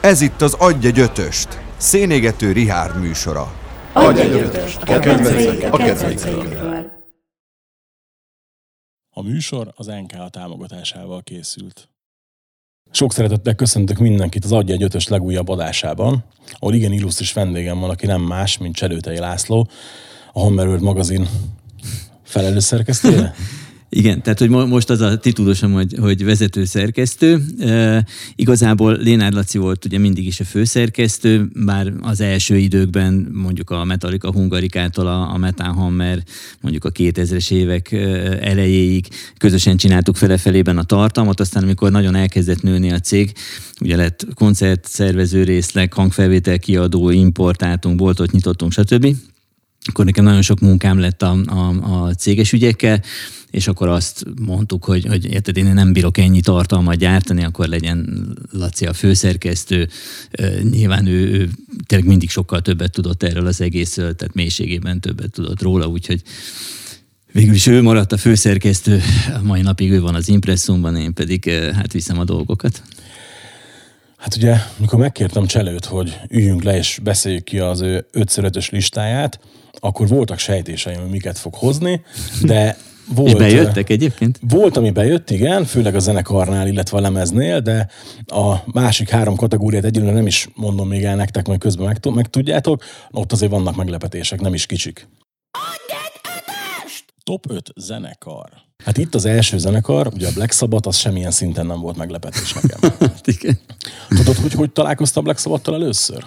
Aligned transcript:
Ez 0.00 0.20
itt 0.20 0.42
az 0.42 0.54
Adj 0.54 0.86
egy 0.86 0.98
ötöst, 0.98 1.60
szénégető 1.76 2.52
Rihárd 2.52 3.00
műsora. 3.00 3.52
Adj 3.92 4.20
egy 4.20 4.32
ötöst, 4.32 4.82
a 4.82 4.98
kedvencekkel, 4.98 5.70
a 9.18 9.22
műsor 9.22 9.72
az 9.76 9.86
NK 9.86 10.30
támogatásával 10.30 11.22
készült. 11.22 11.88
Sok 12.90 13.12
szeretettel 13.12 13.54
köszöntök 13.54 13.98
mindenkit 13.98 14.44
az 14.44 14.52
Adja 14.52 14.74
egy 14.74 14.82
ötös 14.82 15.08
legújabb 15.08 15.48
adásában, 15.48 16.24
ahol 16.52 16.74
igen 16.74 16.92
illusztris 16.92 17.32
vendégem 17.32 17.78
van, 17.78 17.90
aki 17.90 18.06
nem 18.06 18.20
más, 18.20 18.58
mint 18.58 18.74
Cselőtei 18.74 19.18
László, 19.18 19.68
a 20.32 20.40
Hammerworld 20.40 20.82
magazin 20.82 21.28
felelős 22.28 22.64
szerkesztője. 22.64 23.34
Igen, 23.90 24.22
tehát 24.22 24.38
hogy 24.38 24.48
most 24.48 24.90
az 24.90 25.00
a 25.00 25.18
titulusom, 25.18 25.72
hogy, 25.72 25.94
hogy 26.00 26.24
vezető 26.24 26.64
szerkesztő. 26.64 27.42
E, 27.58 28.04
igazából 28.36 28.96
Lénárd 28.96 29.34
Laci 29.34 29.58
volt 29.58 29.84
ugye 29.84 29.98
mindig 29.98 30.26
is 30.26 30.40
a 30.40 30.44
főszerkesztő, 30.44 31.48
bár 31.64 31.92
az 32.00 32.20
első 32.20 32.56
időkben 32.56 33.28
mondjuk 33.32 33.70
a 33.70 33.84
Metallica 33.84 34.32
Hungarikától 34.32 35.06
a, 35.06 35.32
a 35.32 35.36
Metal 35.36 35.72
Hammer 35.72 36.22
mondjuk 36.60 36.84
a 36.84 36.92
2000-es 36.92 37.50
évek 37.50 37.92
elejéig 38.40 39.06
közösen 39.38 39.76
csináltuk 39.76 40.16
fele-felében 40.16 40.78
a 40.78 40.84
tartalmat, 40.84 41.40
aztán 41.40 41.62
amikor 41.62 41.90
nagyon 41.90 42.14
elkezdett 42.14 42.62
nőni 42.62 42.90
a 42.90 43.00
cég, 43.00 43.32
ugye 43.80 43.96
lett 43.96 44.26
koncertszervező 44.34 45.42
részleg, 45.42 45.92
hangfelvétel 45.92 46.58
kiadó, 46.58 47.10
importáltunk, 47.10 47.96
boltot 47.96 48.30
nyitottunk, 48.30 48.72
stb 48.72 49.14
akkor 49.88 50.04
nekem 50.04 50.24
nagyon 50.24 50.42
sok 50.42 50.60
munkám 50.60 50.98
lett 50.98 51.22
a, 51.22 51.36
a, 51.46 51.68
a 52.04 52.14
céges 52.14 52.52
ügyekkel, 52.52 53.02
és 53.50 53.68
akkor 53.68 53.88
azt 53.88 54.24
mondtuk, 54.40 54.84
hogy, 54.84 55.06
hogy 55.06 55.24
érted, 55.24 55.56
én 55.56 55.64
nem 55.64 55.92
bírok 55.92 56.18
ennyi 56.18 56.40
tartalmat 56.40 56.96
gyártani, 56.96 57.44
akkor 57.44 57.66
legyen 57.66 58.28
Laci 58.50 58.86
a 58.86 58.92
főszerkesztő. 58.92 59.88
Nyilván 60.70 61.06
ő, 61.06 61.30
ő 61.30 61.48
tényleg 61.86 62.08
mindig 62.08 62.30
sokkal 62.30 62.62
többet 62.62 62.92
tudott 62.92 63.22
erről 63.22 63.46
az 63.46 63.60
egészről, 63.60 64.14
tehát 64.14 64.34
mélységében 64.34 65.00
többet 65.00 65.30
tudott 65.30 65.62
róla, 65.62 65.86
úgyhogy 65.86 66.22
végül 67.32 67.54
is 67.54 67.66
ő 67.66 67.82
maradt 67.82 68.12
a 68.12 68.16
főszerkesztő, 68.16 69.00
a 69.34 69.42
mai 69.42 69.60
napig 69.60 69.90
ő 69.90 70.00
van 70.00 70.14
az 70.14 70.28
impresszumban, 70.28 70.96
én 70.96 71.14
pedig 71.14 71.50
hát 71.50 71.92
viszem 71.92 72.18
a 72.18 72.24
dolgokat. 72.24 72.82
Hát 74.16 74.36
ugye, 74.36 74.56
mikor 74.76 74.98
megkértem 74.98 75.46
Cselőt, 75.46 75.84
hogy 75.84 76.18
üljünk 76.28 76.62
le 76.62 76.76
és 76.76 77.00
beszéljük 77.02 77.44
ki 77.44 77.58
az 77.58 77.80
ő 77.80 78.06
5 78.12 78.68
listáját, 78.70 79.40
akkor 79.80 80.08
voltak 80.08 80.38
sejtéseim, 80.38 81.00
hogy 81.00 81.10
miket 81.10 81.38
fog 81.38 81.54
hozni, 81.54 82.02
de 82.42 82.76
volt, 83.14 83.28
és 83.28 83.34
bejöttek 83.34 83.90
egyébként? 83.90 84.40
Volt, 84.48 84.76
ami 84.76 84.90
bejött, 84.90 85.30
igen, 85.30 85.64
főleg 85.64 85.94
a 85.94 85.98
zenekarnál, 85.98 86.66
illetve 86.66 86.96
a 86.96 87.00
lemeznél, 87.00 87.60
de 87.60 87.88
a 88.26 88.54
másik 88.64 89.08
három 89.08 89.36
kategóriát 89.36 89.84
egyelőre 89.84 90.12
nem 90.12 90.26
is 90.26 90.48
mondom 90.54 90.88
még 90.88 91.04
el 91.04 91.16
nektek, 91.16 91.46
majd 91.46 91.60
közben 91.60 91.86
meg, 91.86 92.14
meg 92.14 92.30
tudjátok. 92.30 92.84
Ott 93.10 93.32
azért 93.32 93.50
vannak 93.50 93.76
meglepetések, 93.76 94.40
nem 94.40 94.54
is 94.54 94.66
kicsik. 94.66 95.08
Top 97.24 97.50
5 97.50 97.72
zenekar. 97.76 98.48
Hát 98.84 98.98
itt 98.98 99.14
az 99.14 99.24
első 99.24 99.58
zenekar, 99.58 100.06
ugye 100.14 100.28
a 100.28 100.32
Black 100.34 100.52
Sabbath, 100.52 100.88
az 100.88 100.96
semmilyen 100.96 101.30
szinten 101.30 101.66
nem 101.66 101.80
volt 101.80 101.96
meglepetés 101.96 102.52
nekem. 102.52 102.92
igen. 103.24 103.58
Tudod, 104.08 104.36
hogy 104.36 104.52
hogy 104.52 104.70
találkoztam 104.70 105.24
Black 105.24 105.38
Sabbath-tal 105.38 105.74
először? 105.74 106.24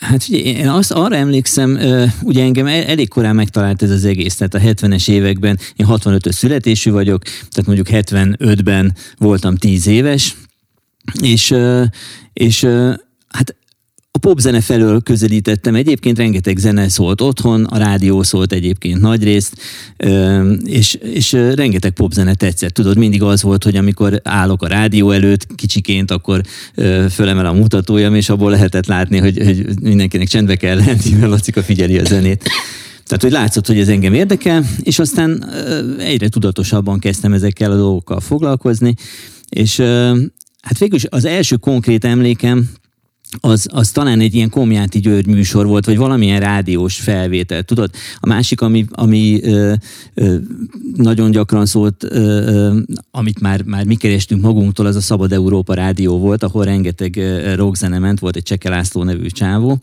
Hát 0.00 0.24
ugye 0.28 0.38
én 0.38 0.68
azt 0.68 0.90
arra 0.90 1.16
emlékszem, 1.16 1.78
ugye 2.22 2.42
engem 2.42 2.66
elég 2.66 3.08
korán 3.08 3.34
megtalált 3.34 3.82
ez 3.82 3.90
az 3.90 4.04
egész, 4.04 4.36
tehát 4.36 4.54
a 4.54 4.58
70-es 4.58 5.10
években, 5.10 5.58
én 5.76 5.86
65-ös 5.90 6.32
születésű 6.32 6.90
vagyok, 6.90 7.22
tehát 7.22 7.66
mondjuk 7.66 7.86
75-ben 7.90 8.94
voltam 9.16 9.56
10 9.56 9.86
éves, 9.86 10.36
és, 11.20 11.54
és 12.32 12.66
hát 13.28 13.56
a 14.18 14.20
popzene 14.20 14.60
felől 14.60 15.00
közelítettem. 15.00 15.74
Egyébként 15.74 16.18
rengeteg 16.18 16.56
zene 16.56 16.88
szólt 16.88 17.20
otthon, 17.20 17.64
a 17.64 17.78
rádió 17.78 18.22
szólt 18.22 18.52
egyébként 18.52 19.00
nagyrészt, 19.00 19.56
és, 20.64 20.94
és 20.94 21.32
rengeteg 21.32 21.90
popzene 21.90 22.34
tetszett. 22.34 22.74
Tudod, 22.74 22.96
mindig 22.96 23.22
az 23.22 23.42
volt, 23.42 23.64
hogy 23.64 23.76
amikor 23.76 24.20
állok 24.24 24.62
a 24.62 24.66
rádió 24.66 25.10
előtt 25.10 25.46
kicsiként, 25.54 26.10
akkor 26.10 26.40
fölemel 27.10 27.46
a 27.46 27.52
mutatójam, 27.52 28.14
és 28.14 28.28
abból 28.28 28.50
lehetett 28.50 28.86
látni, 28.86 29.18
hogy, 29.18 29.38
hogy 29.44 29.64
mindenkinek 29.80 30.28
csendbe 30.28 30.56
kell 30.56 30.76
lenni, 30.76 31.10
mert 31.18 31.30
Lacika 31.30 31.62
figyeli 31.62 31.98
a 31.98 32.04
zenét. 32.04 32.44
Tehát, 33.06 33.22
hogy 33.22 33.32
látszott, 33.32 33.66
hogy 33.66 33.78
ez 33.78 33.88
engem 33.88 34.14
érdekel, 34.14 34.64
és 34.82 34.98
aztán 34.98 35.50
egyre 35.98 36.28
tudatosabban 36.28 36.98
kezdtem 36.98 37.32
ezekkel 37.32 37.72
a 37.72 37.76
dolgokkal 37.76 38.20
foglalkozni, 38.20 38.94
és 39.48 39.76
hát 40.60 40.78
végül 40.78 40.96
is 40.96 41.06
az 41.08 41.24
első 41.24 41.56
konkrét 41.56 42.04
emlékem, 42.04 42.68
az, 43.40 43.66
az 43.70 43.90
talán 43.90 44.20
egy 44.20 44.34
ilyen 44.34 44.50
Komjáti 44.50 44.98
György 44.98 45.26
műsor 45.26 45.66
volt, 45.66 45.86
vagy 45.86 45.96
valamilyen 45.96 46.40
rádiós 46.40 46.96
felvétel, 46.96 47.62
tudod? 47.62 47.90
A 48.18 48.26
másik, 48.26 48.60
ami, 48.60 48.84
ami 48.90 49.40
ö, 49.42 49.72
ö, 50.14 50.36
nagyon 50.96 51.30
gyakran 51.30 51.66
szólt, 51.66 52.04
ö, 52.04 52.08
ö, 52.16 52.78
amit 53.10 53.40
már, 53.40 53.62
már 53.62 53.84
mi 53.84 53.94
kerestünk 53.94 54.42
magunktól, 54.42 54.86
az 54.86 54.96
a 54.96 55.00
Szabad 55.00 55.32
Európa 55.32 55.74
rádió 55.74 56.18
volt, 56.18 56.42
ahol 56.42 56.64
rengeteg 56.64 57.20
rockzene 57.54 57.98
ment, 57.98 58.18
volt 58.18 58.36
egy 58.36 58.42
Cseke 58.42 58.68
László 58.68 59.02
nevű 59.02 59.26
csávó, 59.26 59.78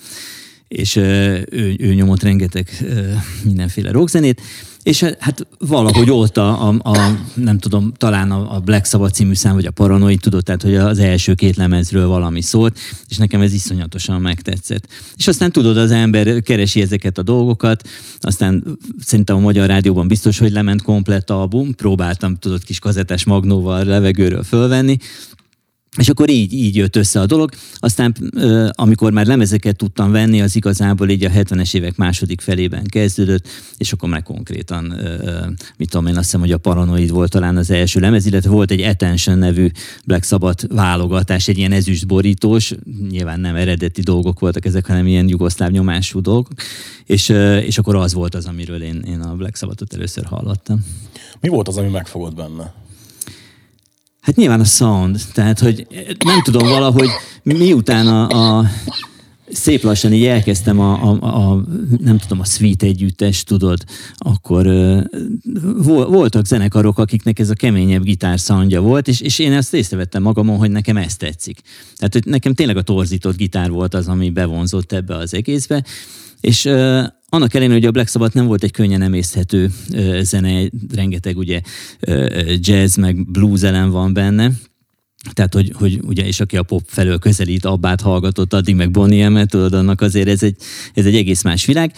és 0.67 0.95
ö, 0.95 1.37
ő, 1.49 1.75
ő 1.77 1.93
nyomott 1.93 2.23
rengeteg 2.23 2.69
ö, 2.81 3.01
mindenféle 3.43 3.91
rockzenét, 3.91 4.41
és 4.85 5.01
eh, 5.01 5.11
hát 5.19 5.47
valahogy 5.59 6.09
ott 6.09 6.37
a, 6.37 6.67
a, 6.67 7.17
nem 7.33 7.57
tudom, 7.57 7.93
talán 7.97 8.31
a, 8.31 8.59
Black 8.59 8.85
Sabbath 8.85 9.13
című 9.13 9.33
szám, 9.33 9.53
vagy 9.53 9.65
a 9.65 9.71
Paranoid, 9.71 10.19
tudod, 10.19 10.43
tehát 10.43 10.61
hogy 10.61 10.75
az 10.75 10.99
első 10.99 11.33
két 11.33 11.55
lemezről 11.55 12.07
valami 12.07 12.41
szólt, 12.41 12.79
és 13.07 13.17
nekem 13.17 13.41
ez 13.41 13.53
iszonyatosan 13.53 14.21
megtetszett. 14.21 14.87
És 15.17 15.27
aztán 15.27 15.51
tudod, 15.51 15.77
az 15.77 15.91
ember 15.91 16.41
keresi 16.41 16.81
ezeket 16.81 17.17
a 17.17 17.23
dolgokat, 17.23 17.87
aztán 18.19 18.77
szerintem 18.99 19.35
a 19.35 19.39
Magyar 19.39 19.67
Rádióban 19.67 20.07
biztos, 20.07 20.37
hogy 20.37 20.51
lement 20.51 20.81
komplett 20.81 21.29
album, 21.29 21.75
próbáltam, 21.75 22.35
tudod, 22.35 22.63
kis 22.63 22.79
kazetes 22.79 23.23
magnóval 23.23 23.83
levegőről 23.83 24.43
fölvenni, 24.43 24.97
és 25.97 26.09
akkor 26.09 26.29
így, 26.29 26.53
így 26.53 26.75
jött 26.75 26.95
össze 26.95 27.19
a 27.19 27.25
dolog. 27.25 27.51
Aztán, 27.75 28.15
amikor 28.71 29.11
már 29.11 29.25
lemezeket 29.25 29.75
tudtam 29.75 30.11
venni, 30.11 30.41
az 30.41 30.55
igazából 30.55 31.09
így 31.09 31.23
a 31.23 31.29
70-es 31.29 31.75
évek 31.75 31.95
második 31.95 32.41
felében 32.41 32.83
kezdődött, 32.83 33.47
és 33.77 33.93
akkor 33.93 34.09
már 34.09 34.23
konkrétan, 34.23 34.93
mit 35.77 35.89
tudom 35.89 36.07
én, 36.07 36.15
azt 36.15 36.23
hiszem, 36.23 36.39
hogy 36.39 36.51
a 36.51 36.57
Paranoid 36.57 37.09
volt 37.09 37.31
talán 37.31 37.57
az 37.57 37.71
első 37.71 37.99
lemez, 37.99 38.25
illetve 38.25 38.49
volt 38.49 38.71
egy 38.71 38.81
Attention 38.81 39.37
nevű 39.37 39.69
Black 40.05 40.23
Sabbath 40.23 40.65
válogatás, 40.67 41.47
egy 41.47 41.57
ilyen 41.57 41.71
ezüstborítós, 41.71 42.73
nyilván 43.09 43.39
nem 43.39 43.55
eredeti 43.55 44.01
dolgok 44.01 44.39
voltak 44.39 44.65
ezek, 44.65 44.87
hanem 44.87 45.07
ilyen 45.07 45.29
jugoszláv 45.29 45.71
nyomású 45.71 46.21
dolgok, 46.21 46.53
és, 47.05 47.29
és 47.65 47.77
akkor 47.77 47.95
az 47.95 48.13
volt 48.13 48.35
az, 48.35 48.45
amiről 48.45 48.81
én, 48.81 49.03
én 49.07 49.19
a 49.19 49.35
Black 49.35 49.55
Sabbathot 49.55 49.93
először 49.93 50.25
hallottam. 50.25 50.85
Mi 51.39 51.47
volt 51.47 51.67
az, 51.67 51.77
ami 51.77 51.89
megfogott 51.89 52.35
benne? 52.35 52.84
Hát 54.25 54.35
nyilván 54.35 54.59
a 54.59 54.63
sound, 54.63 55.21
tehát 55.33 55.59
hogy 55.59 55.87
nem 56.25 56.41
tudom 56.43 56.67
valahogy 56.67 57.09
miután 57.43 58.07
a, 58.07 58.27
a 58.57 58.65
szép 59.51 59.83
lassan 59.83 60.13
így 60.13 60.25
elkezdtem 60.25 60.79
a, 60.79 61.03
a, 61.03 61.51
a, 61.51 61.63
nem 61.99 62.17
tudom, 62.17 62.39
a 62.39 62.45
Sweet 62.45 62.83
együttes, 62.83 63.43
tudod, 63.43 63.83
akkor 64.17 64.67
uh, 64.67 65.03
voltak 66.07 66.45
zenekarok, 66.45 66.99
akiknek 66.99 67.39
ez 67.39 67.49
a 67.49 67.53
keményebb 67.53 68.03
gitárszandja 68.03 68.81
volt, 68.81 69.07
és, 69.07 69.21
és 69.21 69.39
én 69.39 69.51
ezt 69.51 69.73
észrevettem 69.73 70.21
magamon, 70.21 70.57
hogy 70.57 70.71
nekem 70.71 70.97
ez 70.97 71.15
tetszik. 71.15 71.59
Tehát, 71.95 72.13
hogy 72.13 72.25
nekem 72.25 72.53
tényleg 72.53 72.77
a 72.77 72.81
torzított 72.81 73.37
gitár 73.37 73.69
volt 73.71 73.93
az, 73.93 74.07
ami 74.07 74.29
bevonzott 74.29 74.91
ebbe 74.91 75.15
az 75.15 75.33
egészbe, 75.33 75.83
és 76.45 76.65
uh, 76.65 77.03
annak 77.29 77.53
ellenére, 77.53 77.73
hogy 77.73 77.85
a 77.85 77.91
Black 77.91 78.09
Sabbath 78.09 78.35
nem 78.35 78.45
volt 78.45 78.63
egy 78.63 78.71
könnyen 78.71 79.01
emészhető 79.01 79.71
uh, 79.89 80.19
zene, 80.19 80.69
rengeteg 80.95 81.37
ugye 81.37 81.61
uh, 82.07 82.53
jazz 82.57 82.97
meg 82.97 83.31
blues 83.31 83.61
elem 83.61 83.89
van 83.89 84.13
benne, 84.13 84.51
tehát, 85.33 85.53
hogy, 85.53 85.71
hogy 85.75 85.99
ugye, 86.03 86.25
és 86.25 86.39
aki 86.39 86.57
a 86.57 86.63
pop 86.63 86.83
felől 86.87 87.19
közelít, 87.19 87.65
abbát 87.65 88.01
hallgatott, 88.01 88.53
addig 88.53 88.75
meg 88.75 88.91
Bonnie 88.91 89.29
M-et, 89.29 89.49
tudod, 89.49 89.73
annak 89.73 90.01
azért 90.01 90.27
ez 90.27 90.43
egy, 90.43 90.55
ez 90.93 91.05
egy 91.05 91.15
egész 91.15 91.41
más 91.41 91.65
világ 91.65 91.93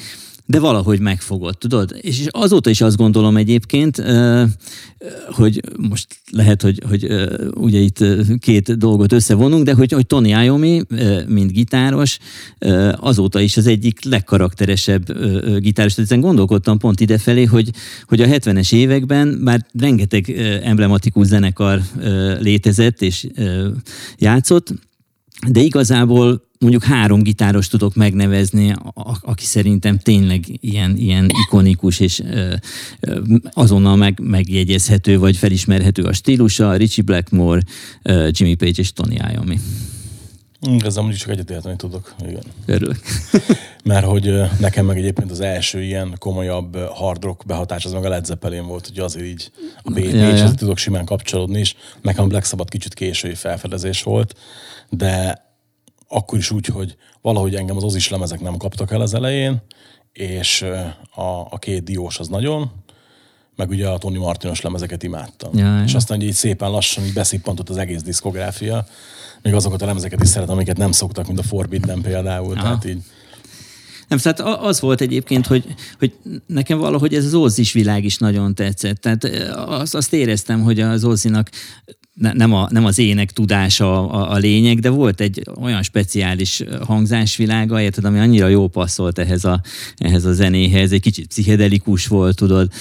de 0.50 0.60
valahogy 0.60 1.00
megfogott, 1.00 1.60
tudod? 1.60 1.96
És 2.02 2.26
azóta 2.30 2.70
is 2.70 2.82
azt 2.82 2.98
gondolom 2.98 3.38
egyébként, 3.38 4.04
hogy 5.30 5.62
most 5.78 6.08
lehet, 6.32 6.62
hogy, 6.62 6.82
hogy 6.88 7.12
ugye 7.54 7.80
itt 7.80 8.04
két 8.40 8.78
dolgot 8.78 9.12
összevonunk, 9.12 9.66
de 9.66 9.74
hogy, 9.74 9.92
hogy 9.92 10.08
Tony 10.08 10.26
Iommi, 10.26 10.82
mint 11.28 11.52
gitáros, 11.52 12.18
azóta 12.96 13.40
is 13.40 13.58
az 13.58 13.68
egyik 13.68 14.04
legkarakteresebb 14.06 15.06
gitáros. 15.60 15.98
Ezen 15.98 16.22
gondolkodtam 16.22 16.78
pont 16.78 17.00
idefelé, 17.00 17.44
hogy, 17.44 17.70
hogy 18.06 18.22
a 18.22 18.28
70-es 18.28 18.74
években 18.74 19.28
már 19.28 19.66
rengeteg 19.80 20.30
emblematikus 20.64 21.28
zenekar 21.28 21.82
létezett 22.40 23.02
és 23.02 23.28
játszott, 24.18 24.74
de 25.48 25.60
igazából 25.60 26.46
mondjuk 26.60 26.84
három 26.84 27.22
gitáros 27.22 27.68
tudok 27.68 27.96
megnevezni, 27.96 28.76
aki 29.22 29.46
szerintem 29.46 29.98
tényleg 29.98 30.44
ilyen, 30.48 30.98
ilyen 30.98 31.30
ikonikus 31.46 32.00
és 32.00 32.24
azonnal 33.54 33.96
meg, 33.96 34.20
megjegyezhető 34.24 35.20
vagy 35.20 35.38
felismerhető 35.38 36.04
a 36.04 36.14
stílusa, 36.14 36.76
Richie 36.76 37.06
Blackmore, 37.06 37.62
Jimmy 38.30 38.56
Page 38.56 38.74
és 38.76 38.94
Tony 38.94 39.20
Iommi. 39.34 39.58
Ezzel 40.62 41.02
mondjuk 41.02 41.22
csak 41.22 41.30
egyetérteni 41.30 41.76
tudok. 41.76 42.16
Igen. 42.28 42.44
Örülök. 42.66 43.00
Mert 43.84 44.06
hogy 44.06 44.42
nekem 44.60 44.86
meg 44.86 44.98
egyébként 44.98 45.32
az 45.32 45.40
első 45.40 45.84
ilyen 45.84 46.16
komolyabb 46.20 46.78
hard 46.78 47.24
rock 47.24 47.46
behatás 47.46 47.86
az 47.86 47.92
meg 47.92 48.06
a 48.06 48.10
Led 48.10 48.26
Zeppelin 48.26 48.68
volt, 48.68 48.88
hogy 48.88 49.00
azért 49.00 49.26
így 49.26 49.52
a 49.84 49.92
b 49.92 49.98
ja, 49.98 50.28
ja. 50.28 50.54
tudok 50.54 50.78
simán 50.78 51.06
kapcsolódni 51.06 51.60
is. 51.60 51.76
Nekem 52.02 52.24
a 52.24 52.28
Black 52.28 52.46
Sabbath 52.46 52.70
kicsit 52.70 52.94
késői 52.94 53.34
felfedezés 53.34 54.04
volt, 54.04 54.34
de 54.90 55.46
akkor 56.08 56.38
is 56.38 56.52
úgy, 56.52 56.66
hogy 56.66 56.98
valahogy 57.22 57.56
engem 57.56 57.78
az 57.78 57.84
Ozis 57.84 58.10
lemezek 58.10 58.40
nem 58.40 58.58
kaptak 58.58 58.92
el 58.92 59.02
az 59.02 59.14
elején, 59.14 59.62
és 60.14 60.62
a, 61.16 61.48
a 61.50 61.58
két 61.60 61.84
diós 61.84 62.20
az 62.20 62.28
nagyon, 62.28 62.72
meg 63.56 63.70
ugye 63.70 63.88
a 63.88 63.98
Tony 63.98 64.18
Martinos 64.18 64.62
lemezeket 64.62 65.04
imádtam. 65.04 65.58
Ja, 65.58 65.84
és 65.86 65.94
aztán 65.94 66.22
így 66.22 66.34
szépen 66.34 66.72
lassan 66.72 67.04
így 67.04 67.14
beszippantott 67.14 67.70
az 67.70 67.78
egész 67.78 68.02
diszkográfia, 68.02 68.86
még 69.42 69.54
azokat 69.54 69.82
a 69.82 69.86
lemezeket 69.86 70.24
is 70.24 70.30
szeretem, 70.30 70.56
amiket 70.56 70.78
nem 70.78 70.92
szoktak, 70.92 71.28
mint 71.28 71.40
a 71.40 71.44
Forbidden 71.44 72.02
például. 72.02 72.54
Aha. 72.54 72.62
Tehát 72.62 72.86
így 72.86 73.04
nem, 74.08 74.18
tehát 74.18 74.40
az 74.40 74.80
volt 74.80 75.02
egyébként, 75.02 75.48
hogy, 75.48 75.64
hogy 76.00 76.14
nekem 76.48 76.78
valahogy 76.78 77.14
ez 77.14 77.26
az 77.26 77.34
Ozis 77.34 77.72
világ 77.74 78.04
is 78.04 78.18
nagyon 78.18 78.56
tetszett. 78.56 79.02
Tehát 79.02 79.24
azt, 79.56 79.96
azt 79.96 80.14
éreztem, 80.14 80.62
hogy 80.62 80.80
az 80.80 81.04
Ozinak 81.04 81.50
nem, 82.14 82.54
a, 82.54 82.68
nem 82.72 82.86
az 82.86 83.00
ének 83.00 83.32
tudása 83.32 84.10
a, 84.10 84.32
a 84.32 84.38
lényeg, 84.38 84.80
de 84.80 84.90
volt 84.90 85.22
egy 85.22 85.42
olyan 85.62 85.84
speciális 85.84 86.64
hangzásvilága, 86.86 87.82
érted, 87.82 88.06
ami 88.06 88.20
annyira 88.20 88.48
jó 88.48 88.68
passzolt 88.68 89.20
ehhez 89.20 89.46
a, 89.46 89.62
ehhez 89.98 90.26
a 90.26 90.34
zenéhez, 90.34 90.92
egy 90.92 91.02
kicsit 91.02 91.28
pszichedelikus 91.28 92.08
volt, 92.08 92.36
tudod, 92.36 92.72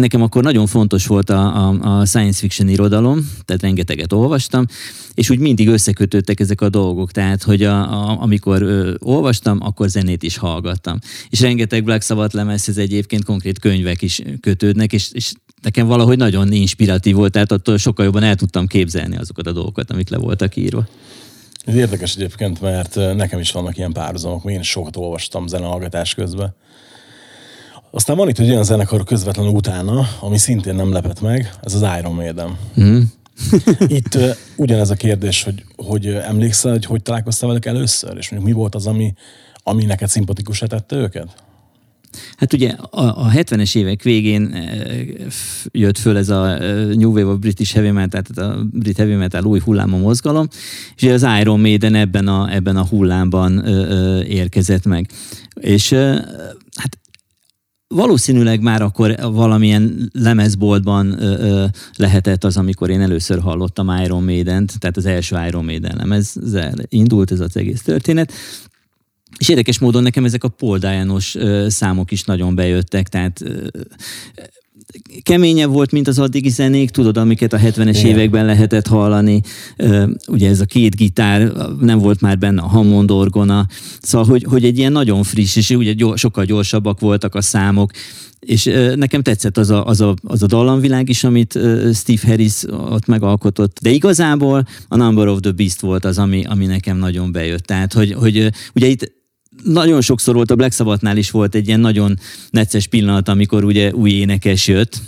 nekem 0.00 0.22
akkor 0.22 0.42
nagyon 0.42 0.66
fontos 0.66 1.06
volt 1.06 1.30
a, 1.30 1.68
a, 1.68 1.98
a 1.98 2.04
science 2.04 2.38
fiction 2.38 2.68
irodalom, 2.68 3.30
tehát 3.44 3.62
rengeteget 3.62 4.12
olvastam, 4.12 4.66
és 5.14 5.30
úgy 5.30 5.38
mindig 5.38 5.68
összekötöttek 5.68 6.40
ezek 6.40 6.60
a 6.60 6.68
dolgok, 6.68 7.12
tehát 7.12 7.42
hogy 7.42 7.62
a, 7.62 7.80
a, 7.80 8.20
amikor 8.20 8.62
ö, 8.62 8.94
olvastam, 8.98 9.58
akkor 9.62 9.88
zenét 9.88 10.22
is 10.22 10.36
hallgattam. 10.36 10.98
És 11.28 11.40
rengeteg 11.40 11.84
Black 11.84 12.02
Sabbath 12.02 12.34
lemezhez 12.34 12.78
egyébként 12.78 13.24
konkrét 13.24 13.58
könyvek 13.58 14.02
is 14.02 14.22
kötődnek, 14.40 14.92
és, 14.92 15.10
és 15.12 15.32
nekem 15.62 15.86
valahogy 15.86 16.16
nagyon 16.16 16.52
inspiratív 16.52 17.14
volt, 17.14 17.32
tehát 17.32 17.52
attól 17.52 17.78
sokkal 17.78 18.04
jobban 18.04 18.22
el 18.22 18.34
tudtam 18.34 18.66
képzelni 18.66 19.16
azokat 19.16 19.46
a 19.46 19.52
dolgokat, 19.52 19.90
amik 19.90 20.08
le 20.08 20.18
voltak 20.18 20.56
írva. 20.56 20.86
Ez 21.64 21.74
érdekes 21.74 22.14
egyébként, 22.14 22.60
mert 22.60 22.94
nekem 22.94 23.38
is 23.38 23.52
vannak 23.52 23.76
ilyen 23.76 23.92
párhuzamok, 23.92 24.50
én 24.50 24.62
sokat 24.62 24.96
olvastam 24.96 25.46
zenehallgatás 25.46 26.14
közben, 26.14 26.54
aztán 27.90 28.16
van 28.16 28.28
itt 28.28 28.38
egy 28.38 28.50
olyan 28.50 28.64
zenekar 28.64 29.04
közvetlenül 29.04 29.52
utána, 29.52 30.08
ami 30.20 30.38
szintén 30.38 30.74
nem 30.74 30.92
lepett 30.92 31.20
meg, 31.20 31.52
ez 31.62 31.74
az 31.74 31.86
Iron 31.98 32.14
Maiden. 32.14 32.56
Mm. 32.80 33.00
itt 33.98 34.14
uh, 34.14 34.30
ugyanez 34.56 34.90
a 34.90 34.94
kérdés, 34.94 35.42
hogy, 35.42 35.64
hogy 35.76 36.06
emlékszel, 36.06 36.70
hogy 36.70 36.84
hogy 36.84 37.02
találkoztál 37.02 37.48
velük 37.48 37.66
először, 37.66 38.16
és 38.16 38.30
mondjuk 38.30 38.52
mi 38.52 38.58
volt 38.58 38.74
az, 38.74 38.86
ami, 38.86 39.14
ami 39.62 39.84
neked 39.84 40.08
szimpatikus 40.08 40.58
tette 40.58 40.96
őket? 40.96 41.28
Hát 42.36 42.52
ugye 42.52 42.70
a, 42.90 43.00
a 43.00 43.30
70-es 43.34 43.76
évek 43.76 44.02
végén 44.02 44.56
jött 45.70 45.98
föl 45.98 46.16
ez 46.16 46.28
a 46.28 46.58
New 46.94 47.10
Wave 47.10 47.32
of 47.32 47.38
British 47.38 47.74
Heavy 47.74 47.90
Metal, 47.90 48.22
tehát 48.22 48.52
a 48.52 48.64
brit 48.72 48.96
heavy 48.96 49.14
metal 49.14 49.44
új 49.44 49.60
hulláma 49.60 49.96
mozgalom, 49.96 50.48
és 50.96 51.02
az 51.02 51.26
Iron 51.40 51.60
Maiden 51.60 51.94
ebben 51.94 52.28
a, 52.28 52.54
ebben 52.54 52.76
a 52.76 52.86
hullámban 52.86 53.66
érkezett 54.24 54.84
meg. 54.84 55.10
És 55.54 55.92
hát 56.74 56.98
valószínűleg 57.94 58.60
már 58.60 58.82
akkor 58.82 59.14
valamilyen 59.20 60.10
lemezboltban 60.12 61.22
ö, 61.22 61.38
ö, 61.38 61.64
lehetett 61.96 62.44
az, 62.44 62.56
amikor 62.56 62.90
én 62.90 63.00
először 63.00 63.40
hallottam 63.40 64.02
Iron 64.02 64.24
Maiden-t, 64.24 64.78
tehát 64.78 64.96
az 64.96 65.06
első 65.06 65.36
Iron 65.46 65.64
Maiden 65.64 65.96
lemezzel 65.96 66.74
indult 66.88 67.30
ez 67.30 67.40
az 67.40 67.56
egész 67.56 67.82
történet. 67.82 68.32
És 69.38 69.48
érdekes 69.48 69.78
módon 69.78 70.02
nekem 70.02 70.24
ezek 70.24 70.44
a 70.44 70.48
Paul 70.48 70.78
számok 71.68 72.10
is 72.10 72.24
nagyon 72.24 72.54
bejöttek, 72.54 73.08
tehát 73.08 73.42
keményebb 75.22 75.70
volt, 75.70 75.92
mint 75.92 76.08
az 76.08 76.18
addigi 76.18 76.48
zenék, 76.48 76.90
tudod, 76.90 77.16
amiket 77.16 77.52
a 77.52 77.58
70-es 77.58 77.96
Igen. 77.98 78.06
években 78.06 78.44
lehetett 78.44 78.86
hallani. 78.86 79.40
Ugye 80.26 80.48
ez 80.48 80.60
a 80.60 80.64
két 80.64 80.96
gitár, 80.96 81.52
nem 81.80 81.98
volt 81.98 82.20
már 82.20 82.38
benne 82.38 82.60
a 82.60 82.66
Hammond 82.66 83.10
orgona, 83.10 83.66
szóval, 84.00 84.26
hogy, 84.26 84.44
hogy 84.48 84.64
egy 84.64 84.78
ilyen 84.78 84.92
nagyon 84.92 85.22
friss, 85.22 85.56
és 85.56 85.70
ugye 85.70 85.92
gyors, 85.92 86.20
sokkal 86.20 86.44
gyorsabbak 86.44 87.00
voltak 87.00 87.34
a 87.34 87.40
számok, 87.40 87.90
és 88.40 88.70
nekem 88.94 89.22
tetszett 89.22 89.56
az 89.56 89.70
a, 89.70 89.86
az, 89.86 90.00
a, 90.00 90.14
az 90.22 90.42
a 90.42 90.46
dallamvilág 90.46 91.08
is, 91.08 91.24
amit 91.24 91.58
Steve 91.94 92.20
Harris 92.26 92.62
ott 92.68 93.06
megalkotott, 93.06 93.78
de 93.82 93.90
igazából 93.90 94.66
a 94.88 94.96
Number 94.96 95.28
of 95.28 95.40
the 95.40 95.50
Beast 95.50 95.80
volt 95.80 96.04
az, 96.04 96.18
ami, 96.18 96.44
ami 96.44 96.66
nekem 96.66 96.96
nagyon 96.96 97.32
bejött. 97.32 97.64
Tehát, 97.64 97.92
hogy, 97.92 98.12
hogy 98.12 98.50
ugye 98.74 98.86
itt 98.86 99.12
nagyon 99.62 100.00
sokszor 100.00 100.34
volt 100.34 100.50
a 100.50 100.54
Black 100.54 100.72
Sabbathnál 100.72 101.16
is 101.16 101.30
volt 101.30 101.54
egy 101.54 101.66
ilyen 101.66 101.80
nagyon 101.80 102.18
necces 102.50 102.86
pillanat, 102.86 103.28
amikor 103.28 103.64
ugye 103.64 103.92
új 103.92 104.10
énekes 104.10 104.68
jött, 104.68 105.00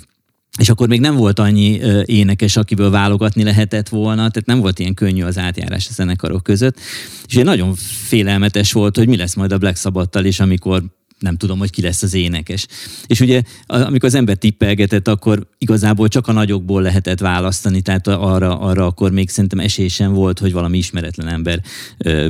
és 0.58 0.69
akkor 0.69 0.88
még 0.88 1.00
nem 1.00 1.16
volt 1.16 1.38
annyi 1.38 1.81
énekes, 2.04 2.56
akiből 2.56 2.90
válogatni 2.90 3.43
lehetett 3.43 3.88
volna, 3.88 4.16
tehát 4.16 4.46
nem 4.46 4.60
volt 4.60 4.78
ilyen 4.78 4.94
könnyű 4.94 5.22
az 5.22 5.38
átjárás 5.38 5.87
a 5.88 5.93
zenekarok 5.93 6.43
között. 6.43 6.81
És 7.26 7.37
egy 7.37 7.44
nagyon 7.44 7.75
félelmetes 8.06 8.72
volt, 8.72 8.96
hogy 8.96 9.08
mi 9.08 9.16
lesz 9.16 9.34
majd 9.34 9.52
a 9.52 9.58
Black 9.58 9.76
Sabbath-tal 9.76 10.25
is, 10.25 10.40
amikor 10.40 10.82
nem 11.19 11.37
tudom, 11.37 11.58
hogy 11.58 11.70
ki 11.70 11.82
lesz 11.82 12.02
az 12.02 12.14
énekes. 12.14 12.66
És 13.06 13.20
ugye, 13.20 13.43
amikor 13.66 14.08
az 14.08 14.14
ember 14.14 14.37
tippelgetett, 14.37 15.08
akkor 15.08 15.48
igazából 15.58 16.08
csak 16.08 16.28
a 16.28 16.32
nagyokból 16.32 16.82
lehetett 16.82 17.20
választani, 17.20 17.81
tehát 17.81 18.06
arra, 18.06 18.60
arra 18.60 18.87
akkor 18.87 19.10
még 19.10 19.28
szerintem 19.28 19.58
esély 19.58 19.88
sem 19.88 20.12
volt, 20.12 20.38
hogy 20.38 20.52
valami 20.52 20.78
ismeretlen 20.78 21.28
ember 21.28 21.62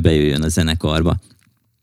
bejöjjön 0.01 0.43
a 0.43 0.47
zenekarba. 0.47 1.19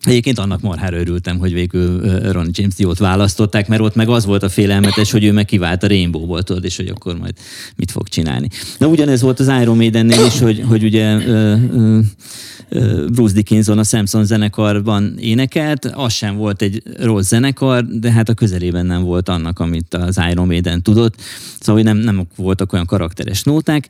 Egyébként 0.04 0.38
annak 0.38 0.60
marhára 0.60 0.98
örültem, 0.98 1.38
hogy 1.38 1.52
végül 1.52 2.00
Ron 2.32 2.50
James 2.52 2.74
Dio-t 2.74 2.98
választották, 2.98 3.68
mert 3.68 3.82
ott 3.82 3.94
meg 3.94 4.08
az 4.08 4.24
volt 4.24 4.42
a 4.42 4.48
félelmetes, 4.48 5.10
hogy 5.10 5.24
ő 5.24 5.32
meg 5.32 5.44
kivált 5.44 5.82
a 5.82 5.86
Rainbow-ból, 5.86 6.42
tudod, 6.42 6.64
és 6.64 6.76
hogy 6.76 6.88
akkor 6.88 7.18
majd 7.18 7.34
mit 7.76 7.90
fog 7.90 8.08
csinálni. 8.08 8.48
Na 8.78 8.86
ugyanez 8.86 9.20
volt 9.20 9.40
az 9.40 9.52
Iron 9.60 9.76
Maidennél 9.76 10.24
is, 10.26 10.38
hogy, 10.38 10.64
hogy 10.68 10.84
ugye 10.84 11.18
Bruce 13.12 13.34
Dickinson 13.34 13.78
a 13.78 13.84
Samson 13.84 14.24
zenekarban 14.24 15.14
énekelt, 15.18 15.84
az 15.84 16.12
sem 16.12 16.36
volt 16.36 16.62
egy 16.62 16.82
rossz 16.98 17.28
zenekar, 17.28 17.84
de 17.86 18.10
hát 18.10 18.28
a 18.28 18.34
közelében 18.34 18.86
nem 18.86 19.02
volt 19.02 19.28
annak, 19.28 19.58
amit 19.58 19.94
az 19.94 20.20
Iron 20.30 20.46
Maiden 20.46 20.82
tudott, 20.82 21.14
szóval 21.60 21.82
nem, 21.82 21.96
nem 21.96 22.26
voltak 22.36 22.72
olyan 22.72 22.86
karakteres 22.86 23.42
nóták, 23.42 23.88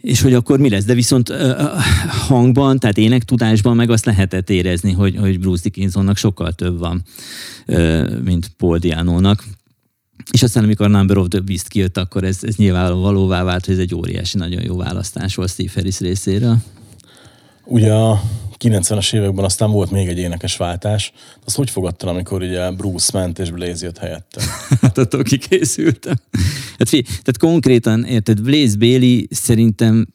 és 0.00 0.20
hogy 0.20 0.34
akkor 0.34 0.58
mi 0.58 0.68
lesz. 0.68 0.84
De 0.84 0.94
viszont 0.94 1.28
uh, 1.28 1.36
hangban, 2.28 2.78
tehát 2.78 2.98
énektudásban 2.98 3.76
meg 3.76 3.90
azt 3.90 4.04
lehetett 4.04 4.50
érezni, 4.50 4.92
hogy, 4.92 5.16
hogy 5.16 5.40
Bruce 5.40 5.62
Dickinsonnak 5.62 6.16
sokkal 6.16 6.52
több 6.52 6.78
van, 6.78 7.02
uh, 7.66 8.20
mint 8.24 8.48
Paul 8.56 8.78
Dianónak. 8.78 9.44
És 10.32 10.42
aztán, 10.42 10.64
amikor 10.64 10.86
a 10.86 10.88
Number 10.88 11.16
of 11.16 11.28
the 11.28 11.40
Beast 11.40 11.68
kijött, 11.68 11.96
akkor 11.96 12.24
ez, 12.24 12.38
ez 12.42 12.56
nyilván 12.56 13.00
valóvá 13.00 13.42
vált, 13.42 13.64
hogy 13.64 13.74
ez 13.74 13.80
egy 13.80 13.94
óriási, 13.94 14.38
nagyon 14.38 14.62
jó 14.62 14.76
választás 14.76 15.34
volt 15.34 15.50
Steve 15.50 15.70
Harris 15.74 15.98
részéről. 15.98 16.56
Ugye 17.64 17.92
90-es 18.64 19.14
években 19.14 19.44
aztán 19.44 19.70
volt 19.70 19.90
még 19.90 20.08
egy 20.08 20.18
énekes 20.18 20.56
váltás. 20.56 21.12
Azt 21.44 21.56
hogy 21.56 21.70
fogadtál, 21.70 22.10
amikor 22.10 22.42
ugye 22.42 22.70
Bruce 22.70 23.18
ment 23.18 23.38
és 23.38 23.50
Blaze 23.50 23.84
jött 23.84 23.98
helyette? 23.98 24.42
hát 24.82 24.98
attól 24.98 25.22
kikészültem. 25.22 26.16
Hát 26.78 26.88
fi, 26.88 27.02
tehát 27.02 27.38
konkrétan, 27.38 28.04
érted, 28.04 28.42
Blaze 28.42 28.76
Bailey 28.76 29.26
szerintem 29.30 30.06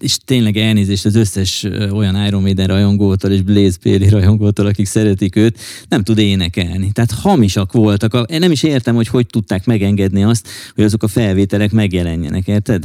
és 0.00 0.18
tényleg 0.24 0.56
elnézést 0.56 1.04
az 1.04 1.14
összes 1.14 1.66
olyan 1.92 2.26
Iron 2.26 2.42
Maiden 2.42 2.66
rajongótól 2.66 3.30
és 3.30 3.42
Blaze 3.42 3.78
Bailey 3.82 4.08
rajongótól, 4.08 4.66
akik 4.66 4.86
szeretik 4.86 5.36
őt, 5.36 5.58
nem 5.88 6.02
tud 6.02 6.18
énekelni. 6.18 6.92
Tehát 6.92 7.10
hamisak 7.10 7.72
voltak. 7.72 8.30
Én 8.30 8.38
nem 8.38 8.50
is 8.50 8.62
értem, 8.62 8.94
hogy 8.94 9.08
hogy 9.08 9.26
tudták 9.26 9.64
megengedni 9.64 10.24
azt, 10.24 10.48
hogy 10.74 10.84
azok 10.84 11.02
a 11.02 11.08
felvételek 11.08 11.72
megjelenjenek, 11.72 12.46
érted? 12.46 12.84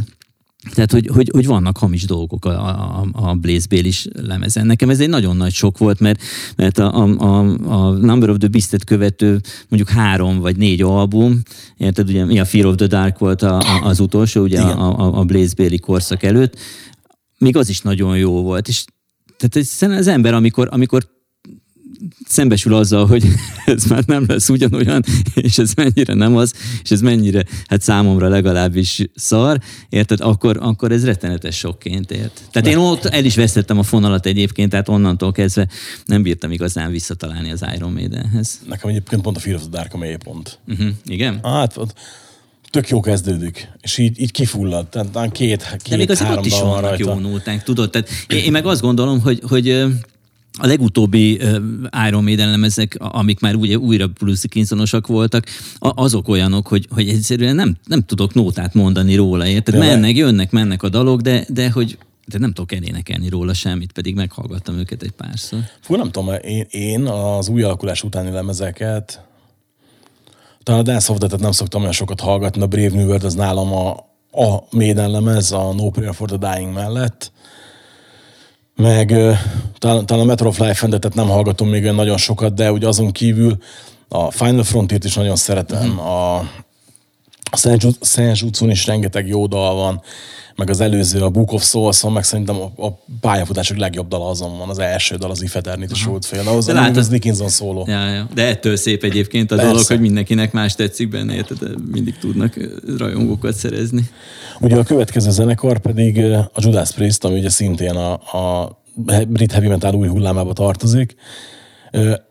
Tehát, 0.70 0.91
hogy, 0.91 1.08
hogy, 1.13 1.30
hogy 1.34 1.46
vannak 1.46 1.77
hamis 1.77 2.06
dolgok 2.06 2.46
a, 2.46 2.68
a, 2.68 3.08
a 3.13 3.34
Blaze 3.34 3.65
is 3.70 4.08
lemezen. 4.13 4.65
Nekem 4.65 4.89
ez 4.89 5.00
egy 5.00 5.10
nagyon 5.10 5.38
nagy 5.38 5.53
sok 5.53 5.77
volt, 5.77 6.00
mert, 6.00 6.22
mert 6.56 6.77
a, 6.77 7.06
a, 7.06 7.39
a 7.65 7.91
Number 7.91 8.30
of 8.30 8.38
the 8.38 8.48
Beast-et 8.48 8.84
követő 8.84 9.41
mondjuk 9.70 9.98
három 9.98 10.39
vagy 10.39 10.58
négy 10.58 10.82
album, 10.82 11.41
érted, 11.77 12.10
ugye 12.10 12.25
mi 12.25 12.39
a 12.39 12.46
Fear 12.46 12.65
of 12.65 12.75
the 12.75 12.88
Dark 12.88 13.18
volt 13.18 13.41
a, 13.41 13.58
a, 13.58 13.86
az 13.86 14.00
utolsó, 14.00 14.41
ugye 14.41 14.62
a, 14.62 15.00
a, 15.00 15.20
a 15.20 15.24
Blaze 15.24 15.53
Bailey 15.58 15.80
korszak 15.80 16.24
előtt, 16.24 16.60
még 17.38 17.58
az 17.58 17.70
is 17.70 17.82
nagyon 17.82 18.18
jó 18.18 18.41
volt. 18.41 18.68
És 18.68 18.86
tehát 19.38 19.98
az 20.00 20.08
ember, 20.08 20.34
amikor, 20.34 20.68
amikor 20.72 21.10
szembesül 22.27 22.74
azzal, 22.74 23.05
hogy 23.05 23.24
ez 23.65 23.84
már 23.86 24.03
nem 24.05 24.25
lesz 24.27 24.50
ugyanolyan, 24.50 25.03
és 25.34 25.58
ez 25.58 25.74
mennyire 25.74 26.13
nem 26.13 26.36
az, 26.36 26.53
és 26.84 26.91
ez 26.91 27.01
mennyire, 27.01 27.46
hát 27.67 27.81
számomra 27.81 28.27
legalábbis 28.27 29.01
szar, 29.15 29.60
érted, 29.89 30.20
akkor, 30.22 30.58
akkor 30.62 30.91
ez 30.91 31.05
rettenetes 31.05 31.58
sokként 31.58 32.12
ért. 32.12 32.41
Tehát 32.51 32.67
én 32.67 32.77
ott 32.77 33.05
el 33.05 33.25
is 33.25 33.36
vesztettem 33.36 33.79
a 33.79 33.84
fonalat 33.84 34.25
egyébként, 34.25 34.70
tehát 34.70 34.89
onnantól 34.89 35.31
kezdve 35.31 35.67
nem 36.05 36.22
bírtam 36.22 36.51
igazán 36.51 36.91
visszatalálni 36.91 37.51
az 37.51 37.65
Iron 37.75 37.91
Maidenhez. 37.91 38.60
Nekem 38.67 38.89
egyébként 38.89 39.22
pont 39.22 39.38
a 39.38 39.39
Fear 39.39 39.55
of 39.55 39.62
the 39.62 39.70
Dark 39.70 39.93
a 39.93 39.98
mélypont. 39.98 40.60
Uh-huh. 40.67 40.88
Igen? 41.05 41.39
Hát, 41.43 41.75
tök 42.72 42.89
jó 42.89 43.00
kezdődik, 43.00 43.67
és 43.81 43.98
így, 43.98 44.22
így 44.22 44.31
kifullad. 44.31 44.88
Tehát 44.88 45.31
két, 45.31 45.77
két 45.77 45.89
De 45.89 45.96
még 45.96 46.10
azért 46.10 46.38
ott 46.38 46.46
is 46.46 46.60
vannak 46.60 46.81
rajta. 46.81 47.10
jó 47.10 47.20
nóták, 47.20 47.63
tudod? 47.63 47.89
Tehát 47.89 48.10
én, 48.27 48.43
én 48.43 48.51
meg 48.51 48.65
azt 48.65 48.81
gondolom, 48.81 49.22
hogy, 49.22 49.41
hogy 49.48 49.86
a 50.60 50.67
legutóbbi 50.67 51.39
Iron 52.08 52.24
Maiden 52.24 52.50
lemezek, 52.50 52.96
amik 53.00 53.39
már 53.39 53.55
ugye 53.55 53.77
újra 53.77 54.08
Bruce 54.08 54.41
Dickinsonosak 54.41 55.08
voltak, 55.08 55.46
azok 55.79 56.27
olyanok, 56.27 56.67
hogy, 56.67 56.88
hogy 56.89 57.10
egyszerűen 57.10 57.55
nem, 57.55 57.75
nem 57.86 58.01
tudok 58.01 58.34
nótát 58.34 58.74
mondani 58.74 59.15
róla, 59.15 59.48
érted? 59.48 59.77
Mennek, 59.77 60.15
jönnek, 60.15 60.51
mennek 60.51 60.84
a 60.84 60.89
dalok, 60.89 61.22
de, 61.22 61.46
de 61.50 61.72
hogy 61.72 61.98
de 62.25 62.38
nem 62.38 62.53
tudok 62.53 62.72
elénekelni 62.72 63.29
róla 63.29 63.53
semmit, 63.53 63.91
pedig 63.91 64.15
meghallgattam 64.15 64.77
őket 64.77 65.03
egy 65.03 65.12
párszor. 65.12 65.60
Fú, 65.81 65.96
nem 65.96 66.12
tudom, 66.12 66.34
én, 66.41 66.65
én 66.70 67.01
az 67.01 67.48
új 67.48 67.63
alakulás 67.63 68.03
utáni 68.03 68.31
lemezeket, 68.31 69.22
talán 70.63 70.79
a 70.79 70.84
Dance 70.84 71.12
of 71.12 71.17
Death-et 71.17 71.39
nem 71.39 71.51
szoktam 71.51 71.81
olyan 71.81 71.93
sokat 71.93 72.20
hallgatni, 72.20 72.62
a 72.62 72.67
Brave 72.67 72.96
New 72.96 73.05
World 73.05 73.24
az 73.24 73.34
nálam 73.34 73.74
a, 73.74 73.89
a 74.31 74.63
Maiden 74.70 75.12
lemez, 75.12 75.51
a 75.51 75.74
No 75.74 75.89
Prayer 75.89 76.15
for 76.15 76.29
the 76.29 76.53
Dying 76.53 76.74
mellett. 76.74 77.31
Meg 78.82 79.14
talán, 79.78 80.06
talán 80.06 80.24
a 80.24 80.26
Metro 80.28 80.48
of 80.48 80.60
Life 80.60 80.84
Endet 80.86 81.14
nem 81.14 81.28
hallgatom 81.28 81.70
még 81.70 81.84
olyan 81.84 81.96
nagyon 81.96 82.18
sokat, 82.18 82.54
de 82.54 82.72
ugye 82.72 82.88
azon 82.88 83.12
kívül 83.12 83.58
a 84.08 84.32
Final 84.32 84.64
Frontier-t 84.64 85.04
is 85.04 85.16
nagyon 85.16 85.36
szeretem, 85.36 85.88
Mhm. 85.88 86.00
a 86.00 86.42
a 87.51 87.58
Szent 88.01 88.41
utcon 88.41 88.70
is 88.70 88.86
rengeteg 88.86 89.27
jó 89.27 89.48
dal 89.48 89.75
van, 89.75 90.01
meg 90.55 90.70
az 90.70 90.79
előző, 90.79 91.22
a 91.22 91.29
Book 91.29 91.51
of 91.51 91.63
Souls 91.63 92.03
meg 92.13 92.24
szerintem 92.24 92.55
a, 92.55 92.86
a 92.86 93.00
pályafutások 93.22 93.77
legjobb 93.77 94.08
dala 94.08 94.29
azon 94.29 94.58
van, 94.58 94.70
az 94.70 94.79
első 94.79 95.15
dal, 95.15 95.29
az 95.31 95.41
If 95.41 95.55
Eternity 95.55 95.93
Should 95.93 96.24
Fail. 96.24 96.48
Az, 96.48 96.65
De 96.65 96.74
látod- 96.74 96.98
az 96.98 97.08
Dickinson 97.08 97.50
szóló. 97.50 97.86
Ja, 97.88 98.08
ja. 98.08 98.27
De 98.34 98.48
ettől 98.48 98.75
szép 98.75 99.03
egyébként 99.03 99.51
a 99.51 99.55
Persze. 99.55 99.72
dolog, 99.72 99.88
hogy 99.88 100.00
mindenkinek 100.00 100.51
más 100.51 100.75
tetszik 100.75 101.10
benne, 101.10 101.34
érted? 101.34 101.91
Mindig 101.91 102.17
tudnak 102.17 102.58
rajongókat 102.98 103.53
szerezni. 103.55 104.10
Ugye 104.60 104.75
a 104.75 104.84
következő 104.84 105.29
zenekar 105.31 105.79
pedig 105.79 106.17
a 106.34 106.50
Judas 106.58 106.91
Priest, 106.91 107.24
ami 107.24 107.39
ugye 107.39 107.50
szintén 107.50 107.96
a, 107.96 108.12
a 108.13 108.77
brit 109.27 109.51
heavy 109.51 109.67
metal 109.67 109.96
új 109.96 110.08
hullámába 110.08 110.53
tartozik. 110.53 111.15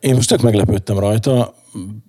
Én 0.01 0.15
most 0.15 0.29
tök 0.29 0.41
meglepődtem 0.41 0.99
rajta, 0.99 1.55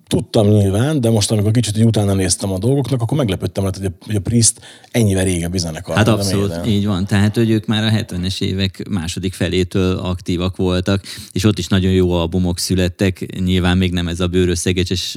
tudtam 0.06 0.48
nyilván, 0.48 1.00
de 1.00 1.10
most 1.10 1.30
amikor 1.30 1.50
kicsit 1.50 1.76
így 1.76 1.84
utána 1.84 2.14
néztem 2.14 2.52
a 2.52 2.58
dolgoknak, 2.58 3.00
akkor 3.02 3.16
meglepődtem 3.16 3.62
rajta, 3.62 3.78
hogy 3.80 3.92
a, 4.00 4.04
hogy 4.06 4.14
a 4.14 4.20
Priest 4.20 4.60
ennyivel 4.90 5.24
régebb 5.24 5.56
zenekar. 5.56 5.96
Hát 5.96 6.08
abszolút, 6.08 6.66
így 6.66 6.86
van. 6.86 7.06
Tehát, 7.06 7.36
hogy 7.36 7.50
ők 7.50 7.66
már 7.66 7.84
a 7.84 7.90
70-es 7.90 8.40
évek 8.40 8.88
második 8.88 9.34
felétől 9.34 9.96
aktívak 9.96 10.56
voltak, 10.56 11.02
és 11.32 11.44
ott 11.44 11.58
is 11.58 11.66
nagyon 11.66 11.92
jó 11.92 12.12
albumok 12.12 12.58
születtek. 12.58 13.40
Nyilván 13.44 13.76
még 13.76 13.92
nem 13.92 14.08
ez 14.08 14.20
a 14.20 14.26
bőrösszegecses 14.26 15.16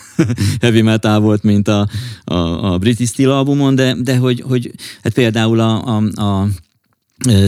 heavy 0.60 0.82
metal 0.82 1.20
volt, 1.20 1.42
mint 1.42 1.68
a, 1.68 1.88
a, 2.24 2.72
a 2.72 2.78
British 2.78 3.12
Steel 3.12 3.30
albumon, 3.30 3.74
de, 3.74 3.94
de 4.02 4.16
hogy, 4.16 4.40
hogy 4.40 4.70
hát 5.02 5.12
például 5.12 5.60
a, 5.60 5.96
a, 5.96 6.22
a 6.22 6.48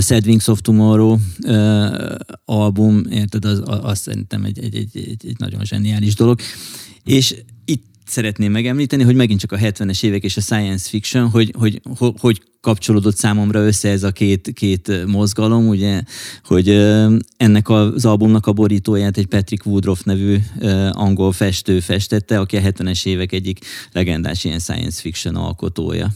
Sad 0.00 0.26
Wings 0.26 0.48
of 0.48 0.60
Tomorrow 0.60 1.16
uh, 1.42 2.14
album, 2.44 3.02
érted, 3.10 3.44
az, 3.44 3.62
az, 3.64 3.98
szerintem 3.98 4.44
egy, 4.44 4.58
egy, 4.58 4.74
egy, 4.74 4.96
egy, 4.96 5.26
egy 5.26 5.38
nagyon 5.38 5.64
zseniális 5.64 6.14
dolog. 6.14 6.40
És 7.04 7.34
itt 7.64 7.84
szeretném 8.06 8.52
megemlíteni, 8.52 9.02
hogy 9.02 9.14
megint 9.14 9.40
csak 9.40 9.52
a 9.52 9.56
70-es 9.56 10.02
évek 10.02 10.22
és 10.22 10.36
a 10.36 10.40
science 10.40 10.88
fiction, 10.88 11.28
hogy, 11.28 11.54
hogy, 11.58 11.80
hogy, 11.98 12.12
hogy 12.18 12.42
kapcsolódott 12.60 13.16
számomra 13.16 13.66
össze 13.66 13.88
ez 13.88 14.02
a 14.02 14.10
két, 14.10 14.50
két 14.54 15.06
mozgalom, 15.06 15.68
ugye, 15.68 16.02
hogy 16.44 16.68
ennek 17.36 17.68
az 17.68 18.04
albumnak 18.04 18.46
a 18.46 18.52
borítóját 18.52 19.16
egy 19.16 19.26
Patrick 19.26 19.66
Woodruff 19.66 20.02
nevű 20.02 20.38
angol 20.90 21.32
festő 21.32 21.80
festette, 21.80 22.38
aki 22.38 22.56
a 22.56 22.60
70-es 22.60 23.06
évek 23.06 23.32
egyik 23.32 23.58
legendás 23.92 24.44
ilyen 24.44 24.58
science 24.58 25.00
fiction 25.00 25.34
alkotója. 25.34 26.14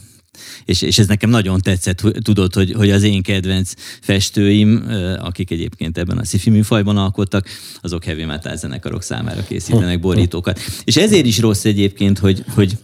És, 0.65 0.81
és 0.81 0.99
ez 0.99 1.07
nekem 1.07 1.29
nagyon 1.29 1.59
tetszett, 1.59 2.01
tudod, 2.21 2.53
hogy, 2.53 2.71
hogy 2.71 2.89
az 2.89 3.03
én 3.03 3.21
kedvenc 3.21 3.73
festőim, 4.01 4.87
akik 5.19 5.51
egyébként 5.51 5.97
ebben 5.97 6.17
a 6.17 6.23
sci-fi 6.23 6.49
műfajban 6.49 6.97
alkottak, 6.97 7.47
azok 7.81 8.03
heavy 8.03 8.23
metal 8.23 8.55
zenekarok 8.55 9.03
számára 9.03 9.43
készítenek 9.43 9.99
borítókat. 9.99 10.59
És 10.83 10.97
ezért 10.97 11.25
is 11.25 11.39
rossz 11.39 11.65
egyébként, 11.65 12.19
hogy, 12.19 12.43
hogy 12.53 12.77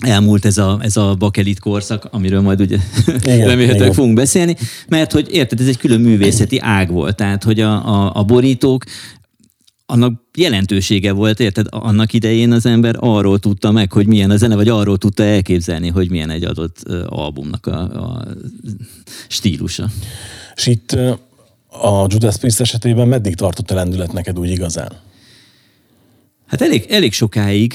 elmúlt 0.00 0.44
ez 0.44 0.58
a, 0.58 0.78
ez 0.82 0.96
a 0.96 1.14
bakelit 1.14 1.60
korszak, 1.60 2.08
amiről 2.10 2.40
majd 2.40 2.60
ugye 2.60 2.76
Igen, 3.06 3.46
remélhetőleg 3.48 3.76
igen. 3.76 3.92
fogunk 3.92 4.14
beszélni, 4.14 4.56
mert 4.88 5.12
hogy 5.12 5.28
érted, 5.30 5.60
ez 5.60 5.66
egy 5.66 5.78
külön 5.78 6.00
művészeti 6.00 6.58
ág 6.58 6.90
volt, 6.90 7.16
tehát 7.16 7.42
hogy 7.42 7.60
a, 7.60 7.86
a, 7.86 8.12
a 8.14 8.22
borítók 8.22 8.84
annak 9.86 10.22
jelentősége 10.34 11.12
volt, 11.12 11.40
érted? 11.40 11.66
Annak 11.70 12.12
idején 12.12 12.52
az 12.52 12.66
ember 12.66 12.96
arról 12.98 13.38
tudta 13.38 13.70
meg, 13.70 13.92
hogy 13.92 14.06
milyen 14.06 14.30
a 14.30 14.36
zene, 14.36 14.54
vagy 14.54 14.68
arról 14.68 14.98
tudta 14.98 15.22
elképzelni, 15.22 15.88
hogy 15.88 16.10
milyen 16.10 16.30
egy 16.30 16.44
adott 16.44 16.82
albumnak 17.06 17.66
a, 17.66 17.80
a 17.80 18.24
stílusa. 19.28 19.88
És 20.54 20.66
itt 20.66 20.92
a 21.68 22.06
Judas 22.08 22.36
Priest 22.36 22.60
esetében 22.60 23.08
meddig 23.08 23.34
tartott 23.34 23.70
a 23.70 23.74
lendület 23.74 24.12
neked 24.12 24.38
úgy 24.38 24.50
igazán? 24.50 24.92
Hát 26.46 26.60
elég, 26.62 26.86
elég 26.88 27.12
sokáig. 27.12 27.74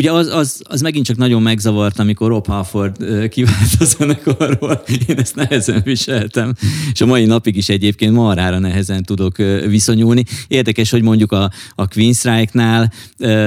Ugye 0.00 0.12
az, 0.12 0.26
az, 0.26 0.62
az 0.64 0.80
megint 0.80 1.06
csak 1.06 1.16
nagyon 1.16 1.42
megzavart, 1.42 1.98
amikor 1.98 2.28
Rob 2.28 2.46
Halford 2.46 2.96
kivált 3.28 3.70
a 3.78 3.84
zenekarról. 3.84 4.82
Én 5.08 5.16
ezt 5.18 5.34
nehezen 5.34 5.80
viseltem, 5.84 6.54
és 6.92 7.00
a 7.00 7.06
mai 7.06 7.24
napig 7.24 7.56
is 7.56 7.68
egyébként 7.68 8.12
marhára 8.12 8.58
nehezen 8.58 9.02
tudok 9.02 9.36
viszonyulni. 9.66 10.24
Érdekes, 10.48 10.90
hogy 10.90 11.02
mondjuk 11.02 11.32
a, 11.32 11.50
a 11.74 11.88
Queen 11.88 12.12
Strike-nál 12.12 12.92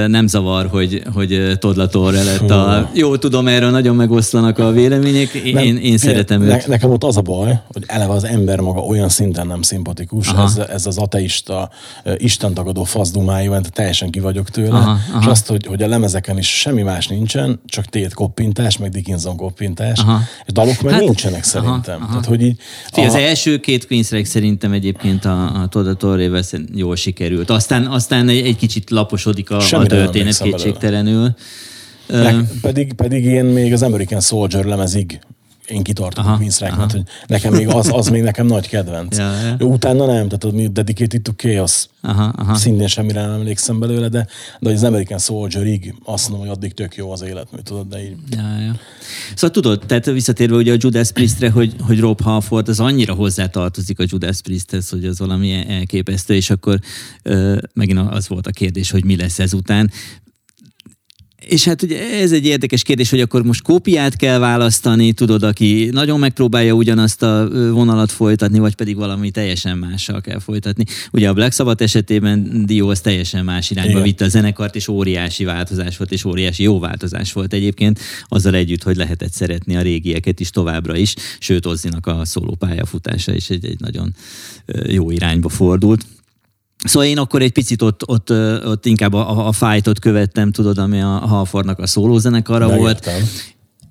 nem 0.06 0.26
zavar, 0.26 0.66
hogy, 0.66 1.02
hogy 1.14 1.52
Todd 1.58 1.76
La 1.76 1.86
Torre 1.86 2.22
lett 2.22 2.50
a... 2.50 2.90
Jó, 2.94 3.16
tudom, 3.16 3.48
erről 3.48 3.70
nagyon 3.70 3.96
megoszlanak 3.96 4.58
a 4.58 4.70
vélemények. 4.70 5.32
Én, 5.32 5.56
én, 5.56 5.76
én 5.76 5.98
szeretem 5.98 6.42
ne, 6.42 6.54
őt. 6.54 6.66
Nekem 6.66 6.90
ott 6.90 7.04
az 7.04 7.16
a 7.16 7.20
baj, 7.20 7.60
hogy 7.72 7.84
eleve 7.86 8.12
az 8.12 8.24
ember 8.24 8.60
maga 8.60 8.80
olyan 8.80 9.08
szinten 9.08 9.46
nem 9.46 9.62
szimpatikus, 9.62 10.28
Aha. 10.28 10.42
ez, 10.42 10.56
ez 10.56 10.86
az 10.86 10.98
ateista, 10.98 11.70
istentagadó 12.16 12.84
fazdumájú, 12.84 13.50
mert 13.50 13.72
teljesen 13.72 14.10
ki 14.10 14.20
vagyok 14.20 14.50
tőle, 14.50 14.78
Aha, 14.78 14.98
és 15.06 15.12
aha. 15.12 15.30
azt, 15.30 15.46
hogy, 15.46 15.66
hogy 15.66 15.82
a 15.82 15.88
lemezeken 15.88 16.38
is 16.38 16.43
semmi 16.46 16.82
más 16.82 17.06
nincsen, 17.06 17.60
csak 17.66 17.84
tét 17.84 18.14
koppintás, 18.14 18.76
meg 18.78 18.90
Dickinson 18.90 19.36
koppintás, 19.36 19.98
Aha. 19.98 20.20
és 20.46 20.52
dalok 20.52 20.80
meg 20.82 20.92
Hát, 20.92 21.02
nincsenek 21.02 21.34
aha, 21.38 21.48
szerintem. 21.48 22.00
aha. 22.02 22.08
Tehát, 22.10 22.24
hogy 22.24 22.42
így, 22.42 22.56
Fé, 22.92 23.04
az 23.04 23.14
a- 23.14 23.18
első 23.18 23.58
két 23.60 23.86
Queen's 23.90 24.24
szerintem 24.24 24.72
egyébként 24.72 25.24
a, 25.24 25.62
a 25.62 25.66
Todd 25.68 25.96
Torrével 25.96 26.42
jól 26.74 26.96
sikerült. 26.96 27.50
Aztán, 27.50 27.86
aztán 27.86 28.28
egy, 28.28 28.46
egy 28.46 28.56
kicsit 28.56 28.90
laposodik 28.90 29.50
a, 29.50 29.56
a 29.56 29.60
Semmire 29.60 29.88
történet 29.96 30.38
belőle. 30.38 30.56
kétségtelenül. 30.56 31.34
Ö, 32.06 32.22
Ne, 32.22 32.40
pedig, 32.60 32.92
pedig 32.92 33.24
én 33.24 33.44
még 33.44 33.72
az 33.72 33.82
American 33.82 34.20
Soldier 34.20 34.64
lemezig 34.64 35.20
én 35.66 35.82
kitartok 35.82 36.24
Aha, 36.24 36.34
a 36.34 36.38
Queen's 36.38 36.62
aha. 36.62 36.76
mert 36.76 36.92
hogy 36.92 37.02
nekem 37.26 37.52
még 37.52 37.68
az, 37.68 37.88
az 37.92 38.08
még 38.08 38.22
nekem 38.22 38.46
nagy 38.46 38.68
kedvenc. 38.68 39.16
Ja, 39.24 39.32
ja. 39.40 39.66
Utána 39.66 40.06
nem, 40.06 40.28
tehát 40.28 40.44
a 40.44 40.68
Dedicated 40.68 41.22
to 41.22 41.32
Chaos 41.32 41.86
Aha, 42.00 42.32
aha. 42.36 42.54
szintén 42.54 42.86
semmire 42.86 43.20
nem 43.20 43.30
emlékszem 43.30 43.78
belőle, 43.78 44.08
de, 44.08 44.26
de 44.60 44.70
az 44.70 44.82
American 44.82 45.18
Soldier-ig 45.18 45.94
azt 46.04 46.28
mondom, 46.28 46.46
hogy 46.46 46.56
addig 46.56 46.74
tök 46.74 46.96
jó 46.96 47.10
az 47.12 47.22
életmű, 47.22 47.58
tudod, 47.62 47.88
de 47.88 48.02
így 48.02 48.16
Ja, 48.30 48.60
ja. 48.60 48.76
Szóval 49.34 49.50
tudod, 49.50 49.82
tehát 49.86 50.06
visszatérve 50.06 50.56
ugye 50.56 50.72
a 50.72 50.76
Judas 50.78 51.12
Priestre, 51.12 51.50
hogy, 51.50 51.74
hogy 51.80 52.00
Rob 52.00 52.20
Halford 52.20 52.68
az 52.68 52.80
annyira 52.80 53.14
hozzátartozik 53.14 53.98
a 53.98 54.04
Judas 54.06 54.40
Priesthez, 54.40 54.88
hogy 54.88 55.04
az 55.04 55.18
valami 55.18 55.64
elképesztő, 55.68 56.34
és 56.34 56.50
akkor 56.50 56.78
ö, 57.22 57.58
megint 57.72 57.98
az 57.98 58.28
volt 58.28 58.46
a 58.46 58.50
kérdés, 58.50 58.90
hogy 58.90 59.04
mi 59.04 59.16
lesz 59.16 59.38
ezután. 59.38 59.90
És 61.48 61.64
hát 61.64 61.82
ugye 61.82 62.10
ez 62.10 62.32
egy 62.32 62.46
érdekes 62.46 62.82
kérdés, 62.82 63.10
hogy 63.10 63.20
akkor 63.20 63.42
most 63.42 63.62
kópiát 63.62 64.16
kell 64.16 64.38
választani, 64.38 65.12
tudod, 65.12 65.42
aki 65.42 65.88
nagyon 65.92 66.18
megpróbálja 66.18 66.72
ugyanazt 66.72 67.22
a 67.22 67.48
vonalat 67.72 68.12
folytatni, 68.12 68.58
vagy 68.58 68.74
pedig 68.74 68.96
valami 68.96 69.30
teljesen 69.30 69.78
mással 69.78 70.20
kell 70.20 70.38
folytatni. 70.38 70.84
Ugye 71.12 71.28
a 71.28 71.32
Black 71.32 71.52
Sabbath 71.52 71.82
esetében 71.82 72.66
Dio 72.66 72.88
az 72.88 73.00
teljesen 73.00 73.44
más 73.44 73.70
irányba 73.70 73.90
Igen. 73.90 74.02
vitte 74.02 74.24
a 74.24 74.28
zenekart, 74.28 74.76
és 74.76 74.88
óriási 74.88 75.44
változás 75.44 75.96
volt, 75.96 76.12
és 76.12 76.24
óriási 76.24 76.62
jó 76.62 76.78
változás 76.78 77.32
volt 77.32 77.52
egyébként, 77.52 78.00
azzal 78.28 78.54
együtt, 78.54 78.82
hogy 78.82 78.96
lehetett 78.96 79.32
szeretni 79.32 79.76
a 79.76 79.82
régieket 79.82 80.40
is 80.40 80.50
továbbra 80.50 80.96
is, 80.96 81.14
sőt 81.38 81.66
Ozzinak 81.66 82.06
a 82.06 82.24
szóló 82.24 82.54
pályafutása 82.54 83.34
is 83.34 83.50
egy, 83.50 83.64
egy 83.64 83.80
nagyon 83.80 84.14
jó 84.86 85.10
irányba 85.10 85.48
fordult. 85.48 86.06
Szóval 86.84 87.08
én 87.08 87.18
akkor 87.18 87.42
egy 87.42 87.52
picit 87.52 87.82
ott, 87.82 88.08
ott, 88.08 88.30
ott 88.66 88.86
inkább 88.86 89.12
a, 89.12 89.46
a 89.46 89.52
fightot 89.52 89.98
követtem, 89.98 90.52
tudod, 90.52 90.78
ami 90.78 91.00
a 91.00 91.06
Halfordnak 91.06 91.78
a 91.78 91.86
szólózenekara 91.86 92.76
volt. 92.76 93.10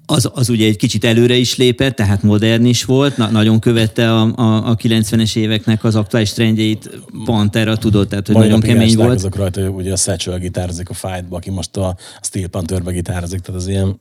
az, 0.06 0.30
az 0.34 0.50
ugye 0.50 0.66
egy 0.66 0.76
kicsit 0.76 1.04
előre 1.04 1.36
is 1.36 1.58
lépett, 1.58 1.96
tehát 1.96 2.24
modern 2.24 2.66
is 2.66 2.84
volt, 2.84 3.18
na, 3.18 3.30
nagyon 3.30 3.60
követte 3.60 4.14
a, 4.14 4.34
a, 4.36 4.70
a 4.70 4.76
90-es 4.76 5.36
éveknek 5.36 5.84
az 5.84 5.96
aktuális 5.96 6.34
trendjeit, 6.34 6.90
Pantera 7.26 7.78
tudott, 7.78 8.10
tehát 8.10 8.26
hogy 8.26 8.36
Mai 8.36 8.46
nagyon 8.46 8.60
kemény 8.60 8.96
volt. 8.96 9.16
azok 9.16 9.36
rajta, 9.36 9.62
hogy 9.62 9.70
ugye 9.70 9.92
a 9.92 9.96
Satchel 9.96 10.40
gitározik 10.40 10.90
a 10.90 10.94
fight 10.94 11.26
aki 11.30 11.50
most 11.50 11.78
a 11.78 11.96
Steel 12.22 12.48
Pantherbe 12.48 12.92
gitározik, 12.92 13.40
tehát 13.40 13.62
az 13.62 13.68
ilyen 13.68 13.98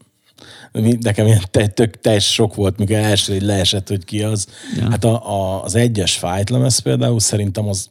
nekem 1.00 1.26
ilyen 1.26 1.42
te, 1.50 1.66
tök 1.66 2.00
teljes 2.00 2.32
sok 2.32 2.54
volt, 2.54 2.78
mikor 2.78 2.96
első 2.96 3.38
leesett, 3.40 3.88
hogy 3.88 4.04
ki 4.04 4.22
az. 4.22 4.46
Ja. 4.76 4.90
Hát 4.90 5.04
a, 5.04 5.30
a, 5.30 5.62
az 5.64 5.74
egyes 5.74 6.12
fight 6.12 6.50
lemez 6.50 6.78
például 6.78 7.20
szerintem 7.20 7.68
az 7.68 7.88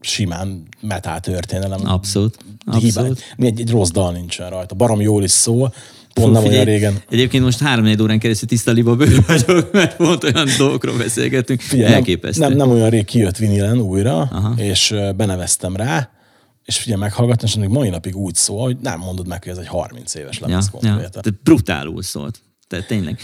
simán 0.00 0.62
metal 0.80 1.20
történelem. 1.20 1.80
Abszolút. 1.84 2.36
Abszolút. 2.66 3.22
egy, 3.36 3.60
egy 3.60 3.70
rossz 3.70 3.90
dal 3.90 4.12
nincsen 4.12 4.50
rajta. 4.50 4.74
Barom 4.74 5.00
jól 5.00 5.24
is 5.24 5.30
szól, 5.30 5.74
pont 6.14 6.32
nem 6.32 6.44
olyan 6.44 6.64
régen. 6.64 7.02
Egyébként 7.10 7.44
most 7.44 7.58
három 7.58 8.00
órán 8.00 8.18
keresztül 8.18 8.48
tiszta 8.48 8.70
liba 8.70 8.96
bőr 8.96 9.24
vagyok, 9.26 9.72
mert 9.72 9.96
pont 9.96 10.24
olyan 10.24 10.48
dolgokról 10.58 10.96
beszélgetünk. 10.96 11.60
Figyelj, 11.60 11.92
Elképesztő. 11.92 12.40
Nem, 12.40 12.48
nem, 12.48 12.58
nem 12.58 12.76
olyan 12.76 12.90
rég 12.90 13.04
kijött 13.04 13.36
vinilen 13.36 13.78
újra, 13.80 14.18
Aha. 14.20 14.54
És 14.56 14.94
beneveztem 15.16 15.76
rá, 15.76 16.10
és 16.64 16.78
figyelj, 16.78 17.00
meghallgattam, 17.00 17.48
és 17.48 17.54
még 17.54 17.68
mai 17.68 17.88
napig 17.88 18.16
úgy 18.16 18.34
szól, 18.34 18.62
hogy 18.62 18.76
nem 18.82 18.98
mondod 18.98 19.26
meg, 19.26 19.42
hogy 19.42 19.52
ez 19.52 19.58
egy 19.58 19.66
30 19.66 20.14
éves 20.14 20.38
ja, 20.40 20.46
lemez 20.46 20.64
ja, 20.64 20.70
konkrétan. 20.70 21.22
tehát 21.22 21.42
brutálul 21.42 22.02
szólt. 22.02 22.40
Tehát 22.68 22.86
tényleg. 22.86 23.20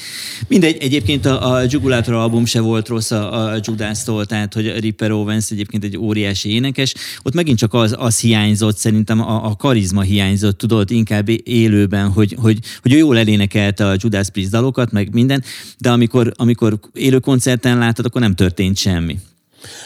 Mindegy, 0.49 0.77
egyébként 0.81 1.27
a, 1.27 1.53
a 1.53 1.65
Jugulátor 1.69 2.15
album 2.15 2.45
se 2.45 2.61
volt 2.61 2.89
rossz 2.89 3.11
a, 3.11 3.53
a 3.53 3.59
Judásztól, 3.63 4.27
tehát 4.27 4.55
hogy 4.55 4.79
Ripper 4.81 5.11
Owens 5.11 5.51
egyébként 5.51 5.85
egy 5.85 5.97
óriási 5.97 6.55
énekes. 6.55 6.95
Ott 7.23 7.35
megint 7.35 7.59
csak 7.59 7.75
az, 7.75 7.95
az 7.99 8.21
hiányzott, 8.21 8.77
szerintem 8.77 9.21
a, 9.21 9.47
a 9.47 9.57
karizma 9.57 10.01
hiányzott, 10.01 10.59
tudod, 10.59 10.91
inkább 10.91 11.29
élőben, 11.49 12.09
hogy, 12.09 12.37
hogy, 12.41 12.59
hogy 12.83 12.93
ő 12.93 12.97
jól 12.97 13.19
elénekelte 13.19 13.87
a 13.87 13.97
Judas 13.99 14.31
Priest 14.31 14.51
dalokat, 14.51 14.93
meg 14.93 15.13
minden, 15.13 15.43
de 15.79 15.91
amikor, 15.91 16.33
amikor 16.37 16.79
élő 16.95 17.19
koncerten 17.19 17.79
láttad, 17.79 18.05
akkor 18.05 18.21
nem 18.21 18.35
történt 18.35 18.77
semmi. 18.77 19.19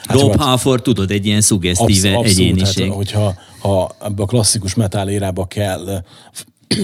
Hát 0.05 0.21
Rob 0.21 0.31
hát- 0.31 0.41
Halford, 0.41 0.83
tudod, 0.83 1.11
egy 1.11 1.27
ilyen 1.27 1.41
szuggesztíve 1.41 2.15
Absz- 2.15 2.31
egyéniség. 2.31 2.87
Hát, 2.87 2.95
hogyha 2.95 3.35
ha 3.59 3.97
a 3.99 4.27
klasszikus 4.27 4.75
metal 4.75 5.09
érába 5.09 5.47
kell 5.47 6.03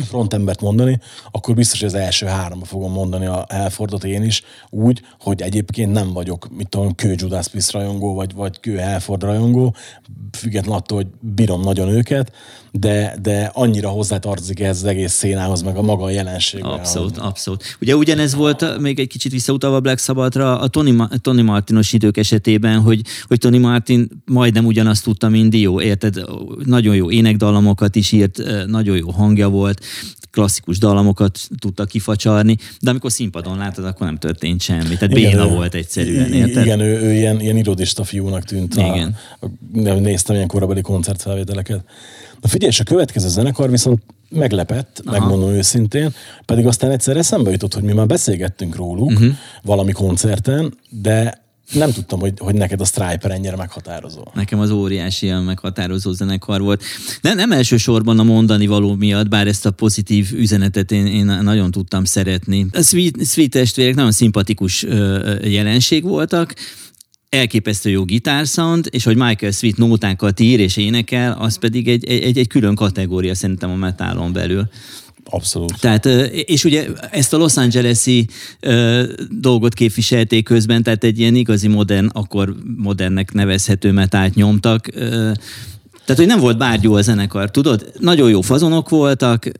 frontembert 0.08 0.60
mondani, 0.60 1.00
akkor 1.30 1.54
biztos, 1.54 1.78
hogy 1.80 1.88
az 1.88 1.94
első 1.94 2.26
háromba 2.26 2.64
fogom 2.64 2.92
mondani 2.92 3.26
a 3.26 3.46
Helfordot 3.48 4.04
én 4.04 4.22
is, 4.22 4.42
úgy, 4.70 5.02
hogy 5.20 5.42
egyébként 5.42 5.92
nem 5.92 6.12
vagyok, 6.12 6.48
mit 6.56 6.68
tudom, 6.68 6.94
kő 6.94 7.14
Judas 7.16 7.48
Priest 7.48 7.72
rajongó, 7.72 8.14
vagy, 8.14 8.34
vagy 8.34 8.60
kő 8.60 8.76
Helford 8.76 9.22
rajongó, 9.22 9.74
függetlenül 10.32 10.78
attól, 10.78 10.96
hogy 10.96 11.08
bírom 11.20 11.60
nagyon 11.60 11.88
őket, 11.88 12.32
de, 12.78 13.16
de 13.22 13.50
annyira 13.52 13.88
hozzátartozik 13.88 14.60
ez 14.60 14.76
az 14.76 14.84
egész 14.84 15.12
szénához, 15.12 15.62
meg 15.62 15.76
a 15.76 15.82
maga 15.82 16.04
a. 16.04 16.72
Abszolút, 16.72 17.18
abszolút. 17.18 17.76
Ugye 17.80 17.96
ugyanez 17.96 18.34
volt 18.34 18.78
még 18.78 18.98
egy 18.98 19.08
kicsit 19.08 19.32
visszautalva 19.32 19.80
Black 19.80 19.98
Sabbathra 19.98 20.60
a 20.60 20.68
Tony, 20.68 20.96
Tony 21.20 21.44
Martinos 21.44 21.92
idők 21.92 22.16
esetében, 22.16 22.80
hogy, 22.80 23.00
hogy 23.26 23.38
Tony 23.38 23.60
Martin 23.60 24.08
majdnem 24.24 24.64
ugyanazt 24.64 25.04
tudta, 25.04 25.28
mint 25.28 25.50
Dio, 25.50 25.80
érted? 25.80 26.24
Nagyon 26.64 26.94
jó 26.94 27.10
énekdalamokat 27.10 27.96
is 27.96 28.12
írt, 28.12 28.42
nagyon 28.66 28.96
jó 28.96 29.10
hangja 29.10 29.48
volt, 29.48 29.80
klasszikus 30.30 30.78
dalamokat 30.78 31.38
tudta 31.58 31.84
kifacsarni, 31.84 32.56
de 32.80 32.90
amikor 32.90 33.12
színpadon 33.12 33.58
látod, 33.58 33.84
akkor 33.84 34.06
nem 34.06 34.18
történt 34.18 34.60
semmi. 34.60 34.96
Tehát 34.96 35.14
béna 35.14 35.44
ő- 35.44 35.48
volt 35.48 35.74
egyszerűen, 35.74 36.32
érted? 36.32 36.64
Igen, 36.64 36.80
ő, 36.80 37.00
ő 37.00 37.12
ilyen, 37.12 37.40
ilyen 37.40 37.56
irodista 37.56 38.04
fiúnak 38.04 38.44
tűnt. 38.44 38.74
Igen. 38.74 39.16
A, 39.40 39.46
a, 39.88 39.92
néztem 39.94 40.36
ilyen 40.36 40.48
korabeli 40.48 40.80
koncertfelvételeket. 40.80 41.84
Na 42.40 42.48
figyelj, 42.48 42.70
és 42.70 42.80
a 42.80 42.84
következő 42.84 43.28
zenekar 43.28 43.70
viszont 43.70 44.02
meglepett, 44.28 45.02
Aha. 45.04 45.18
megmondom 45.18 45.50
őszintén, 45.50 46.14
pedig 46.44 46.66
aztán 46.66 46.90
egyszer 46.90 47.16
eszembe 47.16 47.50
jutott, 47.50 47.74
hogy 47.74 47.82
mi 47.82 47.92
már 47.92 48.06
beszélgettünk 48.06 48.76
róluk 48.76 49.10
uh-huh. 49.10 49.32
valami 49.62 49.92
koncerten, 49.92 50.74
de 50.88 51.42
nem 51.72 51.92
tudtam, 51.92 52.20
hogy, 52.20 52.32
hogy 52.38 52.54
neked 52.54 52.80
a 52.80 52.84
Striper 52.84 53.30
ennyire 53.30 53.56
meghatározó. 53.56 54.22
Nekem 54.34 54.58
az 54.58 54.70
óriási 54.70 55.26
ilyen 55.26 55.42
meghatározó 55.42 56.12
zenekar 56.12 56.60
volt. 56.60 56.82
Nem, 57.20 57.36
nem 57.36 57.52
elsősorban 57.52 58.18
a 58.18 58.22
mondani 58.22 58.66
való 58.66 58.94
miatt, 58.94 59.28
bár 59.28 59.46
ezt 59.46 59.66
a 59.66 59.70
pozitív 59.70 60.32
üzenetet 60.32 60.92
én, 60.92 61.06
én 61.06 61.24
nagyon 61.24 61.70
tudtam 61.70 62.04
szeretni. 62.04 62.66
A 62.72 62.82
Sweet, 62.82 63.26
Sweet 63.26 63.50
testvérek 63.50 63.94
nagyon 63.94 64.12
szimpatikus 64.12 64.86
jelenség 65.42 66.02
voltak, 66.02 66.54
elképesztő 67.28 67.90
jó 67.90 68.04
gitársound, 68.04 68.88
és 68.90 69.04
hogy 69.04 69.16
Michael 69.16 69.52
Sweet 69.52 69.76
nótákat 69.76 70.40
ír 70.40 70.60
és 70.60 70.76
énekel, 70.76 71.36
az 71.38 71.58
pedig 71.58 71.88
egy, 71.88 72.04
egy, 72.04 72.38
egy 72.38 72.48
külön 72.48 72.74
kategória 72.74 73.34
szerintem 73.34 73.70
a 73.70 73.76
metálon 73.76 74.32
belül. 74.32 74.68
Abszolút. 75.24 75.80
Tehát, 75.80 76.06
és 76.30 76.64
ugye 76.64 76.86
ezt 77.10 77.32
a 77.32 77.36
Los 77.36 77.56
Angeles-i 77.56 78.26
dolgot 79.30 79.74
képviselték 79.74 80.44
közben, 80.44 80.82
tehát 80.82 81.04
egy 81.04 81.18
ilyen 81.18 81.34
igazi 81.34 81.68
modern, 81.68 82.06
akkor 82.12 82.54
modernnek 82.76 83.32
nevezhető 83.32 83.92
metált 83.92 84.34
nyomtak. 84.34 84.86
Tehát, 86.04 86.16
hogy 86.16 86.26
nem 86.26 86.40
volt 86.40 86.58
bárgyú 86.58 86.94
a 86.94 87.02
zenekar, 87.02 87.50
tudod? 87.50 87.92
Nagyon 87.98 88.30
jó 88.30 88.40
fazonok 88.40 88.88
voltak, 88.88 89.50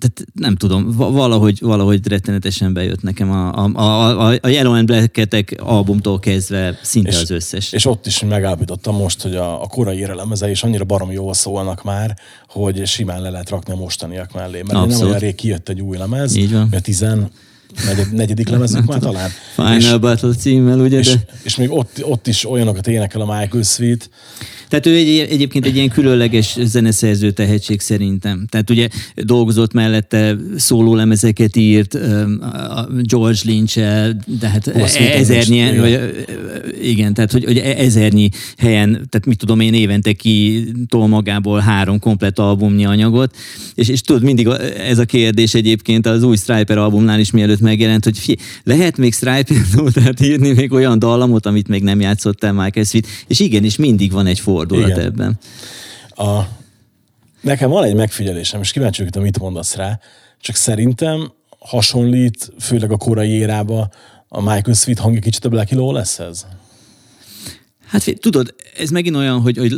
tehát 0.00 0.24
nem 0.34 0.56
tudom, 0.56 0.92
va- 0.96 1.12
valahogy, 1.12 1.58
valahogy 1.60 2.06
rettenetesen 2.08 2.72
bejött 2.72 3.02
nekem 3.02 3.30
a, 3.30 3.52
a, 3.54 3.70
a, 3.74 4.38
a- 4.42 4.48
Yellow 4.48 4.72
and 4.74 4.86
Black-etek 4.86 5.54
albumtól 5.62 6.18
kezdve 6.18 6.78
szinte 6.82 7.18
az 7.18 7.30
összes. 7.30 7.72
És 7.72 7.86
ott 7.86 8.06
is 8.06 8.22
megállapítottam 8.24 8.96
most, 8.96 9.22
hogy 9.22 9.34
a, 9.34 9.62
a 9.62 9.66
korai 9.66 9.98
érelemezei 9.98 10.50
is 10.50 10.62
annyira 10.62 10.84
barom 10.84 11.10
jól 11.12 11.34
szólnak 11.34 11.84
már, 11.84 12.18
hogy 12.48 12.86
simán 12.86 13.22
le 13.22 13.30
lehet 13.30 13.50
rakni 13.50 13.72
a 13.72 13.76
mostaniak 13.76 14.32
mellé. 14.32 14.56
Mert 14.56 14.72
nem 14.72 14.82
Abszolút. 14.82 15.06
olyan 15.08 15.18
rég 15.18 15.34
kijött 15.34 15.68
egy 15.68 15.80
új 15.80 15.96
lemez, 15.96 16.36
Így 16.36 16.52
van. 16.52 16.68
a 16.72 16.80
negyed, 17.86 18.12
negyedik 18.12 18.48
lemezük 18.48 18.86
már 18.86 18.98
talán. 18.98 19.30
Final 19.54 19.76
és, 19.76 19.98
Battle 19.98 20.34
címmel, 20.34 20.80
ugye? 20.80 20.98
és, 20.98 21.06
De... 21.06 21.24
és 21.42 21.56
még 21.56 21.70
ott, 21.70 21.98
ott 22.02 22.26
is 22.26 22.50
olyanokat 22.50 22.86
énekel 22.86 23.20
a 23.20 23.38
Michael 23.38 23.62
Sweet, 23.62 24.10
Tehát 24.68 24.86
ő 24.86 24.94
egy, 24.94 25.26
egyébként 25.30 25.66
egy 25.66 25.76
ilyen 25.76 25.88
különleges 25.88 26.56
zeneszerző 26.60 27.30
tehetség 27.30 27.80
szerintem. 27.80 28.46
Tehát 28.48 28.70
ugye 28.70 28.88
dolgozott 29.14 29.72
mellette 29.72 30.36
szólólemezeket 30.56 31.56
írt, 31.56 31.94
öm, 31.94 32.40
a 32.52 32.86
George 33.02 33.40
lynch 33.44 33.76
de 34.26 34.48
hát 34.48 34.64
Sweet 34.64 35.14
ezernyi, 35.14 35.78
vagy, 35.78 36.26
igen, 36.82 37.14
tehát 37.14 37.32
hogy, 37.32 37.44
hogy 37.44 37.58
ezernyi 37.58 38.28
helyen, 38.56 38.90
tehát 38.90 39.26
mit 39.26 39.38
tudom 39.38 39.60
én, 39.60 39.74
évente 39.74 40.12
ki 40.12 40.64
tol 40.88 41.08
magából 41.08 41.60
három 41.60 41.98
komplet 41.98 42.38
albumnyi 42.38 42.84
anyagot, 42.84 43.36
és, 43.74 43.88
és 43.88 44.00
tudod, 44.00 44.22
mindig 44.22 44.48
ez 44.88 44.98
a 44.98 45.04
kérdés 45.04 45.54
egyébként 45.54 46.06
az 46.06 46.22
új 46.22 46.36
Striper 46.36 46.78
albumnál 46.78 47.20
is 47.20 47.30
mielőtt 47.30 47.59
megjelent, 47.60 48.04
hogy 48.04 48.18
fi, 48.18 48.38
lehet 48.62 48.96
még 48.96 49.14
Striper 49.14 49.56
nótát 49.76 50.20
írni, 50.20 50.52
még 50.52 50.72
olyan 50.72 50.98
dallamot, 50.98 51.46
amit 51.46 51.68
még 51.68 51.82
nem 51.82 52.00
játszott 52.00 52.44
el 52.44 52.52
Michael 52.52 52.84
Sweet, 52.84 53.06
és 53.26 53.40
igenis 53.40 53.76
mindig 53.76 54.12
van 54.12 54.26
egy 54.26 54.40
fordulat 54.40 54.88
Igen. 54.88 55.00
ebben. 55.00 55.38
A, 56.08 56.40
nekem 57.40 57.70
van 57.70 57.84
egy 57.84 57.94
megfigyelésem, 57.94 58.60
és 58.60 58.72
kíváncsi 58.72 59.02
vagyok, 59.02 59.22
mit 59.22 59.38
mondasz 59.38 59.74
rá, 59.74 60.00
csak 60.40 60.56
szerintem 60.56 61.32
hasonlít, 61.58 62.52
főleg 62.58 62.92
a 62.92 62.96
korai 62.96 63.30
érába, 63.30 63.90
a 64.28 64.40
Michael 64.40 64.74
Sweet 64.74 64.98
hangja 64.98 65.20
kicsit 65.20 65.44
a 65.44 65.48
Black 65.48 65.70
Low 65.70 65.92
lesz 65.92 66.18
ez? 66.18 66.46
Hát 67.86 68.14
tudod, 68.20 68.54
ez 68.78 68.90
megint 68.90 69.16
olyan, 69.16 69.40
hogy, 69.40 69.58
hogy 69.58 69.74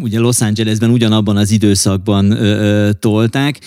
ugye 0.00 0.18
Los 0.18 0.40
Angelesben 0.40 0.90
ugyanabban 0.90 1.36
az 1.36 1.50
időszakban 1.50 2.30
ö, 2.30 2.36
ö, 2.36 2.92
tolták. 2.92 3.60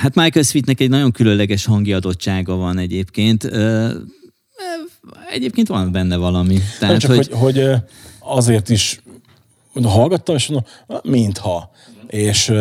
Hát 0.00 0.14
Michael 0.14 0.44
Sweetnek 0.44 0.80
egy 0.80 0.88
nagyon 0.88 1.12
különleges 1.12 1.64
hangi 1.64 1.92
adottsága 1.92 2.56
van 2.56 2.78
egyébként. 2.78 3.50
Egyébként 5.30 5.68
van 5.68 5.92
benne 5.92 6.16
valami. 6.16 6.58
Tehát, 6.78 7.00
csak, 7.00 7.10
hogy, 7.14 7.28
hogy, 7.32 7.70
azért 8.18 8.68
is 8.68 9.00
hallgattam, 9.82 10.34
és 10.34 10.46
mondom, 10.48 10.66
"Ah, 10.86 11.04
mintha. 11.04 11.70
És 12.06 12.52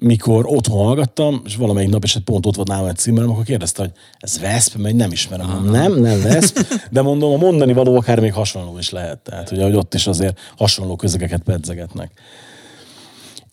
mikor 0.00 0.44
otthon 0.46 0.84
hallgattam, 0.84 1.42
és 1.44 1.56
valamelyik 1.56 1.90
nap, 1.90 2.04
és 2.04 2.18
pont 2.24 2.46
ott 2.46 2.54
volt 2.54 2.68
nálam 2.68 2.88
egy 2.88 2.96
címem, 2.96 3.30
akkor 3.30 3.44
kérdezte, 3.44 3.82
hogy 3.82 3.92
ez 4.18 4.38
Vesp, 4.38 4.76
mert 4.76 4.94
nem 4.94 5.10
ismerem. 5.12 5.46
Mondom, 5.46 5.72
nem, 5.72 6.00
nem 6.00 6.22
Vesp, 6.22 6.58
de 6.90 7.02
mondom, 7.02 7.32
a 7.32 7.36
mondani 7.36 7.72
való 7.72 7.96
akár 7.96 8.20
még 8.20 8.32
hasonló 8.32 8.78
is 8.78 8.90
lehet. 8.90 9.18
Tehát, 9.18 9.50
ugye, 9.50 9.62
hogy 9.62 9.74
ott 9.74 9.94
is 9.94 10.06
azért 10.06 10.38
hasonló 10.56 10.96
közegeket 10.96 11.42
pedzegetnek. 11.42 12.12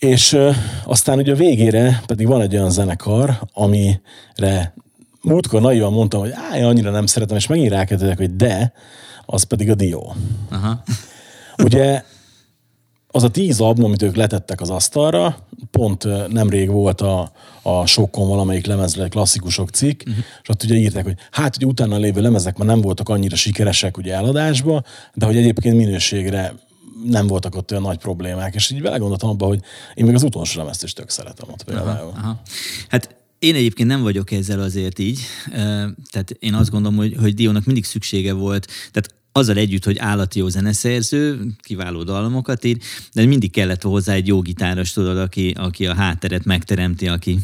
És 0.02 0.38
aztán 0.86 1.18
ugye 1.18 1.32
a 1.32 1.36
végére 1.36 2.02
pedig 2.06 2.28
van 2.28 2.42
egy 2.42 2.56
olyan 2.56 2.72
zenekar, 2.72 3.42
amire 3.54 4.74
múltkor 5.22 5.62
naivan 5.62 5.94
mondtam, 5.94 6.20
hogy 6.20 6.32
á, 6.32 6.58
én 6.58 6.64
annyira 6.64 6.92
nem 6.92 7.06
szeretem, 7.06 7.38
és 7.38 7.48
megint 7.48 7.70
rákezdek, 7.70 8.18
hogy 8.18 8.36
de, 8.36 8.74
az 9.26 9.44
pedig 9.44 9.70
a 9.70 9.76
Dio. 9.76 10.12
Aha. 10.50 10.84
Ugye 11.64 12.04
az 13.08 13.24
a 13.24 13.30
tíz 13.30 13.60
album, 13.60 13.86
amit 13.86 14.02
ők 14.02 14.16
letettek 14.16 14.62
az 14.62 14.70
asztalra, 14.70 15.38
pont 15.72 16.28
nemrég 16.28 16.70
volt 16.70 17.02
a, 17.02 17.32
a 17.62 17.86
sokkon 17.86 18.28
valamelyik 18.28 18.66
lemezre 18.66 19.08
klasszikusok 19.08 19.70
cikk, 19.70 20.02
uh-huh. 20.08 20.24
és 20.42 20.50
ott 20.50 20.64
ugye 20.64 20.76
írták, 20.76 21.04
hogy 21.04 21.18
hát, 21.32 21.56
hogy 21.56 21.66
utána 21.66 21.98
lévő 21.98 22.22
lemezek 22.22 22.58
már 22.58 22.68
nem 22.68 22.82
voltak 22.82 23.10
annyira 23.10 23.36
sikeresek 23.36 23.98
ugye 23.98 24.14
eladásba, 24.14 24.84
de 25.14 25.26
hogy 25.26 25.38
egyébként 25.38 25.76
minőségre 25.76 26.54
nem 27.04 27.28
voltak 27.28 27.56
ott 27.56 27.72
olyan 27.72 27.84
nagy 27.84 27.98
problémák, 27.98 28.56
és 28.56 28.72
így 28.72 28.82
belegondoltam 28.82 29.30
abba, 29.30 29.46
hogy 29.46 29.60
én 29.94 30.06
még 30.06 30.16
az 30.16 30.24
utolsó 30.24 30.60
lemezt 30.60 30.84
is 30.84 30.94
tök 30.94 31.10
szeretem 31.10 31.50
ott 31.50 31.64
például. 31.64 32.12
Aha. 32.16 32.42
Hát 32.88 33.16
én 33.40 33.56
egyébként 33.56 33.90
nem 33.90 34.02
vagyok 34.02 34.32
ezzel 34.32 34.60
azért 34.60 35.00
így, 35.00 35.20
tehát 36.10 36.36
én 36.40 36.54
azt 36.54 36.70
gondolom, 36.70 36.98
hogy, 36.98 37.16
hogy 37.20 37.34
Dionnak 37.34 37.66
mindig 37.66 37.86
szüksége 37.86 38.34
volt, 38.34 38.66
tehát 38.66 39.16
azzal 39.32 39.58
együtt, 39.58 39.84
hogy 39.84 39.98
állati 39.98 40.40
jó 40.40 40.48
zeneszerző, 40.48 41.40
kiváló 41.62 42.04
dalomokat 42.04 42.64
ír, 42.64 42.78
de 43.14 43.26
mindig 43.26 43.52
kellett 43.52 43.82
hozzá 43.82 44.14
egy 44.14 44.28
jó 44.28 44.42
gitáros, 44.42 44.92
tudod, 44.92 45.18
aki, 45.18 45.52
aki 45.58 45.88
a 45.88 45.96
hátteret 45.96 46.46
megteremti, 46.46 47.08
aki 47.08 47.40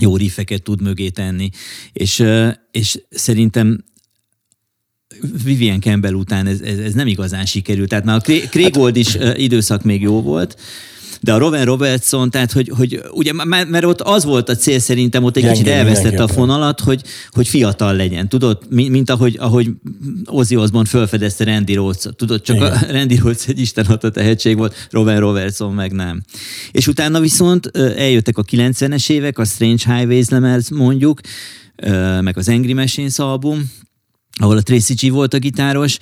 jó 0.00 0.16
riffeket 0.16 0.62
tud 0.62 0.82
mögé 0.82 1.08
tenni, 1.08 1.50
és, 1.92 2.24
és 2.70 3.02
szerintem 3.10 3.84
Vivian 5.44 5.80
Campbell 5.80 6.12
után 6.12 6.46
ez, 6.46 6.60
ez, 6.60 6.78
ez 6.78 6.92
nem 6.92 7.06
igazán 7.06 7.46
sikerült. 7.46 7.88
Tehát 7.88 8.04
már 8.04 8.16
a 8.16 8.20
Craig 8.50 8.72
Gold 8.72 8.96
is 8.96 9.16
időszak 9.34 9.82
még 9.82 10.02
jó 10.02 10.22
volt, 10.22 10.56
de 11.22 11.32
a 11.32 11.38
Robin 11.38 11.64
Robertson, 11.64 12.30
tehát 12.30 12.52
hogy, 12.52 12.72
hogy 12.76 13.02
ugye, 13.10 13.32
mert 13.44 13.84
ott 13.84 14.00
az 14.00 14.24
volt 14.24 14.48
a 14.48 14.56
cél 14.56 14.78
szerintem, 14.78 15.24
ott 15.24 15.36
egy 15.36 15.42
Gyengén, 15.42 15.62
kicsit 15.62 15.76
elvesztette 15.76 16.22
a 16.22 16.28
fonalat, 16.28 16.80
hogy, 16.80 17.02
hogy 17.30 17.48
fiatal 17.48 17.94
legyen, 17.94 18.28
tudod, 18.28 18.58
mint 18.68 19.10
ahogy, 19.10 19.36
ahogy 19.40 19.70
Ozzy 20.24 20.56
Osbourne 20.56 20.88
felfedezte 20.88 21.44
Randy 21.44 21.74
rhodes 21.74 22.02
tudod, 22.16 22.42
csak 22.42 22.56
Igen. 22.56 22.72
a 22.72 22.78
Randy 22.92 23.14
Rhodes 23.14 23.46
egy 23.46 23.60
isten 23.60 23.86
a 23.86 23.96
tehetség 23.96 24.56
volt, 24.56 24.88
Robin 24.90 25.18
Robertson 25.18 25.74
meg 25.74 25.92
nem. 25.92 26.22
És 26.72 26.86
utána 26.86 27.20
viszont 27.20 27.66
eljöttek 27.76 28.38
a 28.38 28.44
90-es 28.44 29.10
évek, 29.10 29.38
a 29.38 29.44
Strange 29.44 29.94
Highways 29.94 30.28
lemez 30.28 30.68
mondjuk, 30.68 31.20
meg 32.20 32.36
az 32.36 32.48
Angry 32.48 32.72
Machines 32.72 33.18
album, 33.18 33.70
ahol 34.40 34.56
a 34.56 34.62
Tracy 34.62 34.94
G 34.94 35.12
volt 35.12 35.34
a 35.34 35.38
gitáros, 35.38 35.98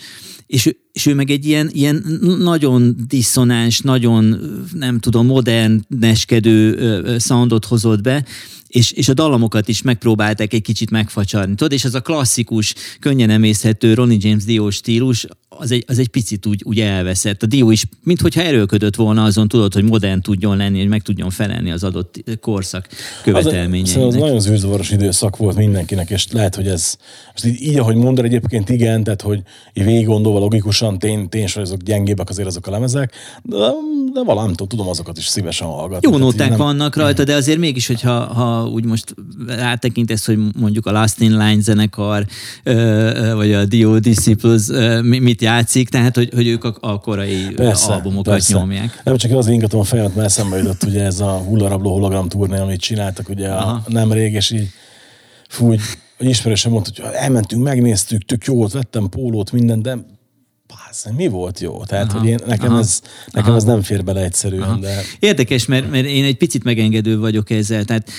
és, 0.46 0.74
és 0.92 1.06
ő 1.06 1.14
meg 1.14 1.30
egy 1.30 1.46
ilyen, 1.46 1.68
ilyen 1.72 2.04
nagyon 2.38 2.96
diszonáns, 3.08 3.80
nagyon, 3.80 4.38
nem 4.72 4.98
tudom, 4.98 5.26
modern, 5.26 5.84
neskedő 5.88 7.18
soundot 7.18 7.64
hozott 7.64 8.00
be, 8.00 8.24
és, 8.68 8.92
és 8.92 9.08
a 9.08 9.14
dalamokat 9.14 9.68
is 9.68 9.82
megpróbálták 9.82 10.52
egy 10.52 10.62
kicsit 10.62 10.90
megfacsarni. 10.90 11.54
Tudod, 11.54 11.72
és 11.72 11.84
ez 11.84 11.94
a 11.94 12.00
klasszikus, 12.00 12.74
könnyen 13.00 13.30
emészhető 13.30 13.94
Ronnie 13.94 14.18
James 14.20 14.44
Dio 14.44 14.70
stílus, 14.70 15.26
az 15.48 15.70
egy, 15.70 15.84
az 15.86 15.98
egy 15.98 16.08
picit 16.08 16.46
úgy, 16.46 16.62
úgy 16.64 16.80
elveszett. 16.80 17.42
A 17.42 17.46
Dio 17.46 17.70
is, 17.70 17.84
minthogyha 18.02 18.42
erőlködött 18.42 18.96
volna 18.96 19.24
azon, 19.24 19.48
tudod, 19.48 19.74
hogy 19.74 19.84
modern 19.84 20.20
tudjon 20.20 20.56
lenni, 20.56 20.78
hogy 20.78 20.88
meg 20.88 21.02
tudjon 21.02 21.30
felelni 21.30 21.70
az 21.70 21.84
adott 21.84 22.24
korszak 22.40 22.88
követelményeinek. 23.22 24.06
Az, 24.06 24.14
az 24.14 24.20
nagyon 24.20 24.40
zűrzavaros 24.40 24.90
időszak 24.90 25.36
volt 25.36 25.56
mindenkinek, 25.56 26.10
és 26.10 26.32
lehet, 26.32 26.54
hogy 26.54 26.66
ez, 26.66 26.96
most 27.32 27.44
így, 27.44 27.62
így 27.62 27.78
ahogy 27.78 27.96
mondod, 27.96 28.24
egyébként 28.24 28.68
igen, 28.68 29.04
tehát, 29.04 29.22
hogy 29.22 29.42
végig 29.72 30.06
gondolva 30.06 30.38
logikusan 30.38 30.98
tény, 30.98 31.28
tény 31.28 31.46
azok 31.54 31.82
gyengébbek 31.82 32.28
azért 32.28 32.48
azok 32.48 32.66
a 32.66 32.70
lemezek, 32.70 33.14
de, 33.42 33.56
de 34.12 34.22
valami 34.24 34.54
tudom 34.54 34.88
azokat 34.88 35.18
is 35.18 35.26
szívesen 35.26 35.66
hallgatni. 35.66 36.10
Jó 36.10 36.16
nóták 36.16 36.48
nem... 36.48 36.58
vannak 36.58 36.96
rajta, 36.96 37.24
de 37.24 37.34
azért 37.34 37.58
mégis, 37.58 37.86
hogyha 37.86 38.24
ha 38.24 38.57
úgy 38.66 38.84
most 38.84 39.14
rátekintesz, 39.46 40.26
hogy 40.26 40.38
mondjuk 40.58 40.86
a 40.86 40.92
Last 40.92 41.20
in 41.20 41.30
Line 41.30 41.60
zenekar, 41.60 42.26
vagy 43.34 43.52
a 43.52 43.64
Dio 43.64 43.98
Disciples 43.98 44.62
mit 45.02 45.42
játszik, 45.42 45.88
tehát 45.88 46.14
hogy, 46.16 46.30
hogy 46.34 46.46
ők 46.46 46.64
a, 46.64 46.76
a 46.80 47.00
korai 47.00 47.46
persze, 47.56 47.92
albumokat 47.92 48.32
persze. 48.32 48.58
nyomják. 48.58 49.00
Nem 49.04 49.16
csak 49.16 49.32
az 49.32 49.46
ingatom 49.48 49.80
a 49.80 49.84
fejemet, 49.84 50.14
mert 50.14 50.26
eszembe 50.26 50.56
jutott 50.56 50.82
ugye 50.82 51.04
ez 51.04 51.20
a 51.20 51.30
hullarabló 51.30 51.92
hologram 51.92 52.28
turné, 52.28 52.58
amit 52.58 52.80
csináltak 52.80 53.28
ugye 53.28 53.48
a, 53.48 53.84
nem 53.86 54.12
rég, 54.12 54.32
és 54.32 54.50
így 54.50 54.68
fú, 55.48 55.66
hogy 55.66 55.80
ismerősen 56.18 56.72
mondta, 56.72 56.90
hogy 57.02 57.14
elmentünk, 57.14 57.62
megnéztük, 57.62 58.24
tök 58.24 58.44
jó 58.44 58.54
volt, 58.54 58.72
vettem 58.72 59.08
pólót, 59.08 59.52
minden, 59.52 59.82
de 59.82 59.96
Bász, 60.68 61.06
mi 61.16 61.28
volt 61.28 61.60
jó? 61.60 61.84
Tehát, 61.84 62.10
aha, 62.10 62.18
hogy 62.18 62.28
én, 62.28 62.38
nekem, 62.46 62.70
aha, 62.70 62.78
ez, 62.78 63.00
nekem 63.26 63.48
aha. 63.48 63.56
ez 63.56 63.64
nem 63.64 63.82
fér 63.82 64.04
bele 64.04 64.22
egyszerűen. 64.22 64.62
Aha. 64.62 64.78
De... 64.78 65.00
Érdekes, 65.18 65.66
mert, 65.66 65.90
mert 65.90 66.06
én 66.06 66.24
egy 66.24 66.36
picit 66.36 66.64
megengedő 66.64 67.18
vagyok 67.18 67.50
ezzel. 67.50 67.84
Tehát 67.84 68.10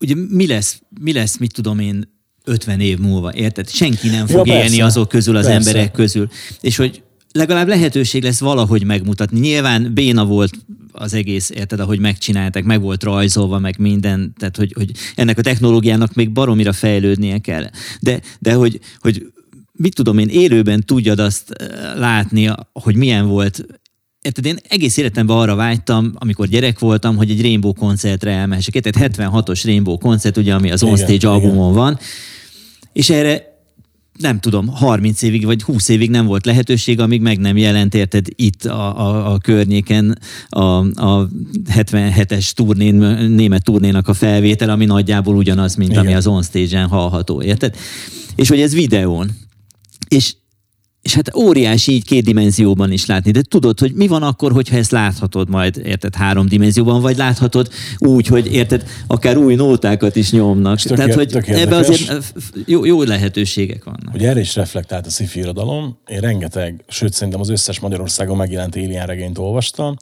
ugye 0.00 0.14
mi 0.28 0.46
lesz, 0.46 0.80
mi 1.00 1.12
lesz, 1.12 1.36
mit 1.36 1.52
tudom 1.52 1.78
én, 1.78 2.14
50 2.44 2.80
év 2.80 2.98
múlva, 2.98 3.34
érted? 3.34 3.68
Senki 3.68 4.08
nem 4.08 4.26
fog 4.26 4.46
ja, 4.46 4.62
élni 4.62 4.80
azok 4.80 5.08
közül, 5.08 5.36
az 5.36 5.46
persze. 5.46 5.68
emberek 5.68 5.92
közül. 5.92 6.28
És 6.60 6.76
hogy 6.76 7.02
legalább 7.32 7.68
lehetőség 7.68 8.22
lesz 8.22 8.40
valahogy 8.40 8.84
megmutatni. 8.84 9.38
Nyilván 9.38 9.94
béna 9.94 10.24
volt 10.24 10.52
az 10.92 11.14
egész, 11.14 11.50
érted, 11.50 11.80
ahogy 11.80 11.98
megcsinálták, 11.98 12.64
meg 12.64 12.80
volt 12.80 13.02
rajzolva, 13.02 13.58
meg 13.58 13.78
minden, 13.78 14.34
tehát 14.38 14.56
hogy, 14.56 14.72
hogy 14.72 14.90
ennek 15.14 15.38
a 15.38 15.42
technológiának 15.42 16.14
még 16.14 16.32
baromira 16.32 16.72
fejlődnie 16.72 17.38
kell. 17.38 17.70
De, 18.00 18.20
de 18.38 18.54
hogy, 18.54 18.80
hogy 18.98 19.26
mit 19.72 19.94
tudom 19.94 20.18
én, 20.18 20.28
élőben 20.28 20.80
tudjad 20.80 21.18
azt 21.18 21.50
eh, 21.50 21.68
látni, 21.96 22.50
hogy 22.72 22.96
milyen 22.96 23.26
volt 23.26 23.66
érted, 24.26 24.44
én 24.44 24.58
egész 24.68 24.96
életemben 24.96 25.36
arra 25.36 25.54
vágytam, 25.54 26.12
amikor 26.14 26.46
gyerek 26.46 26.78
voltam, 26.78 27.16
hogy 27.16 27.30
egy 27.30 27.40
Rainbow 27.40 27.72
koncertre 27.72 28.30
elmehessek. 28.30 28.80
Tehát 28.80 29.12
76-os 29.14 29.60
Rainbow 29.64 29.98
koncert, 29.98 30.36
ugye, 30.36 30.54
ami 30.54 30.70
az 30.70 30.82
On 30.82 30.96
Stage 30.96 31.28
albumon 31.28 31.72
van, 31.72 31.98
és 32.92 33.10
erre 33.10 33.54
nem 34.18 34.40
tudom, 34.40 34.66
30 34.68 35.22
évig 35.22 35.44
vagy 35.44 35.62
20 35.62 35.88
évig 35.88 36.10
nem 36.10 36.26
volt 36.26 36.46
lehetőség, 36.46 37.00
amíg 37.00 37.20
meg 37.20 37.38
nem 37.38 37.56
jelent, 37.56 37.94
érted, 37.94 38.26
itt 38.34 38.64
a, 38.64 39.00
a, 39.00 39.32
a 39.32 39.38
környéken 39.38 40.18
a, 40.48 40.60
a 40.60 41.28
77-es 41.74 42.50
turnén, 42.50 42.94
német 43.28 43.64
turnénak 43.64 44.08
a 44.08 44.14
felvétel, 44.14 44.70
ami 44.70 44.84
nagyjából 44.84 45.36
ugyanaz, 45.36 45.74
mint 45.74 45.90
Igen. 45.90 46.02
ami 46.02 46.14
az 46.14 46.26
on 46.26 46.42
stage-en 46.42 46.88
hallható, 46.88 47.42
érted? 47.42 47.76
És 48.36 48.48
hogy 48.48 48.60
ez 48.60 48.74
videón. 48.74 49.30
És 50.08 50.34
és 51.06 51.14
hát 51.14 51.36
óriási 51.36 51.92
így 51.92 52.04
két 52.04 52.24
dimenzióban 52.24 52.92
is 52.92 53.06
látni, 53.06 53.30
de 53.30 53.42
tudod, 53.42 53.78
hogy 53.78 53.92
mi 53.92 54.06
van 54.06 54.22
akkor, 54.22 54.52
hogyha 54.52 54.76
ezt 54.76 54.90
láthatod 54.90 55.48
majd, 55.48 55.80
érted, 55.84 56.14
három 56.14 56.46
dimenzióban, 56.48 57.00
vagy 57.00 57.16
láthatod 57.16 57.68
úgy, 57.98 58.26
hogy 58.26 58.52
érted, 58.52 58.88
akár 59.06 59.36
új 59.36 59.54
nótákat 59.54 60.16
is 60.16 60.30
nyomnak. 60.30 60.80
Tök, 60.80 60.96
Tehát, 60.96 61.14
hogy 61.14 61.36
ebbe 61.46 61.76
azért 61.76 62.34
jó, 62.64 62.84
jó 62.84 63.02
lehetőségek 63.02 63.84
vannak. 63.84 64.08
Hogy 64.10 64.24
erre 64.24 64.40
is 64.40 64.54
reflektált 64.54 65.06
a 65.06 65.10
sci 65.10 65.28
irodalom. 65.34 65.96
Én 66.06 66.20
rengeteg, 66.20 66.84
sőt 66.88 67.12
szerintem 67.12 67.40
az 67.40 67.48
összes 67.48 67.80
Magyarországon 67.80 68.36
megjelent 68.36 68.76
Alien 68.76 69.06
regényt 69.06 69.38
olvastam, 69.38 69.96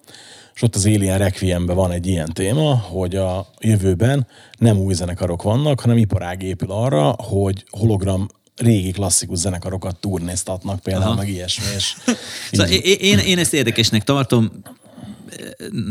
és 0.55 0.63
ott 0.63 0.75
az 0.75 0.87
Alien 0.87 1.19
Requiemben 1.19 1.77
van 1.77 1.91
egy 1.91 2.07
ilyen 2.07 2.31
téma, 2.33 2.75
hogy 2.75 3.17
a 3.17 3.47
jövőben 3.61 4.27
nem 4.59 4.79
új 4.79 4.95
zenekarok 4.95 5.43
vannak, 5.43 5.81
hanem 5.81 5.97
iparág 5.97 6.43
épül 6.43 6.71
arra, 6.71 7.15
hogy 7.19 7.65
hologram 7.71 8.27
régi 8.57 8.91
klasszikus 8.91 9.39
zenekarokat 9.39 9.97
turnéztatnak 9.97 10.81
például, 10.81 11.07
Aha. 11.07 11.15
meg 11.15 11.29
ilyesmi. 11.29 11.65
És 11.77 11.95
szóval 12.53 12.73
én, 12.83 13.19
én 13.19 13.39
ezt 13.39 13.55
érdekesnek 13.55 14.05
tartom, 14.05 14.51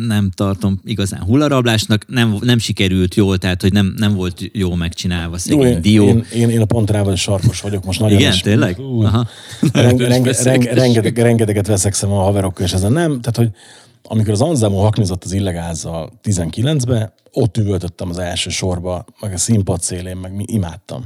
nem 0.08 0.32
tartom 0.36 0.80
igazán 0.86 1.22
hullarablásnak, 1.22 2.06
nem, 2.08 2.38
nem 2.42 2.58
sikerült 2.58 3.16
jól, 3.16 3.38
tehát 3.38 3.62
hogy 3.62 3.72
nem, 3.72 3.94
nem 3.98 4.16
volt 4.16 4.42
jó 4.54 4.76
megcsinálva 4.76 5.38
szegény 5.38 5.74
jó, 5.74 5.80
dió. 5.80 6.08
Én, 6.08 6.26
én, 6.34 6.50
én 6.50 6.62
a 6.62 6.66
pontrával 6.66 7.16
sarkos 7.16 7.62
vagyok 7.62 7.84
most 7.84 8.00
nagyon 8.00 8.20
Igen, 8.20 8.34
is. 8.34 8.42
tényleg? 8.42 8.80
Ú, 8.80 9.02
Aha. 9.02 9.28
Renge, 9.74 10.08
renge, 10.08 10.44
renge, 10.44 10.74
rengeteg, 10.74 11.18
rengeteget 11.18 11.68
veszekszem 11.68 12.12
a 12.12 12.22
haverokkal, 12.22 12.66
és 12.66 12.74
ezen 12.74 12.92
nem, 12.92 13.22
tehát 13.22 13.36
hogy 13.36 13.50
amikor 14.04 14.32
az 14.34 14.42
Anzemo 14.42 14.78
haknizott 14.78 15.24
az 15.24 15.32
illegázzal 15.32 16.20
19-be, 16.24 17.14
ott 17.32 17.58
üvöltöttem 17.58 18.10
az 18.10 18.18
első 18.18 18.50
sorba, 18.50 19.06
meg 19.20 19.34
a 19.34 19.38
színpad 19.38 19.82
szélén, 19.82 20.18
meg 20.18 20.36
mi 20.36 20.44
imádtam. 20.48 21.04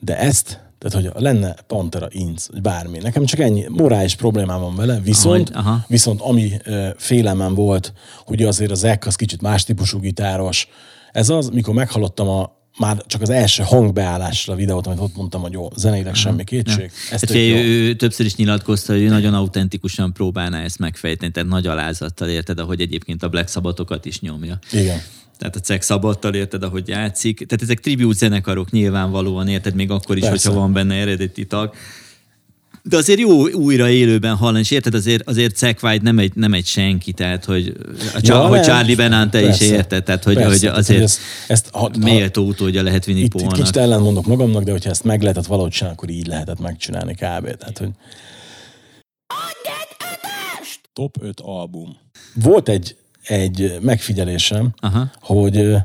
De 0.00 0.18
ezt, 0.18 0.60
tehát 0.78 1.06
hogy 1.06 1.22
lenne 1.22 1.54
Pantera, 1.66 2.06
Inc, 2.10 2.46
vagy 2.46 2.60
bármi, 2.60 2.98
nekem 2.98 3.24
csak 3.24 3.40
ennyi 3.40 3.66
morális 3.68 4.14
problémám 4.14 4.60
van 4.60 4.76
vele, 4.76 5.00
viszont, 5.00 5.50
aha, 5.50 5.70
aha. 5.70 5.84
viszont 5.88 6.20
ami 6.20 6.52
uh, 6.66 6.88
félelmem 6.96 7.54
volt, 7.54 7.92
hogy 8.24 8.42
azért 8.42 8.70
az 8.70 8.84
Eck 8.84 9.06
az 9.06 9.16
kicsit 9.16 9.42
más 9.42 9.64
típusú 9.64 9.98
gitáros, 9.98 10.68
ez 11.12 11.28
az, 11.28 11.48
mikor 11.48 11.74
meghallottam 11.74 12.28
a, 12.28 12.58
már 12.78 12.96
csak 13.06 13.22
az 13.22 13.30
első 13.30 13.62
hangbeállásra 13.62 14.54
videót, 14.54 14.86
amit 14.86 15.00
ott 15.00 15.16
mondtam, 15.16 15.40
hogy 15.40 15.52
jó, 15.52 15.68
zeneileg 15.76 16.14
semmi 16.14 16.44
kétség. 16.44 16.90
Ezt 17.10 17.26
hát, 17.26 17.30
ő, 17.36 17.54
ő 17.54 17.94
többször 17.94 18.26
is 18.26 18.36
nyilatkozta, 18.36 18.92
hogy 18.92 19.02
ő 19.02 19.08
nagyon 19.08 19.34
autentikusan 19.34 20.12
próbálná 20.12 20.62
ezt 20.62 20.78
megfejteni, 20.78 21.32
tehát 21.32 21.48
nagy 21.48 21.66
alázattal 21.66 22.28
érted, 22.28 22.58
ahogy 22.58 22.80
egyébként 22.80 23.22
a 23.22 23.28
Black 23.28 23.48
Sabbathokat 23.48 24.04
is 24.04 24.20
nyomja. 24.20 24.58
Igen 24.72 25.00
tehát 25.40 25.56
a 25.56 25.60
Ceg 25.60 25.82
Szabadtal 25.82 26.34
érted, 26.34 26.62
ahogy 26.62 26.88
játszik. 26.88 27.36
Tehát 27.36 27.62
ezek 27.62 27.80
tribute 27.80 28.16
zenekarok 28.16 28.70
nyilvánvalóan, 28.70 29.48
érted, 29.48 29.74
még 29.74 29.90
akkor 29.90 30.16
is, 30.16 30.22
Persze. 30.22 30.48
hogyha 30.48 30.60
van 30.60 30.72
benne 30.72 30.94
eredeti 30.94 31.46
tag. 31.46 31.74
De 32.82 32.96
azért 32.96 33.18
jó 33.20 33.48
újra 33.48 33.90
élőben 33.90 34.36
hallani, 34.36 34.58
és 34.58 34.70
érted, 34.70 34.94
azért, 34.94 35.28
azért 35.28 35.62
White 35.62 36.02
nem 36.02 36.18
egy, 36.18 36.34
nem 36.34 36.52
egy 36.52 36.66
senki, 36.66 37.12
tehát 37.12 37.44
hogy, 37.44 37.72
a, 38.14 38.18
ja, 38.22 38.46
hogy 38.46 38.60
Charlie 38.60 38.94
Benán 38.94 39.30
te 39.30 39.48
is 39.48 39.60
érted, 39.60 40.04
tehát 40.04 40.24
hogy, 40.24 40.34
persze, 40.34 40.68
hogy 40.68 40.78
azért 40.78 40.86
tehát, 40.86 41.02
ezt, 41.02 41.20
ezt, 41.48 41.68
ha, 41.72 41.90
méltó 41.98 42.46
utódja 42.46 42.82
lehet 42.82 43.04
vinni 43.04 43.20
itt, 43.20 43.34
itt 43.34 43.52
kicsit 43.52 43.76
ellenmondok 43.76 44.26
magamnak, 44.26 44.62
de 44.62 44.70
hogyha 44.70 44.90
ezt 44.90 45.04
meg 45.04 45.22
lehetett 45.22 45.46
valahogy 45.46 45.70
csinálni, 45.70 45.96
akkor 45.96 46.10
így 46.10 46.26
lehetett 46.26 46.60
megcsinálni 46.60 47.12
kb. 47.12 47.56
Tehát, 47.56 47.78
hogy... 47.78 47.90
Top 50.92 51.16
5 51.20 51.40
album. 51.40 51.96
Volt 52.34 52.68
egy 52.68 52.96
egy 53.30 53.78
megfigyelésem, 53.80 54.72
Aha. 54.76 55.10
hogy 55.20 55.76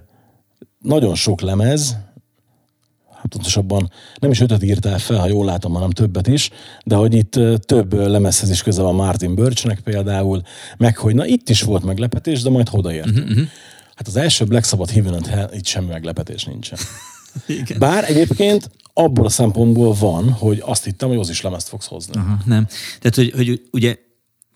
nagyon 0.79 1.15
sok 1.15 1.41
lemez, 1.41 1.97
hát 3.15 3.25
pontosabban 3.29 3.91
nem 4.19 4.31
is 4.31 4.39
ötöt 4.39 4.63
írtál 4.63 4.99
fel, 4.99 5.19
ha 5.19 5.27
jól 5.27 5.45
látom, 5.45 5.73
hanem 5.73 5.89
többet 5.89 6.27
is, 6.27 6.49
de 6.85 6.95
hogy 6.95 7.13
itt 7.13 7.39
több 7.59 7.93
lemezhez 7.93 8.49
is 8.49 8.63
közel 8.63 8.83
van 8.83 8.95
Martin 8.95 9.35
Birchnek 9.35 9.79
például, 9.79 10.41
meg 10.77 10.97
hogy 10.97 11.15
na 11.15 11.25
itt 11.25 11.49
is 11.49 11.61
volt 11.61 11.83
meglepetés, 11.83 12.41
de 12.41 12.49
majd 12.49 12.67
odaértünk. 12.71 13.29
Uh-huh. 13.29 13.47
Hát 13.95 14.07
az 14.07 14.15
első 14.15 14.45
Black 14.45 14.65
Sabbath 14.65 14.93
Heaven 14.93 15.13
and 15.13 15.27
Hell, 15.27 15.49
itt 15.53 15.65
semmi 15.65 15.87
meglepetés 15.87 16.43
nincsen. 16.43 16.79
Igen. 17.47 17.79
Bár 17.79 18.09
egyébként 18.09 18.69
abból 18.93 19.25
a 19.25 19.29
szempontból 19.29 19.93
van, 19.93 20.31
hogy 20.31 20.61
azt 20.65 20.83
hittem, 20.83 21.09
hogy 21.09 21.17
az 21.17 21.29
is 21.29 21.41
lemezt 21.41 21.67
fogsz 21.67 21.87
hozni. 21.87 22.15
Aha, 22.15 22.37
nem. 22.45 22.67
Tehát, 22.99 23.15
hogy, 23.15 23.31
hogy 23.35 23.61
ugye 23.71 23.95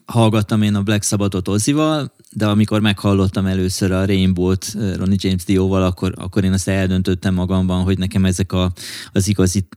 hallgattam 0.09 0.61
én 0.61 0.75
a 0.75 0.83
Black 0.83 1.03
Sabbathot 1.03 1.47
Ozzival, 1.47 2.13
de 2.31 2.45
amikor 2.45 2.81
meghallottam 2.81 3.45
először 3.45 3.91
a 3.91 4.05
Rainbow-t 4.05 4.75
eh, 4.75 4.95
Ronnie 4.95 5.17
James 5.19 5.43
Dio-val, 5.43 5.83
akkor, 5.83 6.13
akkor 6.15 6.43
én 6.43 6.53
azt 6.53 6.67
eldöntöttem 6.67 7.33
magamban, 7.33 7.83
hogy 7.83 7.97
nekem 7.97 8.25
ezek 8.25 8.51
a, 8.51 8.71
az 9.11 9.27
igazi 9.27 9.67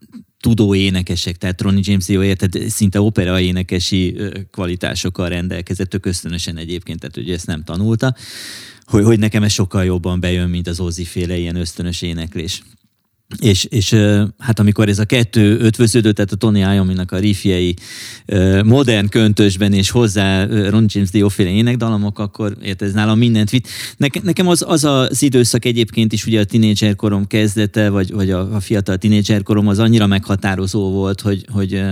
tudó 0.41 0.75
énekesek, 0.75 1.37
tehát 1.37 1.61
Ronnie 1.61 1.83
James 1.85 2.05
Dio 2.05 2.23
érted, 2.23 2.59
szinte 2.69 3.01
opera 3.01 3.41
énekesi 3.41 4.17
ö, 4.17 4.39
kvalitásokkal 4.51 5.29
rendelkezett, 5.29 5.89
tök 5.89 6.07
ösztönösen 6.07 6.57
egyébként, 6.57 7.01
tehát 7.01 7.17
ugye 7.17 7.35
ezt 7.35 7.47
nem 7.47 7.65
tanulta, 7.65 8.15
hogy, 8.85 9.05
hogy 9.05 9.19
nekem 9.19 9.43
ez 9.43 9.53
sokkal 9.53 9.85
jobban 9.85 10.21
bejön, 10.21 10.51
mint 10.51 10.67
az 10.67 10.81
Ozzy 10.81 11.05
féle 11.05 11.37
ilyen 11.37 11.57
ösztönös 11.57 12.03
éneklés. 12.03 12.63
És, 13.39 13.65
és 13.65 13.97
hát 14.39 14.59
amikor 14.59 14.89
ez 14.89 14.99
a 14.99 15.05
kettő 15.05 15.59
ötvöződött, 15.59 16.15
tehát 16.15 16.33
a 16.33 16.37
Tony 16.37 16.57
Iommi-nak 16.57 17.13
a 17.13 17.19
riffjei 17.19 17.75
modern 18.65 19.09
köntösben, 19.09 19.73
és 19.73 19.91
hozzá 19.91 20.45
Ron 20.45 20.85
James 20.89 21.11
Dio 21.11 21.29
féle 21.29 21.51
énekdalamok, 21.51 22.19
akkor 22.19 22.57
érted, 22.63 22.89
ez 22.89 22.95
nálam 22.95 23.19
mindent 23.19 23.51
vitt. 23.51 23.69
Neke, 23.97 24.21
nekem 24.23 24.49
az, 24.49 24.65
az 24.69 24.85
az 24.85 25.23
időszak 25.23 25.65
egyébként 25.65 26.13
is 26.13 26.27
ugye 26.27 26.41
a 26.41 26.45
tínédzser 26.45 26.97
korom 26.97 27.27
kezdete, 27.27 27.89
vagy, 27.89 28.13
vagy 28.13 28.31
a, 28.31 28.55
a 28.55 28.61
fiatal 28.61 28.97
tínédzser 28.97 29.43
korom 29.43 29.69
az 29.69 29.79
annyira 29.79 30.07
meghatározó 30.07 30.91
volt, 30.91 31.21
hogy, 31.21 31.47
hogy, 31.53 31.83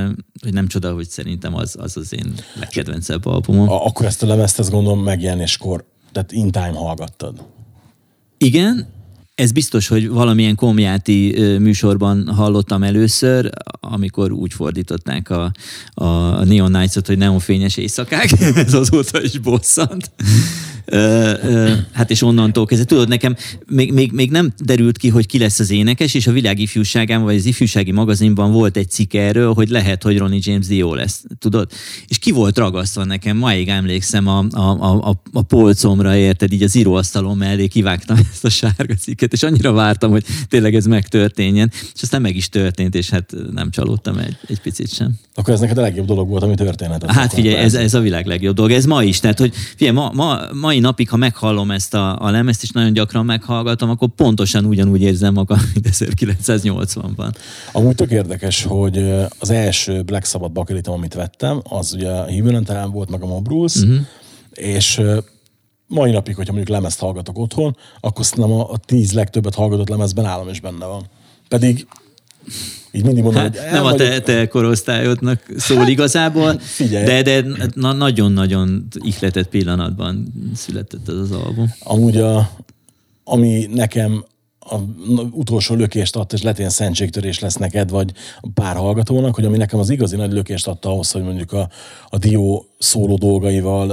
hogy 0.43 0.53
nem 0.53 0.67
csoda, 0.67 0.93
hogy 0.93 1.09
szerintem 1.09 1.55
az 1.55 1.77
az, 1.79 1.97
az 1.97 2.15
én 2.15 2.35
legkedvencebb 2.55 3.27
albumom. 3.27 3.69
A, 3.69 3.87
akkor 3.87 4.07
ezt 4.07 4.23
a 4.23 4.27
lemezt, 4.27 4.59
ezt 4.59 4.71
gondolom 4.71 5.03
megjelenéskor, 5.03 5.85
tehát 6.13 6.33
in 6.33 6.51
time 6.51 6.75
hallgattad. 6.75 7.45
Igen, 8.39 8.89
ez 9.41 9.53
biztos, 9.53 9.89
hogy 9.89 10.09
valamilyen 10.09 10.55
komjáti 10.55 11.37
műsorban 11.59 12.29
hallottam 12.29 12.83
először, 12.83 13.51
amikor 13.81 14.33
úgy 14.33 14.53
fordították 14.53 15.31
a, 15.31 15.53
a 15.95 16.45
Neon 16.45 16.71
Nights-ot, 16.71 17.07
hogy 17.07 17.19
neonfényes 17.19 17.77
éjszakák, 17.77 18.31
ez 18.55 18.75
azóta 18.75 19.23
is 19.23 19.39
bosszant. 19.39 20.11
Ö, 20.93 21.33
ö, 21.43 21.73
hát 21.93 22.11
és 22.11 22.23
onnantól 22.23 22.67
kezdve, 22.67 22.87
tudod, 22.87 23.09
nekem 23.09 23.37
még, 23.67 23.93
még, 23.93 24.13
még 24.13 24.31
nem 24.31 24.53
derült 24.65 24.99
ki, 24.99 25.09
hogy 25.09 25.27
ki 25.27 25.39
lesz 25.39 25.59
az 25.59 25.71
énekes, 25.71 26.15
és 26.15 26.27
a 26.27 26.33
világ 26.33 26.59
ifjúságában, 26.59 27.25
vagy 27.25 27.37
az 27.37 27.45
ifjúsági 27.45 27.91
magazinban 27.91 28.53
volt 28.53 28.77
egy 28.77 28.91
cikk 28.91 29.15
erről, 29.15 29.53
hogy 29.53 29.69
lehet, 29.69 30.03
hogy 30.03 30.19
Ronnie 30.19 30.41
James 30.43 30.67
Dio 30.67 30.95
lesz, 30.95 31.25
tudod? 31.39 31.71
És 32.09 32.19
ki 32.19 32.31
volt 32.31 32.59
ragasztva 32.59 33.05
nekem, 33.05 33.37
máig 33.37 33.69
emlékszem 33.69 34.27
a, 34.27 34.45
a, 34.51 34.61
a, 35.09 35.21
a 35.33 35.43
polcomra, 35.43 36.17
érted, 36.17 36.53
így 36.53 36.63
az 36.63 36.75
íróasztalom 36.75 37.39
mellé 37.39 37.67
kivágtam 37.67 38.17
ezt 38.33 38.45
a 38.45 38.51
sárga 38.51 38.95
cikket, 38.95 39.30
és 39.33 39.43
annyira 39.43 39.73
vártam, 39.73 40.11
hogy 40.11 40.25
tényleg 40.49 40.75
ez 40.75 40.85
megtörténjen, 40.85 41.71
és 41.95 42.03
aztán 42.03 42.21
meg 42.21 42.37
is 42.37 42.49
történt, 42.49 42.95
és 42.95 43.11
hát 43.11 43.35
nem 43.53 43.71
csalódtam 43.71 44.19
egy, 44.19 44.37
egy 44.47 44.61
picit 44.61 44.95
sem. 44.95 45.15
Akkor 45.35 45.55
ez 45.55 45.61
neked 45.61 45.79
a 45.79 45.81
legjobb 45.81 46.07
dolog 46.07 46.29
volt, 46.29 46.43
ami 46.43 46.55
történhetett. 46.55 47.11
Hát 47.11 47.33
figyelj, 47.33 47.57
ez, 47.57 47.75
ez 47.75 47.95
a 47.95 48.01
világ 48.01 48.27
legjobb 48.27 48.55
dolog. 48.55 48.71
Ez 48.71 48.85
ma 48.85 49.03
is. 49.03 49.21
Tehát, 49.21 49.39
hogy 49.39 49.53
figyelj, 49.77 49.97
ma, 49.97 50.11
ma, 50.15 50.39
mai 50.61 50.79
napig, 50.79 51.09
ha 51.09 51.17
meghallom 51.17 51.71
ezt 51.71 51.95
a, 51.95 52.19
a 52.25 52.31
lemezt, 52.31 52.63
és 52.63 52.71
nagyon 52.71 52.93
gyakran 52.93 53.25
meghallgatom, 53.25 53.91
akkor 53.91 54.09
pontosan 54.09 54.65
ugyanúgy 54.65 55.03
érzem 55.03 55.33
magam, 55.35 55.59
mint 55.75 55.89
1980-ban. 55.91 57.35
Amúgy 57.73 57.95
tök 57.95 58.11
érdekes, 58.11 58.63
hogy 58.63 59.13
az 59.39 59.51
első 59.51 60.03
Black 60.03 60.27
Sabbath 60.27 60.53
bakelitom, 60.53 60.95
amit 60.95 61.15
vettem, 61.15 61.61
az 61.63 61.93
ugye 61.95 62.11
a 62.11 62.63
talán 62.65 62.91
volt, 62.91 63.11
meg 63.11 63.23
a 63.23 63.27
Mob 63.27 63.49
Rules, 63.49 63.75
Mhm. 63.75 63.91
uh-huh. 63.91 64.07
és 64.55 65.01
mai 65.91 66.11
napig, 66.11 66.37
hogyha 66.37 66.53
mondjuk 66.53 66.77
lemezt 66.77 67.01
hallgatok 67.01 67.39
otthon, 67.39 67.77
akkor 68.01 68.25
szerintem 68.25 68.53
a, 68.53 68.71
a 68.71 68.77
tíz 68.77 69.13
legtöbbet 69.13 69.55
hallgatott 69.55 69.89
lemezben 69.89 70.25
állam 70.25 70.49
is 70.49 70.61
benne 70.61 70.87
van. 70.87 71.07
Pedig 71.49 71.87
így 72.93 73.05
mindig 73.05 73.23
mondom, 73.23 73.43
Hát, 73.43 73.59
hogy 73.59 73.71
nem 73.73 73.85
a 73.85 73.95
te, 73.95 74.21
te 74.21 74.49
korosztályodnak 74.49 75.43
szól 75.57 75.89
igazából, 75.89 76.59
figyelj. 76.59 77.05
de, 77.05 77.23
de 77.23 77.45
na, 77.75 77.93
nagyon-nagyon 77.93 78.87
ihletett 78.99 79.49
pillanatban 79.49 80.33
született 80.55 81.09
ez 81.09 81.15
az 81.15 81.31
album. 81.31 81.75
Amúgy 81.81 82.17
a, 82.17 82.51
ami 83.25 83.69
nekem 83.73 84.25
a 84.59 84.77
utolsó 85.31 85.75
lökést 85.75 86.17
adta, 86.17 86.37
és 86.37 86.43
ilyen 86.57 86.71
szentségtörés 86.71 87.39
lesz 87.39 87.55
neked, 87.55 87.91
vagy 87.91 88.13
pár 88.55 88.77
hallgatónak, 88.77 89.35
hogy 89.35 89.45
ami 89.45 89.57
nekem 89.57 89.79
az 89.79 89.91
igazi 89.91 90.17
nagy 90.17 90.33
lökést 90.33 90.69
adta 90.69 90.89
ahhoz, 90.89 91.11
hogy 91.11 91.23
mondjuk 91.23 91.53
a, 91.53 91.69
a 92.09 92.19
Dio 92.19 92.65
szóló 92.79 93.17
dolgaival 93.17 93.91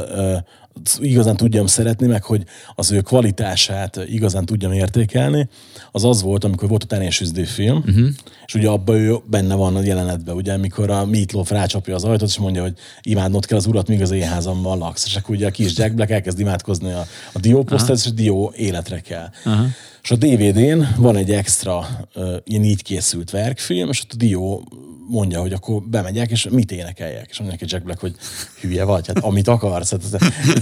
igazán 0.99 1.35
tudjam 1.35 1.65
szeretni, 1.65 2.07
meg 2.07 2.23
hogy 2.23 2.43
az 2.75 2.91
ő 2.91 3.01
kvalitását 3.01 3.99
igazán 4.09 4.45
tudjam 4.45 4.71
értékelni, 4.71 5.49
az 5.91 6.03
az 6.03 6.21
volt, 6.21 6.43
amikor 6.43 6.69
volt 6.69 6.83
a 6.83 6.87
Tenésüzdő 6.87 7.43
film, 7.43 7.77
uh-huh. 7.77 8.07
és 8.45 8.53
ugye 8.53 8.69
abban 8.69 8.95
ő 8.95 9.15
benne 9.29 9.55
van 9.55 9.75
a 9.75 9.81
jelenetben, 9.81 10.35
ugye, 10.35 10.53
amikor 10.53 10.89
a 10.89 11.05
Meatloaf 11.05 11.49
rácsapja 11.49 11.95
az 11.95 12.03
ajtót, 12.03 12.29
és 12.29 12.37
mondja, 12.37 12.61
hogy 12.61 12.73
imádnod 13.01 13.45
kell 13.45 13.57
az 13.57 13.65
urat, 13.65 13.87
míg 13.87 14.01
az 14.01 14.11
én 14.11 14.27
házamban 14.27 14.77
laksz. 14.77 15.05
És 15.05 15.15
akkor 15.15 15.35
ugye 15.35 15.47
a 15.47 15.51
kis 15.51 15.77
Jack 15.77 15.93
Black 15.93 16.11
elkezd 16.11 16.39
imádkozni 16.39 16.91
a, 16.91 17.05
a 17.33 17.39
Dio 17.39 17.63
posztert, 17.63 17.99
és 17.99 18.05
a 18.05 18.11
Dio 18.11 18.51
életre 18.55 18.99
kell. 18.99 19.29
Aha. 19.45 19.65
És 20.03 20.11
a 20.11 20.15
DVD-n 20.15 20.83
van 20.97 21.15
egy 21.15 21.31
extra 21.31 21.87
uh, 22.15 22.35
ilyen 22.43 22.63
így 22.63 22.83
készült 22.83 23.29
verkfilm, 23.29 23.89
és 23.89 24.01
ott 24.01 24.11
a 24.13 24.15
Dio 24.15 24.61
mondja, 25.07 25.41
hogy 25.41 25.53
akkor 25.53 25.81
bemegyek, 25.81 26.31
és 26.31 26.47
mit 26.51 26.71
énekeljek. 26.71 27.27
És 27.29 27.39
mondja 27.39 27.57
neki 27.59 27.73
Jack 27.73 27.85
Black, 27.85 27.99
hogy 27.99 28.15
hülye 28.61 28.83
vagy, 28.83 29.07
hát 29.07 29.19
amit 29.19 29.47
akarsz. 29.47 29.93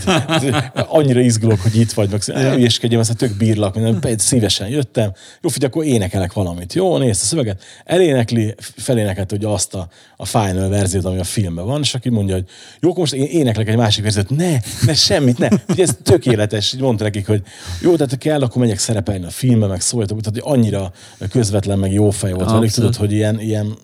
Hát, 0.05 0.71
annyira 0.89 1.19
izgulok, 1.19 1.59
hogy 1.59 1.75
itt 1.75 1.91
vagy, 1.91 2.09
meg 2.09 2.23
hülyeskedjem, 2.23 2.99
ezt 2.99 3.17
tök 3.17 3.37
bírlak, 3.37 3.75
minden, 3.75 4.17
szívesen 4.17 4.67
jöttem. 4.67 5.13
Jó, 5.41 5.49
figyelj, 5.49 5.71
akkor 5.71 5.85
énekelek 5.85 6.33
valamit. 6.33 6.73
Jó, 6.73 6.97
nézd 6.97 7.21
a 7.21 7.25
szöveget. 7.25 7.63
Elénekli, 7.83 8.55
felénekelt 8.57 9.31
ugye 9.31 9.47
azt 9.47 9.73
a, 9.73 9.87
a 10.17 10.25
final 10.25 10.69
verziót, 10.69 11.05
ami 11.05 11.19
a 11.19 11.23
filmben 11.23 11.65
van, 11.65 11.81
és 11.81 11.93
aki 11.93 12.09
mondja, 12.09 12.35
hogy 12.35 12.45
jó, 12.79 12.89
akkor 12.89 12.99
most 12.99 13.13
én 13.13 13.25
éneklek 13.25 13.67
egy 13.67 13.77
másik 13.77 14.03
verziót. 14.03 14.29
Ne, 14.29 14.57
ne, 14.85 14.93
semmit, 14.93 15.37
ne. 15.37 15.47
Ugye 15.69 15.83
ez 15.83 15.97
tökéletes. 16.03 16.73
Így 16.73 16.81
mondta 16.81 17.03
nekik, 17.03 17.27
hogy 17.27 17.41
jó, 17.81 17.95
tehát 17.95 18.11
ha 18.11 18.17
kell, 18.17 18.41
akkor 18.41 18.61
megyek 18.61 18.79
szerepelni 18.79 19.25
a 19.25 19.29
filmben, 19.29 19.69
meg 19.69 19.81
szóljatok. 19.81 20.21
Tehát 20.21 20.39
hogy 20.39 20.57
annyira 20.57 20.91
közvetlen, 21.29 21.79
meg 21.79 21.91
jó 21.91 22.09
fej 22.09 22.31
volt 22.31 22.51
velük, 22.51 22.71
tudod, 22.71 22.95
hogy 22.95 23.11
ilyen, 23.11 23.39
ilyen 23.39 23.77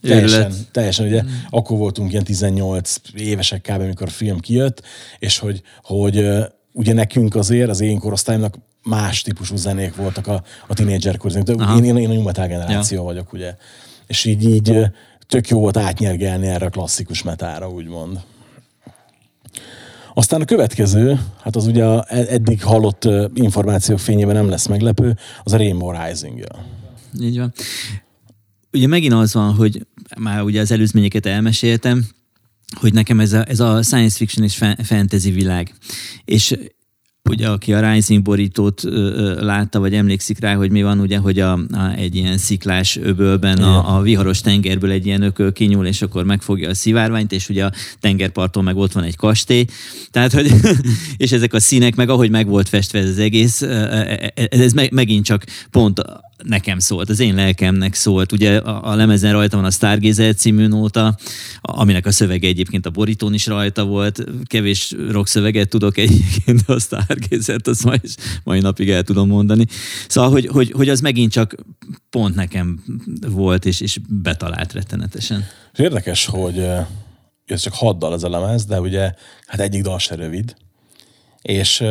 Őrület. 0.00 0.54
teljesen, 0.72 1.06
ugye 1.06 1.22
mm. 1.22 1.26
akkor 1.50 1.78
voltunk 1.78 2.10
ilyen 2.10 2.24
18 2.24 2.96
évesek 3.14 3.60
kb. 3.60 3.80
amikor 3.80 4.06
a 4.06 4.10
film 4.10 4.40
kijött, 4.40 4.82
és 5.18 5.38
hogy, 5.38 5.62
hogy 5.82 6.28
ugye 6.72 6.92
nekünk 6.92 7.34
azért, 7.34 7.68
az 7.70 7.80
én 7.80 7.98
korosztályomnak 7.98 8.58
más 8.82 9.22
típusú 9.22 9.56
zenék 9.56 9.96
voltak 9.96 10.26
a, 10.26 10.42
a 10.66 10.74
tínédzserkor. 10.74 11.32
Aha. 11.58 11.76
Én, 11.76 11.84
én, 11.84 12.10
én 12.10 12.18
a 12.18 12.22
metal 12.22 12.46
generáció 12.46 12.96
ja. 12.98 13.04
vagyok, 13.04 13.32
ugye. 13.32 13.54
És 14.06 14.24
így, 14.24 14.44
így 14.44 14.78
tök 15.26 15.48
jó 15.48 15.58
volt 15.58 15.76
átnyergelni 15.76 16.46
erre 16.46 16.66
a 16.66 16.70
klasszikus 16.70 17.22
metára, 17.22 17.70
úgymond. 17.70 18.20
Aztán 20.14 20.40
a 20.40 20.44
következő, 20.44 21.20
hát 21.40 21.56
az 21.56 21.66
ugye 21.66 21.84
a 21.84 22.04
eddig 22.08 22.62
hallott 22.62 23.08
információk 23.34 23.98
fényében 23.98 24.34
nem 24.34 24.48
lesz 24.48 24.66
meglepő, 24.66 25.16
az 25.44 25.52
a 25.52 25.56
Rainbow 25.56 25.92
Rising. 26.04 26.38
-ja. 26.38 26.64
Így 27.20 27.38
van. 27.38 27.52
Ugye 28.72 28.86
megint 28.86 29.12
az 29.12 29.34
van, 29.34 29.54
hogy 29.54 29.86
már 30.18 30.42
ugye 30.42 30.60
az 30.60 30.70
előzményeket 30.70 31.26
elmeséltem, 31.26 32.04
hogy 32.74 32.92
nekem 32.92 33.20
ez 33.20 33.32
a, 33.32 33.44
ez 33.48 33.60
a 33.60 33.82
science 33.82 34.16
fiction 34.16 34.46
és 34.46 34.56
fa- 34.56 34.86
fantasy 34.86 35.30
világ. 35.30 35.74
És 36.24 36.56
ugye 37.28 37.48
aki 37.48 37.72
a 37.72 37.92
Rising 37.92 38.22
borítót 38.22 38.84
ö, 38.84 39.44
látta, 39.44 39.80
vagy 39.80 39.94
emlékszik 39.94 40.40
rá, 40.40 40.54
hogy 40.54 40.70
mi 40.70 40.82
van, 40.82 41.00
ugye, 41.00 41.18
hogy 41.18 41.40
a, 41.40 41.52
a, 41.52 41.92
egy 41.96 42.16
ilyen 42.16 42.38
sziklás 42.38 42.96
öbölben 42.96 43.58
a, 43.58 43.96
a 43.96 44.02
viharos 44.02 44.40
tengerből 44.40 44.90
egy 44.90 45.06
ilyen 45.06 45.22
ököl 45.22 45.52
kinyúl, 45.52 45.86
és 45.86 46.02
akkor 46.02 46.24
megfogja 46.24 46.68
a 46.68 46.74
szivárványt, 46.74 47.32
és 47.32 47.48
ugye 47.48 47.64
a 47.64 47.72
tengerparton 48.00 48.64
meg 48.64 48.76
ott 48.76 48.92
van 48.92 49.04
egy 49.04 49.16
kastély. 49.16 49.64
Tehát, 50.10 50.32
hogy, 50.32 50.52
és 51.16 51.32
ezek 51.32 51.52
a 51.52 51.60
színek, 51.60 51.94
meg 51.94 52.08
ahogy 52.08 52.30
meg 52.30 52.46
volt 52.46 52.68
festve 52.68 52.98
ez 52.98 53.08
az 53.08 53.18
egész, 53.18 53.62
ez 54.34 54.72
meg, 54.72 54.92
megint 54.92 55.24
csak 55.24 55.44
pont 55.70 56.02
nekem 56.44 56.78
szólt, 56.78 57.08
az 57.08 57.20
én 57.20 57.34
lelkemnek 57.34 57.94
szólt. 57.94 58.32
Ugye 58.32 58.56
a, 58.56 58.90
a 58.90 58.94
lemezen 58.94 59.32
rajta 59.32 59.56
van 59.56 59.64
a 59.64 59.70
Stargazer 59.70 60.34
című 60.34 60.66
nóta, 60.66 61.16
aminek 61.60 62.06
a 62.06 62.10
szövege 62.10 62.48
egyébként 62.48 62.86
a 62.86 62.90
borítón 62.90 63.34
is 63.34 63.46
rajta 63.46 63.84
volt. 63.84 64.24
Kevés 64.44 64.94
rock 65.10 65.26
szöveget 65.26 65.68
tudok 65.68 65.98
egyébként, 65.98 66.64
de 66.66 66.72
a 66.72 66.80
Stargazer-t 66.80 67.66
azt 67.66 67.84
mai, 67.84 68.00
mai 68.44 68.60
napig 68.60 68.90
el 68.90 69.02
tudom 69.02 69.28
mondani. 69.28 69.66
Szóval, 70.08 70.30
hogy, 70.30 70.46
hogy, 70.46 70.70
hogy 70.70 70.88
az 70.88 71.00
megint 71.00 71.32
csak 71.32 71.54
pont 72.10 72.34
nekem 72.34 72.82
volt, 73.28 73.64
és, 73.64 73.80
és 73.80 73.98
betalált 74.08 74.72
rettenetesen. 74.72 75.44
Érdekes, 75.76 76.26
hogy 76.26 76.58
ez 77.44 77.60
csak 77.60 77.74
hat 77.74 77.98
dal 77.98 78.14
ez 78.14 78.22
a 78.22 78.28
lemez, 78.28 78.64
de 78.64 78.80
ugye 78.80 79.12
hát 79.46 79.60
egyik 79.60 79.82
dal 79.82 79.98
se 79.98 80.14
rövid. 80.14 80.54
És 81.42 81.84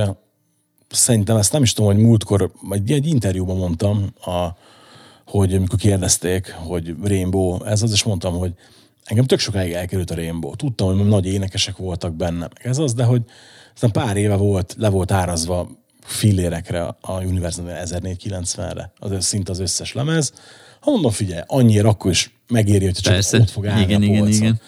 szerintem 0.90 1.38
ezt 1.38 1.52
nem 1.52 1.64
is 1.64 1.74
tudom, 1.74 1.94
hogy 1.94 2.04
múltkor, 2.04 2.52
egy, 2.70 2.92
egy 2.92 3.08
interjúban 3.08 3.58
mondtam, 3.58 4.14
a, 4.26 4.48
hogy 5.26 5.54
amikor 5.54 5.80
kérdezték, 5.80 6.52
hogy 6.52 6.96
Rainbow 7.04 7.64
ez 7.64 7.82
az, 7.82 7.92
és 7.92 8.04
mondtam, 8.04 8.38
hogy 8.38 8.54
engem 9.04 9.26
tök 9.26 9.40
sokáig 9.40 9.72
elkerült 9.72 10.12
a 10.12 10.16
Rainbow. 10.16 10.56
Tudtam, 10.56 10.98
hogy 10.98 11.08
nagy 11.08 11.26
énekesek 11.26 11.78
voltak 11.78 12.14
benne, 12.14 12.50
ez 12.62 12.78
az, 12.78 12.94
de 12.94 13.04
hogy 13.04 13.22
aztán 13.74 13.92
pár 13.92 14.18
éve 14.18 14.36
volt, 14.36 14.76
le 14.78 14.90
volt 14.90 15.12
árazva 15.12 15.70
fillérekre 16.02 16.96
a 17.02 17.24
Universal 17.24 17.66
1490-re, 17.68 18.92
az 19.00 19.26
szinte 19.26 19.52
az 19.52 19.60
összes 19.60 19.94
lemez. 19.94 20.34
Ha 20.80 20.92
mondom, 20.92 21.12
figyelj, 21.12 21.42
annyira 21.46 21.90
akkor 21.90 22.12
is 22.12 22.36
megéri, 22.48 22.86
hogy 22.86 22.94
csak 22.94 23.14
Persze. 23.14 23.38
ott 23.38 23.50
fog 23.50 23.68
állni 23.68 23.82
Igen, 23.82 24.02
a 24.02 24.06
igen, 24.06 24.28
igen. 24.28 24.62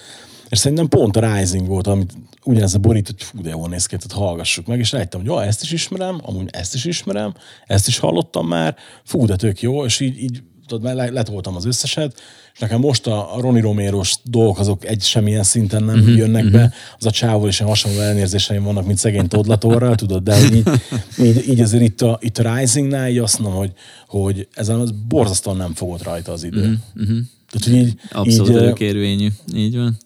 És 0.50 0.58
szerintem 0.58 0.88
pont 0.88 1.18
a 1.18 1.36
Rising 1.36 1.68
volt, 1.68 1.88
amit 1.88 2.14
ugyanez 2.50 2.74
a 2.74 2.80
borít, 2.80 3.06
hogy 3.06 3.24
fú, 3.24 3.42
de 3.42 3.50
jól 3.50 3.68
néz 3.68 3.86
ki, 3.86 3.98
tehát 3.98 4.26
hallgassuk 4.26 4.68
meg, 4.68 4.80
és 4.80 4.92
rájöttem, 4.92 5.20
hogy 5.20 5.30
jó, 5.30 5.40
ezt 5.40 5.62
is 5.62 5.72
ismerem, 5.72 6.20
amúgy 6.22 6.48
ezt 6.52 6.74
is 6.74 6.86
ismerem, 6.86 7.34
ezt 7.66 7.88
is 7.88 7.98
hallottam 7.98 8.48
már, 8.48 8.76
fú, 9.04 9.26
de 9.26 9.36
tök 9.36 9.62
jó, 9.62 9.86
és 9.86 10.00
így, 10.00 10.24
így 10.24 10.42
tudod, 10.68 10.84
már 10.84 10.96
le- 10.96 11.10
letoltam 11.10 11.56
az 11.56 11.66
összeset, 11.66 12.22
és 12.54 12.60
nekem 12.60 12.80
most 12.80 13.08
a, 13.08 13.36
a 13.36 13.42
Ronnie 13.42 13.62
Romero-s 13.62 14.18
dolgok 14.24 14.60
azok 14.60 14.86
egy 14.86 15.02
semmilyen 15.02 15.44
szinten 15.44 15.84
nem 15.84 16.00
uh-huh, 16.00 16.18
jönnek 16.18 16.44
uh-huh. 16.44 16.60
be, 16.60 16.74
az 16.98 17.06
a 17.06 17.12
csávol 17.12 17.48
is 17.48 17.60
ilyen 17.60 17.70
hasonló 17.70 18.00
elnérzéseim 18.00 18.64
vannak, 18.64 18.86
mint 18.86 18.98
szegény 18.98 19.28
Todlatorral, 19.28 19.96
tudod, 19.96 20.24
de 20.24 20.38
így, 20.54 20.68
így, 21.28 21.50
így 21.50 21.62
azért 21.62 21.84
itt 21.84 22.02
a, 22.02 22.18
itt 22.22 22.38
a 22.38 22.56
Risingnál 22.56 23.10
így 23.10 23.18
azt 23.18 23.40
mondom, 23.40 23.60
hogy, 23.60 23.74
hogy 24.08 24.48
ezen 24.54 24.80
az 24.80 24.94
borzasztóan 25.08 25.58
nem 25.58 25.74
fogott 25.74 26.04
rajta 26.04 26.32
az 26.32 26.44
idő. 26.44 26.80
Uh-huh. 26.96 27.18
Tehát, 27.52 27.68
hogy 27.68 27.76
így, 27.76 27.94
Abszolút 28.12 28.50
így, 28.50 28.56
ö, 28.56 28.60
örökérvényű. 28.60 29.28
Így 29.54 29.76
van. 29.76 29.98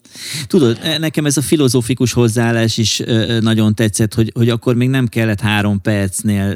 Tudod, 0.48 0.80
e- 0.82 0.98
nekem 0.98 1.26
ez 1.26 1.38
a 1.38 1.42
filozófikus 1.42 2.14
hozzáállás 2.14 2.78
is 2.78 3.00
ö, 3.00 3.06
ö, 3.06 3.40
nagyon 3.40 3.76
tetszett, 3.76 4.14
hogy, 4.14 4.32
hogy 4.36 4.50
akkor 4.50 4.76
még 4.76 4.90
nem 4.90 5.08
kellett 5.08 5.40
három 5.40 5.82
percnél 5.82 6.56